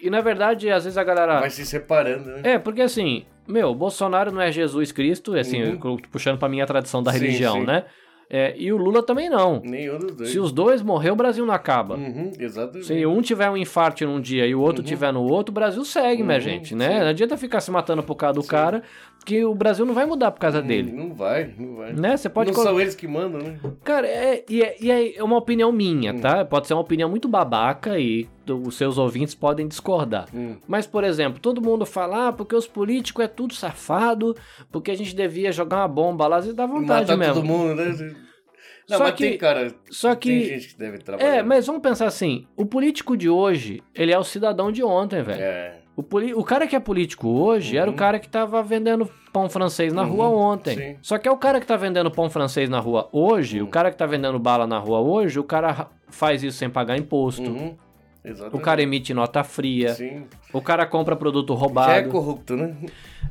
E 0.00 0.10
na 0.10 0.20
verdade, 0.20 0.68
às 0.70 0.84
vezes 0.84 0.96
a 0.96 1.02
galera... 1.04 1.40
Vai 1.40 1.50
se 1.50 1.64
separando, 1.66 2.28
né? 2.30 2.40
É, 2.44 2.58
porque 2.58 2.82
assim, 2.82 3.24
meu, 3.48 3.74
Bolsonaro 3.74 4.30
não 4.30 4.40
é 4.40 4.50
Jesus 4.52 4.92
Cristo, 4.92 5.34
assim, 5.36 5.60
Uhum. 5.62 5.96
puxando 6.10 6.38
pra 6.38 6.48
minha 6.48 6.66
tradição 6.66 7.02
da 7.02 7.12
Sim, 7.12 7.18
religião, 7.20 7.64
né? 7.64 7.84
É, 8.30 8.54
e 8.58 8.70
o 8.70 8.76
Lula 8.76 9.02
também 9.02 9.30
não. 9.30 9.62
Nenhum 9.64 9.98
dos 9.98 10.14
dois. 10.14 10.30
Se 10.30 10.38
os 10.38 10.52
dois 10.52 10.82
morrer, 10.82 11.10
o 11.10 11.16
Brasil 11.16 11.46
não 11.46 11.54
acaba. 11.54 11.94
Uhum, 11.96 12.30
exatamente. 12.38 12.86
Se 12.86 13.06
um 13.06 13.22
tiver 13.22 13.48
um 13.48 13.56
infarto 13.56 14.04
num 14.06 14.20
dia 14.20 14.46
e 14.46 14.54
o 14.54 14.60
outro 14.60 14.82
Uhum. 14.82 14.86
tiver 14.88 15.10
no 15.12 15.22
outro, 15.22 15.50
o 15.50 15.54
Brasil 15.54 15.82
segue, 15.84 16.22
minha 16.22 16.34
Uhum, 16.36 16.40
gente, 16.42 16.74
né? 16.74 16.90
sim. 16.92 16.98
Não 17.00 17.06
adianta 17.08 17.36
ficar 17.38 17.60
se 17.60 17.70
matando 17.70 18.02
por 18.02 18.16
causa 18.16 18.34
do 18.34 18.42
Sim. 18.42 18.48
cara, 18.48 18.82
que 19.24 19.44
o 19.44 19.54
Brasil 19.54 19.84
não 19.84 19.92
vai 19.92 20.06
mudar 20.06 20.30
por 20.30 20.40
causa 20.40 20.60
Hum, 20.60 20.66
dele. 20.66 20.90
Não 20.90 21.12
vai, 21.12 21.52
não 21.58 21.76
vai. 21.76 21.92
Né? 21.92 22.16
Você 22.16 22.28
pode 22.28 22.50
não 22.52 22.62
são 22.62 22.80
eles 22.80 22.94
que 22.94 23.06
mandam, 23.06 23.40
né? 23.42 23.58
Cara, 23.84 24.06
é, 24.06 24.42
e, 24.48 24.62
é, 24.62 24.76
e 24.80 24.90
é 25.16 25.22
uma 25.22 25.36
opinião 25.36 25.70
minha, 25.70 26.12
Hum. 26.14 26.20
tá? 26.20 26.44
Pode 26.44 26.66
ser 26.66 26.74
uma 26.74 26.80
opinião 26.80 27.10
muito 27.10 27.28
babaca 27.28 27.98
e 27.98 28.26
os 28.48 28.76
seus 28.76 28.96
ouvintes 28.96 29.34
podem 29.34 29.68
discordar. 29.68 30.26
Hum. 30.34 30.56
Mas, 30.66 30.86
por 30.86 31.04
exemplo, 31.04 31.38
todo 31.40 31.60
mundo 31.60 31.84
fala, 31.84 32.28
ah, 32.28 32.32
porque 32.32 32.54
os 32.56 32.66
políticos 32.66 33.22
é 33.24 33.28
tudo 33.28 33.54
safado, 33.54 34.34
porque 34.72 34.90
a 34.90 34.96
gente 34.96 35.14
devia 35.14 35.52
jogar 35.52 35.78
uma 35.78 35.88
bomba 35.88 36.26
lá, 36.26 36.40
e 36.40 36.52
dá 36.54 36.64
vontade 36.64 37.02
Matar 37.10 37.16
mesmo. 37.18 37.34
todo 37.34 37.44
mundo, 37.44 37.74
né? 37.74 38.14
Não, 38.88 38.96
Só 38.96 39.04
mas 39.04 39.14
que- 39.16 39.28
tem, 39.28 39.36
cara. 39.36 39.74
só 39.90 40.14
Tem 40.14 40.18
que- 40.18 40.44
gente 40.46 40.68
que 40.68 40.78
deve 40.78 40.96
trabalhar. 40.96 41.28
É, 41.36 41.42
mas 41.42 41.66
vamos 41.66 41.82
pensar 41.82 42.06
assim, 42.06 42.46
o 42.56 42.64
político 42.64 43.18
de 43.18 43.28
hoje, 43.28 43.82
ele 43.94 44.10
é 44.12 44.18
o 44.18 44.24
cidadão 44.24 44.72
de 44.72 44.82
ontem, 44.82 45.22
velho. 45.22 45.42
É. 45.42 45.77
O, 45.98 46.02
poli- 46.04 46.32
o 46.32 46.44
cara 46.44 46.64
que 46.68 46.76
é 46.76 46.78
político 46.80 47.26
hoje 47.28 47.76
era 47.76 47.88
o 47.88 47.90
Uhum. 47.90 47.96
cara 47.96 48.20
que 48.20 48.28
tava 48.28 48.62
vendendo 48.62 49.10
pão 49.32 49.48
francês 49.50 49.92
na 49.92 50.04
Uhum, 50.04 50.10
rua 50.10 50.26
ontem. 50.28 50.76
sim. 50.76 50.96
Só 51.02 51.18
que 51.18 51.26
é 51.26 51.30
o 51.32 51.36
cara 51.36 51.58
que 51.60 51.66
tá 51.66 51.76
vendendo 51.76 52.08
pão 52.08 52.30
francês 52.30 52.68
na 52.70 52.78
rua 52.78 53.08
hoje, 53.10 53.60
Uhum. 53.60 53.66
o 53.66 53.68
cara 53.68 53.90
que 53.90 53.96
tá 53.96 54.06
vendendo 54.06 54.38
bala 54.38 54.64
na 54.64 54.78
rua 54.78 55.00
hoje, 55.00 55.40
o 55.40 55.42
cara 55.44 55.72
ra- 55.72 55.88
faz 56.08 56.44
isso 56.44 56.56
sem 56.56 56.70
pagar 56.70 56.96
imposto. 56.96 57.42
Uhum. 57.50 57.74
Exatamente. 58.24 58.56
O 58.56 58.60
cara 58.60 58.80
emite 58.80 59.12
nota 59.12 59.42
fria. 59.42 59.92
Sim. 59.94 60.22
O 60.52 60.60
cara 60.62 60.86
compra 60.86 61.16
produto 61.16 61.48
Já 61.52 61.54
é 61.56 61.60
roubado. 61.60 62.08
corrupto, 62.10 62.54
né? 62.56 62.76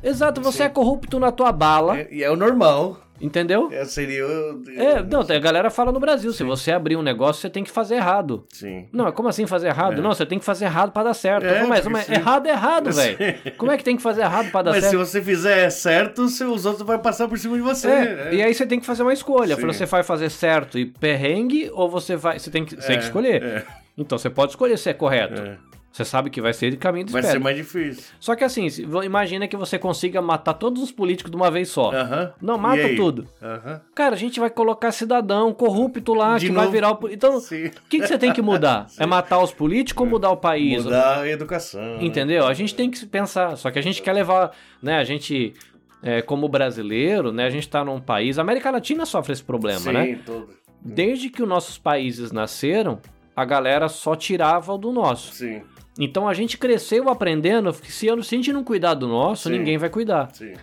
Exato, 0.02 0.40
você 0.42 0.58
Sim. 0.58 0.64
é 0.64 0.68
corrupto 0.68 1.18
na 1.18 1.32
tua 1.32 1.50
bala, 1.52 1.98
É- 1.98 2.08
e 2.10 2.22
é 2.22 2.30
o 2.30 2.36
normal. 2.36 2.98
Entendeu? 3.20 3.68
É, 3.72 3.84
seria 3.84 4.26
o... 4.26 4.62
É, 4.76 5.02
não, 5.02 5.20
a 5.20 5.38
galera 5.38 5.70
fala 5.70 5.90
no 5.92 6.00
Brasil, 6.00 6.32
se 6.32 6.42
você 6.44 6.72
abrir 6.72 6.96
um 6.96 7.02
negócio, 7.02 7.40
você 7.42 7.50
tem 7.50 7.64
que 7.64 7.70
fazer 7.70 7.96
errado. 7.96 8.44
Sim. 8.52 8.86
Não, 8.92 9.10
como 9.12 9.28
assim 9.28 9.46
fazer 9.46 9.68
errado? 9.68 9.98
É. 9.98 10.00
Não, 10.00 10.12
você 10.14 10.24
tem 10.26 10.38
que 10.38 10.44
fazer 10.44 10.66
errado 10.66 10.92
pra 10.92 11.02
dar 11.02 11.14
certo. 11.14 11.44
É, 11.46 11.64
mas, 11.64 11.86
mas 11.86 12.08
errado 12.08 12.46
é 12.46 12.50
errado, 12.50 12.92
Sim. 12.92 13.14
velho. 13.16 13.38
Como 13.56 13.70
é 13.72 13.76
que 13.76 13.84
tem 13.84 13.96
que 13.96 14.02
fazer 14.02 14.22
errado 14.22 14.50
pra 14.50 14.62
dar 14.62 14.70
Mas 14.72 14.84
certo? 14.84 14.90
se 14.90 14.96
você 14.96 15.22
fizer 15.22 15.70
certo, 15.70 16.22
os 16.22 16.40
outros 16.66 16.86
vão 16.86 16.98
passar 16.98 17.28
por 17.28 17.38
cima 17.38 17.56
de 17.56 17.62
você. 17.62 17.88
É, 17.88 18.34
e 18.34 18.42
aí 18.42 18.54
você 18.54 18.66
tem 18.66 18.78
que 18.80 18.86
fazer 18.86 19.02
uma 19.02 19.12
escolha. 19.12 19.56
Sim. 19.56 19.66
Você 19.66 19.86
vai 19.86 20.02
fazer 20.02 20.30
certo 20.30 20.78
e 20.78 20.86
perrengue 20.86 21.70
ou 21.72 21.88
você 21.90 22.16
vai. 22.16 22.38
Você 22.38 22.50
tem 22.50 22.64
que, 22.64 22.74
você 22.76 22.86
tem 22.86 22.98
que 22.98 23.04
escolher. 23.04 23.42
É, 23.42 23.64
Então 23.96 24.16
você 24.18 24.30
pode 24.30 24.52
escolher 24.52 24.78
se 24.78 24.88
é 24.88 24.94
correto. 24.94 25.40
é. 25.42 25.56
Você 25.98 26.04
sabe 26.04 26.30
que 26.30 26.40
vai 26.40 26.52
ser 26.52 26.70
de 26.70 26.76
caminho 26.76 27.06
de 27.06 27.12
Vai 27.12 27.22
ser 27.22 27.28
espera. 27.30 27.42
mais 27.42 27.56
difícil. 27.56 28.04
Só 28.20 28.36
que 28.36 28.44
assim, 28.44 28.68
imagina 29.04 29.48
que 29.48 29.56
você 29.56 29.76
consiga 29.80 30.22
matar 30.22 30.54
todos 30.54 30.80
os 30.80 30.92
políticos 30.92 31.28
de 31.28 31.36
uma 31.36 31.50
vez 31.50 31.70
só. 31.70 31.90
Aham. 31.92 32.32
Não, 32.40 32.56
mata 32.56 32.94
tudo. 32.94 33.26
Aham. 33.42 33.80
Cara, 33.96 34.14
a 34.14 34.18
gente 34.18 34.38
vai 34.38 34.48
colocar 34.48 34.92
cidadão 34.92 35.52
corrupto 35.52 36.14
lá 36.14 36.38
De 36.38 36.46
que 36.46 36.52
vai 36.52 36.66
novo. 36.66 36.72
virar 36.72 36.92
o. 36.92 37.08
Então, 37.10 37.38
o 37.38 37.42
que, 37.42 37.98
que 37.98 38.06
você 38.06 38.16
tem 38.16 38.32
que 38.32 38.40
mudar? 38.40 38.86
é 38.96 39.04
matar 39.06 39.42
os 39.42 39.52
políticos 39.52 40.04
ou 40.04 40.08
mudar 40.08 40.30
o 40.30 40.36
país? 40.36 40.84
Mudar 40.84 41.22
a 41.22 41.28
educação. 41.28 41.80
né? 41.96 42.04
Entendeu? 42.04 42.46
A 42.46 42.54
gente 42.54 42.76
tem 42.76 42.88
que 42.88 43.04
pensar. 43.04 43.56
Só 43.56 43.68
que 43.68 43.78
a 43.80 43.82
gente 43.82 44.00
quer 44.00 44.12
levar, 44.12 44.52
né? 44.80 44.98
A 44.98 45.04
gente, 45.04 45.52
é, 46.00 46.22
como 46.22 46.48
brasileiro, 46.48 47.32
né? 47.32 47.44
A 47.46 47.50
gente 47.50 47.68
tá 47.68 47.84
num 47.84 47.98
país. 48.00 48.38
A 48.38 48.42
América 48.42 48.70
Latina 48.70 49.04
sofre 49.04 49.32
esse 49.32 49.42
problema, 49.42 49.80
Sim, 49.80 49.92
né? 49.92 50.18
todo. 50.24 50.48
Desde 50.80 51.28
que 51.28 51.42
os 51.42 51.48
nossos 51.48 51.76
países 51.76 52.30
nasceram, 52.30 53.00
a 53.34 53.44
galera 53.44 53.88
só 53.88 54.14
tirava 54.14 54.72
o 54.72 54.78
do 54.78 54.92
nosso. 54.92 55.32
Sim, 55.34 55.62
Então 55.98 56.28
a 56.28 56.32
gente 56.34 56.56
cresceu 56.56 57.08
aprendendo 57.08 57.72
que 57.72 57.90
se, 57.90 58.08
a 58.08 58.16
gente 58.16 58.52
não 58.52 58.62
cuidar 58.62 58.94
do 58.94 59.08
nosso, 59.08 59.48
Sim. 59.48 59.58
ninguém 59.58 59.76
vai 59.78 59.90
cuidar. 59.90 60.30
sim. 60.32 60.54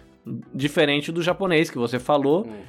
Diferente 0.53 1.11
do 1.11 1.21
japonês 1.21 1.69
que 1.69 1.77
você 1.77 1.99
falou, 1.99 2.47
Hum. 2.47 2.63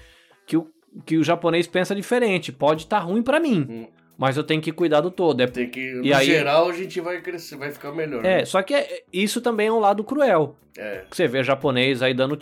que 0.46 0.56
o, 0.56 0.68
que 1.06 1.16
o 1.16 1.24
japonês 1.24 1.66
pensa 1.66 1.94
diferente. 1.94 2.52
Pode 2.52 2.82
estar 2.82 2.98
ruim 2.98 3.22
pra 3.22 3.40
mim, 3.40 3.66
Hum. 3.68 3.86
mas 4.18 4.36
eu 4.36 4.42
tenho 4.44 4.60
que 4.60 4.72
cuidar 4.72 5.00
do 5.00 5.10
todo. 5.10 5.40
É, 5.40 5.46
Tem 5.46 5.70
que, 5.70 5.92
no 5.94 6.04
E 6.04 6.12
aí- 6.12 6.26
geral, 6.26 6.68
a 6.68 6.72
gente 6.72 7.00
vai 7.00 7.20
crescer, 7.22 7.56
vai 7.56 7.70
ficar 7.70 7.92
melhor. 7.92 8.24
é, 8.24 8.38
né? 8.38 8.44
só 8.44 8.60
que 8.62 8.74
é- 8.74 9.04
isso 9.12 9.40
também 9.40 9.68
é 9.68 9.72
um 9.72 9.78
lado 9.78 10.04
cruel. 10.04 10.56
É. 10.78 11.04
Você 11.10 11.26
vê 11.26 11.42
japonês 11.42 12.02
aí 12.02 12.12
dando. 12.14 12.38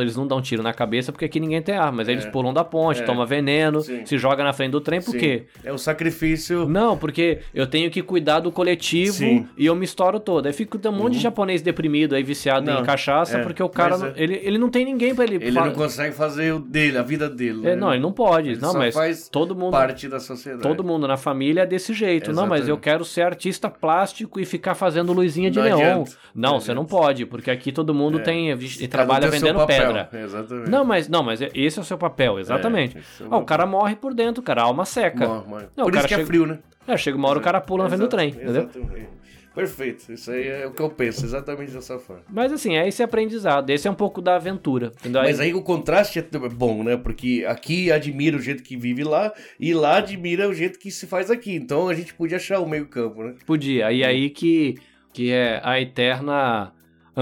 Eles 0.00 0.16
não 0.16 0.26
dão 0.26 0.40
tiro 0.42 0.62
na 0.62 0.72
cabeça 0.74 1.10
porque 1.12 1.24
aqui 1.24 1.40
ninguém 1.40 1.62
tem 1.62 1.74
arma, 1.76 1.98
mas 1.98 2.08
eles 2.08 2.24
É. 2.26 2.30
pulam 2.30 2.52
da 2.52 2.64
ponte, 2.64 3.00
É. 3.02 3.04
tomam 3.04 3.26
veneno, 3.26 3.80
Sim. 3.80 4.04
se 4.04 4.18
joga 4.18 4.44
na 4.44 4.52
frente 4.52 4.72
do 4.72 4.80
trem, 4.80 5.00
por 5.00 5.12
Sim. 5.12 5.18
quê? 5.18 5.44
É 5.64 5.72
o 5.72 5.78
sacrifício. 5.78 6.68
Não, 6.68 6.96
porque 6.96 7.38
eu 7.54 7.66
tenho 7.66 7.90
que 7.90 8.02
cuidar 8.02 8.40
do 8.40 8.50
coletivo 8.52 9.12
Sim. 9.14 9.38
Uhum. 9.38 9.46
e 9.56 9.66
eu 9.66 9.74
me 9.74 9.84
estouro 9.84 10.18
todo. 10.20 10.46
Aí 10.46 10.52
fica 10.52 10.78
um 10.88 10.92
monte 10.92 11.14
de 11.14 11.20
japonês 11.20 11.62
deprimido 11.62 12.14
aí, 12.14 12.22
viciado 12.22 12.66
Não, 12.70 12.80
em 12.80 12.84
cachaça, 12.84 13.38
é, 13.38 13.42
porque 13.42 13.62
o 13.62 13.68
cara. 13.68 13.96
não- 13.98 14.06
é- 14.08 14.12
ele, 14.16 14.40
ele 14.42 14.58
não 14.58 14.68
tem 14.70 14.84
ninguém 14.84 15.14
pra 15.14 15.24
ele. 15.24 15.36
Ele 15.36 15.52
fa- 15.52 15.66
não 15.66 15.72
consegue 15.72 16.14
fazer 16.14 16.52
o 16.54 16.58
dele, 16.58 16.98
a 16.98 17.02
vida 17.02 17.28
dele. 17.28 17.60
É, 17.60 17.70
né? 17.70 17.76
não, 17.76 17.92
ele 17.92 18.02
não 18.02 18.12
pode. 18.12 18.50
Ele 18.50 18.60
não, 18.60 18.74
mas 18.74 18.94
faz 18.94 19.28
todo 19.28 19.54
mundo. 19.54 19.70
parte 19.72 20.08
da 20.08 20.20
sociedade. 20.20 20.62
Todo 20.62 20.82
mundo 20.84 21.06
na 21.08 21.16
família 21.16 21.62
é 21.62 21.66
desse 21.66 21.92
jeito. 21.92 22.32
Não, 22.32 22.42
mas 22.46 22.60
eu 22.60 22.74
Exatamente. 22.74 22.80
quero 22.84 23.04
ser 23.04 23.22
artista 23.22 23.68
plástico 23.70 24.40
e 24.40 24.44
ficar 24.44 24.74
fazendo 24.74 25.12
luzinha 25.12 25.50
de 25.50 25.58
Não 25.58 25.64
neon. 25.64 25.78
adianta. 25.80 26.10
Não, 26.34 26.60
você 26.60 26.72
não 26.74 26.84
pode, 26.84 27.26
porque 27.26 27.50
aqui 27.50 27.72
todo 27.84 27.94
mundo 27.94 28.18
É. 28.18 28.22
tem. 28.22 28.50
e 28.50 28.88
trabalha 28.88 29.28
vendendo 29.30 29.64
pedra. 29.66 30.08
Exatamente. 30.12 30.70
Não, 30.70 30.84
mas 30.84 31.08
não, 31.08 31.22
mas 31.22 31.40
esse 31.54 31.78
é 31.78 31.82
o 31.82 31.84
seu 31.84 31.96
papel, 31.96 32.38
exatamente. 32.38 32.98
esse 32.98 33.22
é 33.22 33.26
o 33.26 33.34
Ah, 33.34 33.38
o 33.38 33.44
cara 33.44 33.64
morre 33.66 33.94
por 33.94 34.12
dentro, 34.14 34.42
cara, 34.42 34.62
a 34.62 34.64
alma 34.64 34.84
seca. 34.84 35.26
Morre, 35.28 35.46
morre. 35.48 35.66
Não, 35.76 35.84
Por 35.84 35.94
isso 35.94 36.08
que 36.08 36.14
é 36.14 36.16
chega- 36.16 36.26
frio, 36.26 36.46
né? 36.46 36.58
É, 36.86 36.96
chega 36.96 37.16
uma 37.16 37.28
hora 37.28 37.38
o 37.38 37.42
cara 37.42 37.60
pula 37.60 37.84
na 37.84 37.90
frente 37.90 38.00
do 38.00 38.08
trem, 38.08 38.30
entendeu? 38.30 38.62
Exatamente. 38.62 39.08
Perfeito. 39.54 40.12
Isso 40.12 40.30
aí 40.30 40.46
é 40.46 40.66
o 40.66 40.70
que 40.72 40.80
eu 40.80 40.88
penso, 40.88 41.24
exatamente 41.24 41.72
dessa 41.72 41.98
forma. 41.98 42.22
Mas 42.30 42.52
assim, 42.52 42.76
é 42.76 42.86
esse 42.86 43.02
aprendizado, 43.02 43.68
esse 43.70 43.88
é 43.88 43.90
um 43.90 43.94
pouco 43.94 44.22
da 44.22 44.36
aventura, 44.36 44.92
entendeu? 45.00 45.22
Mas 45.22 45.40
aí 45.40 45.52
o 45.52 45.62
contraste 45.62 46.18
é 46.20 46.22
bom, 46.48 46.84
né? 46.84 46.96
Porque 46.96 47.44
aqui 47.48 47.90
admira 47.90 48.36
o 48.36 48.40
jeito 48.40 48.62
que 48.62 48.76
vive 48.76 49.02
lá 49.02 49.32
e 49.58 49.74
lá 49.74 49.96
admira 49.96 50.48
o 50.48 50.54
jeito 50.54 50.78
que 50.78 50.90
se 50.90 51.06
faz 51.08 51.30
aqui. 51.30 51.54
Então 51.56 51.88
a 51.88 51.94
gente 51.94 52.14
podia 52.14 52.36
achar 52.36 52.60
o 52.60 52.68
meio 52.68 52.86
campo, 52.86 53.22
né? 53.24 53.34
Podia. 53.44 53.90
E 53.90 54.04
aí 54.04 54.30
que, 54.30 54.76
que 55.12 55.32
é 55.32 55.60
a 55.64 55.80
eterna 55.80 56.72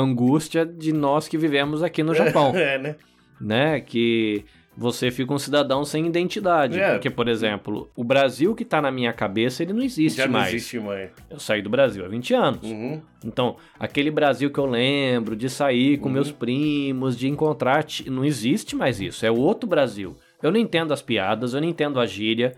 angústia 0.01 0.65
de 0.67 0.93
nós 0.93 1.27
que 1.29 1.39
vivemos 1.39 1.83
aqui 1.83 2.03
no 2.03 2.15
Japão, 2.15 2.53
É, 2.57 2.79
né? 2.79 2.97
né? 3.41 3.81
Que 3.81 4.45
você 4.79 5.11
fica 5.11 5.33
um 5.33 5.39
cidadão 5.39 5.85
sem 5.87 6.07
identidade. 6.07 6.79
É. 6.79 6.93
Porque, 6.93 7.09
por 7.09 7.29
exemplo, 7.29 7.91
o 7.97 8.05
Brasil 8.05 8.55
que 8.55 8.63
tá 8.65 8.83
na 8.83 8.91
minha 8.91 9.11
cabeça, 9.13 9.63
ele 9.63 9.73
não 9.73 9.83
existe 9.83 10.19
Já 10.19 10.27
não 10.27 10.35
mais. 10.35 10.53
existe 10.55 10.79
mais. 10.79 11.11
Eu 11.31 11.39
saí 11.41 11.63
do 11.63 11.71
Brasil 11.71 12.05
há 12.05 12.09
20 12.09 12.35
anos. 12.35 12.63
Uhum. 12.63 13.01
Então, 13.25 13.57
aquele 13.81 14.11
Brasil 14.11 14.51
que 14.51 14.59
eu 14.61 14.67
lembro 14.67 15.35
de 15.35 15.49
sair 15.49 15.97
com 15.99 16.09
Uhum. 16.09 16.15
meus 16.15 16.31
primos, 16.31 17.17
de 17.17 17.27
encontrar. 17.27 17.87
Não 18.07 18.23
existe 18.25 18.77
mais 18.77 19.01
isso. 19.01 19.25
É 19.25 19.31
outro 19.31 19.67
Brasil. 19.67 20.15
Eu 20.43 20.51
não 20.53 20.61
entendo 20.61 20.93
as 20.93 21.01
piadas, 21.01 21.55
eu 21.55 21.61
não 21.63 21.69
entendo 21.69 21.99
a 21.99 22.05
gíria. 22.05 22.53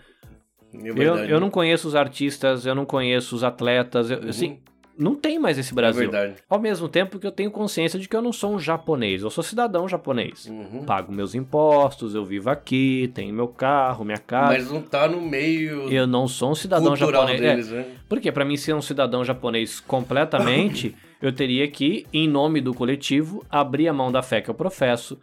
É 0.74 0.88
Eu, 0.90 1.16
eu 1.18 1.40
não 1.40 1.50
conheço 1.50 1.86
os 1.86 1.94
artistas, 1.94 2.66
eu 2.66 2.74
não 2.74 2.84
conheço 2.84 3.34
os 3.36 3.44
atletas. 3.44 4.10
eu- 4.10 4.18
Uhum. 4.22 4.28
assim, 4.28 4.58
não 4.98 5.14
tem 5.14 5.38
mais 5.38 5.56
esse 5.58 5.72
É 5.72 5.74
Brasil. 5.74 6.10
verdade. 6.10 6.34
Ao 6.48 6.58
mesmo 6.58 6.88
tempo 6.88 7.18
que 7.18 7.26
eu 7.26 7.30
tenho 7.32 7.50
consciência 7.50 7.98
de 7.98 8.08
que 8.08 8.16
eu 8.16 8.20
não 8.20 8.32
sou 8.32 8.54
um 8.54 8.58
japonês, 8.58 9.22
eu 9.22 9.30
sou 9.30 9.44
cidadão 9.44 9.88
japonês. 9.88 10.46
Uhum. 10.46 10.84
Pago 10.84 11.12
meus 11.12 11.34
impostos, 11.34 12.14
eu 12.14 12.24
vivo 12.24 12.50
aqui, 12.50 13.10
tenho 13.14 13.32
meu 13.32 13.48
carro, 13.48 14.04
minha 14.04 14.18
casa. 14.18 14.52
Mas 14.52 14.70
não 14.70 14.82
tá 14.82 15.08
no 15.08 15.20
meio 15.20 15.88
Eu 15.90 16.06
não 16.06 16.26
sou 16.26 16.50
um 16.50 16.54
cidadão 16.54 16.96
japonês. 16.96 17.40
É, 17.40 17.50
deles, 17.50 17.70
né? 17.70 17.86
porque 18.08 18.32
para 18.32 18.44
mim 18.44 18.56
ser 18.56 18.74
um 18.74 18.82
cidadão 18.82 19.24
japonês 19.24 19.80
completamente, 19.80 20.94
eu 21.22 21.32
teria 21.32 21.68
que, 21.68 22.06
em 22.12 22.28
nome 22.28 22.60
do 22.60 22.74
coletivo, 22.74 23.44
abrir 23.50 23.88
a 23.88 23.92
mão 23.92 24.10
da 24.10 24.22
fé 24.22 24.40
que 24.40 24.50
eu 24.50 24.54
professo, 24.54 25.18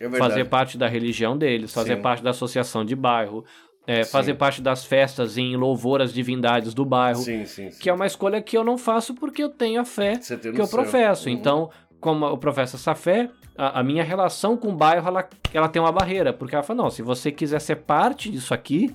É 0.00 0.08
fazer 0.10 0.44
parte 0.46 0.76
da 0.76 0.88
religião 0.88 1.36
deles, 1.38 1.72
fazer 1.72 1.96
Sim. 1.96 2.02
parte 2.02 2.22
da 2.22 2.30
associação 2.30 2.84
de 2.84 2.96
bairro, 2.96 3.44
é, 3.86 4.04
fazer 4.04 4.34
parte 4.34 4.62
das 4.62 4.84
festas 4.84 5.36
em 5.36 5.56
louvor 5.56 6.00
às 6.00 6.12
divindades 6.12 6.72
do 6.74 6.84
bairro, 6.84 7.20
Sim, 7.20 7.44
sim, 7.44 7.70
sim. 7.70 7.78
que 7.78 7.90
é 7.90 7.92
uma 7.92 8.06
escolha 8.06 8.40
que 8.40 8.56
eu 8.56 8.64
não 8.64 8.78
faço 8.78 9.14
porque 9.14 9.42
eu 9.42 9.48
tenho 9.50 9.80
a 9.80 9.84
fé 9.84 10.14
Você 10.20 10.36
tem 10.36 10.52
que 10.52 10.60
eu 10.60 10.66
professo. 10.68 11.28
Uhum. 11.28 11.34
Então, 11.34 11.70
como 12.00 12.24
eu 12.26 12.36
professo 12.38 12.76
essa 12.76 12.94
fé, 12.94 13.28
a, 13.56 13.80
a 13.80 13.82
minha 13.82 14.02
relação 14.02 14.56
com 14.56 14.68
o 14.68 14.74
bairro, 14.76 15.06
ela, 15.08 15.28
ela 15.52 15.68
tem 15.68 15.80
uma 15.82 15.92
barreira, 15.92 16.32
porque 16.32 16.54
ela 16.54 16.62
fala, 16.64 16.82
não, 16.84 16.90
se 16.90 17.02
você 17.02 17.30
quiser 17.30 17.60
ser 17.60 17.76
parte 17.76 18.30
disso 18.30 18.52
aqui, 18.54 18.94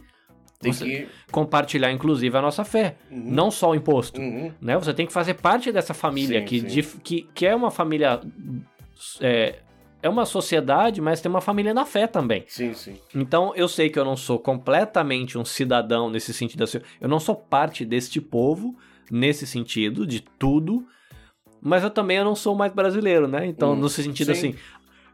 Tem 0.59 0.73
você- 0.73 0.85
que... 0.85 1.07
compartilhar 1.31 1.91
inclusive 1.91 2.35
a 2.37 2.41
nossa 2.41 2.63
fé, 2.65 2.95
Uhum. 3.11 3.23
não 3.25 3.49
só 3.51 3.69
o 3.71 3.75
imposto. 3.75 4.19
Uhum. 4.19 4.51
Né? 4.59 4.75
Você 4.77 4.93
tem 4.93 5.05
que 5.05 5.13
fazer 5.13 5.35
parte 5.35 5.71
dessa 5.71 5.93
família 5.93 6.39
Sim, 6.39 6.43
aqui, 6.43 6.59
sim. 6.61 6.67
de- 6.67 6.83
que, 6.99 7.21
que 7.33 7.45
é 7.45 7.55
uma 7.55 7.71
família. 7.71 8.19
É, 9.21 9.55
é 10.01 10.09
uma 10.09 10.25
sociedade, 10.25 11.01
mas 11.01 11.21
tem 11.21 11.29
uma 11.29 11.41
família 11.41 11.73
na 11.73 11.85
fé 11.85 12.07
também. 12.07 12.43
Sim, 12.47 12.73
sim. 12.73 12.97
Então 13.13 13.53
eu 13.55 13.67
sei 13.67 13.89
que 13.89 13.99
eu 13.99 14.05
não 14.05 14.15
sou 14.15 14.39
completamente 14.39 15.37
um 15.37 15.43
cidadão 15.45 16.09
nesse 16.09 16.33
sentido. 16.33 16.63
Assim, 16.63 16.79
eu 17.01 17.09
não 17.09 17.19
sou 17.19 17.35
parte 17.35 17.83
deste 17.85 18.21
povo 18.21 18.75
nesse 19.11 19.45
sentido, 19.47 20.05
de 20.05 20.21
tudo, 20.21 20.85
mas 21.61 21.83
eu 21.83 21.89
também 21.89 22.17
eu 22.17 22.23
não 22.23 22.35
sou 22.35 22.55
mais 22.55 22.71
brasileiro, 22.71 23.27
né? 23.27 23.45
Então, 23.45 23.73
Hum, 23.73 23.81
nesse 23.81 24.03
sentido 24.03 24.27
sim. 24.27 24.49
assim. 24.49 24.55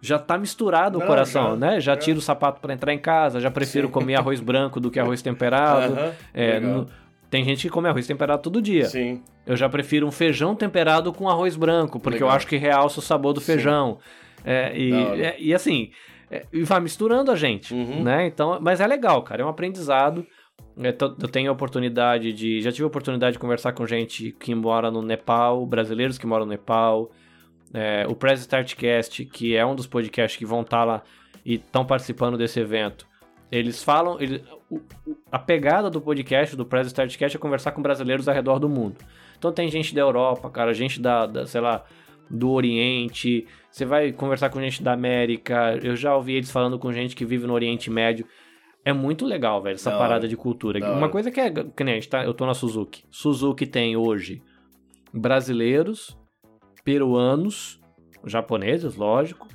Já 0.02 0.20
tá 0.20 0.38
misturado 0.38 1.00
Não, 1.00 1.06
o 1.06 1.08
coração, 1.08 1.52
já, 1.52 1.56
né? 1.56 1.72
Já 1.80 1.94
já. 1.94 1.98
tiro 1.98 2.20
o 2.20 2.22
sapato 2.22 2.60
pra 2.62 2.74
entrar 2.74 2.94
em 2.94 3.00
casa, 3.00 3.40
já 3.40 3.50
prefiro 3.50 3.88
Sim. 3.88 3.94
comer 3.94 4.16
arroz 4.16 4.40
branco 4.40 4.80
do 4.80 4.92
que 4.92 5.00
arroz 5.00 5.22
temperado. 5.22 5.94
Aham, 5.94 6.14
É, 6.34 6.54
legal. 6.60 6.72
no- 6.76 6.88
tem 7.32 7.44
gente 7.44 7.62
que 7.64 7.70
come 7.70 7.88
arroz 7.90 8.06
temperado 8.06 8.42
todo 8.44 8.62
dia. 8.62 8.86
Sim. 8.86 9.24
Eu 9.48 9.56
já 9.58 9.68
prefiro 9.68 10.06
um 10.06 10.12
feijão 10.12 10.54
temperado 10.56 11.12
com 11.12 11.28
arroz 11.28 11.56
branco, 11.56 12.00
porque 12.00 12.22
eu 12.22 12.28
Legal. 12.28 12.36
acho 12.38 12.46
que 12.46 12.56
realça 12.58 13.00
o 13.00 13.02
sabor 13.02 13.34
do 13.34 13.40
Sim. 13.40 13.46
feijão. 13.54 13.98
É, 14.46 14.78
e, 14.78 14.94
é, 14.94 15.36
e 15.40 15.54
assim, 15.54 15.90
é, 16.30 16.46
e 16.54 16.62
vai 16.64 16.80
misturando 16.80 17.32
a 17.32 17.36
gente, 17.36 17.74
Uhum. 17.74 18.04
né? 18.04 18.28
Então, 18.28 18.60
mas 18.62 18.80
é 18.80 18.86
legal, 18.88 19.22
cara, 19.24 19.42
é 19.42 19.46
um 19.46 19.50
aprendizado. 19.50 20.26
É, 20.78 20.90
eu 20.90 21.28
tenho 21.30 21.50
a 21.50 21.54
oportunidade 21.54 22.32
de. 22.32 22.62
Já 22.62 22.72
tive 22.72 22.84
a 22.84 22.88
oportunidade 22.88 23.34
de 23.34 23.40
conversar 23.40 23.72
com 23.74 23.86
gente 23.88 24.32
que 24.40 24.54
mora 24.54 24.92
no 24.92 25.02
Nepal, 25.02 25.66
brasileiros 25.66 26.18
que 26.18 26.28
moram 26.28 26.46
no 26.46 26.52
Nepal. 26.52 27.12
É, 27.74 28.06
o 28.08 28.16
Press 28.16 28.42
Startcast, 28.42 29.26
que 29.26 29.56
é 29.56 29.66
um 29.66 29.76
dos 29.76 29.88
podcasts 29.88 30.38
que 30.38 30.46
vão 30.46 30.62
estar 30.62 30.84
lá 30.86 31.02
e 31.46 31.56
estão 31.56 31.86
participando 31.86 32.38
desse 32.38 32.60
evento. 32.60 33.06
Eles 33.52 33.84
falam. 33.84 34.18
ele- 34.20 34.44
o- 34.70 34.78
o- 35.08 35.16
a 35.32 35.38
pegada 35.40 35.90
do 35.90 36.00
podcast, 36.02 36.56
do 36.56 36.66
Press 36.66 36.88
Startcast, 36.88 37.36
é 37.38 37.40
conversar 37.40 37.72
com 37.72 37.82
brasileiros 37.82 38.28
ao 38.28 38.34
redor 38.36 38.60
do 38.60 38.68
mundo. 38.70 38.96
Então 39.38 39.52
tem 39.52 39.68
gente 39.70 39.94
da 39.94 40.02
Europa, 40.02 40.50
cara, 40.50 40.74
gente 40.74 41.00
da, 41.02 41.26
da, 41.26 41.46
sei 41.46 41.62
lá, 41.62 41.84
do 42.30 42.52
Oriente. 42.52 43.46
Você 43.70 43.86
vai 43.86 44.12
conversar 44.12 44.50
com 44.50 44.60
gente 44.62 44.82
da 44.84 44.94
América. 44.94 45.78
Eu 45.84 45.96
já 45.96 46.16
ouvi 46.16 46.34
eles 46.36 46.52
falando 46.52 46.80
com 46.80 46.92
gente 46.94 47.16
que 47.16 47.26
vive 47.26 47.46
no 47.48 47.54
Oriente 47.54 47.90
Médio. 47.90 48.26
É 48.84 48.94
muito 48.94 49.26
legal, 49.26 49.62
velho, 49.62 49.76
essa 49.76 49.90
Da 49.92 49.98
parada 49.98 50.22
hora. 50.22 50.28
de 50.28 50.38
cultura. 50.38 50.80
Da 50.80 50.92
Uma 50.92 51.02
hora. 51.04 51.10
coisa 51.10 51.32
que 51.32 51.40
é. 51.40 51.50
Que 51.52 51.84
nem 51.84 51.94
a 51.94 51.98
gente 51.98 52.10
tá, 52.10 52.24
eu 52.24 52.34
tô 52.34 52.46
na 52.46 52.54
Suzuki. 52.54 53.04
Suzuki 53.10 53.66
tem 53.66 53.96
hoje 53.98 54.42
brasileiros, 55.14 56.18
peruanos, 56.84 57.80
japoneses, 58.26 58.96
lógico. 58.96 59.48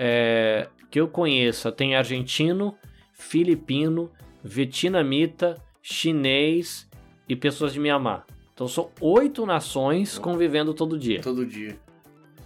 é, 0.00 0.68
que 0.90 1.00
eu 1.00 1.08
conheça, 1.08 1.72
tem 1.72 1.96
argentino, 1.96 2.74
filipino, 3.12 4.10
vietnamita, 4.44 5.56
chinês 5.82 6.88
e 7.28 7.34
pessoas 7.34 7.72
de 7.72 7.80
Mianmar. 7.80 8.24
Então 8.54 8.68
são 8.68 8.90
oito 9.00 9.44
nações 9.44 10.18
convivendo 10.18 10.72
todo 10.72 10.96
dia. 10.98 11.20
Todo 11.20 11.44
dia. 11.44 11.76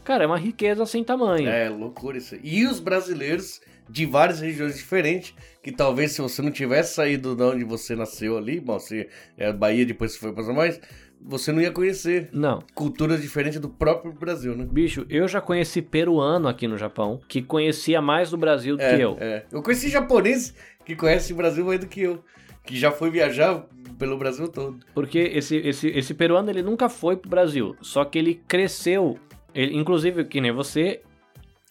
Cara, 0.04 0.24
é 0.24 0.26
uma 0.26 0.38
riqueza 0.38 0.84
sem 0.86 1.04
tamanho. 1.04 1.48
É, 1.48 1.68
loucura 1.68 2.18
isso. 2.18 2.36
E 2.42 2.66
os 2.66 2.80
brasileiros 2.80 3.60
de 3.88 4.06
várias 4.06 4.40
regiões 4.40 4.76
diferentes, 4.76 5.34
que 5.62 5.70
talvez 5.70 6.12
se 6.12 6.20
você 6.22 6.40
não 6.40 6.50
tivesse 6.50 6.94
saído 6.94 7.34
de 7.34 7.42
onde 7.42 7.64
você 7.64 7.94
nasceu 7.94 8.36
ali, 8.38 8.58
bom, 8.60 8.78
você 8.78 9.08
é 9.36 9.52
Bahia, 9.52 9.84
depois 9.84 10.12
você 10.12 10.18
foi 10.18 10.32
para 10.32 10.44
mais, 10.52 10.80
você 11.20 11.52
não 11.52 11.60
ia 11.60 11.70
conhecer 11.70 12.28
Não. 12.32 12.60
culturas 12.74 13.20
diferentes 13.20 13.60
do 13.60 13.68
próprio 13.68 14.12
Brasil, 14.12 14.56
né? 14.56 14.66
Bicho, 14.70 15.06
eu 15.08 15.28
já 15.28 15.40
conheci 15.40 15.80
peruano 15.82 16.48
aqui 16.48 16.66
no 16.66 16.76
Japão, 16.76 17.20
que 17.28 17.42
conhecia 17.42 18.00
mais 18.00 18.30
do 18.30 18.36
Brasil 18.36 18.76
do 18.76 18.82
É, 18.82 18.96
que 18.96 19.02
eu. 19.02 19.16
é. 19.20 19.44
Eu 19.52 19.62
conheci 19.62 19.88
japonês 19.88 20.54
que 20.84 20.96
conhece 20.96 21.32
o 21.32 21.36
Brasil 21.36 21.64
mais 21.64 21.78
do 21.78 21.86
que 21.86 22.00
eu, 22.00 22.24
que 22.64 22.76
já 22.76 22.90
foi 22.90 23.10
viajar 23.10 23.66
pelo 23.98 24.16
Brasil 24.16 24.48
todo. 24.48 24.80
Porque 24.94 25.18
esse, 25.18 25.56
esse, 25.56 25.88
esse 25.88 26.14
peruano, 26.14 26.50
ele 26.50 26.62
nunca 26.62 26.88
foi 26.88 27.16
pro 27.16 27.30
Brasil. 27.30 27.76
Só 27.80 28.04
que 28.04 28.18
ele 28.18 28.40
cresceu. 28.48 29.18
Ele, 29.54 29.76
inclusive, 29.76 30.24
que 30.24 30.40
nem 30.40 30.52
você, 30.52 31.02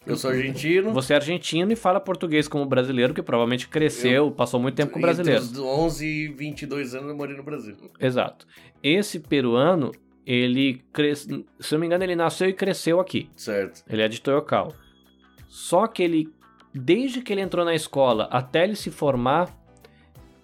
Eu 0.06 0.16
sou 0.16 0.30
argentino. 0.30 0.92
você 0.92 1.12
é 1.12 1.16
argentino 1.16 1.72
e 1.72 1.76
fala 1.76 2.00
português 2.00 2.48
como 2.48 2.64
brasileiro, 2.66 3.14
que 3.14 3.22
provavelmente 3.22 3.68
cresceu, 3.68 4.30
passou 4.30 4.60
muito 4.60 4.74
tempo 4.74 4.92
com 4.92 5.00
brasileiro. 5.00 5.42
Entre 5.42 5.58
os 5.58 5.64
11 5.64 6.06
e 6.06 6.28
22 6.28 6.94
anos 6.94 7.08
eu 7.10 7.16
morei 7.16 7.36
no 7.36 7.42
Brasil. 7.42 7.76
Exato. 8.00 8.46
Esse 8.82 9.18
peruano, 9.20 9.90
ele 10.26 10.82
cresceu. 10.92 11.44
Se 11.60 11.74
eu 11.74 11.78
não 11.78 11.80
me 11.80 11.86
engano, 11.86 12.04
ele 12.04 12.16
nasceu 12.16 12.48
e 12.48 12.52
cresceu 12.52 13.00
aqui. 13.00 13.30
Certo. 13.36 13.82
Ele 13.88 14.02
é 14.02 14.08
de 14.08 14.20
Toyocal. 14.20 14.72
Só 15.48 15.86
que 15.86 16.02
ele, 16.02 16.28
desde 16.74 17.20
que 17.20 17.32
ele 17.32 17.42
entrou 17.42 17.64
na 17.64 17.74
escola 17.74 18.28
até 18.30 18.64
ele 18.64 18.74
se 18.76 18.90
formar, 18.90 19.54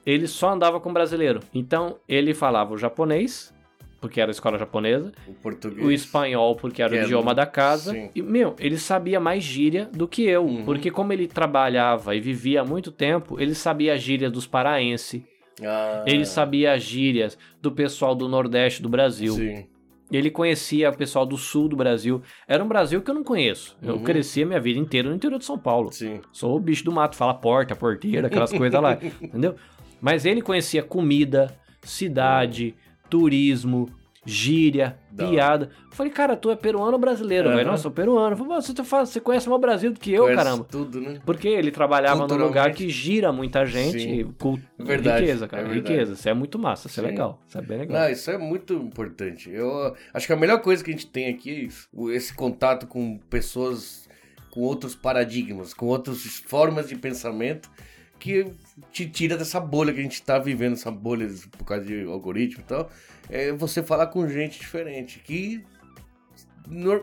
ele 0.05 0.26
só 0.26 0.51
andava 0.53 0.80
com 0.80 0.93
brasileiro. 0.93 1.41
Então, 1.55 1.99
ele 2.09 2.32
falava 2.34 2.72
o 2.74 2.78
japonês, 2.78 3.55
porque 4.01 4.20
era 4.20 4.30
a 4.30 4.32
escola 4.32 4.59
japonesa, 4.59 5.12
O 5.26 5.32
português. 5.34 5.84
o 5.86 5.90
espanhol, 5.90 6.55
porque 6.57 6.82
era 6.82 6.92
o 6.92 6.96
é 6.96 7.03
idioma 7.05 7.34
da 7.34 7.44
casa. 7.46 7.92
sim. 7.92 8.11
E, 8.14 8.22
meu, 8.22 8.55
ele 8.59 8.78
sabia 8.78 9.18
mais 9.18 9.42
gíria 9.42 9.88
do 9.92 10.07
que 10.07 10.22
eu. 10.22 10.44
Uhum. 10.44 10.64
Porque 10.64 10.90
como 10.90 11.12
ele 11.12 11.26
trabalhava 11.26 12.14
e 12.14 12.20
vivia 12.20 12.61
há 12.61 12.64
muito 12.64 12.90
tempo, 12.92 13.40
ele 13.40 13.55
sabia 13.55 13.94
a 13.94 13.96
gíria 13.96 14.30
dos 14.30 14.46
paraense. 14.46 15.24
Ah, 15.61 16.05
Ele 16.07 16.24
sabia 16.24 16.72
as 16.74 16.82
gírias 16.84 17.36
do 17.61 17.72
pessoal 17.72 18.14
do 18.14 18.28
Nordeste 18.28 18.80
do 18.80 18.88
Brasil. 18.88 19.34
Sim. 19.34 19.66
Ele 20.11 20.30
conhecia 20.30 20.88
o 20.88 20.96
pessoal 20.96 21.26
do 21.26 21.36
Sul 21.36 21.68
do 21.68 21.74
Brasil. 21.76 22.22
Era 22.46 22.62
um 22.62 22.68
Brasil 22.68 23.03
que 23.03 23.11
eu 23.11 23.14
não 23.14 23.24
conheço. 23.24 23.76
Eu 23.82 23.96
Uhum. 23.96 24.05
cresci 24.05 24.44
a 24.44 24.46
minha 24.46 24.61
vida 24.61 24.78
inteira 24.78 25.09
no 25.09 25.16
interior 25.16 25.36
de 25.36 25.44
São 25.44 25.59
Paulo. 25.59 25.90
Sim. 25.92 26.20
Sou 26.32 26.57
o 26.57 26.61
bicho 26.61 26.84
do 26.84 26.92
mato, 26.92 27.16
fala 27.16 27.34
porta, 27.34 27.74
porteira, 27.74 28.28
aquelas 28.28 28.53
coisas 28.53 28.80
lá, 28.80 28.96
entendeu? 29.20 29.57
Mas 30.01 30.24
ele 30.24 30.40
conhecia 30.40 30.80
comida, 30.82 31.53
cidade, 31.82 32.74
turismo, 33.09 33.89
gíria, 34.25 34.99
hora. 35.19 35.31
piada. 35.31 35.71
Eu 35.91 35.97
falei, 35.97 36.13
cara, 36.13 36.37
tu 36.37 36.51
é 36.51 36.57
peruano 36.57 36.93
ou 36.93 36.99
brasileiro, 36.99 37.49
Aham. 37.49 37.57
velho? 37.57 37.71
Eu 37.71 37.79
sou 37.79 37.91
peruano. 37.91 38.33
Eu 38.35 38.37
falei, 38.37 38.53
"Mas 38.57 38.67
você, 38.67 38.83
você 38.83 39.21
conhece 39.21 39.49
mais 39.49 39.57
o 39.57 39.61
Brasil 39.61 39.93
do 39.93 39.99
que 39.99 40.13
eu, 40.13 40.25
Conhece 40.25 40.45
caramba. 40.45 40.65
tudo, 40.71 41.01
né? 41.01 41.19
Porque 41.25 41.49
ele 41.49 41.71
trabalhava 41.71 42.27
num 42.27 42.37
lugar 42.37 42.73
que 42.73 42.89
gira 42.91 43.33
muita 43.33 43.64
gente. 43.64 43.99
Sim. 44.01 44.35
cult- 44.39 44.63
Verdade, 44.79 45.22
riqueza, 45.22 45.49
cara. 45.49 45.63
é 45.63 45.67
verdade. 45.67 45.93
riqueza. 45.93 46.13
Isso 46.13 46.29
é 46.29 46.35
muito 46.35 46.59
massa, 46.59 46.89
isso 46.89 47.01
é 47.01 47.03
Sim. 47.05 47.09
legal. 47.11 47.41
Isso 47.49 47.57
é 47.59 47.63
bem 47.63 47.79
legal. 47.79 48.03
Não, 48.03 48.11
isso 48.11 48.30
é 48.30 48.37
muito 48.39 48.75
importante. 48.75 49.51
Eu 49.51 49.95
acho 50.13 50.26
que 50.26 50.33
a 50.33 50.37
melhor 50.37 50.61
coisa 50.61 50.85
que 50.85 50.91
a 50.91 50.93
gente 50.93 51.07
tem 51.07 51.29
aqui 51.29 51.68
é 51.97 52.14
Esse 52.14 52.35
contato 52.35 52.87
com 52.87 53.18
pessoas 53.30 54.07
com 54.51 54.61
outros 54.61 54.95
paradigmas, 54.95 55.72
com 55.72 55.87
outras 55.87 56.22
formas 56.47 56.89
de 56.89 56.97
pensamento 56.97 57.71
que 58.18 58.47
te 58.91 59.09
tira 59.09 59.37
dessa 59.37 59.61
bolha 59.61 59.92
que 59.92 60.00
a 60.00 60.03
gente 60.03 60.22
tá 60.22 60.38
vivendo, 60.38 60.75
essa 60.75 60.91
bolha 60.91 61.29
por 61.57 61.64
causa 61.64 61.84
de 61.84 62.05
algoritmo 62.05 62.63
e 62.63 62.67
tal. 62.67 62.91
É 63.29 63.53
você 63.53 63.83
falar 63.83 64.09
com 64.09 64.29
gente 64.29 64.59
diferente, 64.59 65.21
que 65.21 65.64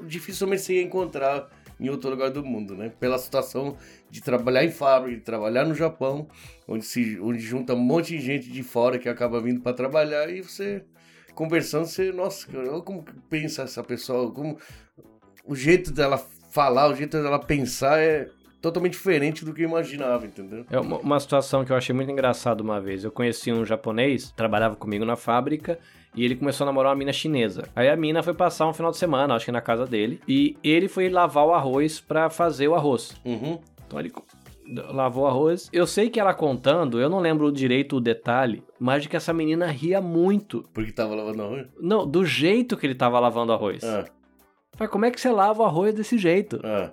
dificilmente 0.07 0.61
você 0.61 0.76
ia 0.76 0.84
encontrar 0.84 1.49
em 1.80 1.89
outro 1.89 2.10
lugar 2.10 2.30
do 2.30 2.43
mundo, 2.43 2.76
né? 2.76 2.89
Pela 2.99 3.18
situação 3.18 3.76
de 4.10 4.22
trabalhar 4.22 4.64
em 4.64 4.72
fábrica, 4.72 5.18
de 5.18 5.23
trabalhar 5.23 5.65
no 5.65 5.76
Japão, 5.76 6.27
onde 6.68 6.85
se 6.85 7.19
onde 7.19 7.39
junta 7.39 7.73
um 7.73 7.80
monte 7.80 8.18
de 8.18 8.19
gente 8.19 8.49
de 8.49 8.64
fora 8.64 8.97
que 8.97 9.10
acaba 9.10 9.41
vindo 9.41 9.61
para 9.61 9.73
trabalhar 9.73 10.30
e 10.30 10.41
você 10.41 10.85
conversando, 11.34 11.85
você, 11.85 12.14
nossa, 12.14 12.47
como 12.85 13.03
que 13.03 13.14
pensa 13.30 13.64
essa 13.64 13.84
pessoa, 13.84 14.31
como 14.31 14.57
o 15.43 15.53
jeito 15.53 15.91
dela 15.91 16.18
falar, 16.49 16.89
o 16.89 16.95
jeito 16.95 17.22
dela 17.22 17.39
pensar 17.39 17.99
é 17.99 18.30
totalmente 18.65 18.93
diferente 18.93 19.45
do 19.45 19.53
que 19.53 19.61
eu 19.61 19.69
imaginava, 19.69 20.25
entendeu? 20.25 20.65
É 20.71 20.79
uma, 20.79 20.97
uma 20.97 21.19
situação 21.19 21.63
que 21.63 21.71
eu 21.71 21.75
achei 21.75 21.93
muito 21.93 22.11
engraçada 22.11 22.63
uma 22.63 22.81
vez. 22.81 23.03
Eu 23.03 23.11
conheci 23.11 23.51
um 23.53 23.63
japonês, 23.63 24.31
trabalhava 24.31 24.75
comigo 24.75 25.05
na 25.05 25.15
fábrica, 25.15 25.77
e 26.15 26.25
ele 26.25 26.35
começou 26.35 26.65
a 26.65 26.67
namorar 26.67 26.91
uma 26.91 26.97
mina 26.97 27.13
chinesa. 27.13 27.69
Aí 27.75 27.87
a 27.87 27.95
mina 27.95 28.23
foi 28.23 28.33
passar 28.33 28.67
um 28.67 28.73
final 28.73 28.89
de 28.89 28.97
semana, 28.97 29.35
acho 29.35 29.45
que 29.45 29.51
na 29.51 29.61
casa 29.61 29.85
dele, 29.85 30.19
e 30.27 30.57
ele 30.63 30.87
foi 30.87 31.09
lavar 31.09 31.45
o 31.45 31.53
arroz 31.53 31.99
pra 31.99 32.27
fazer 32.27 32.67
o 32.67 32.73
arroz. 32.73 33.15
Uhum. 33.23 33.59
Então 33.85 33.99
ele 33.99 34.11
lavou 34.91 35.25
o 35.25 35.27
arroz. 35.27 35.69
Eu 35.71 35.85
sei 35.85 36.09
que 36.09 36.19
ela 36.19 36.33
contando, 36.33 36.99
eu 36.99 37.07
não 37.07 37.19
lembro 37.19 37.51
direito 37.51 37.97
o 37.97 38.01
detalhe, 38.01 38.63
mas 38.79 39.03
de 39.03 39.09
que 39.09 39.15
essa 39.15 39.31
menina 39.31 39.67
ria 39.67 40.01
muito. 40.01 40.63
Porque 40.73 40.91
tava 40.91 41.13
lavando 41.13 41.43
arroz? 41.43 41.67
Não, 41.79 42.07
do 42.07 42.25
jeito 42.25 42.75
que 42.75 42.87
ele 42.87 42.95
tava 42.95 43.19
lavando 43.19 43.51
o 43.51 43.55
arroz. 43.55 43.83
Ah, 43.83 44.05
Falei, 44.75 44.91
como 44.91 45.05
é 45.05 45.11
que 45.11 45.21
você 45.21 45.29
lava 45.29 45.61
o 45.61 45.65
arroz 45.65 45.93
desse 45.93 46.17
jeito? 46.17 46.59
ah. 46.63 46.91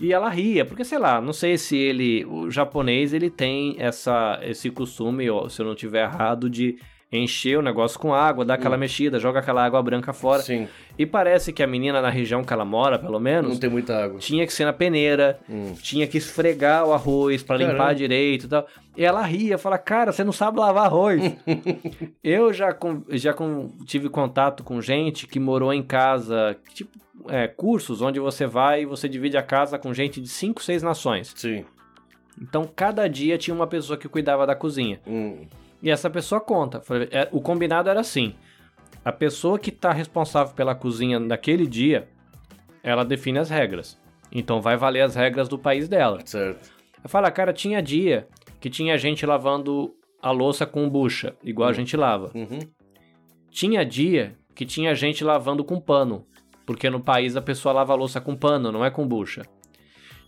E 0.00 0.12
ela 0.12 0.28
ria, 0.28 0.64
porque 0.64 0.84
sei 0.84 0.98
lá, 0.98 1.20
não 1.20 1.32
sei 1.32 1.58
se 1.58 1.76
ele, 1.76 2.24
o 2.24 2.50
japonês, 2.50 3.12
ele 3.12 3.28
tem 3.30 3.74
essa, 3.78 4.38
esse 4.42 4.70
costume, 4.70 5.28
ó, 5.28 5.48
se 5.48 5.60
eu 5.60 5.66
não 5.66 5.74
tiver 5.74 6.04
errado, 6.04 6.48
de 6.48 6.78
encher 7.10 7.58
o 7.58 7.62
negócio 7.62 7.98
com 7.98 8.12
água, 8.12 8.44
dar 8.44 8.54
aquela 8.54 8.76
mexida, 8.76 9.18
joga 9.18 9.38
aquela 9.40 9.64
água 9.64 9.82
branca 9.82 10.12
fora. 10.12 10.42
Sim, 10.42 10.68
E 10.98 11.06
parece 11.06 11.54
que 11.54 11.62
a 11.62 11.66
menina 11.66 12.02
na 12.02 12.10
região 12.10 12.44
que 12.44 12.52
ela 12.52 12.66
mora, 12.66 12.98
pelo 12.98 13.18
menos, 13.18 13.50
não 13.52 13.58
tem 13.58 13.70
muita 13.70 13.96
água. 14.04 14.18
tinha 14.20 14.46
que 14.46 14.52
ser 14.52 14.66
na 14.66 14.74
peneira, 14.74 15.40
Hum. 15.48 15.72
tinha 15.82 16.06
que 16.06 16.18
esfregar 16.18 16.84
o 16.86 16.92
arroz 16.92 17.42
pra 17.42 17.56
limpar 17.56 17.94
direito 17.94 18.44
e 18.44 18.48
tal. 18.48 18.66
E 18.94 19.02
ela 19.04 19.22
ria, 19.22 19.56
fala, 19.56 19.78
cara, 19.78 20.12
você 20.12 20.22
não 20.22 20.32
sabe 20.32 20.60
lavar 20.60 20.84
arroz. 20.84 21.22
eu 22.22 22.52
já, 22.52 22.72
com- 22.74 23.02
já 23.10 23.32
com- 23.32 23.70
tive 23.86 24.08
contato 24.10 24.62
com 24.62 24.80
gente 24.80 25.26
que 25.26 25.40
morou 25.40 25.72
em 25.72 25.82
casa, 25.82 26.56
tipo, 26.74 26.90
é, 27.28 27.46
cursos 27.48 28.00
onde 28.02 28.18
você 28.20 28.46
vai 28.46 28.82
e 28.82 28.86
você 28.86 29.08
divide 29.08 29.36
a 29.36 29.42
casa 29.42 29.78
com 29.78 29.92
gente 29.94 30.20
de 30.20 30.28
5, 30.28 30.62
6 30.62 30.82
nações. 30.82 31.32
Sim. 31.36 31.64
Então, 32.40 32.64
cada 32.64 33.08
dia 33.08 33.36
tinha 33.36 33.54
uma 33.54 33.66
pessoa 33.66 33.96
que 33.98 34.08
cuidava 34.08 34.46
da 34.46 34.54
cozinha. 34.54 35.00
Hum. 35.06 35.46
E 35.82 35.90
essa 35.90 36.08
pessoa 36.10 36.40
conta. 36.40 36.82
É, 37.10 37.28
O 37.32 37.40
combinado 37.40 37.88
era 37.88 38.00
assim: 38.00 38.34
a 39.04 39.12
pessoa 39.12 39.58
que 39.58 39.70
está 39.70 39.92
responsável 39.92 40.54
pela 40.54 40.74
cozinha 40.74 41.18
naquele 41.18 41.66
dia, 41.66 42.08
ela 42.82 43.04
define 43.04 43.38
as 43.38 43.50
regras. 43.50 43.98
Então 44.30 44.60
vai 44.60 44.76
valer 44.76 45.02
as 45.02 45.14
regras 45.14 45.48
do 45.48 45.58
país 45.58 45.88
dela. 45.88 46.18
Certo. 46.24 46.70
Eu 47.02 47.08
falo, 47.08 47.26
"Ah, 47.26 47.30
cara, 47.30 47.52
tinha 47.52 47.80
dia 47.82 48.28
que 48.60 48.68
tinha 48.68 48.98
gente 48.98 49.24
lavando 49.24 49.94
a 50.20 50.30
louça 50.30 50.66
com 50.66 50.88
bucha, 50.88 51.34
igual 51.42 51.68
a 51.68 51.72
gente 51.72 51.96
lava. 51.96 52.30
Uhum. 52.34 52.58
Tinha 53.50 53.84
dia 53.84 54.36
que 54.54 54.66
tinha 54.66 54.94
gente 54.94 55.22
lavando 55.22 55.64
com 55.64 55.80
pano, 55.80 56.26
porque 56.68 56.90
no 56.90 57.00
país 57.00 57.34
a 57.34 57.40
pessoa 57.40 57.72
lava 57.72 57.94
a 57.94 57.96
louça 57.96 58.20
com 58.20 58.36
pano, 58.36 58.70
não 58.70 58.84
é 58.84 58.90
com 58.90 59.08
bucha. 59.08 59.40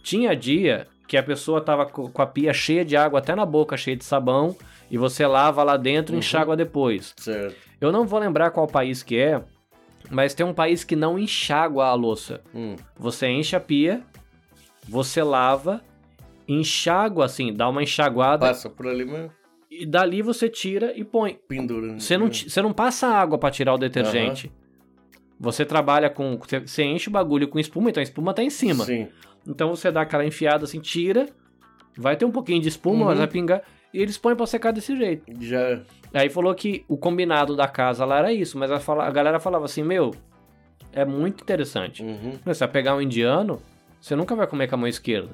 Tinha 0.02 0.34
dia 0.34 0.86
que 1.06 1.18
a 1.18 1.22
pessoa 1.22 1.60
tava 1.60 1.84
co- 1.84 2.08
com 2.08 2.22
a 2.22 2.26
pia 2.26 2.54
cheia 2.54 2.82
de 2.82 2.96
água 2.96 3.18
até 3.18 3.34
na 3.34 3.44
boca, 3.44 3.76
cheia 3.76 3.94
de 3.94 4.04
sabão, 4.06 4.56
e 4.90 4.96
você 4.96 5.26
lava 5.26 5.62
lá 5.62 5.76
dentro 5.76 6.14
e 6.14 6.16
Uhum. 6.16 6.20
enxágua 6.20 6.56
depois. 6.56 7.12
Certo. 7.18 7.54
Eu 7.78 7.92
não 7.92 8.06
vou 8.06 8.18
lembrar 8.18 8.52
qual 8.52 8.66
país 8.66 9.02
que 9.02 9.18
é, 9.18 9.42
mas 10.10 10.32
tem 10.32 10.46
um 10.46 10.54
país 10.54 10.82
que 10.82 10.96
não 10.96 11.18
enxágua 11.18 11.88
a 11.88 11.92
louça. 11.94 12.40
Hum. 12.54 12.74
Você 12.96 13.28
enche 13.28 13.54
a 13.54 13.60
pia, 13.60 14.00
você 14.88 15.22
lava, 15.22 15.82
enxágua 16.48 17.26
assim, 17.26 17.52
dá 17.52 17.68
uma 17.68 17.82
enxaguada 17.82 18.46
Passa 18.46 18.70
por 18.70 18.86
ali, 18.86 19.04
mas 19.04 19.30
e 19.70 19.84
dali 19.84 20.22
você 20.22 20.48
tira 20.48 20.92
e 20.96 21.04
põe. 21.04 21.38
pendura. 21.46 21.98
Você 22.00 22.16
não, 22.16 22.28
você 22.32 22.62
não 22.62 22.72
passa 22.72 23.06
água 23.08 23.36
pra 23.38 23.50
tirar 23.50 23.74
o 23.74 23.78
detergente. 23.78 24.50
Você 25.40 25.64
trabalha 25.64 26.10
com. 26.10 26.38
Você, 26.66 26.82
enche 26.84 27.08
o 27.08 27.12
bagulho 27.12 27.48
com 27.48 27.58
espuma, 27.58 27.88
então 27.88 28.00
a 28.00 28.04
espuma 28.04 28.34
tá 28.34 28.42
em 28.42 28.50
cima. 28.50 28.84
Sim. 28.84 29.08
Então 29.48 29.70
você 29.74 29.90
dá 29.90 30.02
aquela 30.02 30.24
enfiada 30.24 30.64
assim, 30.64 30.78
tira, 30.80 31.26
vai 31.96 32.14
ter 32.14 32.26
um 32.26 32.30
pouquinho 32.30 32.60
de 32.60 32.68
espuma, 32.68 33.00
Uhum. 33.00 33.04
mas 33.06 33.18
vai 33.18 33.26
pingar, 33.26 33.62
e 33.92 34.02
eles 34.02 34.18
põem 34.18 34.36
pra 34.36 34.44
secar 34.46 34.70
desse 34.70 34.94
jeito. 34.94 35.24
Já. 35.42 35.80
Aí 36.12 36.28
falou 36.28 36.54
que 36.54 36.84
o 36.86 36.96
combinado 36.98 37.56
da 37.56 37.66
casa 37.66 38.04
lá 38.04 38.18
era 38.18 38.32
isso, 38.32 38.58
mas 38.58 38.70
a, 38.70 38.78
fala- 38.78 39.06
a 39.06 39.10
galera 39.10 39.40
falava 39.40 39.64
assim: 39.64 39.82
Meu, 39.82 40.10
é 40.92 41.04
muito 41.06 41.42
interessante. 41.42 42.02
Uhum. 42.02 42.32
Você 42.44 42.58
vai 42.60 42.68
pegar 42.68 42.94
um 42.94 43.00
indiano, 43.00 43.62
você 43.98 44.14
nunca 44.14 44.34
vai 44.36 44.46
comer 44.46 44.68
com 44.68 44.74
a 44.74 44.78
mão 44.78 44.88
esquerda. 44.88 45.30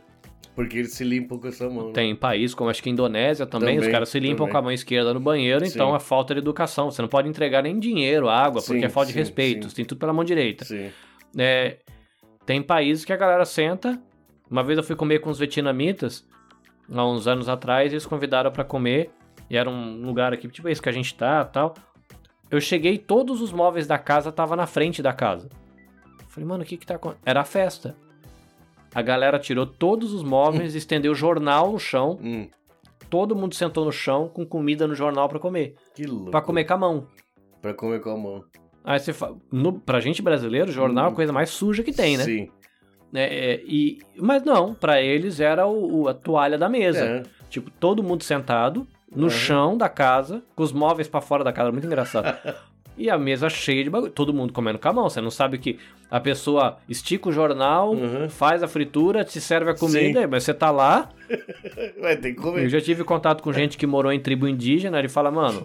Porque 0.57 0.79
eles 0.79 0.93
se 0.95 1.05
limpam 1.05 1.39
com 1.39 1.47
essa 1.47 1.69
mão. 1.69 1.89
né? 1.89 1.93
Tem 1.93 2.17
país 2.17 2.55
como 2.55 2.69
acho 2.71 2.83
que 2.83 2.89
a 2.89 2.93
Indonésia 2.93 3.47
também, 3.47 3.77
os 3.77 3.83
Também, 3.83 3.93
caras 3.93 4.09
se 4.09 4.19
limpam 4.19 4.39
também. 4.39 4.53
com 4.53 4.59
a 4.59 4.63
mão 4.63 4.73
esquerda 4.73 5.13
no 5.15 5.21
banheiro, 5.21 5.65
então 5.65 5.91
Sim. 5.91 5.97
é 5.97 6.01
falta 6.01 6.35
de 6.35 6.41
educação. 6.41 6.91
Você 6.91 7.03
não 7.03 7.09
pode 7.09 7.29
entregar 7.29 7.63
nem 7.63 7.79
dinheiro, 7.79 8.29
água, 8.29 8.63
porque 8.63 8.81
Sim, 8.81 8.85
é 8.87 8.89
falta 8.89 9.09
de 9.09 9.13
sim, 9.13 9.19
respeito. 9.19 9.65
sim. 9.65 9.69
Você 9.71 9.77
tem 9.77 9.85
tudo 9.85 9.99
pela 9.99 10.13
mão 10.15 10.25
direita. 10.25 10.65
É, 11.39 11.77
tem 12.47 12.63
países 12.63 13.05
que 13.05 13.13
a 13.13 13.17
galera 13.17 13.45
senta. 13.45 14.01
Uma 14.51 14.65
vez 14.65 14.79
eu 14.79 14.83
fui 14.83 14.97
comer 14.97 15.19
com 15.21 15.29
os 15.29 15.39
vietnamitas, 15.39 16.27
há 16.91 17.07
uns 17.07 17.27
anos 17.29 17.49
atrás, 17.49 17.93
eles 17.93 18.07
convidaram 18.07 18.51
pra 18.51 18.65
comer. 18.65 19.11
E 19.51 19.57
era 19.57 19.69
um 19.69 20.07
lugar 20.07 20.33
aqui, 20.33 20.49
tipo 20.49 20.69
esse 20.71 20.81
que 20.81 20.89
a 20.89 20.93
gente 20.93 21.15
tá 21.15 21.45
tal. 21.45 21.75
Eu 22.51 22.61
cheguei, 22.63 22.97
todos 22.97 23.43
os 23.43 23.53
móveis 23.53 23.87
da 23.87 23.99
casa 23.99 24.31
estavam 24.31 24.57
na 24.57 24.67
frente 24.67 25.03
da 25.03 25.13
casa. 25.13 25.49
Falei, 26.29 26.49
mano, 26.49 26.63
o 26.63 26.67
que 26.67 26.77
que 26.79 26.87
tá 26.87 26.95
acontecendo? 26.95 27.27
Era 27.29 27.41
a 27.41 27.45
festa. 27.45 27.95
A 28.97 29.03
galera 29.03 29.39
tirou 29.39 29.67
todos 29.67 30.15
os 30.15 30.23
móveis, 30.23 30.75
estendeu 30.75 31.15
jornal 31.15 31.71
no 31.73 31.79
chão. 31.79 32.19
Hum. 32.23 32.49
Todo 33.11 33.37
mundo 33.37 33.55
sentou 33.55 33.85
no 33.85 33.93
chão 33.93 34.27
com 34.29 34.45
comida 34.47 34.87
no 34.87 34.95
jornal 34.95 35.29
pra 35.29 35.39
comer. 35.39 35.75
Que 35.95 36.05
louco. 36.07 36.31
Pra 36.31 36.41
comer 36.41 36.65
com 36.65 36.73
a 36.73 36.79
mão. 36.79 37.07
Pra 37.61 37.75
comer 37.75 38.01
com 38.01 38.11
a 38.11 38.17
mão. 38.17 38.45
Aí 38.83 38.99
você 38.99 39.13
fala, 39.13 39.37
no, 39.53 39.75
pra 39.75 40.01
gente 40.01 40.23
brasileiro, 40.23 40.73
jornal 40.73 41.05
é 41.05 41.09
a 41.09 41.11
Hum. 41.11 41.15
coisa 41.15 41.33
mais 41.33 41.51
suja 41.51 41.83
que 41.83 41.93
tem, 41.93 42.17
né? 42.17 42.25
Sim. 42.25 42.49
É, 43.15 43.53
é, 43.53 43.63
e, 43.67 43.99
mas 44.19 44.43
não, 44.43 44.75
pra 44.75 45.01
eles 45.03 45.41
era 45.41 45.67
o, 45.67 46.03
o- 46.05 46.09
a 46.09 46.15
toalha 46.15 46.57
da 46.57 46.69
mesa. 46.69 47.05
É. 47.05 47.23
Tipo, 47.51 47.71
todo 47.71 48.03
mundo 48.03 48.23
sentado 48.25 48.87
no 49.15 49.25
Uhum. 49.25 49.31
chão 49.31 49.77
da 49.77 49.89
casa, 49.89 50.43
com 50.55 50.63
os 50.63 50.73
móveis 50.73 51.07
pra 51.07 51.21
fora 51.21 51.45
da 51.45 51.53
casa, 51.53 51.71
muito 51.71 51.87
engraçado. 51.87 52.27
e 52.97 53.11
a 53.11 53.19
mesa 53.19 53.49
cheia 53.49 53.85
de 53.85 53.91
bagulho, 53.91 54.11
todo 54.13 54.33
mundo 54.33 54.53
comendo 54.53 54.79
com 54.79 54.89
a 54.89 54.93
mão. 54.93 55.09
Você 55.09 55.21
não 55.21 55.31
sabe 55.31 55.59
que 55.59 55.79
a 56.11 56.19
pessoa 56.21 56.79
estica 56.89 57.29
o 57.29 57.33
jornal, 57.33 57.93
Uhum. 57.93 58.29
faz 58.29 58.63
a 58.63 58.69
fritura, 58.69 59.25
te 59.25 59.41
serve 59.41 59.71
a 59.71 59.75
comida, 59.75 60.23
Sim. 60.23 60.27
mas 60.29 60.45
você 60.45 60.55
tá 60.55 60.71
lá. 60.71 61.09
Vai 62.01 62.17
ter 62.17 62.33
que 62.33 62.39
Eu 62.39 62.43
comer. 62.43 62.69
já 62.69 62.81
tive 62.81 63.05
contato 63.05 63.43
com 63.43 63.53
gente 63.53 63.77
que 63.77 63.87
morou 63.87 64.13
em 64.13 64.21
tribo 64.21 64.47
indígena, 64.49 64.99
ele 64.99 65.09
fala, 65.09 65.31
mano, 65.31 65.65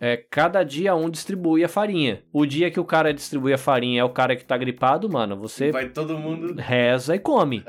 é, 0.00 0.16
cada 0.30 0.62
dia 0.64 0.94
um 0.96 1.08
distribui 1.08 1.62
a 1.64 1.68
farinha. 1.68 2.22
O 2.32 2.44
dia 2.44 2.70
que 2.70 2.80
o 2.80 2.84
cara 2.84 3.14
distribui 3.14 3.52
a 3.52 3.58
farinha 3.58 4.00
é 4.00 4.04
o 4.04 4.10
cara 4.10 4.34
que 4.34 4.44
tá 4.44 4.56
gripado, 4.56 5.08
mano, 5.08 5.36
você 5.36 5.70
Vai 5.70 5.88
todo 5.88 6.18
mundo. 6.18 6.54
reza 6.58 7.14
e 7.14 7.18
come. 7.18 7.64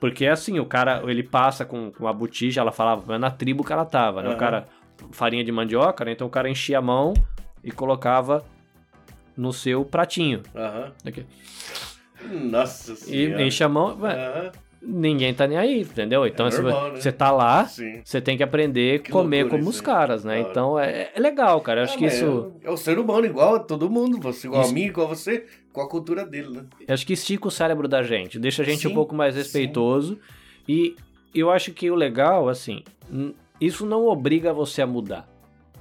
Porque 0.00 0.26
é 0.26 0.30
assim, 0.30 0.58
o 0.58 0.66
cara, 0.66 1.02
ele 1.06 1.22
passa 1.22 1.64
com, 1.64 1.90
com 1.90 2.06
a 2.06 2.12
botija, 2.12 2.60
ela 2.60 2.72
falava, 2.72 3.14
é 3.14 3.18
na 3.18 3.30
tribo 3.30 3.64
que 3.64 3.72
ela 3.72 3.84
tava, 3.86 4.20
né? 4.20 4.28
O 4.28 4.32
Aham. 4.32 4.38
cara, 4.38 4.66
farinha 5.12 5.42
de 5.42 5.50
mandioca, 5.50 6.04
né? 6.04 6.12
Então 6.12 6.26
o 6.26 6.30
cara 6.30 6.50
enchia 6.50 6.78
a 6.78 6.82
mão 6.82 7.14
e 7.66 7.72
colocava 7.72 8.42
no 9.36 9.52
seu 9.52 9.84
pratinho. 9.84 10.42
Aham. 10.54 10.92
Aqui. 11.04 11.26
Nossa 12.32 12.92
E 12.92 12.96
senhora. 12.96 13.42
enche 13.42 13.62
a 13.62 13.68
mão, 13.68 13.98
ué, 14.00 14.14
Aham. 14.14 14.52
ninguém 14.80 15.34
tá 15.34 15.46
nem 15.46 15.58
aí, 15.58 15.80
entendeu? 15.82 16.26
Então 16.26 16.46
É 16.46 16.50
normal, 16.50 16.92
né? 16.92 17.00
você 17.00 17.12
tá 17.12 17.30
lá, 17.30 17.66
Sim. 17.66 18.00
você 18.02 18.20
tem 18.20 18.36
que 18.36 18.42
aprender 18.42 19.02
a 19.06 19.10
comer 19.12 19.48
como 19.48 19.68
os 19.68 19.80
caras, 19.80 20.24
né? 20.24 20.40
Hora. 20.40 20.50
Então 20.50 20.78
é, 20.78 21.10
é 21.14 21.20
legal, 21.20 21.60
cara. 21.60 21.80
Eu 21.80 21.84
acho 21.84 21.94
Ah, 21.94 21.98
que 21.98 22.06
isso. 22.06 22.52
É, 22.62 22.68
é 22.68 22.70
o 22.70 22.76
ser 22.76 22.98
humano 22.98 23.26
igual 23.26 23.56
a 23.56 23.58
todo 23.60 23.90
mundo. 23.90 24.18
Você 24.20 24.46
igual 24.46 24.62
Isso- 24.62 24.70
a 24.70 24.74
mim, 24.74 24.84
igual 24.86 25.06
a 25.06 25.14
você, 25.14 25.44
com 25.72 25.80
a 25.82 25.88
cultura 25.88 26.24
dele, 26.24 26.48
né? 26.50 26.64
Eu 26.88 26.94
acho 26.94 27.06
que 27.06 27.12
estica 27.12 27.46
o 27.48 27.50
cérebro 27.50 27.86
da 27.86 28.02
gente, 28.02 28.38
deixa 28.38 28.62
a 28.62 28.64
gente 28.64 28.80
Sim, 28.82 28.88
um 28.88 28.94
pouco 28.94 29.14
mais 29.14 29.36
respeitoso. 29.36 30.18
E 30.68 30.96
eu 31.34 31.50
acho 31.50 31.72
que 31.72 31.90
o 31.90 31.94
legal, 31.94 32.48
assim, 32.48 32.82
isso 33.60 33.84
não 33.84 34.06
obriga 34.06 34.52
você 34.54 34.80
a 34.82 34.86
mudar, 34.86 35.28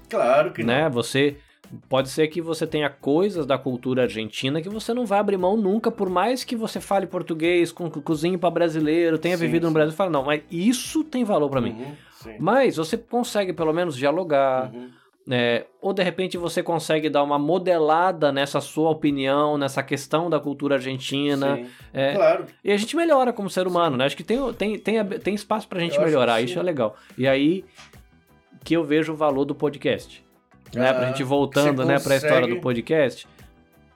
Claro 0.09 0.51
que 0.51 0.63
né? 0.63 0.87
Você 0.89 1.37
pode 1.89 2.09
ser 2.09 2.27
que 2.27 2.41
você 2.41 2.65
tenha 2.67 2.89
coisas 2.89 3.45
da 3.45 3.57
cultura 3.57 4.03
argentina 4.03 4.61
que 4.61 4.69
você 4.69 4.93
não 4.93 5.05
vai 5.05 5.19
abrir 5.19 5.37
mão 5.37 5.55
nunca, 5.57 5.91
por 5.91 6.09
mais 6.09 6.43
que 6.43 6.55
você 6.55 6.79
fale 6.79 7.05
português, 7.07 7.71
com 7.71 7.89
cozinho 7.89 8.37
para 8.39 8.49
brasileiro, 8.49 9.17
tenha 9.17 9.37
Sim, 9.37 9.45
vivido 9.45 9.63
no 9.63 9.69
sim. 9.69 9.73
Brasil, 9.73 9.93
fala 9.95 10.09
não, 10.09 10.23
mas 10.23 10.41
isso 10.51 11.03
tem 11.03 11.23
valor 11.23 11.49
para 11.49 11.61
não. 11.61 11.67
mim. 11.69 11.75
Uhum, 11.81 11.95
sim. 12.21 12.35
Mas 12.39 12.77
você 12.77 12.97
consegue 12.97 13.53
pelo 13.53 13.73
menos 13.73 13.95
dialogar, 13.95 14.71
Uhum. 14.73 14.89
é, 15.31 15.65
ou 15.81 15.91
de 15.93 16.03
repente 16.03 16.37
você 16.37 16.61
consegue 16.63 17.09
dar 17.09 17.23
uma 17.23 17.39
modelada 17.39 18.31
nessa 18.31 18.61
sua 18.61 18.89
opinião, 18.89 19.57
nessa 19.57 19.81
questão 19.83 20.29
da 20.29 20.39
cultura 20.39 20.75
argentina. 20.75 21.59
É, 21.93 22.13
Claro. 22.13 22.45
e 22.63 22.71
a 22.71 22.77
gente 22.77 22.95
melhora 22.95 23.31
como 23.33 23.49
ser 23.49 23.67
humano, 23.67 23.97
né? 23.97 24.05
Acho 24.05 24.15
que 24.17 24.23
tem, 24.23 24.53
tem, 24.53 24.77
tem, 24.79 25.03
tem 25.05 25.33
espaço 25.35 25.67
pra 25.67 25.79
gente 25.79 25.97
Eu 25.97 26.03
melhorar, 26.03 26.41
isso 26.41 26.59
é 26.59 26.63
legal. 26.63 26.95
E 27.17 27.27
aí 27.27 27.63
que 28.63 28.75
eu 28.75 28.83
vejo 28.83 29.13
o 29.13 29.15
valor 29.15 29.45
do 29.45 29.53
podcast. 29.53 30.24
Né? 30.79 30.93
Pra 30.93 31.03
Ah, 31.03 31.07
gente 31.07 31.23
voltando, 31.23 31.77
você 31.83 31.87
né, 31.91 31.99
pra 31.99 32.15
história 32.15 32.37
consegue- 32.41 32.55
do 32.55 32.61
podcast. 32.61 33.27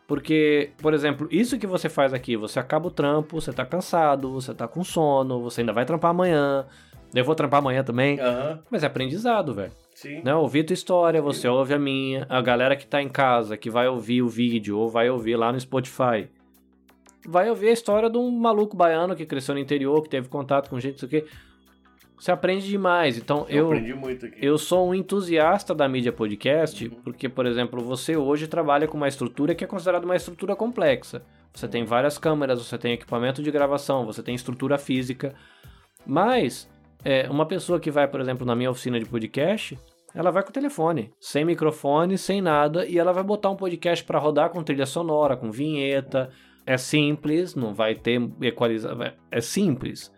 Porque, 0.08 0.72
por 0.82 0.94
exemplo, 0.94 1.28
isso 1.30 1.60
que 1.60 1.68
você 1.68 1.88
faz 1.88 2.14
aqui, 2.14 2.36
você 2.36 2.60
acaba 2.60 2.88
o 2.88 2.92
trampo, 2.92 3.40
você 3.40 3.54
tá 3.54 3.64
cansado, 3.66 4.32
você 4.34 4.54
tá 4.56 4.68
com 4.68 4.84
sono, 4.84 5.40
você 5.42 5.62
ainda 5.62 5.72
vai 5.74 5.86
trampar 5.86 6.10
amanhã. 6.12 6.66
Eu 7.14 7.24
vou 7.24 7.36
trampar 7.36 7.60
amanhã 7.60 7.84
também. 7.84 8.20
Aham. 8.20 8.60
Mas 8.72 8.84
é 8.84 8.88
aprendizado, 8.88 9.54
velho. 9.54 9.72
Sim. 9.94 10.22
Né? 10.24 10.34
Ouvir 10.34 10.64
tua 10.64 10.74
história, 10.74 11.22
você 11.22 11.48
ouve 11.48 11.74
a 11.74 11.80
minha. 11.80 12.26
A 12.30 12.42
galera 12.42 12.76
que 12.76 12.88
tá 12.88 13.02
em 13.02 13.10
casa, 13.10 13.56
que 13.58 13.70
vai 13.70 13.88
ouvir 13.88 14.22
o 14.24 14.28
vídeo 14.28 14.78
ou 14.80 14.90
vai 14.90 15.10
ouvir 15.10 15.36
lá 15.36 15.52
no 15.52 15.60
Spotify. 15.60 16.28
vai 17.28 17.50
ouvir 17.50 17.68
a 17.68 17.74
história 17.74 18.10
de 18.10 18.18
um 18.18 18.32
maluco 18.32 18.76
baiano 18.78 19.14
que 19.16 19.26
cresceu 19.26 19.54
no 19.54 19.60
interior, 19.60 20.02
que 20.02 20.10
teve 20.10 20.30
contato 20.30 20.70
com 20.70 20.80
gente, 20.80 20.94
não 21.04 21.10
sei 21.10 21.20
o 21.20 21.24
quê. 21.24 21.30
Você 22.20 22.32
aprende 22.32 22.68
demais. 22.68 23.18
Então, 23.18 23.46
Eu, 23.48 23.58
eu, 23.58 23.66
aprendi 23.68 23.94
muito 23.94 24.26
aqui. 24.26 24.46
eu 24.46 24.58
sou 24.58 24.90
um 24.90 24.94
entusiasta 24.94 25.74
da 25.74 25.88
mídia 25.88 26.12
podcast, 26.12 26.86
Uhum. 26.88 27.02
porque, 27.04 27.30
por 27.30 27.46
exemplo, 27.46 27.82
você 27.82 28.18
hoje 28.18 28.46
trabalha 28.48 28.88
com 28.88 28.98
uma 28.98 29.08
estrutura 29.08 29.56
que 29.56 29.64
é 29.64 29.68
considerada 29.68 30.06
uma 30.06 30.16
estrutura 30.16 30.56
complexa. 30.56 31.24
Você 31.54 31.68
tem 31.68 31.86
várias 31.86 32.18
câmeras, 32.18 32.60
você 32.66 32.78
tem 32.78 32.94
equipamento 32.94 33.42
de 33.42 33.50
gravação, 33.50 34.06
você 34.06 34.22
tem 34.22 34.36
estrutura 34.36 34.78
física. 34.78 35.34
Mas, 36.06 36.70
é, 37.04 37.30
uma 37.30 37.46
pessoa 37.46 37.80
que 37.80 37.90
vai, 37.92 38.08
por 38.08 38.20
exemplo, 38.20 38.46
na 38.46 38.56
minha 38.56 38.70
oficina 38.72 39.00
de 39.00 39.06
podcast, 39.06 39.78
ela 40.14 40.32
vai 40.32 40.44
com 40.44 40.50
o 40.50 40.54
telefone, 40.54 41.12
sem 41.20 41.46
microfone, 41.46 42.18
sem 42.18 42.42
nada, 42.42 42.86
e 42.86 42.98
ela 42.98 43.14
vai 43.14 43.24
botar 43.24 43.50
um 43.50 43.56
podcast 43.56 44.04
para 44.04 44.20
rodar 44.20 44.50
com 44.50 44.64
trilha 44.64 44.86
sonora, 44.86 45.38
com 45.38 45.52
vinheta. 45.52 46.30
É 46.66 46.78
simples, 46.78 47.56
não 47.56 47.74
vai 47.74 47.96
ter 47.96 48.22
equalizar. 48.42 49.16
É 49.32 49.42
simples. 49.42 50.12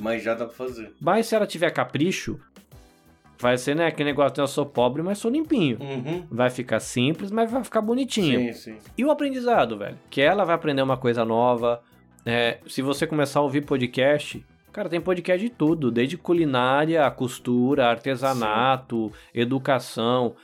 Mas 0.00 0.22
já 0.22 0.34
dá 0.34 0.46
pra 0.46 0.54
fazer. 0.54 0.92
Mas 1.00 1.26
se 1.26 1.34
ela 1.34 1.46
tiver 1.46 1.70
capricho, 1.70 2.38
vai 3.38 3.56
ser, 3.56 3.74
né, 3.74 3.86
aquele 3.86 4.10
negócio 4.10 4.34
de 4.34 4.40
eu 4.40 4.46
sou 4.46 4.66
pobre, 4.66 5.02
mas 5.02 5.18
sou 5.18 5.30
limpinho. 5.30 5.78
Uhum. 5.80 6.26
Vai 6.30 6.50
ficar 6.50 6.80
simples, 6.80 7.30
mas 7.30 7.50
vai 7.50 7.64
ficar 7.64 7.80
bonitinho. 7.80 8.52
Sim, 8.52 8.74
sim. 8.74 8.78
E 8.96 9.04
o 9.04 9.10
aprendizado, 9.10 9.78
velho? 9.78 9.98
Que 10.10 10.20
ela 10.20 10.44
vai 10.44 10.54
aprender 10.54 10.82
uma 10.82 10.96
coisa 10.96 11.24
nova. 11.24 11.82
É, 12.24 12.58
se 12.66 12.82
você 12.82 13.06
começar 13.06 13.40
a 13.40 13.42
ouvir 13.42 13.62
podcast, 13.64 14.44
cara, 14.72 14.88
tem 14.88 15.00
podcast 15.00 15.42
de 15.44 15.50
tudo, 15.50 15.90
desde 15.90 16.18
culinária, 16.18 17.10
costura, 17.10 17.86
artesanato, 17.86 19.10
educação. 19.34 20.36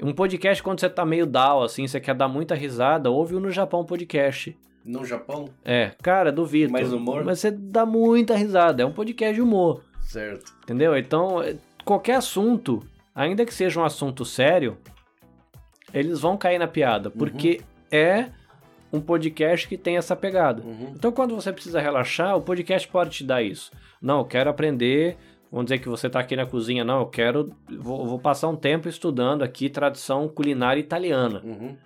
Um 0.00 0.12
podcast 0.12 0.62
quando 0.62 0.78
você 0.78 0.88
tá 0.88 1.04
meio 1.04 1.26
down, 1.26 1.62
assim, 1.62 1.86
você 1.86 1.98
quer 1.98 2.14
dar 2.14 2.28
muita 2.28 2.54
risada, 2.54 3.10
ouve 3.10 3.34
o 3.34 3.40
No 3.40 3.50
Japão 3.50 3.84
Podcast. 3.84 4.56
No 4.86 5.04
Japão? 5.04 5.48
É, 5.64 5.92
cara, 6.00 6.30
duvido. 6.30 6.72
Mais 6.72 6.92
humor? 6.92 7.24
Mas 7.24 7.40
você 7.40 7.50
dá 7.50 7.84
muita 7.84 8.36
risada, 8.36 8.82
é 8.82 8.86
um 8.86 8.92
podcast 8.92 9.34
de 9.34 9.42
humor. 9.42 9.82
Certo. 10.02 10.52
Entendeu? 10.62 10.96
Então, 10.96 11.42
é, 11.42 11.56
qualquer 11.84 12.14
assunto, 12.14 12.86
ainda 13.12 13.44
que 13.44 13.52
seja 13.52 13.80
um 13.80 13.84
assunto 13.84 14.24
sério, 14.24 14.78
eles 15.92 16.20
vão 16.20 16.36
cair 16.36 16.58
na 16.58 16.68
piada, 16.68 17.10
porque 17.10 17.60
é 17.90 18.26
um 18.92 19.00
podcast 19.00 19.66
que 19.66 19.76
tem 19.76 19.96
essa 19.96 20.14
pegada. 20.14 20.62
Uhum. 20.62 20.92
Então, 20.94 21.10
quando 21.10 21.34
você 21.34 21.52
precisa 21.52 21.80
relaxar, 21.80 22.36
o 22.36 22.42
podcast 22.42 22.86
pode 22.86 23.10
te 23.10 23.24
dar 23.24 23.42
isso. 23.42 23.72
Não, 24.00 24.20
eu 24.20 24.24
quero 24.24 24.48
aprender. 24.48 25.16
Vamos 25.50 25.66
dizer 25.66 25.78
que 25.78 25.88
você 25.88 26.06
está 26.06 26.20
aqui 26.20 26.36
na 26.36 26.46
cozinha. 26.46 26.84
Não, 26.84 27.00
eu 27.00 27.06
quero. 27.06 27.52
Vou, 27.78 28.06
vou 28.06 28.18
passar 28.18 28.48
um 28.48 28.56
tempo 28.56 28.88
estudando 28.88 29.42
aqui 29.42 29.68
tradição 29.68 30.28
culinária 30.28 30.80
italiana. 30.80 31.40
Uhum. 31.44 31.76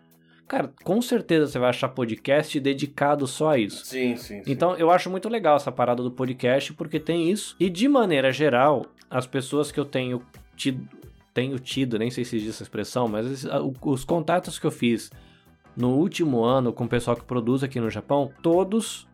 Cara, 0.50 0.72
com 0.82 1.00
certeza 1.00 1.46
você 1.46 1.60
vai 1.60 1.70
achar 1.70 1.88
podcast 1.90 2.58
dedicado 2.58 3.24
só 3.24 3.50
a 3.50 3.58
isso. 3.58 3.86
Sim, 3.86 4.16
sim, 4.16 4.42
sim. 4.42 4.50
Então, 4.50 4.74
eu 4.74 4.90
acho 4.90 5.08
muito 5.08 5.28
legal 5.28 5.54
essa 5.54 5.70
parada 5.70 6.02
do 6.02 6.10
podcast, 6.10 6.72
porque 6.72 6.98
tem 6.98 7.30
isso. 7.30 7.54
E, 7.60 7.70
de 7.70 7.86
maneira 7.86 8.32
geral, 8.32 8.86
as 9.08 9.28
pessoas 9.28 9.70
que 9.70 9.78
eu 9.78 9.84
tenho 9.84 10.20
tido, 10.56 10.88
tenho 11.32 11.56
tido 11.60 11.96
nem 12.00 12.10
sei 12.10 12.24
se 12.24 12.34
existe 12.34 12.50
essa 12.50 12.64
expressão, 12.64 13.06
mas 13.06 13.46
os 13.80 14.04
contatos 14.04 14.58
que 14.58 14.66
eu 14.66 14.72
fiz 14.72 15.12
no 15.76 15.90
último 15.90 16.42
ano 16.42 16.72
com 16.72 16.82
o 16.82 16.88
pessoal 16.88 17.16
que 17.16 17.22
produz 17.22 17.62
aqui 17.62 17.78
no 17.78 17.88
Japão, 17.88 18.28
todos, 18.42 19.06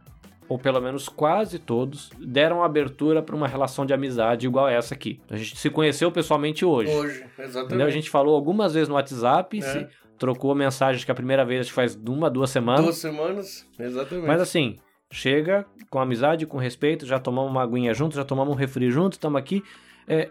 ou 0.48 0.58
pelo 0.58 0.80
menos 0.80 1.06
quase 1.06 1.58
todos, 1.58 2.08
deram 2.18 2.64
abertura 2.64 3.20
para 3.20 3.36
uma 3.36 3.46
relação 3.46 3.84
de 3.84 3.92
amizade 3.92 4.46
igual 4.46 4.70
essa 4.70 4.94
aqui. 4.94 5.20
A 5.28 5.36
gente 5.36 5.58
se 5.58 5.68
conheceu 5.68 6.10
pessoalmente 6.10 6.64
hoje. 6.64 6.90
Hoje, 6.90 7.26
exatamente. 7.38 7.66
Entendeu? 7.66 7.86
A 7.86 7.90
gente 7.90 8.08
falou 8.08 8.34
algumas 8.34 8.72
vezes 8.72 8.88
no 8.88 8.94
WhatsApp, 8.94 9.58
É. 9.58 9.60
se 9.60 9.86
trocou 10.18 10.54
mensagens 10.54 11.04
que 11.04 11.10
a 11.10 11.14
primeira 11.14 11.44
vez 11.44 11.62
acho 11.62 11.70
que 11.70 11.74
faz 11.74 11.94
uma, 11.94 12.30
duas 12.30 12.50
semanas. 12.50 12.84
Duas 12.84 12.96
semanas, 12.96 13.66
exatamente. 13.78 14.26
Mas 14.26 14.40
assim, 14.40 14.78
chega 15.10 15.66
com 15.90 15.98
amizade, 15.98 16.46
com 16.46 16.58
respeito, 16.58 17.06
já 17.06 17.18
tomamos 17.18 17.50
uma 17.50 17.62
aguinha 17.62 17.94
junto, 17.94 18.16
já 18.16 18.24
tomamos 18.24 18.54
um 18.54 18.56
refri 18.56 18.90
junto, 18.90 19.14
estamos 19.14 19.38
aqui. 19.38 19.62
É, 20.08 20.30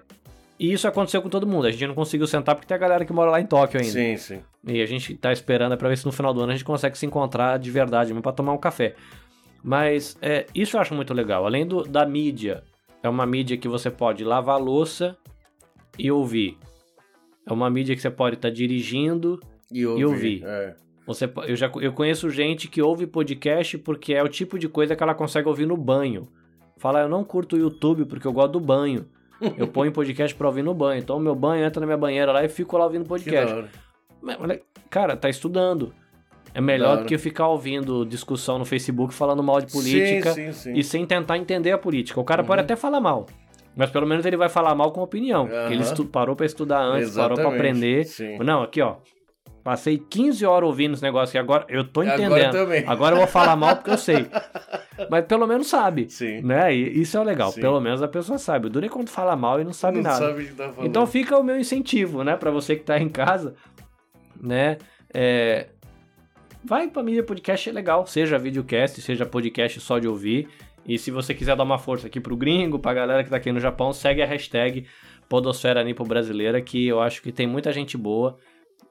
e 0.60 0.72
isso 0.72 0.88
aconteceu 0.88 1.22
com 1.22 1.30
todo 1.30 1.46
mundo. 1.46 1.68
A 1.68 1.72
gente 1.72 1.86
não 1.86 1.96
conseguiu 1.96 2.28
sentar 2.28 2.56
porque 2.56 2.68
tem 2.68 2.76
a 2.76 2.80
galera 2.80 3.06
que 3.06 3.12
mora 3.12 3.30
lá 3.30 3.42
em 3.42 3.46
Tóquio 3.46 3.80
ainda. 3.80 3.92
Sim, 3.92 4.18
sim. 4.18 4.42
E 4.66 4.82
a 4.82 4.86
gente 4.86 5.16
tá 5.16 5.32
esperando 5.32 5.78
pra 5.78 5.90
ver 5.90 5.98
se 5.98 6.06
no 6.06 6.12
final 6.12 6.34
do 6.34 6.42
ano 6.42 6.52
a 6.52 6.56
gente 6.56 6.66
consegue 6.66 6.98
se 6.98 7.06
encontrar 7.06 7.60
de 7.60 7.70
verdade, 7.70 8.10
mesmo 8.10 8.22
pra 8.22 8.32
tomar 8.32 8.54
um 8.54 8.58
café. 8.58 8.96
Mas 9.64 10.18
é, 10.22 10.46
isso 10.56 10.78
eu 10.78 10.82
acho 10.82 10.94
muito 10.94 11.14
legal. 11.14 11.46
Além 11.46 11.66
do, 11.66 11.84
da 11.84 12.06
mídia, 12.06 12.64
é 13.04 13.10
uma 13.10 13.26
mídia 13.26 13.58
que 13.58 13.68
você 13.68 13.92
pode 13.92 14.24
lavar 14.24 14.56
a 14.56 14.60
louça 14.60 15.18
e 16.00 16.12
ouvir. 16.12 16.58
É 17.46 17.52
uma 17.52 17.70
mídia 17.70 17.96
que 17.96 18.02
você 18.02 18.10
pode 18.10 18.36
estar 18.36 18.50
dirigindo 18.50 19.40
E 19.72 19.86
ouvir. 19.86 20.02
E 20.02 20.06
ouvir. 20.06 20.44
É. 20.46 20.76
você, 21.08 21.30
eu 21.48 21.56
já 21.56 21.72
eu 21.82 21.94
conheço 21.94 22.30
gente 22.30 22.68
que 22.68 22.82
ouve 22.82 23.06
podcast 23.08 23.78
porque 23.80 24.14
é 24.14 24.24
o 24.24 24.28
tipo 24.30 24.58
de 24.60 24.68
coisa 24.70 24.96
que 24.96 25.04
ela 25.04 25.14
consegue 25.16 25.48
ouvir 25.48 25.66
no 25.66 25.78
banho. 25.78 26.28
Fala, 26.78 27.02
eu 27.02 27.10
não 27.10 27.24
curto 27.24 27.56
o 27.56 27.60
YouTube 27.60 28.06
porque 28.06 28.28
eu 28.28 28.34
gosto 28.34 28.52
do 28.54 28.60
banho. 28.60 29.08
Eu 29.58 29.68
ponho 29.68 29.92
podcast 29.94 30.36
pra 30.36 30.48
ouvir 30.48 30.64
no 30.64 30.74
banho. 30.74 31.00
Então, 31.00 31.20
meu 31.20 31.36
banho 31.36 31.64
entra 31.66 31.80
na 31.80 31.86
minha 31.86 31.98
banheira 31.98 32.32
lá 32.32 32.44
e 32.44 32.50
fico 32.50 32.78
lá 32.78 32.86
ouvindo 32.86 33.06
podcast. 33.06 33.66
Cara, 34.90 35.16
tá 35.16 35.30
estudando. 35.30 35.94
É 36.54 36.62
melhor 36.62 37.00
do 37.00 37.06
que 37.06 37.18
ficar 37.18 37.50
ouvindo 37.50 38.06
discussão 38.06 38.58
no 38.58 38.64
Facebook 38.66 39.14
falando 39.14 39.44
mal 39.44 39.60
de 39.60 39.70
política 39.72 40.32
Sim, 40.32 40.52
sim, 40.54 40.74
sim. 40.74 40.74
e 40.74 40.84
sem 40.84 41.06
tentar 41.06 41.38
entender 41.38 41.72
a 41.72 41.78
política. 41.78 42.20
O 42.20 42.24
cara 42.24 42.42
Uhum. 42.42 42.48
pode 42.48 42.62
até 42.62 42.78
falar 42.78 43.02
mal. 43.02 43.26
Mas 43.76 43.90
pelo 43.90 44.08
menos 44.08 44.26
ele 44.26 44.38
vai 44.38 44.48
falar 44.48 44.74
mal 44.74 44.94
com 44.94 45.02
opinião. 45.02 45.48
porque 45.48 45.74
Ele 45.74 45.84
parou 46.10 46.34
pra 46.34 46.46
estudar 46.46 46.82
antes, 46.82 47.14
parou 47.14 47.36
pra 47.36 47.50
Exatamente, 47.50 48.24
aprender. 48.24 48.40
Não, 48.46 48.64
aqui 48.64 48.82
ó. 48.82 48.96
Passei 49.66 49.98
15 49.98 50.46
horas 50.46 50.68
ouvindo 50.68 50.94
esse 50.94 51.02
negócio 51.02 51.30
aqui, 51.30 51.40
agora 51.40 51.66
eu 51.68 51.84
tô 51.84 52.02
Agora 52.02 52.22
entendendo. 52.22 52.52
também. 52.52 52.84
Agora 52.86 53.16
eu 53.16 53.18
vou 53.18 53.28
falar 53.28 53.56
mal 53.56 53.76
porque 53.76 53.90
eu 53.90 53.98
sei. 53.98 54.28
Mas 55.10 55.26
pelo 55.26 55.48
menos 55.48 55.66
sabe. 55.66 56.08
Sim. 56.08 56.40
Né? 56.44 56.72
E 56.72 57.02
isso 57.02 57.18
é 57.18 57.20
o 57.20 57.24
legal. 57.24 57.52
Sim. 57.52 57.62
Pelo 57.62 57.82
menos 57.82 58.00
a 58.04 58.08
pessoa 58.08 58.38
sabe. 58.38 58.68
O 58.68 58.70
duro 58.70 58.86
é 58.86 58.90
quando 58.90 59.10
fala 59.10 59.36
mal 59.36 59.60
e 59.60 59.64
não 59.64 59.74
sabe 59.74 59.98
não 59.98 60.04
nada. 60.04 60.20
sabe 60.20 60.44
o 60.44 60.46
que 60.46 60.54
tá 60.54 60.70
falando. 60.70 60.88
Então 60.88 61.08
fica 61.08 61.36
o 61.36 61.44
meu 61.44 61.58
incentivo, 61.58 62.24
né, 62.24 62.38
Pra 62.38 62.52
você 62.52 62.76
que 62.76 62.84
tá 62.84 63.00
em 63.00 63.10
casa, 63.10 63.56
né? 64.40 64.78
É... 65.12 65.70
Vai 66.64 66.88
pra 66.88 67.02
mídia 67.02 67.24
podcast, 67.24 67.68
é 67.68 67.74
legal. 67.74 68.06
Seja 68.06 68.38
videocast, 68.38 69.02
seja 69.02 69.26
podcast 69.26 69.80
só 69.80 69.98
de 69.98 70.08
ouvir. 70.08 70.48
E 70.86 71.00
se 71.00 71.10
você 71.10 71.34
quiser 71.34 71.56
dar 71.56 71.64
uma 71.64 71.80
força 71.80 72.06
aqui 72.06 72.20
pro 72.20 72.38
gringo, 72.38 72.78
pra 72.78 72.94
galera 72.94 73.24
que 73.24 73.32
tá 73.32 73.38
aqui 73.38 73.52
no 73.52 73.60
Japão, 73.60 73.92
segue 73.92 74.22
a 74.22 74.28
hashtag 74.28 74.86
Podosfera 75.28 75.84
Nipo 75.84 76.04
Brasileira, 76.04 76.62
que 76.62 76.86
eu 76.86 77.02
acho 77.02 77.20
que 77.24 77.32
tem 77.32 77.48
muita 77.48 77.74
gente 77.74 77.98
boa 77.98 78.38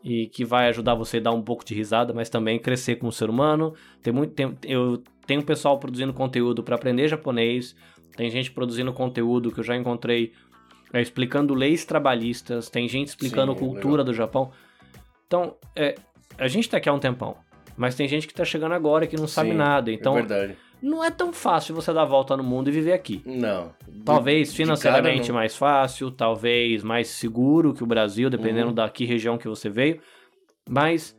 e 0.04 0.26
que 0.26 0.44
vai 0.44 0.68
ajudar 0.68 0.94
você 0.94 1.16
a 1.16 1.20
dar 1.20 1.32
um 1.32 1.40
pouco 1.40 1.64
de 1.64 1.74
risada, 1.74 2.12
mas 2.12 2.28
também 2.28 2.58
crescer 2.58 2.96
como 2.96 3.10
ser 3.10 3.30
humano. 3.30 3.74
Tem 4.02 4.12
muito, 4.12 4.34
tem, 4.34 4.54
eu 4.62 5.02
tenho 5.26 5.42
pessoal 5.42 5.78
produzindo 5.78 6.12
conteúdo 6.12 6.62
para 6.62 6.76
aprender 6.76 7.08
japonês, 7.08 7.74
tem 8.14 8.30
gente 8.30 8.52
produzindo 8.52 8.92
conteúdo 8.92 9.50
que 9.50 9.60
eu 9.60 9.64
já 9.64 9.74
encontrei 9.74 10.32
é, 10.92 11.00
explicando 11.00 11.54
leis 11.54 11.86
trabalhistas, 11.86 12.68
tem 12.68 12.86
gente 12.86 13.08
explicando 13.08 13.52
Sim, 13.54 13.58
cultura 13.58 14.02
legal. 14.02 14.04
do 14.04 14.12
Japão. 14.12 14.52
Então, 15.26 15.56
é, 15.74 15.94
a 16.36 16.48
gente 16.48 16.68
tá 16.68 16.76
aqui 16.76 16.88
há 16.88 16.92
um 16.92 16.98
tempão, 16.98 17.36
mas 17.74 17.94
tem 17.94 18.06
gente 18.06 18.28
que 18.28 18.34
tá 18.34 18.44
chegando 18.44 18.72
agora 18.72 19.06
que 19.06 19.16
não 19.16 19.26
sabe 19.26 19.50
Sim, 19.50 19.56
nada. 19.56 19.90
Então, 19.90 20.12
É 20.12 20.16
verdade. 20.16 20.56
Não 20.84 21.02
é 21.02 21.10
tão 21.10 21.32
fácil 21.32 21.74
você 21.74 21.92
dar 21.92 22.02
a 22.02 22.06
volta 22.06 22.36
no 22.36 22.42
mundo 22.44 22.68
e 22.68 22.72
viver 22.72 22.92
aqui. 22.92 23.22
Não. 23.24 23.72
De- 23.88 24.00
Talvez 24.04 24.50
de 24.50 24.56
financeiramente 24.56 25.20
cara, 25.22 25.28
não. 25.28 25.34
mais 25.36 25.56
fácil, 25.56 26.10
talvez 26.10 26.82
mais 26.82 27.08
seguro 27.08 27.72
que 27.72 27.82
o 27.82 27.86
Brasil, 27.86 28.28
dependendo 28.28 28.68
Uhum. 28.68 28.74
da 28.74 28.88
que 28.88 29.04
região 29.04 29.38
que 29.38 29.48
você 29.48 29.68
veio. 29.68 30.00
Mas 30.68 31.16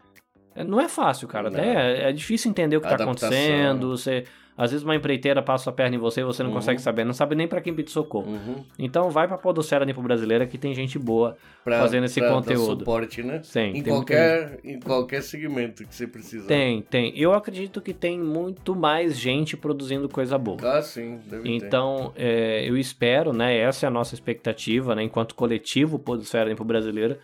é, 0.55 0.63
não 0.63 0.79
é 0.79 0.87
fácil, 0.87 1.27
cara. 1.27 1.49
Não. 1.49 1.59
Até 1.59 2.03
é, 2.05 2.09
é 2.09 2.11
difícil 2.11 2.49
entender 2.49 2.77
o 2.77 2.81
que 2.81 2.87
está 2.87 3.03
acontecendo. 3.03 3.89
Você, 3.89 4.23
às 4.57 4.71
vezes 4.71 4.83
uma 4.83 4.95
empreiteira 4.95 5.41
passa 5.41 5.69
a 5.69 5.73
perna 5.73 5.95
em 5.95 5.99
você 5.99 6.21
e 6.21 6.23
você 6.23 6.41
não 6.41 6.49
Uhum. 6.49 6.55
consegue 6.55 6.79
saber. 6.81 7.03
Não 7.03 7.13
sabe 7.13 7.35
nem 7.35 7.47
para 7.47 7.59
quem 7.59 7.73
pedir 7.73 7.91
socorro. 7.91 8.31
Uhum. 8.31 8.63
Então 8.79 9.09
vai 9.09 9.27
pra 9.27 9.37
Podocera 9.37 9.83
Nipo 9.85 10.01
Brasileira 10.01 10.47
que 10.47 10.57
tem 10.57 10.73
gente 10.73 10.97
boa 10.97 11.37
Pra, 11.63 11.79
fazendo 11.79 12.05
esse 12.05 12.19
pra 12.19 12.29
dar 12.29 12.35
conteúdo. 12.35 12.79
suporte, 12.79 13.21
né? 13.21 13.41
Tem, 13.51 13.71
Em 13.71 13.73
tem 13.83 13.83
qualquer, 13.93 14.59
em 14.63 14.79
qualquer 14.79 15.21
segmento 15.21 15.85
que 15.85 15.93
você 15.93 16.07
precisar. 16.07 16.47
Tem, 16.47 16.81
tem. 16.81 17.11
Eu 17.17 17.33
acredito 17.33 17.81
que 17.81 17.93
tem 17.93 18.19
muito 18.19 18.75
mais 18.75 19.17
gente 19.19 19.57
produzindo 19.57 20.07
coisa 20.07 20.37
boa. 20.37 20.57
Ah, 20.63 20.81
sim, 20.81 21.19
deve. 21.25 21.49
Então, 21.53 22.13
é, 22.15 22.63
eu 22.69 22.77
espero, 22.77 23.33
né? 23.33 23.57
Essa 23.57 23.85
é 23.85 23.87
a 23.87 23.91
nossa 23.91 24.13
expectativa, 24.15 24.95
né? 24.95 25.03
Enquanto 25.03 25.35
coletivo 25.35 25.99
Podosfera 25.99 26.47
Limpo 26.49 26.63
Brasileira, 26.63 27.19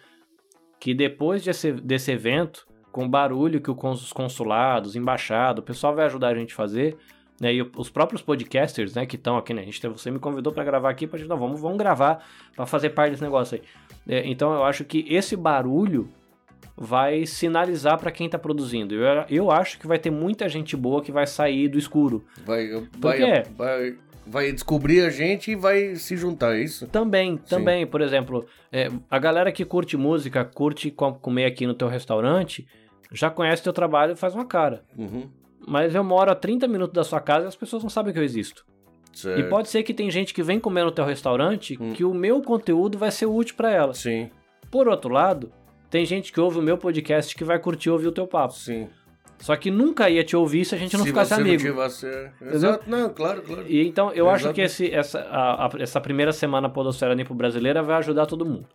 que 0.79 0.93
depois 0.93 1.43
desse, 1.43 1.71
desse 1.71 2.11
evento, 2.11 2.65
com 2.91 3.05
o 3.05 3.09
barulho 3.09 3.61
que 3.61 3.71
os 3.71 4.11
consulados, 4.11 4.95
embaixada, 4.95 5.61
o 5.61 5.63
pessoal 5.63 5.95
vai 5.95 6.05
ajudar 6.07 6.29
a 6.29 6.35
gente 6.35 6.51
a 6.53 6.55
fazer, 6.57 6.97
né? 7.41 7.53
E 7.55 7.61
os 7.75 7.89
próprios 7.89 8.21
podcasters, 8.21 8.93
né? 8.93 9.05
Que 9.05 9.15
estão 9.15 9.35
aqui, 9.35 9.51
né? 9.53 9.63
A 9.63 9.65
gente, 9.65 9.85
você 9.87 10.11
me 10.11 10.19
convidou 10.19 10.53
para 10.53 10.63
gravar 10.63 10.91
aqui, 10.91 11.07
pra 11.07 11.17
gente, 11.17 11.27
não, 11.27 11.37
vamos, 11.37 11.59
vamos 11.59 11.77
gravar 11.79 12.23
para 12.55 12.65
fazer 12.67 12.91
parte 12.91 13.11
desse 13.11 13.23
negócio 13.23 13.55
aí. 13.57 13.63
É, 14.07 14.27
então, 14.29 14.53
eu 14.53 14.63
acho 14.63 14.85
que 14.85 15.05
esse 15.09 15.35
barulho 15.35 16.07
vai 16.77 17.25
sinalizar 17.25 17.97
para 17.99 18.11
quem 18.11 18.29
tá 18.29 18.37
produzindo. 18.39 18.93
Eu, 18.95 19.25
eu 19.29 19.51
acho 19.51 19.79
que 19.79 19.87
vai 19.87 19.99
ter 19.99 20.09
muita 20.11 20.47
gente 20.47 20.77
boa 20.77 21.01
que 21.01 21.11
vai 21.11 21.25
sair 21.27 21.67
do 21.67 21.77
escuro. 21.77 22.23
Vai, 22.45 22.69
vai, 22.97 23.43
vai, 23.57 23.95
vai 24.25 24.51
descobrir 24.51 25.01
a 25.01 25.09
gente 25.09 25.51
e 25.51 25.55
vai 25.55 25.95
se 25.95 26.15
juntar, 26.15 26.55
é 26.55 26.61
isso? 26.61 26.87
Também, 26.87 27.37
também, 27.37 27.85
por 27.85 28.01
exemplo, 28.01 28.45
é, 28.71 28.87
a 29.09 29.19
galera 29.19 29.51
que 29.51 29.65
curte 29.65 29.97
música, 29.97 30.45
curte 30.45 30.89
com- 30.89 31.13
comer 31.13 31.45
aqui 31.45 31.67
no 31.67 31.73
teu 31.73 31.87
restaurante, 31.87 32.65
já 33.11 33.29
conhece 33.29 33.61
teu 33.63 33.73
trabalho 33.73 34.13
e 34.13 34.15
faz 34.15 34.33
uma 34.33 34.45
cara. 34.45 34.83
Uhum. 34.97 35.29
Mas 35.67 35.93
eu 35.95 36.03
moro 36.03 36.31
a 36.31 36.35
30 36.35 36.67
minutos 36.67 36.93
da 36.93 37.03
sua 37.03 37.19
casa 37.19 37.45
e 37.45 37.47
as 37.47 37.55
pessoas 37.55 37.83
não 37.83 37.89
sabem 37.89 38.13
que 38.13 38.19
eu 38.19 38.23
existo. 38.23 38.65
Certo. 39.13 39.39
E 39.39 39.43
pode 39.49 39.67
ser 39.69 39.83
que 39.83 39.93
tem 39.93 40.09
gente 40.09 40.33
que 40.33 40.41
vem 40.41 40.59
comer 40.59 40.85
no 40.85 40.91
teu 40.91 41.03
restaurante 41.05 41.75
que 41.75 42.03
o 42.05 42.13
meu 42.13 42.41
conteúdo 42.41 42.97
vai 42.97 43.11
ser 43.11 43.25
útil 43.25 43.55
pra 43.55 43.69
ela. 43.71 43.93
Sim, 43.93 44.29
Por 44.71 44.87
outro 44.87 45.11
lado, 45.11 45.51
tem 45.89 46.05
gente 46.05 46.31
que 46.31 46.39
ouve 46.39 46.59
o 46.59 46.61
meu 46.61 46.77
podcast 46.77 47.35
que 47.35 47.43
vai 47.43 47.59
curtir 47.59 47.89
ouvir 47.89 48.07
o 48.07 48.11
teu 48.11 48.25
papo. 48.27 48.53
sim. 48.53 48.87
Só 49.39 49.55
que 49.55 49.71
nunca 49.71 50.07
ia 50.07 50.23
te 50.23 50.35
ouvir 50.35 50.63
se 50.65 50.75
a 50.75 50.77
gente 50.77 50.93
não 50.95 51.01
Se 51.03 51.09
ficasse 51.09 51.33
você 51.33 51.41
amigo. 51.41 51.63
Não 51.63 51.71
tivesse... 51.71 52.29
Exato, 52.43 52.87
não, 52.87 53.09
claro, 53.09 53.41
claro. 53.41 53.65
E 53.67 53.87
então 53.87 54.11
eu 54.13 54.29
acho 54.29 54.43
Exato. 54.43 54.53
que 54.53 54.61
esse, 54.61 54.91
essa, 54.93 55.19
a- 55.21 55.65
a- 55.65 55.71
essa 55.79 55.99
primeira 55.99 56.31
semana 56.31 56.69
Podosfera 56.69 57.15
Nipo 57.15 57.33
Brasileira 57.33 57.81
vai 57.81 57.95
ajudar 57.97 58.27
todo 58.27 58.45
mundo. 58.45 58.67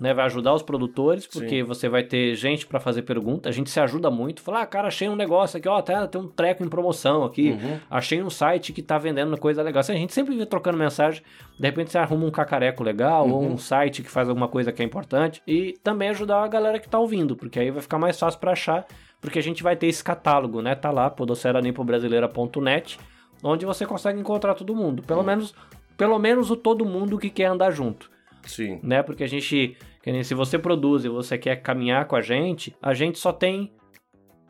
Né? 0.00 0.14
Vai 0.14 0.24
ajudar 0.24 0.54
os 0.54 0.62
produtores, 0.62 1.26
porque 1.26 1.60
Sim. 1.60 1.62
você 1.62 1.88
vai 1.88 2.02
ter 2.02 2.34
gente 2.34 2.66
pra 2.66 2.80
fazer 2.80 3.02
pergunta. 3.02 3.48
A 3.48 3.52
gente 3.52 3.68
se 3.70 3.78
ajuda 3.78 4.10
muito. 4.10 4.40
Falar, 4.40 4.62
ah, 4.62 4.66
cara, 4.66 4.88
achei 4.88 5.08
um 5.08 5.14
negócio 5.16 5.58
aqui, 5.58 5.68
ó, 5.68 5.80
tá, 5.82 6.06
tem 6.06 6.20
um 6.20 6.26
treco 6.28 6.64
em 6.64 6.68
promoção 6.68 7.22
aqui. 7.22 7.50
Uhum. 7.50 7.78
Achei 7.90 8.22
um 8.22 8.30
site 8.30 8.72
que 8.72 8.80
tá 8.82 8.96
vendendo 8.98 9.36
coisa 9.38 9.62
legal. 9.62 9.80
Assim, 9.80 9.92
a 9.92 9.96
gente 9.96 10.12
sempre 10.14 10.34
vê 10.36 10.46
trocando 10.46 10.78
mensagem. 10.78 11.22
De 11.58 11.66
repente 11.66 11.90
você 11.92 11.98
arruma 11.98 12.24
um 12.24 12.30
cacareco 12.30 12.82
legal 12.82 13.28
ou 13.28 13.42
Uhum. 13.42 13.52
um 13.52 13.58
site 13.58 14.02
que 14.02 14.10
faz 14.10 14.28
alguma 14.28 14.48
coisa 14.48 14.72
que 14.72 14.80
é 14.82 14.84
importante. 14.84 15.42
E 15.46 15.74
também 15.84 16.08
ajudar 16.08 16.42
a 16.42 16.48
galera 16.48 16.78
que 16.78 16.88
tá 16.88 16.98
ouvindo, 16.98 17.36
porque 17.36 17.60
aí 17.60 17.70
vai 17.70 17.82
ficar 17.82 17.98
mais 17.98 18.18
fácil 18.18 18.40
pra 18.40 18.52
achar. 18.52 18.86
Porque 19.20 19.38
a 19.38 19.42
gente 19.42 19.62
vai 19.62 19.76
ter 19.76 19.86
esse 19.86 20.02
catálogo, 20.02 20.62
né? 20.62 20.74
Tá 20.74 20.90
lá, 20.90 21.10
podosferanipobrasileira.net, 21.10 22.98
onde 23.42 23.66
você 23.66 23.84
consegue 23.86 24.18
encontrar 24.20 24.54
todo 24.54 24.74
mundo. 24.74 25.02
Pelo 25.02 25.22
menos 25.22 25.54
pelo 25.96 26.18
menos 26.18 26.50
o 26.50 26.56
todo 26.56 26.82
mundo 26.86 27.18
que 27.18 27.28
quer 27.28 27.44
andar 27.44 27.70
junto, 27.72 28.10
Sim. 28.44 28.80
né? 28.82 29.02
Porque 29.02 29.22
a 29.22 29.26
gente, 29.26 29.76
nem 30.06 30.22
se 30.24 30.34
você 30.34 30.58
produz 30.58 31.04
e 31.04 31.08
você 31.08 31.36
quer 31.36 31.56
caminhar 31.56 32.06
com 32.06 32.16
a 32.16 32.20
gente, 32.22 32.74
a 32.80 32.94
gente 32.94 33.18
só 33.18 33.32
tem 33.32 33.72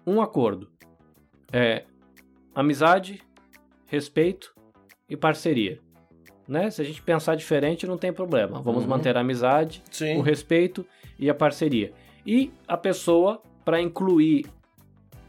um 0.06 0.20
acordo. 0.20 0.70
É 1.52 1.84
amizade, 2.54 3.20
respeito 3.86 4.54
e 5.08 5.16
parceria. 5.16 5.80
Né? 6.46 6.70
Se 6.70 6.80
a 6.82 6.84
gente 6.84 7.02
pensar 7.02 7.34
diferente, 7.36 7.86
não 7.86 7.96
tem 7.98 8.12
problema. 8.12 8.60
Vamos 8.60 8.82
Uhum. 8.84 8.90
manter 8.90 9.16
a 9.16 9.20
amizade, 9.20 9.82
Sim. 9.90 10.16
o 10.18 10.20
respeito 10.20 10.84
e 11.18 11.28
a 11.30 11.34
parceria. 11.34 11.92
E 12.26 12.52
a 12.66 12.76
pessoa, 12.76 13.42
para 13.64 13.80
incluir 13.80 14.46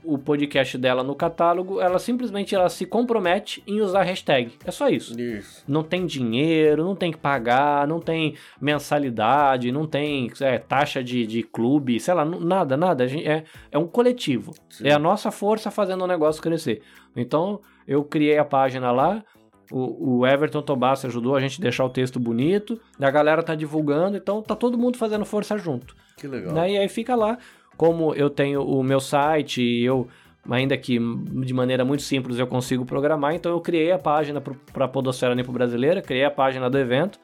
o 0.03 0.17
podcast 0.17 0.77
dela 0.77 1.03
no 1.03 1.15
catálogo, 1.15 1.79
ela 1.79 1.99
simplesmente 1.99 2.55
ela 2.55 2.69
se 2.69 2.85
compromete 2.85 3.63
em 3.67 3.81
usar 3.81 4.01
a 4.01 4.03
hashtag. 4.03 4.53
É 4.65 4.71
só 4.71 4.89
isso. 4.89 5.19
Isso. 5.19 5.63
Não 5.67 5.83
tem 5.83 6.05
dinheiro, 6.05 6.83
não 6.83 6.95
tem 6.95 7.11
que 7.11 7.17
pagar, 7.17 7.87
não 7.87 7.99
tem 7.99 8.35
mensalidade, 8.59 9.71
não 9.71 9.85
tem 9.85 10.31
é, 10.41 10.57
taxa 10.57 11.03
de, 11.03 11.25
de 11.25 11.43
clube, 11.43 11.99
sei 11.99 12.13
lá, 12.13 12.25
nada, 12.25 12.75
nada. 12.75 13.05
É, 13.05 13.43
é 13.71 13.77
um 13.77 13.87
coletivo. 13.87 14.53
Sim. 14.69 14.87
É 14.87 14.93
a 14.93 14.99
nossa 14.99 15.31
força 15.31 15.69
fazendo 15.69 16.03
o 16.03 16.07
negócio 16.07 16.41
crescer. 16.41 16.81
Então, 17.15 17.61
eu 17.87 18.03
criei 18.03 18.37
a 18.37 18.45
página 18.45 18.91
lá. 18.91 19.23
O, 19.71 20.19
o 20.19 20.27
Everton 20.27 20.61
Tobassi 20.61 21.07
ajudou 21.07 21.35
a 21.35 21.39
gente 21.39 21.59
a 21.59 21.63
deixar 21.63 21.85
o 21.85 21.89
texto 21.89 22.19
bonito. 22.19 22.79
A 22.99 23.09
galera 23.09 23.41
tá 23.41 23.55
divulgando, 23.55 24.17
então 24.17 24.41
tá 24.41 24.55
todo 24.55 24.77
mundo 24.77 24.97
fazendo 24.97 25.23
força 25.23 25.57
junto. 25.57 25.95
Que 26.17 26.27
legal. 26.27 26.53
Né? 26.53 26.71
E 26.71 26.77
aí 26.77 26.89
fica 26.89 27.15
lá. 27.15 27.37
Como 27.81 28.13
eu 28.13 28.29
tenho 28.29 28.61
o 28.61 28.83
meu 28.83 28.99
site, 28.99 29.59
e 29.59 29.83
eu, 29.83 30.07
ainda 30.47 30.77
que 30.77 30.99
de 30.99 31.51
maneira 31.51 31.83
muito 31.83 32.03
simples, 32.03 32.37
eu 32.37 32.45
consigo 32.45 32.85
programar, 32.85 33.33
então 33.33 33.51
eu 33.51 33.59
criei 33.59 33.91
a 33.91 33.97
página 33.97 34.39
para 34.39 34.85
a 34.85 34.87
Podosfera 34.87 35.33
Nipo 35.33 35.51
Brasileira, 35.51 35.99
criei 35.99 36.23
a 36.23 36.29
página 36.29 36.69
do 36.69 36.77
evento, 36.77 37.19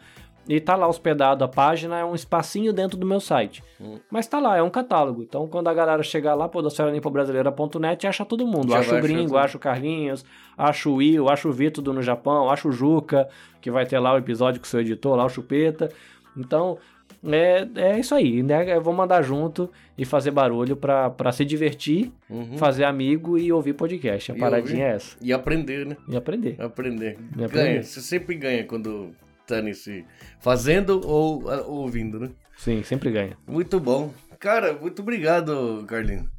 e 0.49 0.59
tá 0.59 0.75
lá 0.75 0.87
hospedado 0.87 1.43
a 1.43 1.47
página, 1.47 1.99
é 1.99 2.03
um 2.03 2.15
espacinho 2.15 2.73
dentro 2.73 2.97
do 2.97 3.05
meu 3.05 3.19
site. 3.19 3.63
Hum. 3.79 3.99
Mas 4.09 4.25
tá 4.25 4.39
lá, 4.39 4.57
é 4.57 4.63
um 4.63 4.69
catálogo. 4.71 5.21
Então 5.21 5.47
quando 5.47 5.67
a 5.67 5.75
galera 5.75 6.01
chegar 6.01 6.33
lá, 6.33 6.49
podosferanipobrasileira.net, 6.49 8.07
acha 8.07 8.25
todo 8.25 8.47
mundo. 8.47 8.71
Já 8.71 8.79
acha 8.79 8.97
o 8.97 9.01
Gringo, 9.01 9.35
achando. 9.35 9.37
acha 9.37 9.57
o 9.57 9.59
Carlinhos, 9.59 10.25
acha 10.57 10.89
o 10.89 10.95
Will, 10.95 11.29
acha 11.29 11.47
o 11.47 11.51
Vitor 11.51 11.83
do 11.83 11.93
No 11.93 12.01
Japão, 12.01 12.49
acha 12.49 12.67
o 12.67 12.71
Juca, 12.71 13.29
que 13.61 13.69
vai 13.69 13.85
ter 13.85 13.99
lá 13.99 14.11
o 14.15 14.17
episódio 14.17 14.59
com 14.59 14.65
o 14.65 14.67
seu 14.67 14.79
editor, 14.79 15.15
lá 15.15 15.23
o 15.23 15.29
Chupeta. 15.29 15.91
Então, 16.35 16.79
é, 17.23 17.67
é 17.75 17.99
isso 17.99 18.13
aí, 18.15 18.41
né? 18.43 18.75
Eu 18.75 18.81
vou 18.81 18.93
mandar 18.93 19.21
junto 19.21 19.69
e 19.97 20.05
fazer 20.05 20.31
barulho 20.31 20.75
pra, 20.75 21.09
pra 21.09 21.31
se 21.31 21.43
divertir, 21.45 22.11
Uhum. 22.29 22.57
fazer 22.57 22.83
amigo 22.83 23.37
e 23.37 23.51
ouvir 23.51 23.73
podcast. 23.73 24.31
A 24.31 24.35
E 24.35 24.39
paradinha 24.39 24.85
ouvir. 24.85 24.91
é 24.91 24.95
essa. 24.95 25.17
E 25.21 25.33
aprender, 25.33 25.85
né? 25.85 25.97
E 26.07 26.15
aprender. 26.15 26.55
Aprender. 26.59 27.17
E 27.37 27.43
aprender. 27.43 27.69
Ganha. 27.69 27.83
Você 27.83 28.01
sempre 28.01 28.35
ganha 28.35 28.63
quando 28.65 29.11
tá 29.45 29.61
nesse. 29.61 30.05
Fazendo 30.39 31.01
ou 31.05 31.49
ah, 31.49 31.63
ouvindo, 31.67 32.19
né? 32.19 32.29
Sim, 32.57 32.81
sempre 32.83 33.11
ganha. 33.11 33.37
Muito 33.47 33.79
bom. 33.79 34.11
Cara, 34.39 34.73
muito 34.73 35.01
obrigado, 35.01 35.83
Carlinho. 35.87 36.29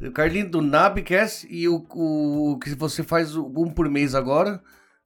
O 0.00 0.10
Carlinho 0.10 0.50
do 0.50 0.60
Nabcast 0.60 1.46
e 1.50 1.66
o, 1.68 1.82
o 1.94 2.58
que 2.58 2.74
você 2.74 3.02
faz 3.02 3.34
um 3.34 3.70
por 3.70 3.88
mês 3.88 4.14
agora. 4.14 4.60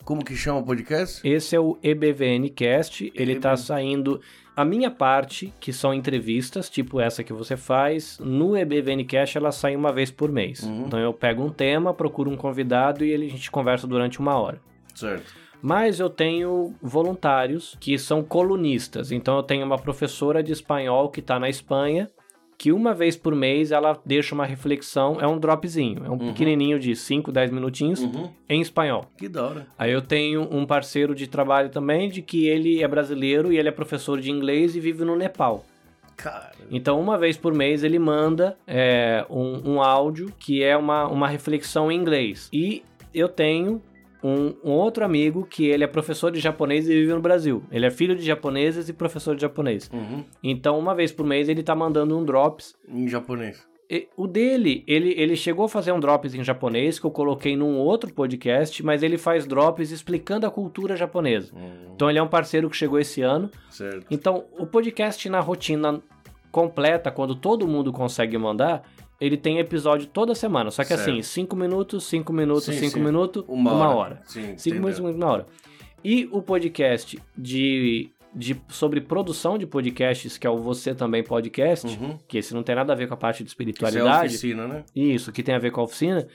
Como 0.04 0.24
que 0.24 0.34
chama 0.34 0.58
o 0.60 0.64
podcast? 0.64 1.20
Esse 1.28 1.54
é 1.54 1.60
o 1.60 1.78
EBVNcast, 1.82 3.12
ele 3.14 3.38
tá 3.38 3.56
saindo 3.56 4.20
a 4.60 4.64
minha 4.64 4.90
parte, 4.90 5.54
que 5.58 5.72
são 5.72 5.94
entrevistas, 5.94 6.68
tipo 6.68 7.00
essa 7.00 7.24
que 7.24 7.32
você 7.32 7.56
faz, 7.56 8.18
no 8.18 8.54
EBVNcast 8.54 9.38
ela 9.38 9.50
sai 9.50 9.74
uma 9.74 9.90
vez 9.90 10.10
por 10.10 10.30
mês. 10.30 10.62
Uhum. 10.62 10.84
Então 10.86 11.00
eu 11.00 11.14
pego 11.14 11.42
um 11.42 11.48
tema, 11.48 11.94
procuro 11.94 12.30
um 12.30 12.36
convidado 12.36 13.02
e 13.02 13.14
a 13.14 13.18
gente 13.18 13.50
conversa 13.50 13.86
durante 13.86 14.20
uma 14.20 14.38
hora. 14.38 14.60
Certo. 14.94 15.32
Mas 15.62 15.98
eu 15.98 16.10
tenho 16.10 16.74
voluntários 16.82 17.74
que 17.80 17.96
são 17.98 18.22
colunistas. 18.22 19.10
Então 19.10 19.36
eu 19.36 19.42
tenho 19.42 19.64
uma 19.64 19.78
professora 19.78 20.42
de 20.42 20.52
espanhol 20.52 21.08
que 21.08 21.20
está 21.20 21.40
na 21.40 21.48
Espanha, 21.48 22.10
que 22.60 22.70
uma 22.72 22.92
vez 22.92 23.16
por 23.16 23.34
mês 23.34 23.72
ela 23.72 23.98
deixa 24.04 24.34
uma 24.34 24.44
reflexão, 24.44 25.16
é 25.18 25.26
um 25.26 25.38
dropzinho, 25.38 26.04
é 26.04 26.10
um 26.10 26.18
pequenininho 26.18 26.78
de 26.78 26.94
5, 26.94 27.32
10 27.32 27.50
minutinhos 27.50 28.00
Uhum. 28.02 28.28
em 28.46 28.60
espanhol. 28.60 29.06
Que 29.16 29.30
da 29.30 29.46
hora. 29.46 29.66
Aí 29.78 29.90
eu 29.90 30.02
tenho 30.02 30.46
um 30.54 30.66
parceiro 30.66 31.14
de 31.14 31.26
trabalho 31.26 31.70
também, 31.70 32.10
de 32.10 32.20
que 32.20 32.46
ele 32.46 32.82
é 32.82 32.86
brasileiro 32.86 33.50
e 33.50 33.56
ele 33.58 33.70
é 33.70 33.72
professor 33.72 34.20
de 34.20 34.30
inglês 34.30 34.76
e 34.76 34.80
vive 34.80 35.06
no 35.06 35.16
Nepal. 35.16 35.64
Cara. 36.14 36.52
Então, 36.70 37.00
uma 37.00 37.16
vez 37.16 37.38
por 37.38 37.54
mês, 37.54 37.82
ele 37.82 37.98
manda 37.98 38.58
é, 38.66 39.24
um, 39.30 39.76
um 39.76 39.82
áudio 39.82 40.30
que 40.38 40.62
é 40.62 40.76
uma, 40.76 41.08
uma 41.08 41.26
reflexão 41.28 41.90
em 41.90 41.96
inglês. 41.96 42.50
E 42.52 42.82
eu 43.14 43.26
tenho 43.26 43.80
um, 44.22 44.54
um 44.64 44.72
outro 44.72 45.04
amigo 45.04 45.46
que 45.46 45.66
ele 45.66 45.84
é 45.84 45.86
professor 45.86 46.30
de 46.30 46.40
japonês 46.40 46.88
e 46.88 46.94
vive 46.94 47.12
no 47.12 47.20
Brasil. 47.20 47.62
Ele 47.70 47.86
é 47.86 47.90
filho 47.90 48.14
de 48.14 48.22
japoneses 48.22 48.88
e 48.88 48.92
professor 48.92 49.34
de 49.34 49.42
japonês. 49.42 49.90
Uhum. 49.92 50.24
Então, 50.42 50.78
uma 50.78 50.94
vez 50.94 51.12
por 51.12 51.26
mês, 51.26 51.48
ele 51.48 51.62
tá 51.62 51.74
mandando 51.74 52.16
um 52.18 52.24
drops. 52.24 52.76
Em 52.88 53.08
japonês. 53.08 53.68
E 53.90 54.06
o 54.16 54.28
dele, 54.28 54.84
ele, 54.86 55.12
ele 55.16 55.34
chegou 55.34 55.64
a 55.64 55.68
fazer 55.68 55.90
um 55.90 55.98
drops 55.98 56.32
em 56.32 56.44
japonês 56.44 57.00
que 57.00 57.06
eu 57.06 57.10
coloquei 57.10 57.56
num 57.56 57.76
outro 57.76 58.12
podcast, 58.14 58.80
mas 58.84 59.02
ele 59.02 59.18
faz 59.18 59.46
drops 59.46 59.90
explicando 59.90 60.46
a 60.46 60.50
cultura 60.50 60.94
japonesa. 60.94 61.52
Uhum. 61.52 61.94
Então 61.96 62.08
ele 62.08 62.20
é 62.20 62.22
um 62.22 62.28
parceiro 62.28 62.70
que 62.70 62.76
chegou 62.76 63.00
esse 63.00 63.20
ano. 63.20 63.50
Certo. 63.68 64.06
Então 64.08 64.44
o 64.56 64.64
podcast 64.64 65.28
na 65.28 65.40
rotina 65.40 66.00
completa, 66.52 67.10
quando 67.10 67.34
todo 67.34 67.66
mundo 67.66 67.92
consegue 67.92 68.38
mandar, 68.38 68.88
ele 69.20 69.36
tem 69.36 69.58
episódio 69.58 70.06
toda 70.06 70.34
semana. 70.34 70.70
Só 70.70 70.82
que 70.82 70.88
Certo. 70.88 71.02
assim, 71.02 71.22
5 71.22 71.54
minutos, 71.54 72.04
5 72.04 72.32
minutos, 72.32 72.64
Sim, 72.64 72.72
5 72.72 72.92
sim. 72.92 73.00
minutos, 73.04 73.44
Uma 73.46 73.72
uma, 73.72 73.88
hora. 73.88 73.96
hora. 73.98 74.22
Sim, 74.24 74.40
5 74.42 74.50
entendeu. 74.52 74.74
minutos, 74.80 74.96
5 74.96 75.06
minutos, 75.08 75.22
uma 75.24 75.32
hora. 75.32 75.46
E 76.02 76.28
o 76.32 76.40
podcast 76.40 77.18
de, 77.36 78.10
de, 78.34 78.56
sobre 78.68 79.00
produção 79.02 79.58
de 79.58 79.66
podcasts, 79.66 80.38
que 80.38 80.46
é 80.46 80.50
o 80.50 80.56
Você 80.58 80.94
Também 80.94 81.22
Podcast, 81.22 81.86
Uhum. 81.86 82.18
que 82.26 82.38
esse 82.38 82.54
não 82.54 82.62
tem 82.62 82.74
nada 82.74 82.92
a 82.92 82.96
ver 82.96 83.06
com 83.08 83.14
a 83.14 83.16
parte 83.18 83.44
de 83.44 83.50
Isso 83.50 83.52
é 83.52 83.54
espiritualidade. 83.54 84.28
oficina, 84.34 84.66
né? 84.66 84.84
Isso, 84.96 85.30
que 85.30 85.42
tem 85.42 85.54
a 85.54 85.58
ver 85.58 85.70
com 85.70 85.80
a 85.82 85.84
oficina. 85.84 86.26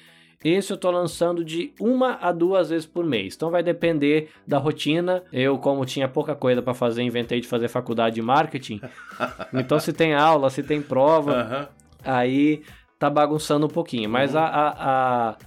Esse 0.44 0.72
eu 0.72 0.78
tô 0.78 0.92
lançando 0.92 1.44
de 1.44 1.74
uma 1.80 2.20
a 2.22 2.32
duas 2.32 2.70
vezes 2.70 2.86
por 2.86 3.04
mês. 3.04 3.34
Então 3.36 3.50
vai 3.50 3.64
depender 3.64 4.30
da 4.46 4.60
rotina. 4.60 5.24
Eu, 5.34 5.58
como 5.58 5.84
tinha 5.86 6.08
pouca 6.08 6.36
coisa 6.36 6.62
para 6.62 6.76
fazer, 6.76 7.02
inventei 7.02 7.42
de 7.42 7.48
fazer 7.48 7.68
faculdade 7.68 8.16
de 8.16 8.22
marketing. 8.22 8.80
então 9.56 9.80
se 9.80 9.92
tem 9.92 10.14
aula, 10.14 10.52
se 10.52 10.62
tem 10.62 10.80
prova, 10.84 11.32
Aham. 11.42 11.68
Aí 12.06 12.62
tá 13.00 13.10
bagunçando 13.10 13.66
um 13.66 13.70
pouquinho. 13.70 14.10
Mas 14.10 14.34
Uhum. 14.34 14.40
a, 14.42 14.46
a, 14.46 15.30
a, 15.30 15.38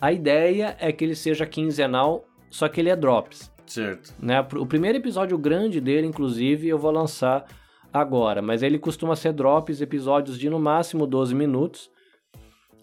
a 0.00 0.12
ideia 0.12 0.76
é 0.78 0.92
que 0.92 1.04
ele 1.04 1.14
seja 1.16 1.46
quinzenal, 1.46 2.24
só 2.50 2.68
que 2.68 2.80
ele 2.80 2.90
é 2.90 2.96
drops. 2.96 3.52
Certo. 3.66 4.14
Né? 4.20 4.40
O 4.56 4.66
primeiro 4.66 4.98
episódio 4.98 5.36
grande 5.36 5.80
dele, 5.80 6.06
inclusive, 6.06 6.68
eu 6.68 6.78
vou 6.78 6.90
lançar 6.92 7.44
agora. 7.92 8.40
Mas 8.40 8.62
ele 8.62 8.78
costuma 8.78 9.16
ser 9.16 9.32
drops, 9.32 9.80
episódios 9.80 10.38
de 10.38 10.48
no 10.48 10.58
máximo 10.60 11.06
12 11.06 11.34
minutos. 11.34 11.90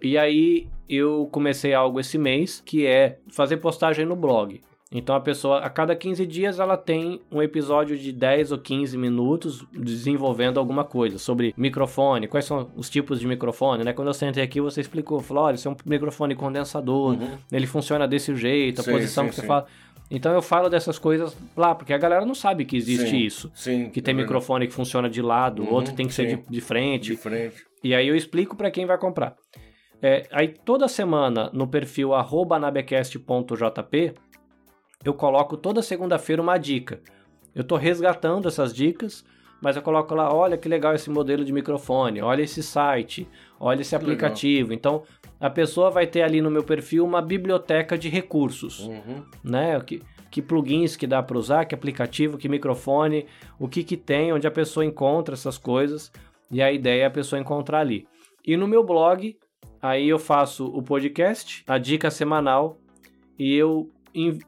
E 0.01 0.17
aí 0.17 0.67
eu 0.89 1.29
comecei 1.31 1.73
algo 1.73 1.99
esse 1.99 2.17
mês, 2.17 2.61
que 2.65 2.85
é 2.85 3.19
fazer 3.31 3.57
postagem 3.57 4.05
no 4.05 4.15
blog. 4.17 4.61
Então 4.95 5.15
a 5.15 5.19
pessoa, 5.19 5.57
a 5.57 5.69
cada 5.71 5.95
15 5.95 6.23
dias, 6.27 6.59
ela 6.59 6.77
tem 6.77 7.19
um 7.31 7.41
episódio 7.41 7.97
de 7.97 8.11
10 8.11 8.51
ou 8.51 8.59
15 8.59 8.95
minutos 8.95 9.65
desenvolvendo 9.73 10.59
alguma 10.59 10.83
coisa 10.83 11.17
sobre 11.17 11.51
microfone, 11.57 12.27
quais 12.27 12.45
são 12.45 12.69
os 12.75 12.91
tipos 12.91 13.19
de 13.19 13.25
microfone, 13.25 13.83
né? 13.83 13.91
Quando 13.91 14.09
eu 14.09 14.13
sentei 14.13 14.43
aqui, 14.43 14.61
você 14.61 14.81
explicou, 14.81 15.19
falou, 15.19 15.45
olha, 15.45 15.55
isso 15.55 15.67
é 15.67 15.71
um 15.71 15.75
microfone 15.83 16.35
condensador, 16.35 17.13
Uhum. 17.13 17.37
ele 17.51 17.65
funciona 17.65 18.07
desse 18.07 18.35
jeito, 18.35 18.81
a 18.81 18.83
Sim, 18.83 18.91
posição 18.91 19.23
sim, 19.23 19.29
que 19.31 19.35
você 19.35 19.41
sim. 19.41 19.47
fala. 19.47 19.65
Então 20.11 20.31
eu 20.31 20.43
falo 20.43 20.69
dessas 20.69 20.99
coisas 20.99 21.35
lá, 21.57 21.73
porque 21.73 21.91
a 21.91 21.97
galera 21.97 22.23
não 22.23 22.35
sabe 22.35 22.63
que 22.63 22.77
existe 22.77 23.25
isso. 23.25 23.49
Sim. 23.55 23.89
Que 23.89 23.99
tem 23.99 24.13
é 24.13 24.17
microfone 24.17 24.67
que 24.67 24.73
funciona 24.73 25.09
de 25.09 25.23
lado, 25.23 25.63
Uhum, 25.63 25.73
outro 25.73 25.95
tem 25.95 26.05
que 26.05 26.13
ser 26.13 26.27
de, 26.27 26.43
de 26.47 26.61
frente. 26.61 27.09
De 27.11 27.17
frente. 27.17 27.55
E 27.83 27.95
aí 27.95 28.07
eu 28.07 28.15
explico 28.15 28.55
para 28.55 28.69
quem 28.69 28.85
vai 28.85 28.99
comprar. 28.99 29.35
É, 30.03 30.27
aí 30.31 30.49
toda 30.49 30.87
semana 30.87 31.49
no 31.51 31.65
perfil 31.65 32.13
arroba 32.13 32.57
anabecast.jp 32.57 34.13
eu 35.03 35.13
coloco 35.13 35.57
toda 35.57 35.81
segunda-feira 35.81 36.41
uma 36.41 36.57
dica. 36.57 37.01
Eu 37.53 37.61
estou 37.61 37.77
resgatando 37.77 38.47
essas 38.47 38.73
dicas, 38.73 39.23
mas 39.61 39.75
eu 39.75 39.81
coloco 39.81 40.13
lá, 40.15 40.33
olha 40.33 40.57
que 40.57 40.67
legal 40.67 40.93
esse 40.93 41.09
modelo 41.09 41.45
de 41.45 41.53
microfone, 41.53 42.21
olha 42.21 42.41
esse 42.41 42.63
site, 42.63 43.27
olha 43.59 43.81
esse 43.81 43.95
aplicativo. 43.95 44.69
Legal. 44.69 44.77
Então 44.77 45.03
a 45.39 45.49
pessoa 45.49 45.89
vai 45.89 46.07
ter 46.07 46.21
ali 46.21 46.41
no 46.41 46.49
meu 46.49 46.63
perfil 46.63 47.05
uma 47.05 47.21
biblioteca 47.21 47.97
de 47.97 48.09
recursos, 48.09 48.79
uhum. 48.79 49.23
né? 49.43 49.79
Que, 49.81 50.01
que 50.31 50.41
plugins 50.41 50.95
que 50.95 51.05
dá 51.05 51.21
para 51.21 51.37
usar, 51.37 51.65
que 51.65 51.75
aplicativo, 51.75 52.37
que 52.37 52.49
microfone, 52.49 53.27
o 53.59 53.67
que 53.67 53.83
que 53.83 53.95
tem, 53.95 54.33
onde 54.33 54.47
a 54.47 54.51
pessoa 54.51 54.85
encontra 54.85 55.35
essas 55.35 55.57
coisas. 55.57 56.11
E 56.49 56.61
a 56.61 56.71
ideia 56.71 57.03
é 57.03 57.05
a 57.05 57.11
pessoa 57.11 57.39
encontrar 57.39 57.79
ali. 57.79 58.07
E 58.45 58.57
no 58.57 58.67
meu 58.67 58.83
blog 58.83 59.35
Aí 59.83 60.07
eu 60.07 60.17
faço 60.17 60.65
o 60.65 60.81
podcast, 60.81 61.61
a 61.67 61.77
dica 61.77 62.09
semanal, 62.09 62.77
e 63.37 63.53
eu 63.53 63.91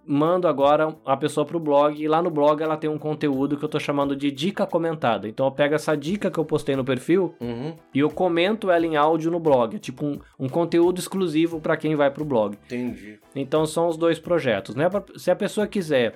mando 0.06 0.48
agora 0.48 0.96
a 1.06 1.18
pessoa 1.18 1.46
para 1.46 1.58
o 1.58 1.60
blog 1.60 2.02
e 2.02 2.08
lá 2.08 2.22
no 2.22 2.30
blog 2.30 2.62
ela 2.62 2.78
tem 2.78 2.90
um 2.90 2.98
conteúdo 2.98 3.58
que 3.58 3.64
eu 3.64 3.68
estou 3.68 3.80
chamando 3.80 4.16
de 4.16 4.32
dica 4.32 4.66
comentada. 4.66 5.28
Então 5.28 5.46
eu 5.46 5.52
pego 5.52 5.76
essa 5.76 5.96
dica 5.96 6.30
que 6.30 6.38
eu 6.38 6.46
postei 6.46 6.76
no 6.76 6.86
perfil 6.86 7.36
uhum. 7.40 7.76
e 7.94 8.00
eu 8.00 8.10
comento 8.10 8.70
ela 8.70 8.86
em 8.86 8.96
áudio 8.96 9.32
no 9.32 9.40
blog, 9.40 9.76
é 9.76 9.80
tipo 9.80 10.06
um, 10.06 10.20
um 10.40 10.48
conteúdo 10.48 11.00
exclusivo 11.00 11.60
para 11.60 11.78
quem 11.78 11.96
vai 11.96 12.12
para 12.12 12.24
o 12.24 12.26
blog. 12.26 12.58
Entendi. 12.66 13.20
Então 13.36 13.66
são 13.66 13.88
os 13.88 13.98
dois 13.98 14.20
projetos, 14.20 14.76
né? 14.76 14.90
Se 15.18 15.32
a 15.32 15.36
pessoa 15.36 15.68
quiser 15.68 16.16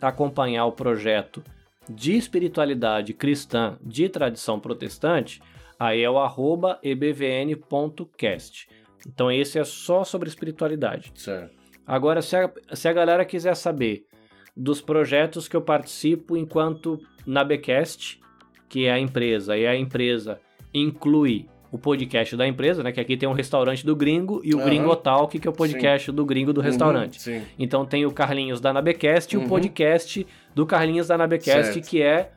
acompanhar 0.00 0.66
o 0.66 0.72
projeto 0.72 1.42
de 1.88 2.16
espiritualidade 2.16 3.12
cristã 3.14 3.76
de 3.82 4.08
tradição 4.08 4.60
protestante, 4.60 5.40
Aí 5.78 6.02
é 6.02 6.10
o 6.10 6.18
arroba 6.18 6.78
ebvn.cast. 6.82 8.68
Então 9.06 9.30
esse 9.30 9.58
é 9.58 9.64
só 9.64 10.02
sobre 10.02 10.28
espiritualidade. 10.28 11.12
Certo. 11.14 11.56
Agora, 11.88 12.20
se 12.20 12.36
a, 12.36 12.50
se 12.74 12.86
a 12.86 12.92
galera 12.92 13.24
quiser 13.24 13.56
saber 13.56 14.04
dos 14.54 14.82
projetos 14.82 15.48
que 15.48 15.56
eu 15.56 15.62
participo 15.62 16.36
enquanto 16.36 17.00
na 17.26 17.42
Becast, 17.42 18.20
que 18.68 18.84
é 18.84 18.92
a 18.92 18.98
empresa, 18.98 19.56
e 19.56 19.66
a 19.66 19.74
empresa 19.74 20.38
inclui 20.74 21.46
o 21.72 21.78
podcast 21.78 22.36
da 22.36 22.46
empresa, 22.46 22.82
né? 22.82 22.92
Que 22.92 23.00
aqui 23.00 23.16
tem 23.16 23.26
um 23.28 23.32
restaurante 23.32 23.86
do 23.86 23.96
gringo 23.96 24.42
e 24.44 24.54
o 24.54 24.58
uhum. 24.58 24.64
Gringo 24.64 24.94
Talk, 24.96 25.38
que 25.38 25.48
é 25.48 25.50
o 25.50 25.54
podcast 25.54 26.10
sim. 26.10 26.14
do 26.14 26.26
gringo 26.26 26.52
do 26.52 26.60
uhum, 26.60 26.66
restaurante. 26.66 27.30
Uhum, 27.30 27.42
então 27.58 27.86
tem 27.86 28.04
o 28.04 28.12
Carlinhos 28.12 28.60
da 28.60 28.70
Nabecast 28.72 29.34
e 29.34 29.38
o 29.38 29.42
uhum. 29.42 29.48
podcast 29.48 30.26
do 30.54 30.66
Carlinhos 30.66 31.08
da 31.08 31.16
Nabecast, 31.16 31.72
certo. 31.74 31.88
que 31.88 32.02
é 32.02 32.32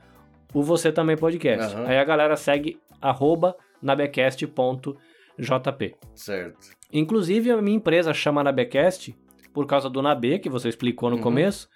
o 0.54 0.64
Você 0.64 0.92
Também 0.92 1.18
Podcast. 1.18 1.76
Aí 1.86 1.98
a 1.98 2.04
galera 2.04 2.38
segue 2.38 2.80
arroba 3.02 3.56
nabecast.jp. 3.82 5.96
Certo. 6.14 6.70
Inclusive, 6.94 7.52
a 7.52 7.62
minha 7.62 7.78
empresa 7.78 8.14
chama 8.14 8.44
Nabecast 8.44 9.16
por 9.54 9.66
causa 9.66 9.90
do 9.90 10.02
Nabe, 10.02 10.40
que 10.40 10.50
você 10.50 10.70
explicou 10.70 11.10
no 11.10 11.18
uhum. 11.18 11.22
começo, 11.22 11.70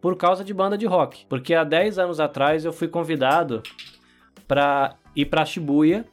por 0.00 0.16
causa 0.16 0.44
de 0.44 0.54
banda 0.54 0.78
de 0.78 0.86
rock. 0.86 1.26
Porque 1.28 1.54
há 1.54 1.64
10 1.64 1.98
anos 1.98 2.20
atrás 2.20 2.64
eu 2.64 2.72
fui 2.72 2.88
convidado 2.88 3.62
para 4.46 4.94
ir 5.14 5.26
para 5.26 5.44
Shibuya 5.44 6.04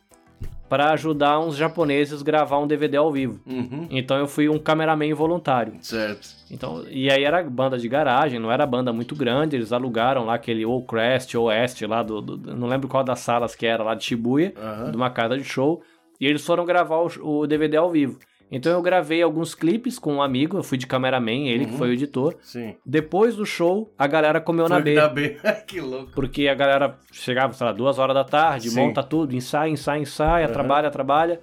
para 0.69 0.91
ajudar 0.91 1.39
uns 1.39 1.55
japoneses 1.55 2.21
a 2.21 2.23
gravar 2.23 2.59
um 2.59 2.67
DVD 2.67 2.97
ao 2.97 3.11
vivo. 3.11 3.39
Uhum. 3.45 3.87
Então 3.89 4.17
eu 4.17 4.27
fui 4.27 4.49
um 4.49 4.59
cameraman 4.59 5.13
voluntário. 5.13 5.73
Certo. 5.81 6.27
Então, 6.51 6.83
e 6.89 7.09
aí 7.09 7.23
era 7.23 7.41
banda 7.43 7.77
de 7.77 7.87
garagem, 7.87 8.39
não 8.39 8.51
era 8.51 8.65
banda 8.65 8.91
muito 8.91 9.15
grande, 9.15 9.55
eles 9.55 9.71
alugaram 9.71 10.25
lá 10.25 10.35
aquele 10.35 10.65
ou 10.65 10.83
Crest 10.83 11.35
ou 11.35 11.45
Oeste 11.45 11.85
lá 11.85 12.03
do, 12.03 12.21
do, 12.21 12.53
não 12.55 12.67
lembro 12.67 12.87
qual 12.87 13.03
das 13.03 13.19
salas 13.19 13.55
que 13.55 13.65
era 13.65 13.83
lá 13.83 13.95
de 13.95 14.03
Shibuya, 14.03 14.53
uhum. 14.57 14.91
de 14.91 14.97
uma 14.97 15.09
casa 15.09 15.37
de 15.37 15.43
show, 15.43 15.81
e 16.19 16.25
eles 16.25 16.45
foram 16.45 16.65
gravar 16.65 16.97
o, 16.97 17.41
o 17.41 17.47
DVD 17.47 17.77
ao 17.77 17.89
vivo. 17.89 18.19
Então 18.51 18.71
eu 18.71 18.81
gravei 18.81 19.21
alguns 19.21 19.53
clipes 19.53 19.99
com 19.99 20.15
um 20.15 20.21
amigo, 20.21 20.57
eu 20.57 20.63
fui 20.63 20.77
de 20.77 20.87
cameraman, 20.87 21.47
ele 21.47 21.65
uhum. 21.65 21.71
que 21.71 21.77
foi 21.77 21.89
o 21.89 21.93
editor. 21.93 22.35
Sim. 22.41 22.75
Depois 22.85 23.35
do 23.35 23.45
show, 23.45 23.91
a 23.97 24.07
galera 24.07 24.39
comeu 24.39 24.67
foi 24.67 24.77
na 24.77 24.81
B. 24.81 24.93
Na 24.93 25.07
B, 25.09 25.37
que 25.67 25.81
louco. 25.81 26.11
Porque 26.13 26.47
a 26.47 26.55
galera 26.55 26.97
chegava, 27.11 27.53
sei 27.53 27.65
lá, 27.65 27.73
duas 27.73 27.99
horas 27.99 28.15
da 28.15 28.23
tarde, 28.23 28.69
Sim. 28.69 28.79
monta 28.79 29.03
tudo, 29.03 29.35
ensaia, 29.35 29.69
ensaia, 29.69 29.99
ensaia, 29.99 30.47
uhum. 30.47 30.53
trabalha, 30.53 30.89
trabalha. 30.89 31.39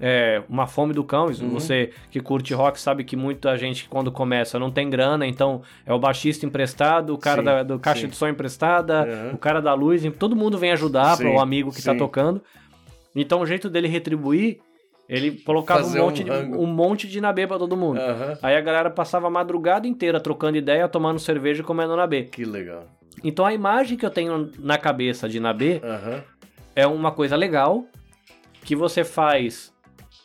É, 0.00 0.42
uma 0.48 0.66
fome 0.66 0.92
do 0.92 1.04
cão, 1.04 1.26
uhum. 1.26 1.50
você 1.50 1.90
que 2.10 2.20
curte 2.20 2.52
rock 2.52 2.80
sabe 2.80 3.04
que 3.04 3.14
muita 3.14 3.56
gente 3.56 3.88
quando 3.88 4.10
começa 4.10 4.58
não 4.58 4.70
tem 4.70 4.90
grana, 4.90 5.24
então 5.24 5.62
é 5.86 5.94
o 5.94 5.98
baixista 6.00 6.44
emprestado, 6.44 7.14
o 7.14 7.18
cara 7.18 7.40
da, 7.42 7.62
do 7.62 7.78
caixa 7.78 8.02
sim. 8.02 8.08
de 8.08 8.16
som 8.16 8.26
emprestada, 8.26 9.30
o 9.32 9.38
cara 9.38 9.62
da 9.62 9.72
luz, 9.72 10.02
todo 10.18 10.34
mundo 10.34 10.58
vem 10.58 10.72
ajudar 10.72 11.16
para 11.16 11.30
o 11.30 11.38
amigo 11.38 11.70
que 11.70 11.78
está 11.78 11.94
tocando. 11.94 12.42
Então 13.14 13.40
o 13.40 13.46
jeito 13.46 13.70
dele 13.70 13.86
retribuir 13.86 14.58
ele 15.08 15.32
colocava 15.42 15.86
um 15.86 15.90
monte, 15.90 16.22
um, 16.22 16.24
de, 16.24 16.56
um 16.56 16.66
monte 16.66 17.08
de 17.08 17.20
nabê 17.20 17.46
pra 17.46 17.58
todo 17.58 17.76
mundo. 17.76 17.98
Uhum. 17.98 18.38
Aí 18.42 18.56
a 18.56 18.60
galera 18.60 18.90
passava 18.90 19.26
a 19.26 19.30
madrugada 19.30 19.86
inteira 19.86 20.18
trocando 20.18 20.56
ideia, 20.56 20.88
tomando 20.88 21.18
cerveja 21.18 21.60
e 21.60 21.64
comendo 21.64 21.94
nabê. 21.96 22.24
Que 22.24 22.44
legal. 22.44 22.84
Então 23.22 23.44
a 23.44 23.52
imagem 23.52 23.96
que 23.96 24.04
eu 24.04 24.10
tenho 24.10 24.50
na 24.58 24.78
cabeça 24.78 25.28
de 25.28 25.38
nabê 25.38 25.80
uhum. 25.82 26.20
é 26.74 26.86
uma 26.86 27.12
coisa 27.12 27.36
legal 27.36 27.84
que 28.62 28.74
você 28.74 29.04
faz. 29.04 29.72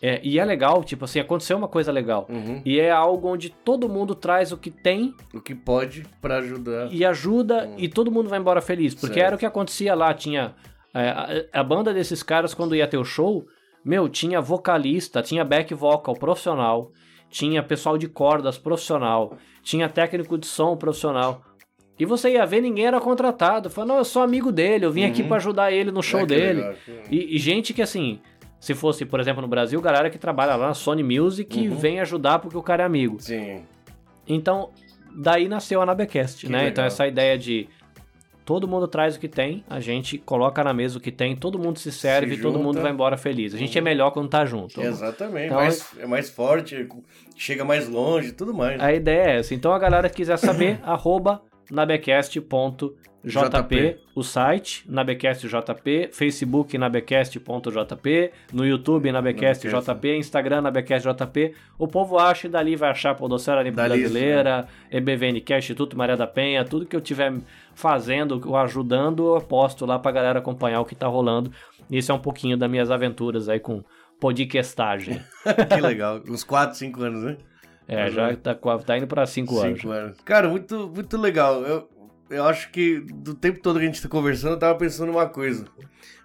É, 0.02 0.22
e 0.24 0.40
é 0.40 0.46
legal, 0.46 0.82
tipo 0.82 1.04
assim, 1.04 1.20
aconteceu 1.20 1.58
uma 1.58 1.68
coisa 1.68 1.92
legal. 1.92 2.26
Uhum. 2.30 2.62
E 2.64 2.80
é 2.80 2.90
algo 2.90 3.28
onde 3.28 3.50
todo 3.50 3.90
mundo 3.90 4.16
traz 4.16 4.54
o 4.54 4.58
que 4.58 4.72
tem. 4.72 5.14
O 5.34 5.42
que 5.42 5.54
pode 5.54 6.06
para 6.22 6.38
ajudar. 6.38 6.88
E 6.90 7.04
ajuda 7.04 7.66
uhum. 7.66 7.76
e 7.78 7.90
todo 7.90 8.10
mundo 8.10 8.30
vai 8.30 8.40
embora 8.40 8.62
feliz. 8.62 8.96
Porque 8.96 9.16
certo. 9.16 9.28
era 9.28 9.36
o 9.36 9.40
que 9.40 9.46
acontecia 9.46 9.94
lá. 9.94 10.14
Tinha. 10.14 10.56
É, 10.94 11.10
a, 11.54 11.60
a 11.60 11.64
banda 11.64 11.94
desses 11.94 12.24
caras, 12.24 12.54
quando 12.54 12.76
ia 12.76 12.88
ter 12.88 12.98
o 12.98 13.04
show, 13.04 13.46
meu, 13.84 14.10
tinha 14.10 14.42
vocalista, 14.42 15.22
tinha 15.22 15.44
back 15.44 15.74
vocal 15.74 16.14
profissional, 16.16 16.92
tinha 17.30 17.64
pessoal 17.64 17.98
de 17.98 18.08
cordas 18.08 18.58
profissional, 18.58 19.38
tinha 19.62 19.88
técnico 19.88 20.38
de 20.38 20.48
som 20.48 20.76
profissional. 20.76 21.42
E 21.98 22.06
você 22.06 22.32
ia 22.32 22.46
ver, 22.46 22.62
ninguém 22.62 22.86
era 22.86 23.00
contratado. 23.02 23.70
Falou, 23.70 23.90
não, 23.90 23.98
eu 23.98 24.06
sou 24.06 24.22
amigo 24.22 24.52
dele, 24.52 24.86
eu 24.86 24.92
vim 24.92 25.04
uhum. 25.04 25.10
aqui 25.10 25.22
para 25.22 25.38
ajudar 25.38 25.72
ele 25.72 25.92
no 25.92 26.02
show 26.02 26.22
é 26.22 26.26
dele. 26.26 26.64
E, 27.12 27.36
e, 27.36 27.38
gente 27.38 27.74
que 27.74 27.82
assim, 27.82 28.22
se 28.60 28.74
fosse, 28.74 29.06
por 29.06 29.20
exemplo, 29.20 29.42
no 29.42 29.48
Brasil, 29.48 29.82
galera 29.82 30.10
que 30.10 30.18
trabalha 30.18 30.56
lá 30.56 30.68
na 30.68 30.74
Sony 30.74 31.04
Music 31.04 31.68
uhum. 31.68 31.76
vem 31.76 32.00
ajudar 32.00 32.40
porque 32.40 32.58
o 32.58 32.64
cara 32.64 32.84
é 32.84 32.86
amigo. 32.86 33.18
Sim. 33.20 33.64
Então, 34.26 34.70
daí 35.14 35.50
nasceu 35.50 35.82
a 35.82 35.86
Nabecast, 35.86 36.48
né? 36.48 36.60
Legal. 36.60 36.72
Então 36.72 36.84
essa 36.86 37.06
ideia 37.06 37.38
de 37.38 37.68
todo 38.50 38.68
mundo 38.68 38.88
traz 38.88 39.16
o 39.16 39.20
que 39.20 39.28
tem, 39.28 39.64
a 39.70 39.80
gente 39.80 40.18
coloca 40.18 40.64
na 40.64 40.74
mesa 40.74 40.98
o 40.98 41.00
que 41.00 41.12
tem, 41.12 41.36
todo 41.36 41.60
mundo 41.60 41.78
se 41.78 41.92
serve, 41.92 42.36
se 42.36 42.42
todo 42.42 42.58
mundo 42.58 42.82
vai 42.82 42.92
embora 42.92 43.16
feliz. 43.16 43.54
A 43.54 43.60
gente 43.60 43.78
é 43.78 43.82
melhor 43.82 44.10
quando 44.10 44.28
tá 44.28 44.44
junto. 44.44 44.82
Exatamente, 44.82 45.46
então, 45.46 45.58
mais, 45.58 45.92
é 46.00 46.08
mais 46.08 46.32
forte, 46.32 46.90
chega 47.36 47.64
mais 47.64 47.88
longe, 47.88 48.32
tudo 48.32 48.52
mais. 48.52 48.82
A 48.82 48.92
ideia 48.92 49.34
é 49.34 49.38
essa. 49.38 49.54
Então 49.54 49.72
a 49.72 49.78
galera 49.78 50.10
que 50.10 50.16
quiser 50.16 50.38
saber, 50.38 50.80
arroba 50.84 51.44
nabecast.jp, 51.70 52.96
JP. 53.24 53.98
o 54.16 54.24
site, 54.24 54.86
nabecastjp, 54.90 56.10
Facebook 56.12 56.78
nabecast.jp, 56.78 58.32
no 58.54 58.66
YouTube 58.66 59.12
nabecastjp, 59.12 60.18
Instagram 60.18 60.62
nabecastjp. 60.62 61.54
O 61.78 61.88
povo 61.88 62.18
acha 62.18 62.48
e 62.48 62.50
dali 62.50 62.76
vai 62.76 62.90
achar 62.90 63.16
Podocera 63.16 63.70
Brasileira, 63.72 64.68
EBVNcast, 64.90 65.72
Instituto 65.72 65.98
Maria 65.98 66.16
da 66.16 66.26
Penha, 66.26 66.64
tudo 66.64 66.86
que 66.86 66.96
eu 66.96 67.02
tiver 67.02 67.34
fazendo, 67.80 68.42
ou 68.46 68.58
ajudando, 68.58 69.36
eu 69.36 69.42
posto 69.42 69.86
lá 69.86 69.98
pra 69.98 70.12
galera 70.12 70.40
acompanhar 70.40 70.82
o 70.82 70.86
que 70.86 70.94
tá 70.94 71.08
rolando. 71.08 71.50
Isso 71.90 72.12
é 72.12 72.16
um 72.16 72.20
pouquinho 72.20 72.58
das 72.58 72.70
minhas 72.70 72.92
aventuras 72.92 73.48
aí 73.48 73.60
com 73.60 73.82
podcastagem. 74.20 75.22
que 75.74 75.82
legal, 75.82 76.22
uns 76.28 76.44
4, 76.44 76.78
5 76.78 77.02
anos, 77.02 77.24
né? 77.24 77.38
É, 77.88 78.04
Mas, 78.04 78.14
já 78.14 78.36
tá, 78.36 78.54
tá 78.86 78.98
indo 78.98 79.08
pra 79.08 79.26
5 79.26 79.60
anos. 79.60 79.86
anos. 79.86 80.18
Cara, 80.26 80.50
muito, 80.50 80.92
muito 80.94 81.18
legal. 81.18 81.62
Eu, 81.64 81.90
eu 82.30 82.44
acho 82.44 82.70
que 82.70 83.00
do 83.00 83.34
tempo 83.34 83.62
todo 83.62 83.80
que 83.80 83.86
a 83.86 83.88
gente 83.88 84.02
tá 84.02 84.10
conversando, 84.10 84.54
eu 84.54 84.60
tava 84.60 84.78
pensando 84.78 85.10
uma 85.10 85.28
coisa. 85.28 85.66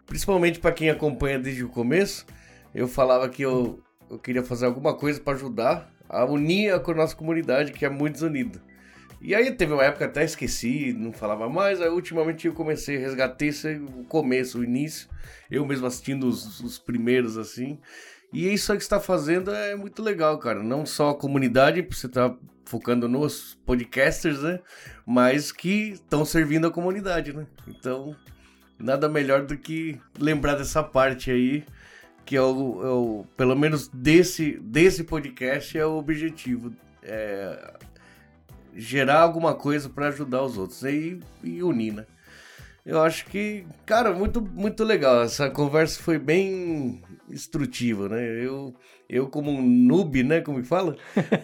Principalmente 0.04 0.58
para 0.58 0.72
quem 0.72 0.90
acompanha 0.90 1.38
desde 1.38 1.62
o 1.64 1.68
começo, 1.68 2.26
eu 2.74 2.88
falava 2.88 3.28
que 3.28 3.42
eu, 3.42 3.78
eu 4.10 4.18
queria 4.18 4.42
fazer 4.42 4.66
alguma 4.66 4.92
coisa 4.92 5.20
para 5.20 5.34
ajudar 5.34 5.88
a 6.08 6.24
unir 6.24 6.72
a 6.72 6.94
nossa 6.94 7.14
comunidade, 7.14 7.72
que 7.72 7.86
é 7.86 7.88
muito 7.88 8.14
desunida. 8.14 8.60
E 9.26 9.34
aí 9.34 9.50
teve 9.52 9.72
uma 9.72 9.82
época 9.82 10.04
até 10.04 10.22
esqueci, 10.22 10.92
não 10.92 11.10
falava 11.10 11.48
mais, 11.48 11.80
aí 11.80 11.88
ultimamente 11.88 12.46
eu 12.46 12.52
comecei 12.52 13.02
esse, 13.40 13.68
o 13.76 14.04
começo, 14.04 14.58
o 14.58 14.64
início, 14.64 15.08
eu 15.50 15.64
mesmo 15.64 15.86
assistindo 15.86 16.26
os, 16.26 16.60
os 16.60 16.78
primeiros 16.78 17.38
assim. 17.38 17.78
E 18.30 18.52
isso 18.52 18.70
aí 18.70 18.76
que 18.76 18.84
está 18.84 19.00
fazendo 19.00 19.50
é 19.50 19.74
muito 19.74 20.02
legal, 20.02 20.38
cara. 20.38 20.62
Não 20.62 20.84
só 20.84 21.08
a 21.08 21.14
comunidade, 21.14 21.80
você 21.90 22.06
tá 22.06 22.36
focando 22.66 23.08
nos 23.08 23.58
podcasters, 23.64 24.42
né? 24.42 24.60
Mas 25.06 25.50
que 25.50 25.92
estão 25.92 26.22
servindo 26.26 26.66
a 26.66 26.70
comunidade, 26.70 27.32
né? 27.32 27.46
Então, 27.66 28.14
nada 28.78 29.08
melhor 29.08 29.46
do 29.46 29.56
que 29.56 29.98
lembrar 30.18 30.56
dessa 30.56 30.82
parte 30.82 31.30
aí, 31.30 31.64
que 32.26 32.36
é 32.36 32.42
o, 32.42 32.82
é 32.84 32.88
o 32.90 33.26
pelo 33.38 33.56
menos 33.56 33.88
desse, 33.88 34.58
desse 34.60 35.02
podcast 35.02 35.78
é 35.78 35.86
o 35.86 35.96
objetivo. 35.96 36.74
É, 37.02 37.73
gerar 38.76 39.20
alguma 39.20 39.54
coisa 39.54 39.88
para 39.88 40.08
ajudar 40.08 40.42
os 40.42 40.58
outros 40.58 40.82
e, 40.82 41.20
e 41.42 41.62
unir, 41.62 41.92
né? 41.92 42.06
Eu 42.84 43.00
acho 43.00 43.24
que, 43.26 43.64
cara, 43.86 44.12
muito, 44.12 44.42
muito 44.42 44.84
legal. 44.84 45.22
Essa 45.22 45.48
conversa 45.48 46.02
foi 46.02 46.18
bem 46.18 47.02
instrutiva, 47.30 48.10
né? 48.10 48.44
Eu, 48.44 48.74
eu 49.08 49.26
como 49.26 49.50
um 49.50 49.62
noob, 49.62 50.22
né? 50.22 50.42
Como 50.42 50.60
que 50.60 50.68
fala? 50.68 50.94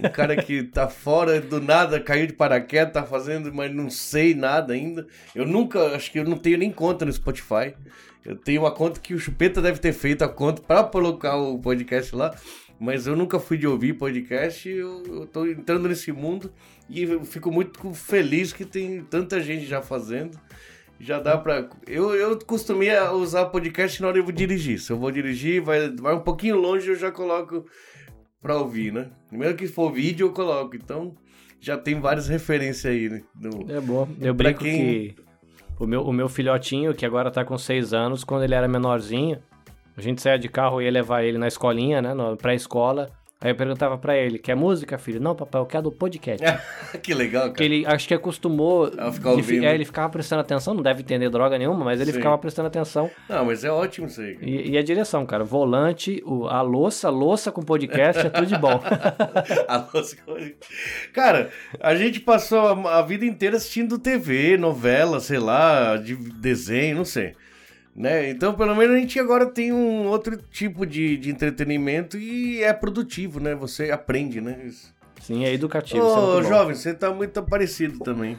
Um 0.05 0.09
cara 0.13 0.37
que 0.37 0.65
tá 0.65 0.87
fora 0.87 1.41
do 1.41 1.59
nada, 1.59 1.99
caiu 1.99 2.27
de 2.27 2.35
paraquedas, 2.35 2.93
tá 2.93 3.05
fazendo, 3.05 3.51
mas 3.55 3.75
não 3.75 3.89
sei 3.89 4.35
nada 4.35 4.75
ainda. 4.75 5.07
Eu 5.35 5.47
nunca, 5.47 5.97
acho 5.97 6.13
que 6.13 6.19
eu 6.19 6.25
não 6.25 6.37
tenho 6.37 6.59
nem 6.59 6.71
conta 6.71 7.07
no 7.07 7.13
Spotify. 7.13 7.75
Eu 8.23 8.37
tenho 8.37 8.61
uma 8.61 8.71
conta 8.71 9.01
que 9.01 9.15
o 9.15 9.19
Chupeta 9.19 9.63
deve 9.63 9.79
ter 9.79 9.95
feito 9.95 10.23
a 10.23 10.29
conta 10.29 10.61
para 10.61 10.85
colocar 10.85 11.37
o 11.37 11.59
podcast 11.59 12.15
lá. 12.15 12.35
Mas 12.79 13.07
eu 13.07 13.17
nunca 13.17 13.39
fui 13.39 13.57
de 13.57 13.67
ouvir 13.67 13.95
podcast, 13.95 14.67
eu, 14.67 15.03
eu 15.07 15.27
tô 15.27 15.47
entrando 15.47 15.87
nesse 15.87 16.13
mundo 16.13 16.51
e 16.91 17.05
eu 17.05 17.25
fico 17.25 17.51
muito 17.51 17.95
feliz 17.95 18.53
que 18.53 18.65
tem 18.65 19.03
tanta 19.03 19.41
gente 19.41 19.67
já 19.67 19.81
fazendo 19.81 20.39
já 21.01 21.19
dá 21.19 21.39
pra. 21.39 21.67
Eu, 21.87 22.15
eu 22.15 22.39
costumei 22.45 22.91
usar 23.15 23.47
podcast 23.47 24.01
na 24.03 24.09
hora 24.09 24.15
de 24.15 24.21
eu 24.21 24.25
vou 24.25 24.33
dirigir. 24.33 24.79
Se 24.79 24.93
eu 24.93 24.99
vou 24.99 25.11
dirigir, 25.11 25.63
vai, 25.63 25.91
vai 25.91 26.15
um 26.15 26.21
pouquinho 26.21 26.57
longe, 26.57 26.89
eu 26.89 26.95
já 26.95 27.11
coloco 27.11 27.65
pra 28.41 28.59
ouvir, 28.59 28.93
né? 28.93 29.11
Mesmo 29.33 29.57
que 29.57 29.67
for 29.67 29.91
vídeo, 29.91 30.27
eu 30.27 30.33
coloco. 30.33 30.77
Então, 30.77 31.15
já 31.59 31.79
tem 31.79 31.99
várias 31.99 32.29
referências 32.29 32.93
aí. 32.93 33.09
Né? 33.09 33.23
É 33.69 33.81
bom. 33.81 34.07
Eu 34.21 34.35
brinco 34.35 34.61
quem... 34.61 34.77
que 34.77 35.17
o 35.79 35.87
meu, 35.87 36.03
o 36.03 36.13
meu 36.13 36.29
filhotinho, 36.29 36.95
que 36.95 37.07
agora 37.07 37.31
tá 37.31 37.45
com 37.45 37.57
6 37.57 37.95
anos, 37.95 38.23
quando 38.23 38.45
ele 38.45 38.55
era 38.55 38.69
menorzinho, 38.69 39.39
a 39.97 40.03
gente 40.03 40.21
saía 40.21 40.39
de 40.39 40.51
carro 40.51 40.83
e 40.83 40.85
ia 40.85 40.91
levar 40.91 41.25
ele 41.25 41.39
na 41.39 41.49
escolinha, 41.49 42.03
né? 42.03 42.13
Na 42.13 42.37
pré-escola. 42.37 43.11
Aí 43.43 43.53
eu 43.53 43.57
perguntava 43.57 43.97
para 43.97 44.15
ele, 44.19 44.39
quer 44.39 44.55
música, 44.55 44.99
filho? 44.99 45.19
Não, 45.19 45.35
papai, 45.35 45.63
eu 45.63 45.65
quero 45.65 45.85
do 45.85 45.93
podcast. 45.93 46.45
que 47.03 47.15
legal, 47.15 47.45
cara. 47.45 47.55
Que 47.55 47.65
ele 47.65 47.87
acho 47.87 48.07
que 48.07 48.13
acostumou. 48.13 48.93
A 48.99 49.11
ficar 49.11 49.31
ouvindo. 49.31 49.65
É, 49.65 49.75
ele 49.75 49.87
ficava 49.87 50.11
prestando 50.11 50.43
atenção, 50.43 50.75
não 50.75 50.83
deve 50.83 51.01
entender 51.01 51.31
droga 51.31 51.57
nenhuma, 51.57 51.83
mas 51.83 52.03
ele 52.03 52.13
Sim. 52.13 52.19
ficava 52.19 52.37
prestando 52.37 52.69
atenção. 52.69 53.11
Não, 53.27 53.47
mas 53.47 53.65
é 53.65 53.71
ótimo 53.71 54.09
isso 54.09 54.21
aí. 54.21 54.37
E, 54.43 54.73
e, 54.73 54.77
a 54.77 54.83
direção, 54.83 55.25
cara. 55.25 55.43
Volante, 55.43 56.23
o, 56.27 56.49
a 56.49 56.61
louça, 56.61 57.09
louça 57.09 57.51
com 57.51 57.63
podcast, 57.63 58.27
é 58.27 58.29
tudo 58.29 58.47
de 58.47 58.59
bom. 58.59 58.79
a 59.67 59.89
louça 59.91 60.17
com 60.17 60.37
Cara, 61.15 61.49
a 61.81 61.95
gente 61.95 62.21
passou 62.21 62.59
a, 62.59 62.99
a 62.99 63.03
vida 63.03 63.25
inteira 63.25 63.57
assistindo 63.57 63.99
TV, 63.99 64.59
novela, 64.59 65.19
sei 65.19 65.39
lá, 65.39 65.97
de 65.97 66.15
desenho, 66.15 66.97
não 66.97 67.05
sei. 67.07 67.35
Né? 67.95 68.31
Então, 68.31 68.55
pelo 68.55 68.75
menos 68.75 68.97
a 68.97 68.99
gente 68.99 69.19
agora 69.19 69.47
tem 69.47 69.73
um 69.73 70.07
outro 70.07 70.37
tipo 70.37 70.87
de, 70.87 71.17
de 71.17 71.31
entretenimento 71.31 72.17
e 72.17 72.63
é 72.63 72.73
produtivo, 72.73 73.41
né? 73.41 73.55
Você 73.55 73.91
aprende, 73.91 74.41
né? 74.41 74.63
Isso. 74.65 74.95
Sim, 75.21 75.45
é 75.45 75.53
educativo. 75.53 76.03
Ô, 76.03 76.41
é 76.41 76.45
jovem, 76.45 76.75
você 76.75 76.95
tá 76.95 77.13
muito 77.13 77.43
parecido 77.43 77.99
também. 77.99 78.39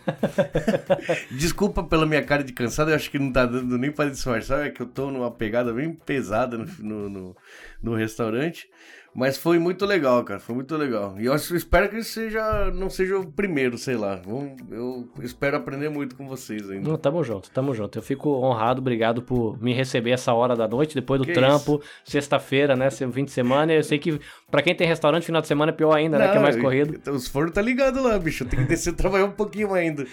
Desculpa 1.32 1.84
pela 1.84 2.08
minha 2.08 2.24
cara 2.24 2.44
de 2.44 2.54
cansado, 2.54 2.90
eu 2.90 2.96
acho 2.96 3.10
que 3.12 3.20
não 3.20 3.32
tá 3.32 3.46
dando 3.46 3.78
nem 3.78 3.92
pra 3.92 4.10
disfarçar, 4.10 4.66
é 4.66 4.72
que 4.72 4.82
eu 4.82 4.88
tô 4.88 5.12
numa 5.12 5.30
pegada 5.30 5.72
bem 5.72 5.94
pesada 5.94 6.58
no, 6.58 6.66
no, 6.80 7.10
no, 7.10 7.38
no 7.84 7.96
restaurante. 7.96 8.68
Mas 9.14 9.38
foi 9.38 9.60
muito 9.60 9.86
legal, 9.86 10.24
cara. 10.24 10.40
Foi 10.40 10.56
muito 10.56 10.76
legal. 10.78 11.16
E 11.20 11.26
eu 11.26 11.36
espero 11.36 11.90
que 11.90 12.02
seja, 12.02 12.72
não 12.72 12.90
seja 12.90 13.18
o 13.20 13.26
primeiro, 13.30 13.78
sei 13.78 13.98
lá. 13.98 14.22
Eu 14.70 15.10
espero 15.22 15.58
aprender 15.58 15.90
muito 15.90 16.16
com 16.16 16.28
vocês 16.28 16.70
ainda. 16.70 16.90
Não, 16.90 16.98
tamo 16.98 17.22
junto, 17.24 17.52
tamo 17.52 17.74
junto. 17.74 17.98
Eu 17.98 18.02
fico 18.02 18.30
honrado, 18.30 18.80
obrigado 18.80 19.22
por 19.22 19.62
me 19.62 19.74
receber 19.74 20.12
essa 20.12 20.34
hora 20.34 20.56
da 20.56 20.68
noite, 20.68 20.96
depois 20.96 21.20
do 21.20 21.28
que 21.28 21.34
trampo, 21.34 21.82
sexta-feira, 22.06 22.76
né? 22.76 22.90
Fim 22.90 23.26
de 23.26 23.32
semana. 23.32 23.74
Eu 23.74 23.84
sei 23.84 24.00
que 24.00 24.20
pra 24.50 24.62
quem 24.62 24.74
tem 24.74 24.88
restaurante, 24.88 25.26
final 25.26 25.42
de 25.42 25.48
semana 25.48 25.72
é 25.72 25.76
pior 25.76 25.94
ainda, 25.94 26.18
não, 26.18 26.26
né? 26.26 26.32
Que 26.32 26.38
é 26.38 26.42
mais 26.42 26.56
corrido. 26.56 26.96
Então, 26.96 27.14
os 27.14 27.28
fornos 27.28 27.54
tá 27.54 27.62
ligado 27.62 28.02
lá, 28.02 28.18
bicho. 28.18 28.46
Tem 28.46 28.62
que 28.62 28.66
descer 28.66 28.94
trabalhar 28.96 29.26
um 29.26 29.32
pouquinho 29.32 29.74
ainda. 29.74 30.06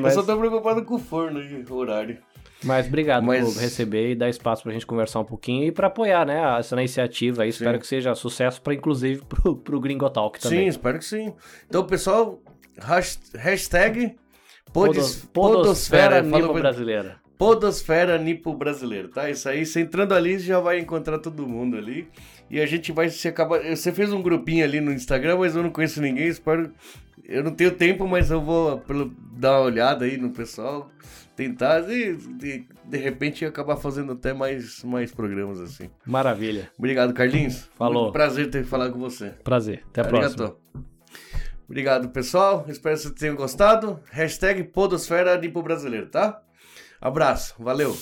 Mas... 0.00 0.16
Eu 0.16 0.22
só 0.22 0.22
tô 0.22 0.38
preocupado 0.38 0.82
com 0.84 0.94
o 0.94 0.98
forno 0.98 1.42
e 1.42 1.64
horário. 1.70 2.18
Mas 2.62 2.86
obrigado 2.86 3.24
Mas... 3.24 3.54
por 3.54 3.60
receber 3.60 4.10
e 4.10 4.14
dar 4.14 4.28
espaço 4.28 4.62
pra 4.62 4.72
gente 4.72 4.86
conversar 4.86 5.20
um 5.20 5.24
pouquinho 5.24 5.64
e 5.64 5.72
para 5.72 5.86
apoiar, 5.86 6.26
né, 6.26 6.58
essa 6.58 6.74
iniciativa 6.76 7.42
aí. 7.42 7.50
Espero 7.50 7.78
que 7.78 7.86
seja 7.86 8.14
sucesso 8.14 8.60
para 8.60 8.74
inclusive 8.74 9.22
pro, 9.24 9.56
pro 9.56 9.80
Gringo 9.80 10.10
Talk 10.10 10.40
também. 10.40 10.60
Sim, 10.60 10.66
espero 10.66 10.98
que 10.98 11.04
sim. 11.04 11.32
Então, 11.68 11.84
pessoal, 11.84 12.42
hashtag 13.34 14.16
Podos, 14.72 15.24
Podosfera, 15.32 16.20
Nipo 16.20 16.52
Brasileira. 16.52 17.16
Podosfera 17.38 18.18
Nipo 18.18 18.52
Brasileiro, 18.52 19.08
tá? 19.08 19.30
Isso 19.30 19.48
aí, 19.48 19.64
você 19.64 19.80
entrando 19.80 20.12
ali, 20.12 20.38
já 20.38 20.58
vai 20.58 20.78
encontrar 20.78 21.18
todo 21.18 21.46
mundo 21.46 21.76
ali. 21.76 22.08
E 22.50 22.60
a 22.60 22.66
gente 22.66 22.90
vai 22.92 23.08
se 23.08 23.28
acabar. 23.28 23.60
Você 23.62 23.92
fez 23.92 24.12
um 24.12 24.20
grupinho 24.20 24.64
ali 24.64 24.80
no 24.80 24.92
Instagram, 24.92 25.38
mas 25.38 25.54
eu 25.54 25.62
não 25.62 25.70
conheço 25.70 26.00
ninguém. 26.00 26.26
Espero. 26.26 26.72
Eu 27.24 27.44
não 27.44 27.52
tenho 27.52 27.70
tempo, 27.70 28.08
mas 28.08 28.30
eu 28.30 28.40
vou 28.40 28.82
dar 29.32 29.60
uma 29.60 29.66
olhada 29.66 30.04
aí 30.04 30.16
no 30.16 30.30
pessoal 30.30 30.90
tentar 31.38 31.88
e 31.88 32.16
de, 32.16 32.66
de 32.84 32.98
repente 32.98 33.44
acabar 33.44 33.76
fazendo 33.76 34.10
até 34.10 34.32
mais, 34.34 34.82
mais 34.82 35.12
programas 35.12 35.60
assim. 35.60 35.88
Maravilha. 36.04 36.68
Obrigado, 36.76 37.14
Carlinhos. 37.14 37.70
Falou. 37.76 38.02
Muito 38.04 38.12
prazer 38.12 38.50
ter 38.50 38.64
falado 38.64 38.92
com 38.92 38.98
você. 38.98 39.30
Prazer. 39.44 39.84
Até 39.88 40.00
a 40.00 40.04
Arigato. 40.04 40.34
próxima. 40.34 40.56
Obrigado, 41.64 42.08
pessoal. 42.08 42.64
Espero 42.68 42.96
que 42.96 43.02
vocês 43.02 43.14
tenham 43.14 43.36
gostado. 43.36 44.00
Hashtag 44.10 44.64
Podosfera 44.64 45.36
Limpo 45.36 45.62
Brasileiro, 45.62 46.08
tá? 46.08 46.42
Abraço. 47.00 47.54
Valeu. 47.56 47.96